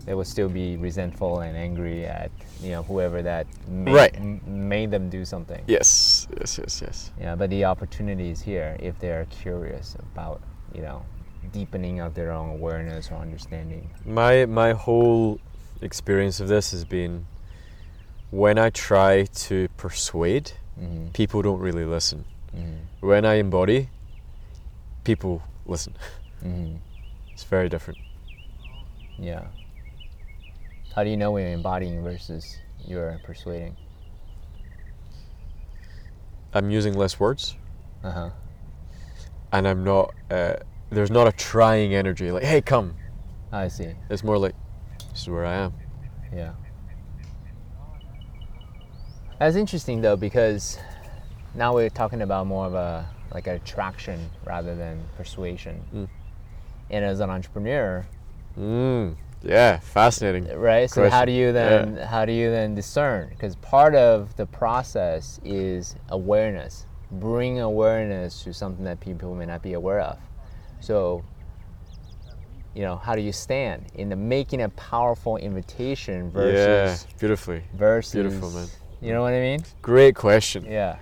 they 0.07 0.15
will 0.15 0.25
still 0.25 0.49
be 0.49 0.77
resentful 0.77 1.41
and 1.41 1.57
angry 1.57 2.07
at 2.07 2.31
you 2.63 2.71
know 2.71 2.83
whoever 2.83 3.23
that 3.23 3.47
made, 3.69 3.95
Right. 3.95 4.15
m- 4.17 4.41
made 4.47 4.91
them 4.91 5.11
do 5.11 5.25
something. 5.25 5.63
Yes, 5.67 6.27
yes, 6.39 6.59
yes, 6.59 6.81
yes. 6.83 7.11
Yeah, 7.21 7.35
but 7.35 7.51
the 7.51 7.65
opportunity 7.65 8.31
is 8.31 8.41
here 8.43 8.77
if 8.81 8.99
they 9.01 9.11
are 9.11 9.27
curious 9.27 9.97
about 10.13 10.41
you 10.75 10.83
know 10.83 11.05
deepening 11.53 12.01
of 12.01 12.15
their 12.15 12.31
own 12.33 12.51
awareness 12.51 13.11
or 13.11 13.17
understanding. 13.17 13.91
My 14.05 14.47
my 14.47 14.73
whole 14.73 15.41
experience 15.81 16.39
of 16.41 16.49
this 16.49 16.71
has 16.71 16.85
been 16.85 17.27
when 18.31 18.59
I 18.59 18.71
try 18.71 19.25
to 19.49 19.69
persuade, 19.77 20.53
hmm 20.79 21.09
people 21.13 21.43
don't 21.43 21.61
really 21.61 21.85
listen. 21.85 22.25
hmm 22.53 22.77
When 23.01 23.25
I 23.25 23.35
embody, 23.35 23.89
people 25.05 25.43
listen. 25.67 25.95
hmm 26.43 26.77
It's 27.33 27.45
very 27.45 27.69
different. 27.69 27.99
Yeah. 29.19 29.43
How 30.95 31.05
do 31.05 31.11
you 31.11 31.17
know 31.17 31.31
when 31.33 31.45
you're 31.45 31.53
embodying 31.53 32.03
versus 32.03 32.59
you're 32.87 33.19
persuading? 33.25 33.77
I'm 36.55 36.71
using 36.71 36.95
less 36.95 37.19
words, 37.19 37.57
Uh 38.05 38.11
huh. 38.11 38.31
and 39.53 39.67
I'm 39.67 39.85
not. 39.85 40.13
Uh, 40.31 40.55
there's 40.91 41.11
not 41.11 41.27
a 41.27 41.33
trying 41.33 41.95
energy 41.95 42.31
like, 42.31 42.43
"Hey, 42.43 42.61
come." 42.61 42.95
I 43.51 43.69
see. 43.69 43.95
It's 44.11 44.23
more 44.23 44.37
like, 44.37 44.55
"This 45.13 45.23
is 45.23 45.29
where 45.31 45.47
I 45.47 45.55
am." 45.55 45.73
Yeah. 46.33 46.53
That's 49.39 49.57
interesting 49.57 50.03
though 50.03 50.17
because 50.17 50.79
now 51.55 51.75
we're 51.75 51.89
talking 51.91 52.21
about 52.23 52.47
more 52.47 52.67
of 52.67 52.75
a 52.75 53.09
like 53.35 53.47
an 53.47 53.55
attraction 53.55 54.29
rather 54.45 54.75
than 54.77 55.03
persuasion. 55.17 55.83
Mm. 55.95 56.09
And 56.91 57.05
as 57.05 57.21
an 57.21 57.31
entrepreneur, 57.31 58.05
Mm, 58.59 59.17
yeah, 59.45 59.79
fascinating. 59.79 60.51
Uh, 60.51 60.57
right? 60.57 60.91
So 60.91 61.09
how 61.09 61.25
do 61.25 61.33
you 61.33 61.53
then 61.53 61.97
how 61.97 62.25
do 62.25 62.33
you 62.33 62.51
then 62.51 62.75
discern? 62.75 63.29
Because 63.31 63.57
part 63.57 63.95
of 63.95 64.37
the 64.37 64.47
process 64.47 65.41
is 65.45 65.97
awareness. 66.09 66.87
Bring 67.11 67.61
awareness 67.61 68.43
to 68.45 68.55
something 68.55 68.85
that 68.85 69.01
people 69.01 69.35
may 69.35 69.47
not 69.47 69.63
be 69.63 69.75
aware 69.75 70.01
of. 70.01 70.19
So 70.81 71.25
you 72.75 72.83
know, 72.83 72.97
how 72.97 73.15
do 73.15 73.21
you 73.21 73.33
stand 73.33 73.87
in 73.95 74.09
the 74.09 74.17
making 74.17 74.63
a 74.63 74.69
powerful 74.71 75.37
invitation 75.37 76.31
versus 76.31 77.05
yeah, 77.05 77.19
beautifully. 77.19 77.63
versus 77.75 78.15
Beautiful, 78.15 78.51
man. 78.51 78.67
You 79.01 79.13
know 79.13 79.23
what 79.23 79.35
I 79.35 79.41
mean? 79.41 79.61
Great 79.83 80.15
question. 80.15 80.65
Yeah. 80.65 80.99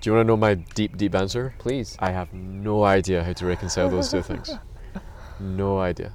Do 0.00 0.10
you 0.10 0.16
want 0.16 0.26
to 0.26 0.28
know 0.28 0.36
my 0.36 0.54
deep, 0.54 0.96
deep 0.96 1.14
answer? 1.14 1.54
Please. 1.58 1.96
I 1.98 2.10
have 2.10 2.32
no 2.32 2.84
idea 2.84 3.22
how 3.22 3.32
to 3.32 3.46
reconcile 3.46 3.88
those 3.88 4.10
two 4.10 4.22
things. 4.22 4.50
No 5.40 5.80
idea. 5.80 6.12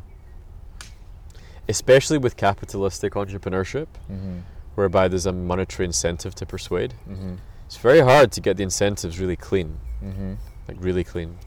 Especially 1.69 2.17
with 2.17 2.35
capitalistic 2.35 3.13
entrepreneurship, 3.13 3.87
Mm-hmm. 4.11 4.39
whereby 4.75 5.07
there's 5.07 5.25
a 5.27 5.31
monetary 5.31 5.85
incentive 5.85 6.33
to 6.35 6.45
persuade. 6.45 6.93
Mm-hmm. 7.07 7.35
It's 7.67 7.77
very 7.77 7.99
hard 8.01 8.31
to 8.33 8.41
get 8.41 8.57
the 8.57 8.63
incentives 8.63 9.19
really 9.19 9.35
clean, 9.35 9.77
Mm-hmm. 10.03 10.33
like 10.67 10.77
really 10.79 11.03
clean. 11.03 11.37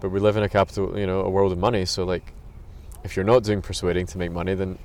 But 0.00 0.10
we 0.10 0.20
live 0.20 0.36
in 0.36 0.42
a 0.42 0.48
capital, 0.48 0.98
you 0.98 1.06
know, 1.06 1.20
a 1.22 1.30
world 1.30 1.52
of 1.52 1.58
money. 1.58 1.86
So 1.86 2.04
like, 2.04 2.32
if 3.04 3.16
you're 3.16 3.24
not 3.24 3.42
doing 3.44 3.62
persuading 3.62 4.06
to 4.12 4.18
make 4.18 4.30
money, 4.32 4.54
then 4.54 4.78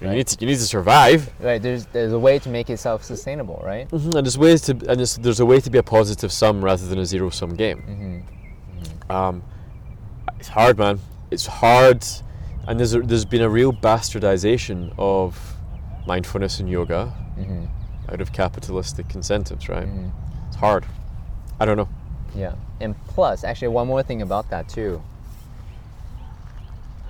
you 0.00 0.08
Right. 0.08 0.16
need 0.16 0.26
to 0.26 0.36
you 0.40 0.46
need 0.48 0.56
to 0.58 0.66
survive. 0.76 1.32
Right. 1.38 1.62
There's 1.62 1.86
there's 1.92 2.12
a 2.12 2.18
way 2.18 2.40
to 2.40 2.48
make 2.48 2.68
it 2.68 2.78
self-sustainable, 2.78 3.62
right? 3.64 3.88
Mhm, 3.90 4.14
And 4.16 4.26
there's 4.26 4.36
ways 4.46 4.60
to 4.62 4.72
and 4.72 4.96
there's, 5.00 5.16
there's 5.18 5.38
a 5.40 5.46
way 5.46 5.60
to 5.60 5.70
be 5.70 5.78
a 5.78 5.82
positive 5.84 6.32
sum 6.32 6.64
rather 6.64 6.84
than 6.90 6.98
a 6.98 7.06
zero 7.06 7.30
sum 7.30 7.54
game. 7.54 7.80
Mm-hmm. 7.88 9.12
Um, 9.16 9.42
it's 10.40 10.48
hard, 10.48 10.76
man. 10.78 10.98
It's 11.30 11.46
hard 11.46 12.04
and 12.66 12.78
there's 12.78 12.94
a, 12.94 13.00
there's 13.00 13.24
been 13.24 13.42
a 13.42 13.48
real 13.48 13.72
bastardization 13.72 14.92
of 14.98 15.56
mindfulness 16.06 16.60
and 16.60 16.68
yoga 16.70 17.06
hmm 17.36 17.64
out 18.06 18.20
of 18.20 18.34
capitalistic 18.34 19.14
incentives, 19.14 19.66
right? 19.68 19.86
Mhm. 19.88 20.12
It's 20.48 20.56
hard. 20.56 20.84
I 21.58 21.64
don't 21.64 21.78
know. 21.78 21.88
Yeah, 22.36 22.54
and 22.78 22.94
plus, 23.06 23.44
actually, 23.44 23.68
one 23.68 23.86
more 23.86 24.02
thing 24.02 24.20
about 24.20 24.50
that 24.50 24.68
too. 24.68 25.02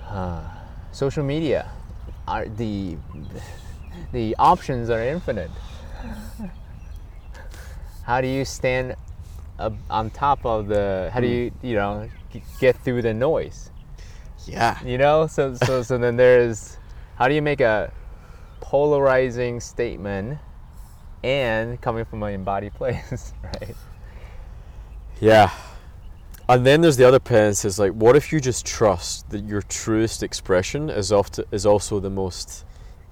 Uh, 0.09 0.39
social 0.93 1.23
media, 1.23 1.69
are 2.27 2.47
the 2.47 2.95
the 4.13 4.35
options 4.39 4.89
are 4.89 5.03
infinite. 5.03 5.51
How 8.03 8.21
do 8.21 8.27
you 8.27 8.45
stand 8.45 8.95
up 9.59 9.73
on 9.89 10.11
top 10.11 10.45
of 10.45 10.67
the? 10.67 11.09
How 11.13 11.19
do 11.19 11.27
you 11.27 11.51
you 11.61 11.75
know 11.75 12.09
get 12.59 12.77
through 12.77 13.01
the 13.01 13.13
noise? 13.13 13.71
Yeah. 14.47 14.81
You 14.83 14.97
know, 14.97 15.27
so 15.27 15.55
so 15.55 15.81
so 15.81 15.97
then 15.97 16.15
there's 16.17 16.77
how 17.15 17.27
do 17.27 17.33
you 17.33 17.41
make 17.41 17.61
a 17.61 17.91
polarizing 18.61 19.59
statement 19.59 20.37
and 21.23 21.79
coming 21.81 22.05
from 22.05 22.23
an 22.23 22.33
embodied 22.33 22.73
place, 22.75 23.33
right? 23.43 23.75
Yeah. 25.19 25.51
And 26.47 26.65
then 26.65 26.81
there's 26.81 26.97
the 26.97 27.07
other 27.07 27.19
parents 27.19 27.65
is 27.65 27.79
like, 27.79 27.93
what 27.93 28.15
if 28.15 28.31
you 28.31 28.39
just 28.39 28.65
trust 28.65 29.29
that 29.31 29.45
your 29.45 29.63
truest 29.63 30.21
expression 30.21 30.89
is 30.91 31.11
often 31.11 31.45
is 31.51 31.65
also 31.65 31.99
the 31.99 32.11
most 32.11 32.65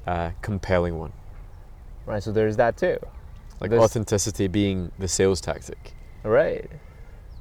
uh, 0.06 0.32
compelling 0.44 1.00
one? 1.00 1.14
Right, 2.06 2.22
so 2.22 2.32
there's 2.32 2.58
that 2.58 2.78
too. 2.78 2.98
Like 3.60 3.72
authenticity 3.72 4.48
being 4.48 4.92
the 5.00 5.08
sales 5.08 5.42
tactic. 5.42 5.94
Right. 6.24 6.70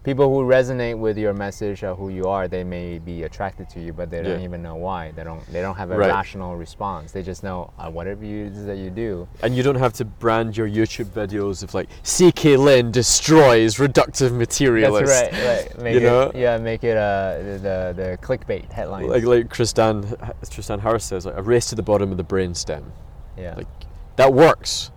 People 0.05 0.29
who 0.35 0.45
resonate 0.45 0.99
with 0.99 1.17
your 1.17 1.33
message 1.33 1.85
of 1.85 1.97
who 1.97 2.09
you 2.09 2.25
are, 2.25 2.49
they 2.49 2.65
may 2.65 2.99
be 2.99 3.23
attracted 3.23 3.69
to 3.71 3.81
you, 3.81 3.93
but 3.93 4.11
they 4.11 4.21
don't 4.21 4.41
Yeah. 4.41 4.45
even 4.45 4.61
know 4.61 4.75
why. 4.75 5.13
They 5.13 5.23
don't. 5.23 5.41
They 5.53 5.61
don't 5.61 5.77
have 5.77 5.93
a 5.93 5.97
Right. 5.97 6.11
rational 6.11 6.57
response. 6.57 7.13
They 7.13 7.23
just 7.23 7.45
know 7.45 7.71
uh, 7.79 7.89
whatever 7.89 8.25
you 8.25 8.47
it 8.47 8.53
is 8.53 8.67
that 8.67 8.79
you 8.79 8.91
do. 8.91 9.29
And 9.43 9.55
you 9.55 9.63
don't 9.63 9.77
have 9.77 9.93
to 9.95 10.05
brand 10.05 10.57
your 10.57 10.69
YouTube 10.69 11.05
videos 11.07 11.63
of 11.63 11.73
like 11.73 11.89
CK 12.03 12.57
Lin 12.57 12.91
destroys 12.91 13.77
reductive 13.77 14.33
materialist. 14.33 15.07
That's 15.07 15.33
right. 15.35 15.47
Right. 15.73 15.79
Make 15.85 15.95
You 15.95 16.01
it, 16.01 16.03
know? 16.03 16.33
Yeah. 16.35 16.59
Make 16.59 16.83
it 16.83 16.97
uh, 16.97 17.35
the 17.63 17.93
the 17.95 18.19
clickbait 18.21 18.73
headline. 18.73 19.07
like 19.09 19.23
like 19.23 19.51
Tristan 19.53 20.05
Tristan 20.51 20.81
Harris 20.81 21.05
says, 21.05 21.27
like 21.27 21.37
a 21.37 21.43
race 21.43 21.67
to 21.67 21.77
the 21.77 21.83
bottom 21.83 22.11
of 22.11 22.17
the 22.17 22.25
brain 22.25 22.55
stem. 22.55 22.91
yeah. 23.39 23.55
like 23.57 23.69
that 24.17 24.35
works. 24.35 24.91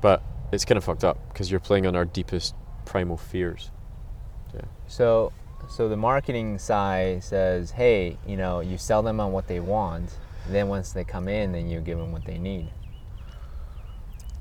But 0.00 0.22
it's 0.52 0.64
kind 0.64 0.78
of 0.78 0.84
fucked 0.84 1.02
up 1.02 1.18
because 1.32 1.50
you're 1.50 1.60
playing 1.60 1.86
on 1.86 1.96
our 1.96 2.04
deepest 2.04 2.54
primal 2.84 3.16
fears. 3.16 3.70
Yeah. 4.54 4.60
So, 4.86 5.32
so 5.68 5.88
the 5.88 5.96
marketing 5.96 6.58
side 6.58 7.24
says, 7.24 7.70
hey, 7.72 8.18
you 8.26 8.36
know, 8.36 8.60
you 8.60 8.78
sell 8.78 9.02
them 9.02 9.20
on 9.20 9.32
what 9.32 9.46
they 9.48 9.60
want. 9.60 10.16
Then 10.48 10.68
once 10.68 10.92
they 10.92 11.04
come 11.04 11.26
in, 11.28 11.52
then 11.52 11.68
you 11.68 11.80
give 11.80 11.98
them 11.98 12.12
what 12.12 12.24
they 12.24 12.38
need. 12.38 12.70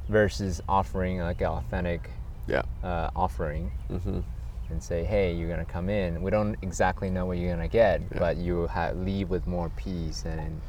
Versus 0.10 0.62
offering 0.68 1.20
like 1.20 1.40
an 1.42 1.48
authentic 1.48 2.10
Yeah. 2.48 2.64
uh, 2.84 3.10
offering 3.16 3.72
hmm 3.88 4.20
and 4.70 4.82
say, 4.82 5.04
hey, 5.04 5.34
you're 5.34 5.50
gonna 5.50 5.66
come 5.66 5.88
in. 5.90 6.22
We 6.22 6.32
don't 6.32 6.56
exactly 6.62 7.10
know 7.10 7.26
what 7.26 7.38
you're 7.38 7.54
gonna 7.54 7.68
get, 7.68 8.02
Yeah. 8.02 8.20
but 8.20 8.38
you 8.38 8.68
ha- 8.68 8.92
leave 8.96 9.30
with 9.30 9.46
more 9.46 9.70
peace 9.76 10.26
and 10.26 10.60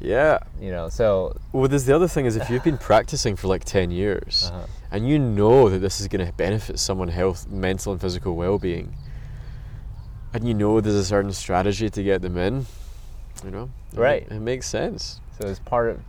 Yeah. 0.00 0.38
you 0.60 0.70
know. 0.70 0.88
So 0.88 1.36
Well, 1.52 1.68
there's 1.68 1.84
the 1.86 1.94
other 1.94 2.08
thing 2.08 2.26
is 2.26 2.36
if 2.36 2.50
you've 2.50 2.64
been 2.64 2.78
practicing 2.90 3.36
for 3.36 3.48
like 3.48 3.64
10 3.64 3.90
years 3.90 4.50
uh 4.52 4.66
and 4.90 5.08
you 5.08 5.18
know 5.18 5.68
that 5.68 5.78
this 5.80 6.00
is 6.00 6.06
going 6.08 6.24
to 6.24 6.32
benefit 6.34 6.78
someone 6.78 7.08
health, 7.08 7.48
mental 7.48 7.90
and 7.92 8.00
physical 8.00 8.36
well-being, 8.36 8.94
and 10.32 10.46
you 10.46 10.54
know 10.54 10.80
there's 10.80 10.94
a 10.94 11.04
certain 11.04 11.32
strategy 11.32 11.90
to 11.90 12.02
get 12.02 12.22
them 12.22 12.36
in, 12.36 12.66
you 13.44 13.50
know, 13.50 13.70
Right. 13.92 14.26
It 14.30 14.40
makes 14.40 14.68
sense. 14.68 15.20
so 15.40 15.48
it's 15.48 15.58
part 15.58 15.90
of 15.90 16.00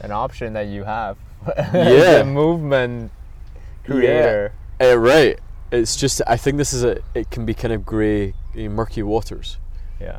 an 0.00 0.12
option 0.12 0.54
that 0.54 0.66
you 0.68 0.84
have. 0.84 1.16
Yeah. 1.74 2.18
the 2.18 2.24
movement 2.24 3.10
creator. 3.84 4.52
Uh, 4.80 4.98
right. 4.98 5.38
It's 5.70 5.96
just 5.96 6.22
I 6.26 6.36
think 6.36 6.56
this 6.56 6.72
is 6.72 6.84
a 6.84 7.00
it 7.14 7.30
can 7.30 7.44
be 7.44 7.54
kind 7.54 7.72
of 7.74 7.84
grey, 7.84 8.32
murky 8.54 9.02
waters. 9.02 9.58
Yeah. 10.00 10.18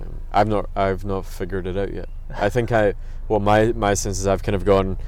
Um, 0.00 0.20
I've 0.32 0.48
not 0.48 0.70
I've 0.76 1.04
not 1.04 1.26
figured 1.26 1.66
it 1.66 1.76
out 1.76 1.92
yet. 1.92 2.08
I 2.30 2.48
think 2.48 2.72
I 2.72 2.94
well 3.28 3.40
my 3.40 3.72
my 3.72 3.94
sense 3.94 4.18
is 4.18 4.26
I've 4.26 4.42
kind 4.42 4.54
of 4.56 4.64
gone 4.64 4.98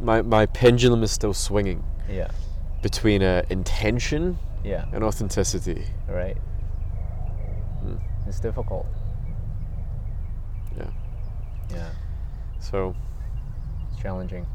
my 0.00 0.22
my 0.22 0.46
pendulum 0.46 1.02
is 1.02 1.10
still 1.10 1.34
swinging 1.34 1.84
Yeah. 2.08 2.30
between 2.82 3.22
uh, 3.22 3.42
intention 3.50 4.38
Yeah. 4.64 4.86
and 4.92 5.04
authenticity. 5.04 5.84
Right. 6.08 6.36
Hmm. 7.82 7.96
It's 8.26 8.40
difficult. 8.40 8.86
Yeah. 10.76 10.90
Yeah. 11.70 11.90
So 12.58 12.94
It's 13.92 14.02
challenging. 14.02 14.46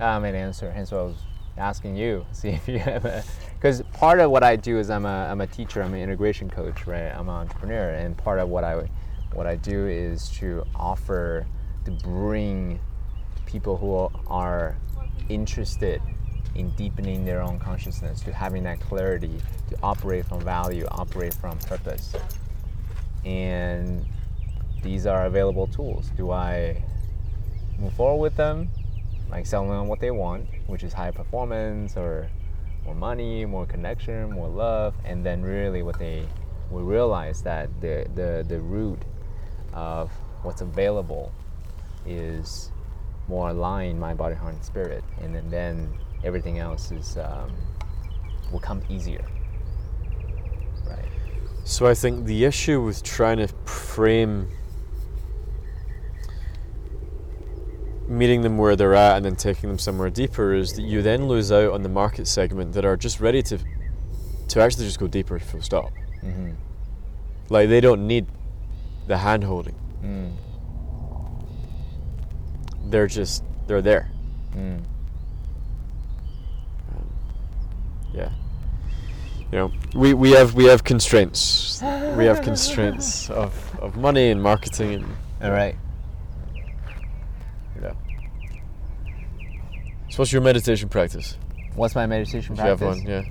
I 0.00 0.18
made 0.18 0.30
an 0.30 0.36
answer, 0.36 0.70
hence 0.72 0.90
why 0.90 0.98
I 0.98 1.02
was 1.02 1.16
asking 1.56 1.96
you, 1.96 2.26
see 2.32 2.50
if 2.50 2.68
you 2.68 2.78
have 2.78 3.04
a. 3.04 3.24
Because 3.54 3.82
part 3.94 4.20
of 4.20 4.30
what 4.30 4.42
I 4.42 4.56
do 4.56 4.78
is 4.78 4.90
I'm 4.90 5.06
a, 5.06 5.28
I'm 5.30 5.40
a 5.40 5.46
teacher, 5.46 5.82
I'm 5.82 5.94
an 5.94 6.00
integration 6.00 6.50
coach, 6.50 6.86
right? 6.86 7.10
I'm 7.10 7.28
an 7.28 7.34
entrepreneur, 7.34 7.90
and 7.90 8.16
part 8.16 8.38
of 8.38 8.48
what 8.48 8.64
I 8.64 8.88
what 9.32 9.46
I 9.46 9.56
do 9.56 9.86
is 9.86 10.28
to 10.30 10.64
offer 10.76 11.46
to 11.84 11.90
bring 11.90 12.78
people 13.46 13.76
who 13.76 14.10
are 14.28 14.76
interested 15.28 16.00
in 16.54 16.70
deepening 16.70 17.24
their 17.24 17.42
own 17.42 17.58
consciousness, 17.58 18.20
to 18.20 18.32
having 18.32 18.62
that 18.64 18.80
clarity, 18.80 19.40
to 19.70 19.76
operate 19.82 20.24
from 20.26 20.40
value, 20.40 20.86
operate 20.90 21.34
from 21.34 21.58
purpose. 21.58 22.14
And 23.24 24.06
these 24.82 25.06
are 25.06 25.26
available 25.26 25.66
tools. 25.66 26.10
Do 26.16 26.30
I 26.30 26.82
move 27.78 27.92
forward 27.94 28.20
with 28.22 28.36
them, 28.36 28.68
like 29.30 29.46
selling 29.46 29.70
them 29.70 29.88
what 29.88 30.00
they 30.00 30.10
want, 30.10 30.46
which 30.66 30.82
is 30.82 30.92
high 30.92 31.10
performance 31.10 31.96
or 31.96 32.28
more 32.84 32.94
money, 32.94 33.44
more 33.44 33.66
connection, 33.66 34.30
more 34.30 34.48
love, 34.48 34.94
and 35.04 35.24
then 35.24 35.42
really 35.42 35.82
what 35.82 35.98
they 35.98 36.26
will 36.70 36.82
realize 36.82 37.42
that 37.42 37.68
the 37.80 38.06
the, 38.14 38.44
the 38.48 38.60
root 38.60 39.00
of 39.72 40.10
what's 40.42 40.60
available 40.60 41.32
is 42.06 42.70
more 43.28 43.50
aligned 43.50 43.98
mind, 43.98 44.18
body, 44.18 44.34
heart, 44.34 44.54
and 44.54 44.64
spirit, 44.64 45.02
and 45.20 45.34
then, 45.34 45.50
then 45.50 45.94
everything 46.24 46.58
else 46.58 46.92
is 46.92 47.16
um, 47.16 47.50
will 48.52 48.60
come 48.60 48.82
easier. 48.88 49.24
Right. 50.86 51.04
so 51.64 51.86
I 51.86 51.94
think 51.94 52.26
the 52.26 52.44
issue 52.44 52.82
with 52.82 53.02
trying 53.02 53.38
to 53.38 53.48
frame 53.64 54.48
meeting 58.08 58.42
them 58.42 58.58
where 58.58 58.76
they're 58.76 58.94
at 58.94 59.16
and 59.16 59.24
then 59.24 59.36
taking 59.36 59.68
them 59.68 59.78
somewhere 59.78 60.10
deeper 60.10 60.54
is 60.54 60.74
that 60.74 60.82
you 60.82 61.02
then 61.02 61.26
lose 61.26 61.50
out 61.50 61.72
on 61.72 61.82
the 61.82 61.88
market 61.88 62.26
segment 62.26 62.72
that 62.74 62.84
are 62.84 62.96
just 62.96 63.20
ready 63.20 63.42
to 63.42 63.58
to 64.48 64.60
actually 64.60 64.84
just 64.84 64.98
go 64.98 65.06
deeper 65.06 65.38
full 65.38 65.62
stop. 65.62 65.90
Mm-hmm. 66.22 66.52
Like 67.48 67.68
they 67.68 67.80
don't 67.80 68.06
need 68.06 68.26
the 69.06 69.18
hand 69.18 69.44
holding. 69.44 69.74
Mm. 70.02 70.32
They're 72.90 73.06
just 73.06 73.42
they're 73.66 73.82
there. 73.82 74.10
Mm. 74.54 74.82
Yeah. 78.12 78.30
You 79.50 79.58
know, 79.58 79.72
we, 79.94 80.14
we 80.14 80.30
have 80.32 80.54
we 80.54 80.64
have 80.64 80.84
constraints. 80.84 81.80
we 82.16 82.24
have 82.26 82.42
constraints 82.42 83.28
of, 83.30 83.78
of 83.80 83.96
money 83.96 84.30
and 84.30 84.42
marketing 84.42 84.94
and 84.94 85.06
All 85.42 85.50
right. 85.50 85.76
yeah. 87.82 87.92
So 90.14 90.18
what's 90.20 90.30
your 90.32 90.42
meditation 90.42 90.88
practice? 90.88 91.36
What's 91.74 91.96
my 91.96 92.06
meditation 92.06 92.52
If 92.52 92.60
you 92.60 92.64
have 92.66 92.78
practice? 92.78 93.02
one, 93.02 93.26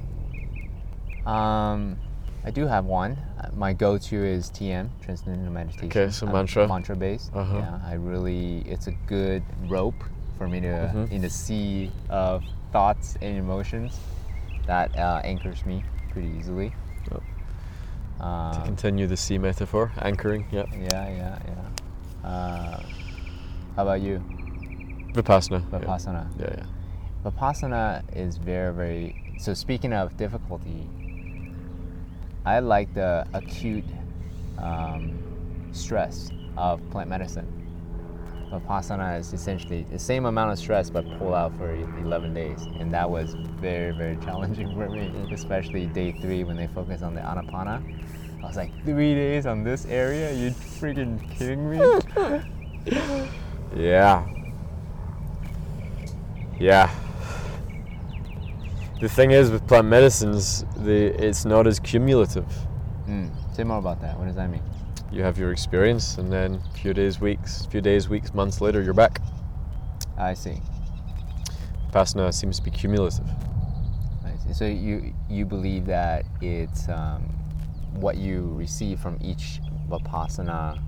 yeah. 1.26 1.72
Um, 1.72 1.96
I 2.44 2.52
do 2.52 2.68
have 2.68 2.84
one. 2.84 3.18
My 3.56 3.72
go-to 3.72 4.18
is 4.18 4.50
TM, 4.50 4.90
Transcendental 5.02 5.50
Meditation. 5.54 5.86
Okay, 5.86 6.10
so 6.12 6.28
I'm 6.28 6.34
mantra. 6.34 6.68
Mantra 6.68 6.98
based. 6.98 7.32
Uh-huh. 7.34 7.56
Yeah, 7.60 7.80
I 7.86 7.94
really. 7.94 8.64
It's 8.68 8.88
a 8.88 8.92
good 9.08 9.44
rope 9.70 9.96
for 10.38 10.50
me 10.50 10.60
to 10.60 10.92
Mhm. 10.94 11.10
in 11.10 11.22
the 11.22 11.30
sea 11.30 11.90
of 12.10 12.44
thoughts 12.74 13.16
and 13.22 13.38
emotions 13.38 13.98
that 14.66 14.94
uh, 14.98 15.22
anchors 15.24 15.66
me 15.66 15.86
pretty 16.12 16.28
easily. 16.38 16.74
Yep. 17.10 17.22
To 18.20 18.26
Um, 18.26 18.64
continue 18.66 19.08
the 19.08 19.16
sea 19.16 19.38
metaphor, 19.38 19.94
anchoring, 20.02 20.48
yeah. 20.52 20.66
yeah, 20.78 21.08
yeah, 21.08 21.40
yeah. 21.48 22.30
Uh, 22.30 22.80
how 23.78 23.84
about 23.84 24.02
you? 24.02 24.22
Vipassana. 25.14 25.62
yeah. 25.72 25.80
Vipassana. 25.80 26.28
Yeah, 26.40 26.56
yeah. 26.58 26.64
Vipassana 27.24 28.04
is 28.16 28.38
very, 28.38 28.74
very. 28.74 29.36
So 29.38 29.54
speaking 29.54 29.94
of 29.94 30.16
difficulty, 30.18 30.88
I 32.46 32.60
like 32.60 32.94
the 32.94 33.26
acute 33.34 33.86
um, 34.58 35.18
stress 35.72 36.32
of 36.58 36.82
plant 36.92 37.10
medicine. 37.10 37.48
Vipassana 38.52 39.20
is 39.20 39.34
essentially 39.34 39.86
the 39.90 39.98
same 39.98 40.26
amount 40.26 40.52
of 40.52 40.60
stress 40.60 40.90
but 40.90 41.06
pull 41.18 41.34
out 41.34 41.58
for 41.58 41.74
11 41.74 42.34
days. 42.34 42.68
And 42.80 42.94
that 42.94 43.10
was 43.10 43.36
very, 43.60 43.92
very 43.92 44.18
challenging 44.18 44.74
for 44.76 44.90
me, 44.90 45.10
especially 45.32 45.88
day 45.88 46.12
three 46.12 46.44
when 46.44 46.58
they 46.58 46.68
focus 46.68 47.02
on 47.02 47.16
the 47.16 47.22
Anapana. 47.22 47.82
I 48.44 48.46
was 48.46 48.58
like, 48.58 48.72
three 48.84 49.16
days 49.16 49.46
on 49.46 49.64
this 49.64 49.86
area? 49.86 50.34
You 50.34 50.52
freaking 50.52 51.20
kidding 51.38 51.70
me? 51.70 52.50
Yeah. 53.76 54.28
Yeah. 56.60 56.94
The 59.04 59.10
thing 59.10 59.32
is 59.32 59.52
with 59.52 59.68
plant 59.68 59.90
medicines, 59.90 60.64
the 60.78 61.08
it's 61.22 61.44
not 61.44 61.68
as 61.68 61.78
cumulative. 61.78 62.46
Mm. 63.06 63.30
Say 63.54 63.66
more 63.66 63.80
about 63.80 64.00
that. 64.00 64.18
What 64.18 64.28
does 64.28 64.38
that 64.38 64.50
mean? 64.50 64.64
You 65.12 65.24
have 65.24 65.38
your 65.38 65.52
experience, 65.52 66.18
and 66.20 66.32
then 66.32 66.62
a 66.74 66.78
few 66.78 66.94
days, 66.94 67.20
weeks, 67.20 67.66
few 67.66 67.82
days, 67.82 68.08
weeks, 68.08 68.34
months 68.34 68.62
later, 68.62 68.82
you're 68.82 68.94
back. 68.94 69.20
I 70.18 70.34
see. 70.34 70.62
Vipassana 71.92 72.34
seems 72.34 72.60
to 72.60 72.64
be 72.64 72.72
cumulative. 72.72 73.28
I 74.24 74.38
see. 74.38 74.54
So 74.54 74.64
you 74.68 75.14
you 75.30 75.44
believe 75.44 75.86
that 75.88 76.24
it's 76.40 76.88
um, 76.88 77.24
what 77.96 78.16
you 78.16 78.54
receive 78.56 79.02
from 79.02 79.18
each 79.22 79.60
vipassana, 79.90 80.82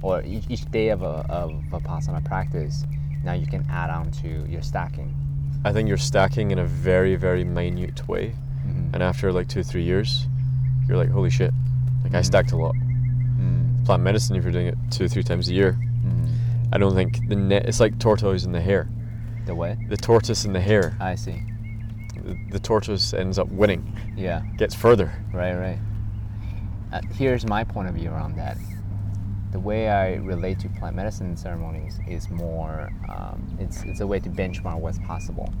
or 0.00 0.22
each, 0.22 0.44
each 0.48 0.70
day 0.70 0.88
of 0.88 1.02
a 1.02 1.26
of 1.28 1.50
vipassana 1.70 2.24
practice. 2.24 2.86
Now 3.24 3.34
you 3.34 3.46
can 3.46 3.66
add 3.68 3.90
on 3.90 4.10
to 4.22 4.46
your 4.48 4.62
stacking. 4.62 5.14
I 5.64 5.72
think 5.72 5.88
you're 5.88 5.96
stacking 5.98 6.50
in 6.50 6.58
a 6.58 6.64
very, 6.64 7.16
very 7.16 7.44
minute 7.44 8.06
way, 8.08 8.34
Mhm. 8.66 8.94
and 8.94 9.02
after 9.02 9.32
like 9.32 9.48
two, 9.48 9.62
three 9.62 9.82
years, 9.82 10.26
you're 10.86 10.96
like, 10.96 11.10
holy 11.10 11.30
shit! 11.30 11.52
Like 12.04 12.14
I 12.14 12.22
stacked 12.22 12.52
a 12.52 12.56
lot. 12.56 12.74
Mm. 13.40 13.84
Plant 13.84 14.02
medicine, 14.02 14.36
if 14.36 14.44
you're 14.44 14.52
doing 14.52 14.66
it 14.68 14.78
two, 14.90 15.08
three 15.08 15.22
times 15.22 15.48
a 15.48 15.54
year, 15.54 15.72
Mhm. 16.06 16.28
I 16.72 16.78
don't 16.78 16.94
think 16.94 17.28
the 17.28 17.36
net. 17.36 17.66
It's 17.66 17.80
like 17.80 17.98
tortoise 17.98 18.44
in 18.44 18.52
the 18.52 18.60
hare. 18.60 18.88
The 19.46 19.54
what? 19.54 19.76
The 19.88 19.96
tortoise 19.96 20.44
and 20.44 20.54
the 20.54 20.60
hare. 20.60 20.94
I 21.00 21.14
see. 21.16 21.42
The, 22.24 22.36
the 22.52 22.58
tortoise 22.60 23.12
ends 23.14 23.38
up 23.38 23.48
winning, 23.48 23.82
Yeah. 24.16 24.42
gets 24.58 24.74
further. 24.74 25.12
Right, 25.32 25.54
right. 25.56 25.78
Uh, 26.92 27.00
here's 27.14 27.46
my 27.46 27.64
point 27.64 27.88
of 27.88 27.94
view 27.94 28.10
around 28.10 28.36
that. 28.36 28.56
The 29.50 29.60
way 29.60 29.88
I 29.88 30.16
relate 30.16 30.58
to 30.60 30.68
plant 30.68 30.96
medicine 30.96 31.36
ceremonies 31.36 31.98
is 32.06 32.28
more, 32.28 32.90
um, 33.08 33.56
it's, 33.58 33.82
it's 33.84 34.00
a 34.00 34.06
way 34.06 34.20
to 34.20 34.28
benchmark 34.28 34.78
what's 34.78 34.98
possible. 34.98 35.52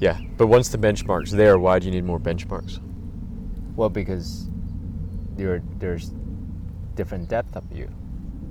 Yeah, 0.00 0.18
but 0.36 0.46
once 0.46 0.68
the 0.68 0.78
benchmark's 0.78 1.32
there, 1.32 1.58
why 1.58 1.78
do 1.78 1.86
you 1.86 1.92
need 1.92 2.04
more 2.04 2.20
benchmarks? 2.20 2.80
Well, 3.76 3.90
because 3.90 4.48
there, 5.36 5.62
there's 5.78 6.12
different 6.94 7.28
depth 7.28 7.54
of 7.56 7.64
view, 7.64 7.90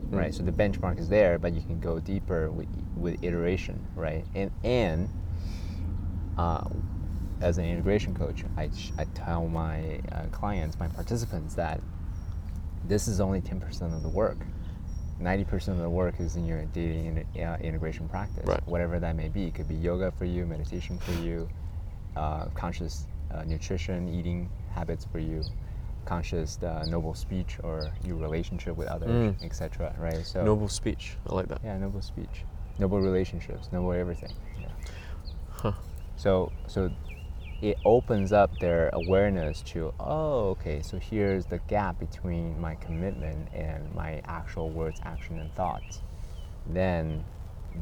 right? 0.09 0.33
So 0.33 0.43
the 0.43 0.51
benchmark 0.51 0.99
is 0.99 1.09
there, 1.09 1.39
but 1.39 1.53
you 1.53 1.61
can 1.61 1.79
go 1.79 1.99
deeper 1.99 2.51
with, 2.51 2.67
with 2.95 3.23
iteration, 3.23 3.85
right? 3.95 4.25
And, 4.35 4.51
and 4.63 5.09
uh, 6.37 6.67
as 7.41 7.57
an 7.57 7.65
integration 7.65 8.13
coach, 8.13 8.43
I, 8.57 8.69
I 8.97 9.05
tell 9.15 9.47
my 9.47 9.99
uh, 10.11 10.25
clients, 10.31 10.79
my 10.79 10.87
participants, 10.87 11.55
that 11.55 11.81
this 12.85 13.07
is 13.07 13.19
only 13.19 13.41
10% 13.41 13.93
of 13.93 14.03
the 14.03 14.09
work. 14.09 14.37
90% 15.21 15.69
of 15.69 15.77
the 15.79 15.89
work 15.89 16.19
is 16.19 16.35
in 16.35 16.45
your 16.45 16.63
daily 16.65 17.25
uh, 17.41 17.57
integration 17.57 18.07
practice, 18.07 18.45
Right. 18.45 18.61
whatever 18.67 18.99
that 18.99 19.15
may 19.15 19.29
be. 19.29 19.45
It 19.47 19.55
could 19.55 19.67
be 19.67 19.75
yoga 19.75 20.11
for 20.11 20.25
you, 20.25 20.45
meditation 20.45 20.99
for 20.99 21.11
you, 21.23 21.49
uh, 22.15 22.45
conscious 22.55 23.07
uh, 23.31 23.43
nutrition, 23.43 24.07
eating 24.09 24.49
habits 24.71 25.05
for 25.11 25.19
you, 25.19 25.43
conscious 26.05 26.61
uh, 26.63 26.85
noble 26.87 27.13
speech 27.13 27.57
or 27.63 27.91
your 28.05 28.17
relationship 28.17 28.75
with 28.77 28.87
others, 28.87 29.09
Mm. 29.09 29.43
etc. 29.43 29.93
Right? 29.99 30.25
So 30.25 30.43
Noble 30.43 30.69
speech. 30.69 31.17
I 31.29 31.33
like 31.35 31.47
that. 31.47 31.61
yeah, 31.63 31.77
noble 31.77 32.01
speech, 32.01 32.43
noble 32.79 33.01
relationships, 33.01 33.69
noble 33.71 33.91
everything. 33.93 34.31
Yeah. 34.61 34.67
Huh. 35.49 35.71
So 36.15 36.51
so 36.67 36.91
it 37.61 37.77
opens 37.85 38.31
up 38.31 38.51
their 38.59 38.89
awareness 38.93 39.61
to 39.63 39.91
oh 39.99 40.49
okay 40.49 40.81
so 40.81 40.97
here's 40.97 41.45
the 41.47 41.57
gap 41.67 41.99
between 41.99 42.59
my 42.61 42.75
commitment 42.75 43.47
and 43.53 43.93
my 43.95 44.21
actual 44.25 44.69
words 44.69 44.99
action 45.03 45.39
and 45.39 45.51
thoughts 45.55 46.01
then 46.67 47.23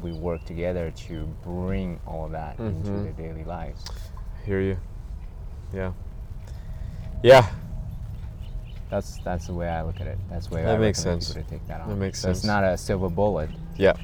we 0.02 0.12
work 0.12 0.44
together 0.44 0.90
to 0.92 1.24
bring 1.42 1.98
all 2.06 2.28
that 2.28 2.58
into 2.58 2.90
Mhm. 2.90 3.02
their 3.04 3.12
daily 3.12 3.44
lives 3.44 3.84
Hear 4.44 4.60
you. 4.60 4.76
Yeah. 5.74 5.92
Yeah, 7.22 7.48
that's 8.88 9.18
that's 9.24 9.48
the 9.48 9.54
way 9.54 9.68
i 9.68 9.82
look 9.82 10.00
at 10.00 10.06
it 10.06 10.16
that's 10.30 10.46
the 10.46 10.54
way 10.54 10.62
That 10.62 10.76
I 10.76 10.78
makes 10.78 11.02
sense. 11.02 11.32
to 11.34 11.42
take 11.42 11.66
that 11.66 11.80
on 11.80 11.88
That 11.88 11.96
makes 11.96 12.20
so 12.20 12.30
it's 12.30 12.44
not 12.44 12.62
a 12.62 12.76
silver 12.78 13.08
bullet 13.10 13.50
yeah. 13.76 13.94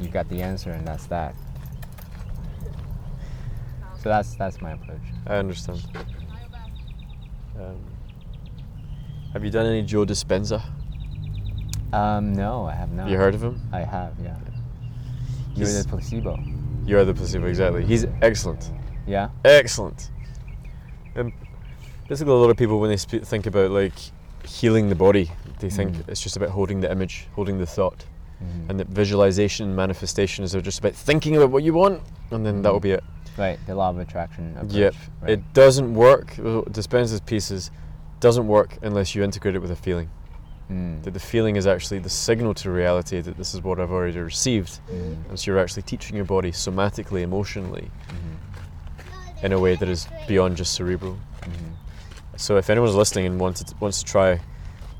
you 0.00 0.08
got 0.08 0.28
the 0.28 0.40
answer 0.40 0.70
and 0.70 0.86
that's 0.86 1.06
that 1.06 1.34
so 4.04 4.08
that's 4.10 4.34
that's 4.36 4.60
my 4.60 4.72
approach 4.72 5.00
I 5.26 5.36
understand. 5.36 5.80
Um, 7.58 7.76
have 9.32 9.44
you 9.44 9.50
done 9.50 9.66
any 9.66 9.82
Joe 9.82 10.04
Dispenza? 10.04 10.62
um 11.92 12.32
no 12.34 12.64
i 12.66 12.74
have 12.74 12.90
not 12.92 13.08
You 13.08 13.16
heard 13.16 13.34
of 13.34 13.42
him? 13.42 13.60
i 13.72 13.80
have 13.80 14.12
yeah 14.22 14.36
you're 15.56 15.66
He's- 15.68 15.82
the 15.84 15.88
placebo 15.88 16.38
You 16.86 16.98
are 16.98 17.04
the 17.06 17.14
placebo, 17.14 17.46
exactly. 17.46 17.82
He's 17.86 18.04
excellent. 18.20 18.70
yeah 19.06 19.28
Excellent. 19.44 20.10
Um, 21.16 21.32
basically, 22.08 22.32
a 22.34 22.36
lot 22.36 22.50
of 22.50 22.56
people, 22.58 22.78
when 22.80 22.90
they 22.90 22.98
sp- 23.00 23.24
think 23.32 23.46
about 23.46 23.70
like 23.70 23.94
healing 24.44 24.90
the 24.90 24.94
body, 25.06 25.30
they 25.60 25.70
think 25.70 25.90
Mm. 25.96 26.08
it's 26.10 26.20
just 26.20 26.36
about 26.36 26.50
holding 26.50 26.80
the 26.82 26.90
image, 26.92 27.26
holding 27.36 27.56
the 27.58 27.64
thought, 27.66 28.04
Mhm. 28.42 28.68
and 28.68 28.80
that 28.80 28.88
visualization 28.88 29.66
and 29.68 29.74
manifestation 29.76 30.44
is 30.44 30.52
just 30.52 30.78
about 30.80 30.94
thinking 30.94 31.36
about 31.38 31.50
what 31.50 31.62
you 31.62 31.72
want, 31.72 32.02
and 32.32 32.44
then 32.44 32.60
that 32.62 32.72
will 32.72 32.80
be 32.90 32.90
it. 32.98 33.04
Right, 33.36 33.58
the 33.66 33.74
law 33.74 33.90
of 33.90 33.98
attraction 33.98 34.52
approach. 34.56 34.72
Yep. 34.72 34.94
Right. 35.22 35.30
It 35.32 35.52
doesn't 35.54 35.94
work. 35.94 36.34
Dispenza's 36.36 37.20
pieces 37.20 37.70
doesn't 38.20 38.46
work 38.46 38.78
unless 38.82 39.14
you 39.14 39.22
integrate 39.24 39.54
it 39.56 39.58
with 39.60 39.70
a 39.70 39.76
feeling. 39.76 40.08
Mm. 40.70 41.02
That 41.02 41.10
the 41.12 41.20
feeling 41.20 41.56
is 41.56 41.66
actually 41.66 41.98
the 41.98 42.08
signal 42.08 42.54
to 42.54 42.70
reality 42.70 43.20
that 43.20 43.36
this 43.36 43.52
is 43.54 43.62
what 43.62 43.78
I've 43.80 43.90
already 43.90 44.18
received, 44.18 44.80
Mm. 44.90 45.28
and 45.28 45.38
so 45.38 45.50
you're 45.50 45.58
actually 45.60 45.82
teaching 45.82 46.16
your 46.16 46.24
body 46.24 46.52
somatically, 46.52 47.20
emotionally, 47.22 47.90
Mhm. 48.08 49.44
in 49.44 49.52
a 49.52 49.58
way 49.58 49.74
that 49.76 49.88
is 49.88 50.08
beyond 50.26 50.56
just 50.56 50.72
cerebral. 50.72 51.18
Mhm. 51.42 51.74
So 52.36 52.56
if 52.56 52.70
anyone's 52.70 52.94
listening 52.94 53.26
and 53.26 53.38
wants 53.38 53.62
to, 53.62 53.74
wants 53.78 53.98
to 53.98 54.04
try 54.06 54.40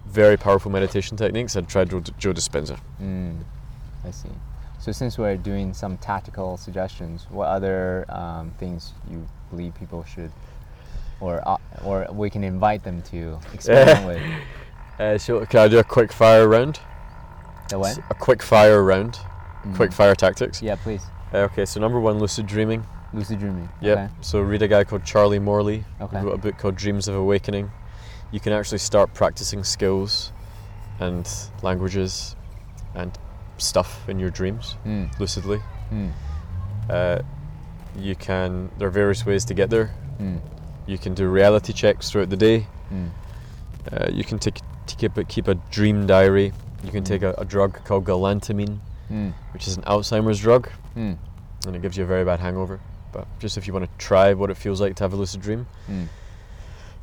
very 0.07 0.37
powerful 0.37 0.71
meditation 0.71 1.17
techniques, 1.17 1.57
I'd 1.57 1.67
try 1.69 1.85
Joe, 1.87 2.01
Joe 2.19 2.33
Dispenza. 2.35 2.79
Mm. 3.01 3.39
I 4.05 4.11
see. 4.11 4.29
So 4.85 4.93
since 4.93 5.17
we're 5.17 5.39
doing 5.39 5.73
some 5.73 5.97
tactical 5.97 6.59
suggestions, 6.59 7.27
what 7.31 7.47
other 7.47 8.05
um, 8.11 8.51
things 8.59 8.93
you 9.11 9.27
believe 9.49 9.75
people 9.75 10.05
should, 10.05 10.31
or 11.21 11.41
uh, 11.49 11.57
or 11.83 12.07
we 12.13 12.29
can 12.29 12.45
invite 12.45 12.85
them 12.85 13.01
to 13.05 13.39
experiment 13.55 14.07
with? 14.99 15.01
Uh, 15.01 15.17
so 15.17 15.47
can 15.47 15.61
I 15.61 15.69
do 15.69 15.79
a 15.79 15.85
quick 15.85 16.13
fire 16.13 16.47
round? 16.47 16.81
The 17.71 17.79
what? 17.79 17.97
A 18.11 18.15
quick 18.15 18.43
fire 18.43 18.83
round. 18.85 19.19
Quick 19.75 19.91
Mhm. 19.91 19.95
fire 19.95 20.15
tactics. 20.15 20.61
Yeah, 20.61 20.75
please. 20.77 21.01
Uh, 21.33 21.49
okay, 21.49 21.65
so 21.65 21.81
number 21.81 21.99
one, 21.99 22.19
lucid 22.19 22.47
dreaming. 22.47 22.85
Lucid 23.15 23.39
dreaming. 23.39 23.71
Yeah. 23.81 23.93
Okay. 23.93 24.09
So 24.21 24.43
read 24.43 24.61
a 24.61 24.69
guy 24.69 24.85
called 24.85 25.07
Charlie 25.07 25.39
Morley. 25.39 25.85
Okay. 25.99 26.19
He 26.21 26.27
wrote 26.27 26.35
a 26.35 26.39
book 26.47 26.59
called 26.59 26.77
Dreams 26.77 27.09
of 27.09 27.15
Awakening. 27.15 27.71
You 28.33 28.39
can 28.41 28.53
actually 28.53 28.81
start 28.81 29.15
practicing 29.15 29.65
skills 29.65 30.31
and 31.01 31.27
languages 31.63 32.37
and 32.95 33.17
stuff 33.59 34.09
in 34.09 34.19
your 34.19 34.31
dreams 34.31 34.77
Mm. 34.85 35.09
lucidly. 35.19 35.61
Mm. 35.93 36.11
Uh, 36.91 37.19
you 37.97 38.15
can. 38.15 38.71
There 38.79 38.89
are 38.89 38.91
various 38.91 39.25
ways 39.25 39.45
to 39.47 39.55
get 39.55 39.71
there. 39.71 39.91
Mm. 40.21 40.41
You 40.87 40.99
can 40.99 41.15
do 41.15 41.29
reality 41.29 41.73
checks 41.73 42.11
throughout 42.11 42.31
the 42.31 42.37
day. 42.37 42.67
Mm. 42.93 43.11
Uh, 43.93 44.09
you 44.13 44.25
can 44.25 44.39
take, 44.39 44.61
to 44.87 44.97
keep 44.97 45.17
a, 45.17 45.25
keep 45.25 45.49
a 45.49 45.55
dream 45.71 46.07
diary. 46.07 46.53
You 46.85 46.91
can 46.91 47.03
Mm. 47.03 47.07
take 47.07 47.23
a, 47.23 47.35
a 47.39 47.45
drug 47.45 47.83
called 47.85 48.05
galantamine, 48.05 48.79
Mm. 49.11 49.33
which 49.53 49.67
is 49.69 49.77
an 49.77 49.83
Alzheimer's 49.85 50.41
drug, 50.41 50.69
Mm. 50.97 51.17
and 51.67 51.77
it 51.77 51.83
gives 51.83 51.97
you 51.97 52.05
a 52.05 52.07
very 52.07 52.25
bad 52.25 52.41
hangover. 52.41 52.81
But 53.13 53.27
just 53.39 53.57
if 53.57 53.67
you 53.67 53.73
want 53.73 53.85
to 53.87 53.91
try 53.99 54.35
what 54.35 54.51
it 54.51 54.57
feels 54.57 54.81
like 54.81 54.97
to 54.97 55.05
have 55.05 55.13
a 55.13 55.17
lucid 55.17 55.41
dream. 55.41 55.67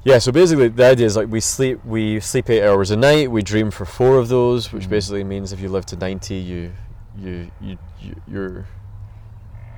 Mm. 0.01 0.09
Yeah, 0.09 0.17
so 0.19 0.31
basically 0.31 0.67
the 0.69 0.85
idea 0.85 1.05
is 1.05 1.15
like 1.15 1.27
we 1.29 1.39
sleep 1.39 1.83
we 1.85 2.19
sleep 2.19 2.49
eight 2.49 2.63
hours 2.67 2.91
a 2.91 2.95
night. 2.97 3.29
We 3.31 3.41
dream 3.41 3.71
for 3.71 3.85
four 3.85 4.17
of 4.17 4.27
those, 4.29 4.71
which 4.73 4.85
Mhm. 4.85 4.89
basically 4.89 5.23
means 5.23 5.53
if 5.53 5.59
you 5.59 5.69
live 5.69 5.85
to 5.87 5.95
ninety, 5.95 6.35
you 6.35 6.71
you 7.17 7.51
you, 7.61 7.77
you 8.01 8.15
you're 8.27 8.65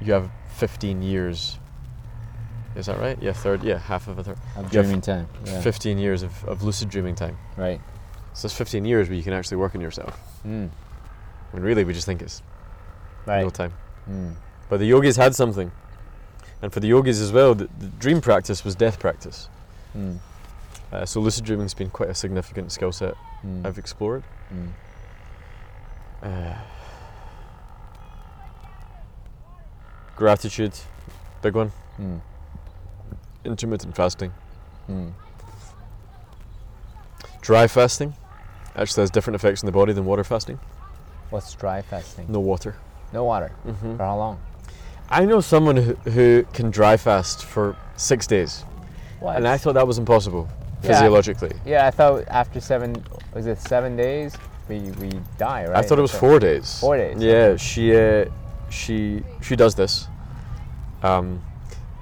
you 0.02 0.14
have 0.14 0.30
fifteen 0.56 1.02
years. 1.02 1.60
Is 2.76 2.88
that 2.88 3.00
right? 3.00 3.18
Yeah, 3.22 3.34
third. 3.34 3.64
Yeah, 3.64 3.78
half 3.78 4.08
of 4.08 4.18
a 4.18 4.24
third. 4.24 4.38
Of 4.56 4.72
dreaming 4.72 5.02
time. 5.02 5.28
Yeah. 5.46 5.62
Fifteen 5.62 5.98
years 6.00 6.24
of, 6.24 6.44
of 6.46 6.64
lucid 6.64 6.90
dreaming 6.90 7.16
time. 7.16 7.38
Right. 7.58 7.80
So 8.34 8.48
it's 8.48 8.56
fifteen 8.56 8.86
years 8.86 9.10
where 9.10 9.18
you 9.18 9.24
can 9.24 9.34
actually 9.34 9.58
work 9.58 9.76
on 9.76 9.82
yourself. 9.82 10.18
Mm. 10.48 10.70
I 11.52 11.56
mean, 11.56 11.64
really, 11.64 11.84
we 11.84 11.94
just 11.94 12.06
think 12.08 12.22
it's 12.22 12.42
Right. 13.28 13.44
no 13.44 13.50
time. 13.52 13.74
Mm. 14.10 14.34
But 14.70 14.80
the 14.80 14.86
yogis 14.88 15.18
had 15.18 15.36
something, 15.36 15.72
and 16.64 16.74
for 16.74 16.80
the 16.80 16.88
yogis 16.88 17.22
as 17.22 17.32
well, 17.32 17.54
the, 17.54 17.70
the 17.78 17.88
dream 18.00 18.22
practice 18.22 18.66
was 18.66 18.74
death 18.76 19.00
practice. 19.00 19.50
Mm. 19.96 20.18
Uh, 20.92 21.06
so 21.06 21.20
lucid 21.20 21.44
dreaming's 21.46 21.74
been 21.74 21.90
quite 21.90 22.10
a 22.10 22.16
significant 22.16 22.72
skill 22.72 22.92
set 22.92 23.16
Mm. 23.46 23.66
I've 23.66 23.78
explored. 23.78 24.24
Mm. 24.54 24.70
Uh, 26.24 26.56
gratitude, 30.16 30.74
big 31.42 31.56
one. 31.56 31.72
Mm. 32.00 32.22
Intermittent 33.44 33.96
fasting. 33.96 34.32
Mm. 34.90 35.12
Dry 37.42 37.68
fasting 37.68 38.14
actually 38.76 39.02
has 39.04 39.12
different 39.12 39.36
effects 39.36 39.62
on 39.64 39.66
the 39.66 39.72
body 39.72 39.92
than 39.94 40.06
water 40.06 40.24
fasting. 40.24 40.60
What's 41.30 41.54
dry 41.56 41.82
fasting? 41.82 42.26
No 42.32 42.40
water. 42.40 42.76
No 43.12 43.26
water. 43.26 43.50
hmm 43.64 43.98
For 43.98 44.04
how 44.04 44.18
long? 44.18 44.40
I 45.10 45.26
know 45.26 45.42
someone 45.42 45.76
who, 45.76 45.94
who 46.10 46.46
can 46.54 46.72
dry 46.72 46.96
fast 46.98 47.44
for 47.44 47.76
six 47.98 48.26
days, 48.26 48.64
What? 49.24 49.38
and 49.38 49.48
I 49.48 49.58
thought 49.58 49.74
that 49.76 49.88
was 49.88 49.98
impossible 49.98 50.50
physiologically. 50.82 51.52
yeah, 51.66 51.88
I 51.88 51.92
thought 51.92 52.26
after 52.28 52.60
seven, 52.60 53.02
was 53.34 53.48
it 53.48 53.58
seven 53.60 53.96
days? 53.96 54.36
We, 54.68 54.80
we 55.00 55.10
die, 55.38 55.66
right? 55.66 55.78
I 55.78 55.82
thought 55.82 55.98
it 55.98 56.02
was 56.02 56.12
So- 56.12 56.20
four 56.20 56.40
days. 56.40 56.80
Four 56.82 56.98
days, 56.98 57.22
Yeah, 57.22 57.56
she 57.56 57.96
uh, 57.96 58.26
she 58.70 59.24
she 59.42 59.56
does 59.56 59.76
this. 59.76 60.08
Um, 61.04 61.42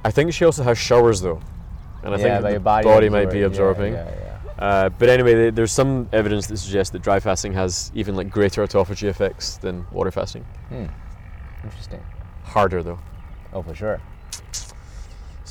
I 0.03 0.09
think 0.09 0.33
she 0.33 0.45
also 0.45 0.63
has 0.63 0.77
showers 0.79 1.21
though, 1.21 1.39
and 2.03 2.15
I 2.15 2.17
yeah, 2.17 2.23
think 2.23 2.41
the 2.43 2.51
your 2.51 2.59
body, 2.59 2.85
body 2.85 3.09
might 3.09 3.29
be 3.29 3.43
absorbing. 3.43 3.93
Yeah, 3.93 4.05
yeah, 4.05 4.15
yeah. 4.57 4.65
Uh, 4.65 4.89
but 4.89 5.09
anyway, 5.09 5.33
th- 5.33 5.53
there's 5.55 5.71
some 5.71 6.07
evidence 6.13 6.47
that 6.47 6.57
suggests 6.57 6.91
that 6.93 7.01
dry 7.03 7.19
fasting 7.19 7.53
has 7.53 7.91
even 7.93 8.15
like 8.15 8.29
greater 8.31 8.65
autophagy 8.65 9.07
effects 9.07 9.57
than 9.57 9.85
water 9.91 10.11
fasting. 10.11 10.43
Hmm. 10.69 10.85
Interesting. 11.63 12.01
Harder 12.43 12.81
though. 12.83 12.99
Oh, 13.53 13.61
for 13.61 13.75
sure. 13.75 13.99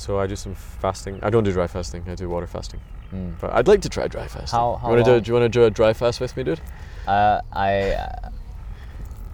So 0.01 0.19
I 0.19 0.25
do 0.25 0.35
some 0.35 0.55
fasting. 0.55 1.19
I 1.21 1.29
don't 1.29 1.43
do 1.43 1.51
dry 1.51 1.67
fasting. 1.67 2.03
I 2.07 2.15
do 2.15 2.27
water 2.27 2.47
fasting. 2.47 2.79
Mm. 3.13 3.33
But 3.39 3.53
I'd 3.53 3.67
like 3.67 3.81
to 3.81 3.89
try 3.89 4.07
dry 4.07 4.27
fasting. 4.27 4.57
How- 4.57 4.77
how 4.81 4.87
you 4.87 4.93
wanna 4.93 5.03
do, 5.03 5.21
do 5.21 5.29
you 5.29 5.33
want 5.39 5.43
to 5.53 5.59
do 5.59 5.63
a 5.65 5.69
dry 5.69 5.93
fast 5.93 6.19
with 6.19 6.35
me, 6.35 6.43
dude? 6.43 6.59
Uh, 7.07 7.41
I. 7.53 7.91
Uh, 7.91 8.29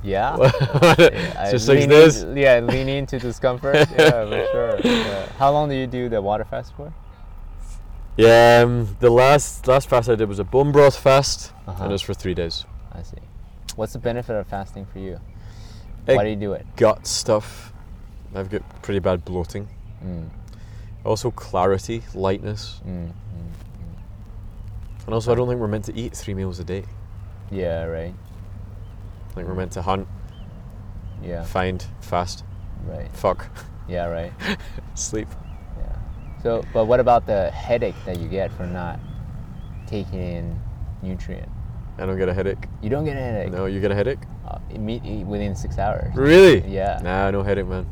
yeah. 0.03 0.35
I 0.41 1.47
Just 1.51 1.65
six 1.67 1.79
lean 1.79 1.89
days. 1.89 2.21
into- 2.23 2.41
yeah, 2.41 2.59
lean 2.59 2.89
into 2.89 3.17
discomfort. 3.17 3.75
yeah, 3.97 4.25
for 4.25 4.47
sure. 4.51 4.79
Yeah. 4.83 5.25
How 5.39 5.51
long 5.51 5.69
do 5.69 5.75
you 5.75 5.87
do 5.87 6.09
the 6.09 6.21
water 6.21 6.43
fast 6.43 6.73
for? 6.75 6.91
Yeah, 8.17 8.63
um, 8.65 8.97
the 8.99 9.09
last 9.09 9.67
last 9.67 9.87
fast 9.87 10.09
I 10.09 10.15
did 10.15 10.27
was 10.27 10.39
a 10.39 10.43
bone 10.43 10.71
broth 10.73 10.97
fast, 10.97 11.53
Uh-huh. 11.67 11.83
and 11.83 11.91
it 11.91 11.93
was 11.93 12.01
for 12.01 12.13
three 12.13 12.33
days. 12.33 12.65
I 12.91 13.03
see. 13.03 13.17
What's 13.77 13.93
the 13.93 13.99
benefit 13.99 14.35
of 14.35 14.47
fasting 14.47 14.85
for 14.91 14.99
you? 14.99 15.19
Why 16.05 16.23
do 16.23 16.29
you 16.29 16.35
do 16.35 16.53
it? 16.53 16.65
Gut 16.75 17.05
stuff. 17.07 17.71
I've 18.35 18.49
got 18.49 18.61
pretty 18.81 18.99
bad 18.99 19.23
bloating. 19.23 19.67
Mm, 20.03 20.29
Also 21.07 21.31
clarity, 21.31 22.03
lightness, 22.13 22.81
mm, 22.85 23.07
mm. 23.07 23.13
and 25.05 25.13
also 25.13 25.31
I 25.31 25.35
don't 25.35 25.47
think 25.47 25.61
we're 25.61 25.69
meant 25.69 25.85
to 25.85 25.95
eat 25.95 26.13
three 26.13 26.33
meals 26.33 26.59
a 26.59 26.65
day. 26.65 26.83
Yeah, 27.49 27.85
right. 27.85 28.13
I 29.29 29.33
think 29.33 29.47
we're 29.47 29.55
meant 29.55 29.71
to 29.73 29.81
hunt, 29.81 30.05
Yeah, 31.23 31.43
find, 31.45 31.85
fast, 32.01 32.43
right. 32.85 33.09
fuck, 33.13 33.47
Yeah, 33.87 34.07
right. 34.07 34.33
sleep. 34.95 35.29
Yeah. 35.79 35.95
So, 36.43 36.63
but 36.73 36.85
what 36.87 36.99
about 36.99 37.25
the 37.25 37.51
headache 37.51 37.95
that 38.05 38.19
you 38.19 38.27
get 38.27 38.51
from 38.51 38.73
not 38.73 38.99
taking 39.87 40.19
in 40.19 40.59
nutrient? 41.01 41.47
I 41.97 42.05
don't 42.05 42.17
get 42.17 42.27
a 42.27 42.33
headache. 42.33 42.65
You 42.81 42.89
don't 42.89 43.05
get 43.05 43.15
a 43.15 43.21
headache. 43.21 43.53
No, 43.53 43.65
you 43.65 43.79
get 43.79 43.91
a 43.91 43.95
headache? 43.95 44.19
Uh, 44.45 44.59
immediately 44.71 45.23
within 45.23 45.55
six 45.55 45.77
hours. 45.77 46.13
Really? 46.15 46.67
Yeah. 46.67 46.99
Nah, 47.01 47.31
no 47.31 47.43
headache, 47.43 47.65
man. 47.65 47.85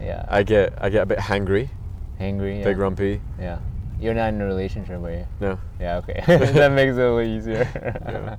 Yeah. 0.00 0.24
I 0.28 0.42
get 0.42 0.72
I 0.80 0.88
get 0.88 1.02
a 1.02 1.06
bit 1.06 1.18
hangry, 1.18 1.68
Hangry. 2.20 2.58
Yeah. 2.58 2.64
big 2.64 2.76
grumpy. 2.76 3.20
Yeah. 3.38 3.58
You're 4.00 4.14
not 4.14 4.34
in 4.34 4.40
a 4.40 4.44
relationship, 4.44 5.02
are 5.02 5.10
you? 5.10 5.26
No. 5.40 5.58
Yeah. 5.80 5.96
Okay. 5.98 6.22
that 6.26 6.72
makes 6.72 6.96
it 6.96 7.00
a 7.00 7.12
little 7.12 7.20
easier. 7.20 7.68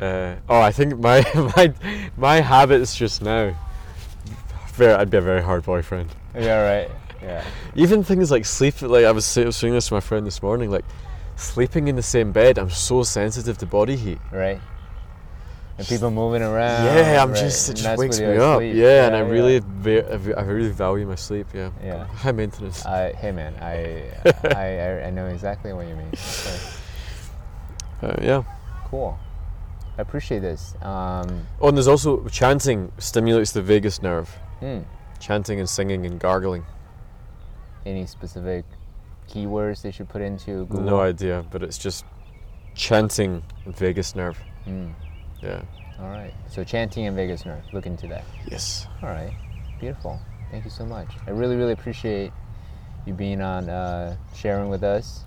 Yeah. 0.00 0.06
Uh, 0.06 0.36
oh, 0.48 0.60
I 0.60 0.72
think 0.72 0.98
my 0.98 1.22
my 1.56 1.74
my 2.16 2.40
habits 2.40 2.96
just 2.96 3.20
now. 3.20 3.54
Very, 4.72 4.94
I'd 4.94 5.10
be 5.10 5.18
a 5.18 5.20
very 5.20 5.42
hard 5.42 5.62
boyfriend. 5.62 6.08
yeah. 6.34 6.62
Right. 6.62 6.90
Yeah. 7.22 7.44
Even 7.74 8.02
things 8.02 8.30
like 8.30 8.46
sleep. 8.46 8.80
Like 8.80 9.04
I 9.04 9.10
was, 9.12 9.36
I 9.36 9.44
was 9.44 9.56
saying 9.56 9.74
this 9.74 9.88
to 9.88 9.94
my 9.94 10.00
friend 10.00 10.26
this 10.26 10.42
morning. 10.42 10.70
Like 10.70 10.86
sleeping 11.36 11.88
in 11.88 11.96
the 11.96 12.02
same 12.02 12.32
bed, 12.32 12.58
I'm 12.58 12.70
so 12.70 13.02
sensitive 13.02 13.58
to 13.58 13.66
body 13.66 13.96
heat. 13.96 14.18
Right. 14.32 14.58
And 15.80 15.88
people 15.88 16.10
moving 16.10 16.42
around. 16.42 16.84
yeah, 16.84 17.22
I'm 17.22 17.30
right, 17.32 17.38
just 17.40 17.68
it 17.70 17.74
just 17.74 17.98
wakes 17.98 18.20
me 18.20 18.36
up. 18.36 18.58
sleep. 18.58 18.74
Yeah, 18.76 19.06
and 19.06 19.16
I 19.16 19.20
yeah. 19.22 19.28
really 19.28 19.60
va- 19.64 20.38
I 20.38 20.42
really 20.42 20.70
value 20.70 21.06
my 21.06 21.14
sleep. 21.16 21.46
Yeah. 21.54 21.70
Yeah. 21.82 22.04
High 22.06 22.32
maintenance. 22.32 22.84
I, 22.84 23.12
hey 23.14 23.32
man, 23.32 23.54
I, 23.60 24.04
I 24.54 24.78
I 24.78 25.06
I 25.06 25.10
know 25.10 25.26
exactly 25.26 25.72
what 25.72 25.86
you 25.88 25.96
mean. 25.96 26.12
Uh, 28.02 28.14
yeah. 28.22 28.42
Cool. 28.86 29.18
I 29.98 30.02
appreciate 30.02 30.40
this. 30.40 30.74
Um, 30.82 31.46
Oh, 31.60 31.68
and 31.68 31.76
there's 31.76 31.88
also 31.88 32.26
chanting 32.28 32.92
stimulates 32.98 33.52
the 33.52 33.62
vagus 33.62 34.02
nerve. 34.02 34.28
hmm, 34.60 34.80
Chanting 35.18 35.58
and 35.60 35.68
singing 35.68 36.06
and 36.06 36.18
gargling. 36.20 36.64
any 37.86 38.06
specific 38.06 38.64
keywords 39.28 39.80
they 39.82 39.90
should 39.90 40.08
put 40.08 40.20
into 40.22 40.66
Google? 40.66 40.80
No 40.82 41.00
idea, 41.00 41.44
but 41.50 41.62
it's 41.62 41.78
just 41.78 42.04
chanting 42.74 43.42
vagus 43.66 44.14
nerve. 44.14 44.38
Hmm. 44.64 44.88
Yeah. 45.42 45.62
All 46.00 46.08
right. 46.08 46.32
So 46.48 46.64
chanting 46.64 47.06
and 47.06 47.16
vagus 47.16 47.44
nerve. 47.44 47.62
Look 47.72 47.86
into 47.86 48.06
that. 48.08 48.24
Yes. 48.50 48.86
All 49.02 49.10
right. 49.10 49.32
Beautiful. 49.78 50.20
Thank 50.50 50.64
you 50.64 50.70
so 50.70 50.84
much. 50.84 51.08
I 51.26 51.30
really, 51.30 51.56
really 51.56 51.72
appreciate 51.72 52.32
you 53.06 53.14
being 53.14 53.40
on, 53.40 53.68
uh, 53.68 54.16
sharing 54.34 54.68
with 54.68 54.82
us 54.82 55.24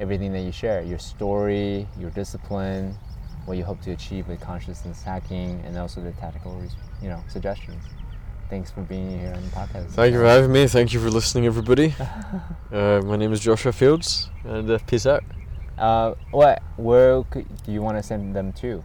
everything 0.00 0.32
that 0.32 0.40
you 0.40 0.52
share 0.52 0.82
your 0.82 0.98
story, 0.98 1.86
your 1.98 2.10
discipline, 2.10 2.96
what 3.44 3.58
you 3.58 3.64
hope 3.64 3.80
to 3.82 3.90
achieve 3.92 4.28
with 4.28 4.40
consciousness 4.40 5.02
hacking, 5.02 5.62
and 5.64 5.76
also 5.76 6.00
the 6.00 6.12
tactical 6.12 6.62
you 7.02 7.08
know, 7.08 7.22
suggestions. 7.28 7.82
Thanks 8.48 8.70
for 8.70 8.80
being 8.82 9.20
here 9.20 9.32
on 9.34 9.42
the 9.42 9.50
podcast. 9.50 9.90
Thank 9.90 10.12
you 10.12 10.18
for 10.18 10.26
having 10.26 10.50
me. 10.50 10.66
Thank 10.66 10.92
you 10.92 11.00
for 11.00 11.10
listening, 11.10 11.46
everybody. 11.46 11.94
uh, 12.72 13.00
my 13.04 13.16
name 13.16 13.32
is 13.32 13.40
Joshua 13.40 13.72
Fields, 13.72 14.28
and 14.44 14.70
uh, 14.70 14.78
peace 14.86 15.06
out. 15.06 15.22
Uh, 15.78 16.14
what? 16.30 16.62
Where 16.76 17.22
could, 17.24 17.46
do 17.64 17.72
you 17.72 17.80
want 17.80 17.96
to 17.96 18.02
send 18.02 18.34
them 18.34 18.52
to? 18.54 18.82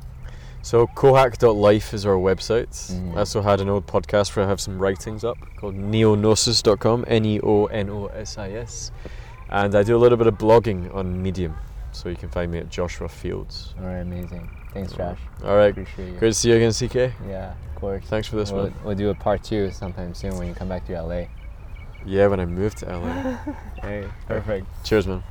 So, 0.66 0.88
cohack.life 0.88 1.94
is 1.94 2.08
our 2.08 2.16
website. 2.16 2.70
Mhm. 2.92 3.16
I 3.16 3.20
also 3.20 3.44
had 3.44 3.62
an 3.62 3.70
old 3.70 3.86
podcast 3.86 4.36
where 4.36 4.44
I 4.44 4.50
have 4.50 4.60
some 4.60 4.80
writings 4.80 5.24
up 5.24 5.38
called 5.58 5.76
neognosis.com, 5.76 7.06
N 7.08 7.24
E 7.24 7.40
O 7.42 7.66
N 7.68 7.88
O 7.92 8.08
S 8.08 8.40
I 8.40 8.50
S. 8.50 8.92
And 9.52 9.76
I 9.76 9.84
do 9.84 9.96
a 9.96 10.02
little 10.02 10.18
bit 10.18 10.26
of 10.26 10.40
blogging 10.40 10.92
on 10.92 11.22
Medium. 11.22 11.56
So, 11.92 12.10
you 12.10 12.16
can 12.16 12.30
find 12.30 12.52
me 12.52 12.58
at 12.58 12.72
Joshua 12.72 13.08
Fields. 13.08 13.76
All 13.80 13.86
right, 13.86 14.00
amazing. 14.00 14.50
Thanks, 14.74 14.94
Josh. 14.94 15.20
All 15.44 15.56
right. 15.56 15.70
Appreciate 15.70 16.14
you. 16.14 16.18
Great 16.18 16.30
to 16.30 16.34
see 16.34 16.50
you 16.50 16.56
again, 16.56 16.74
CK. 16.74 17.14
Yeah, 17.30 17.52
of 17.52 17.76
course. 17.80 18.04
Thanks 18.08 18.28
for 18.28 18.36
this 18.36 18.52
we'll, 18.52 18.64
one. 18.64 18.74
we'll 18.84 18.96
do 18.96 19.12
a 19.12 19.14
part 19.14 19.44
two 19.44 19.70
sometime 19.70 20.16
soon 20.16 20.36
when 20.36 20.48
you 20.48 20.56
come 20.56 20.68
back 20.68 20.88
to 20.88 21.00
LA. 21.00 21.26
Yeah, 22.04 22.26
when 22.26 22.40
I 22.40 22.46
move 22.46 22.74
to 22.78 22.86
LA. 22.88 23.38
Hey, 23.84 24.08
perfect. 24.28 24.66
Cheers, 24.84 25.06
man. 25.06 25.22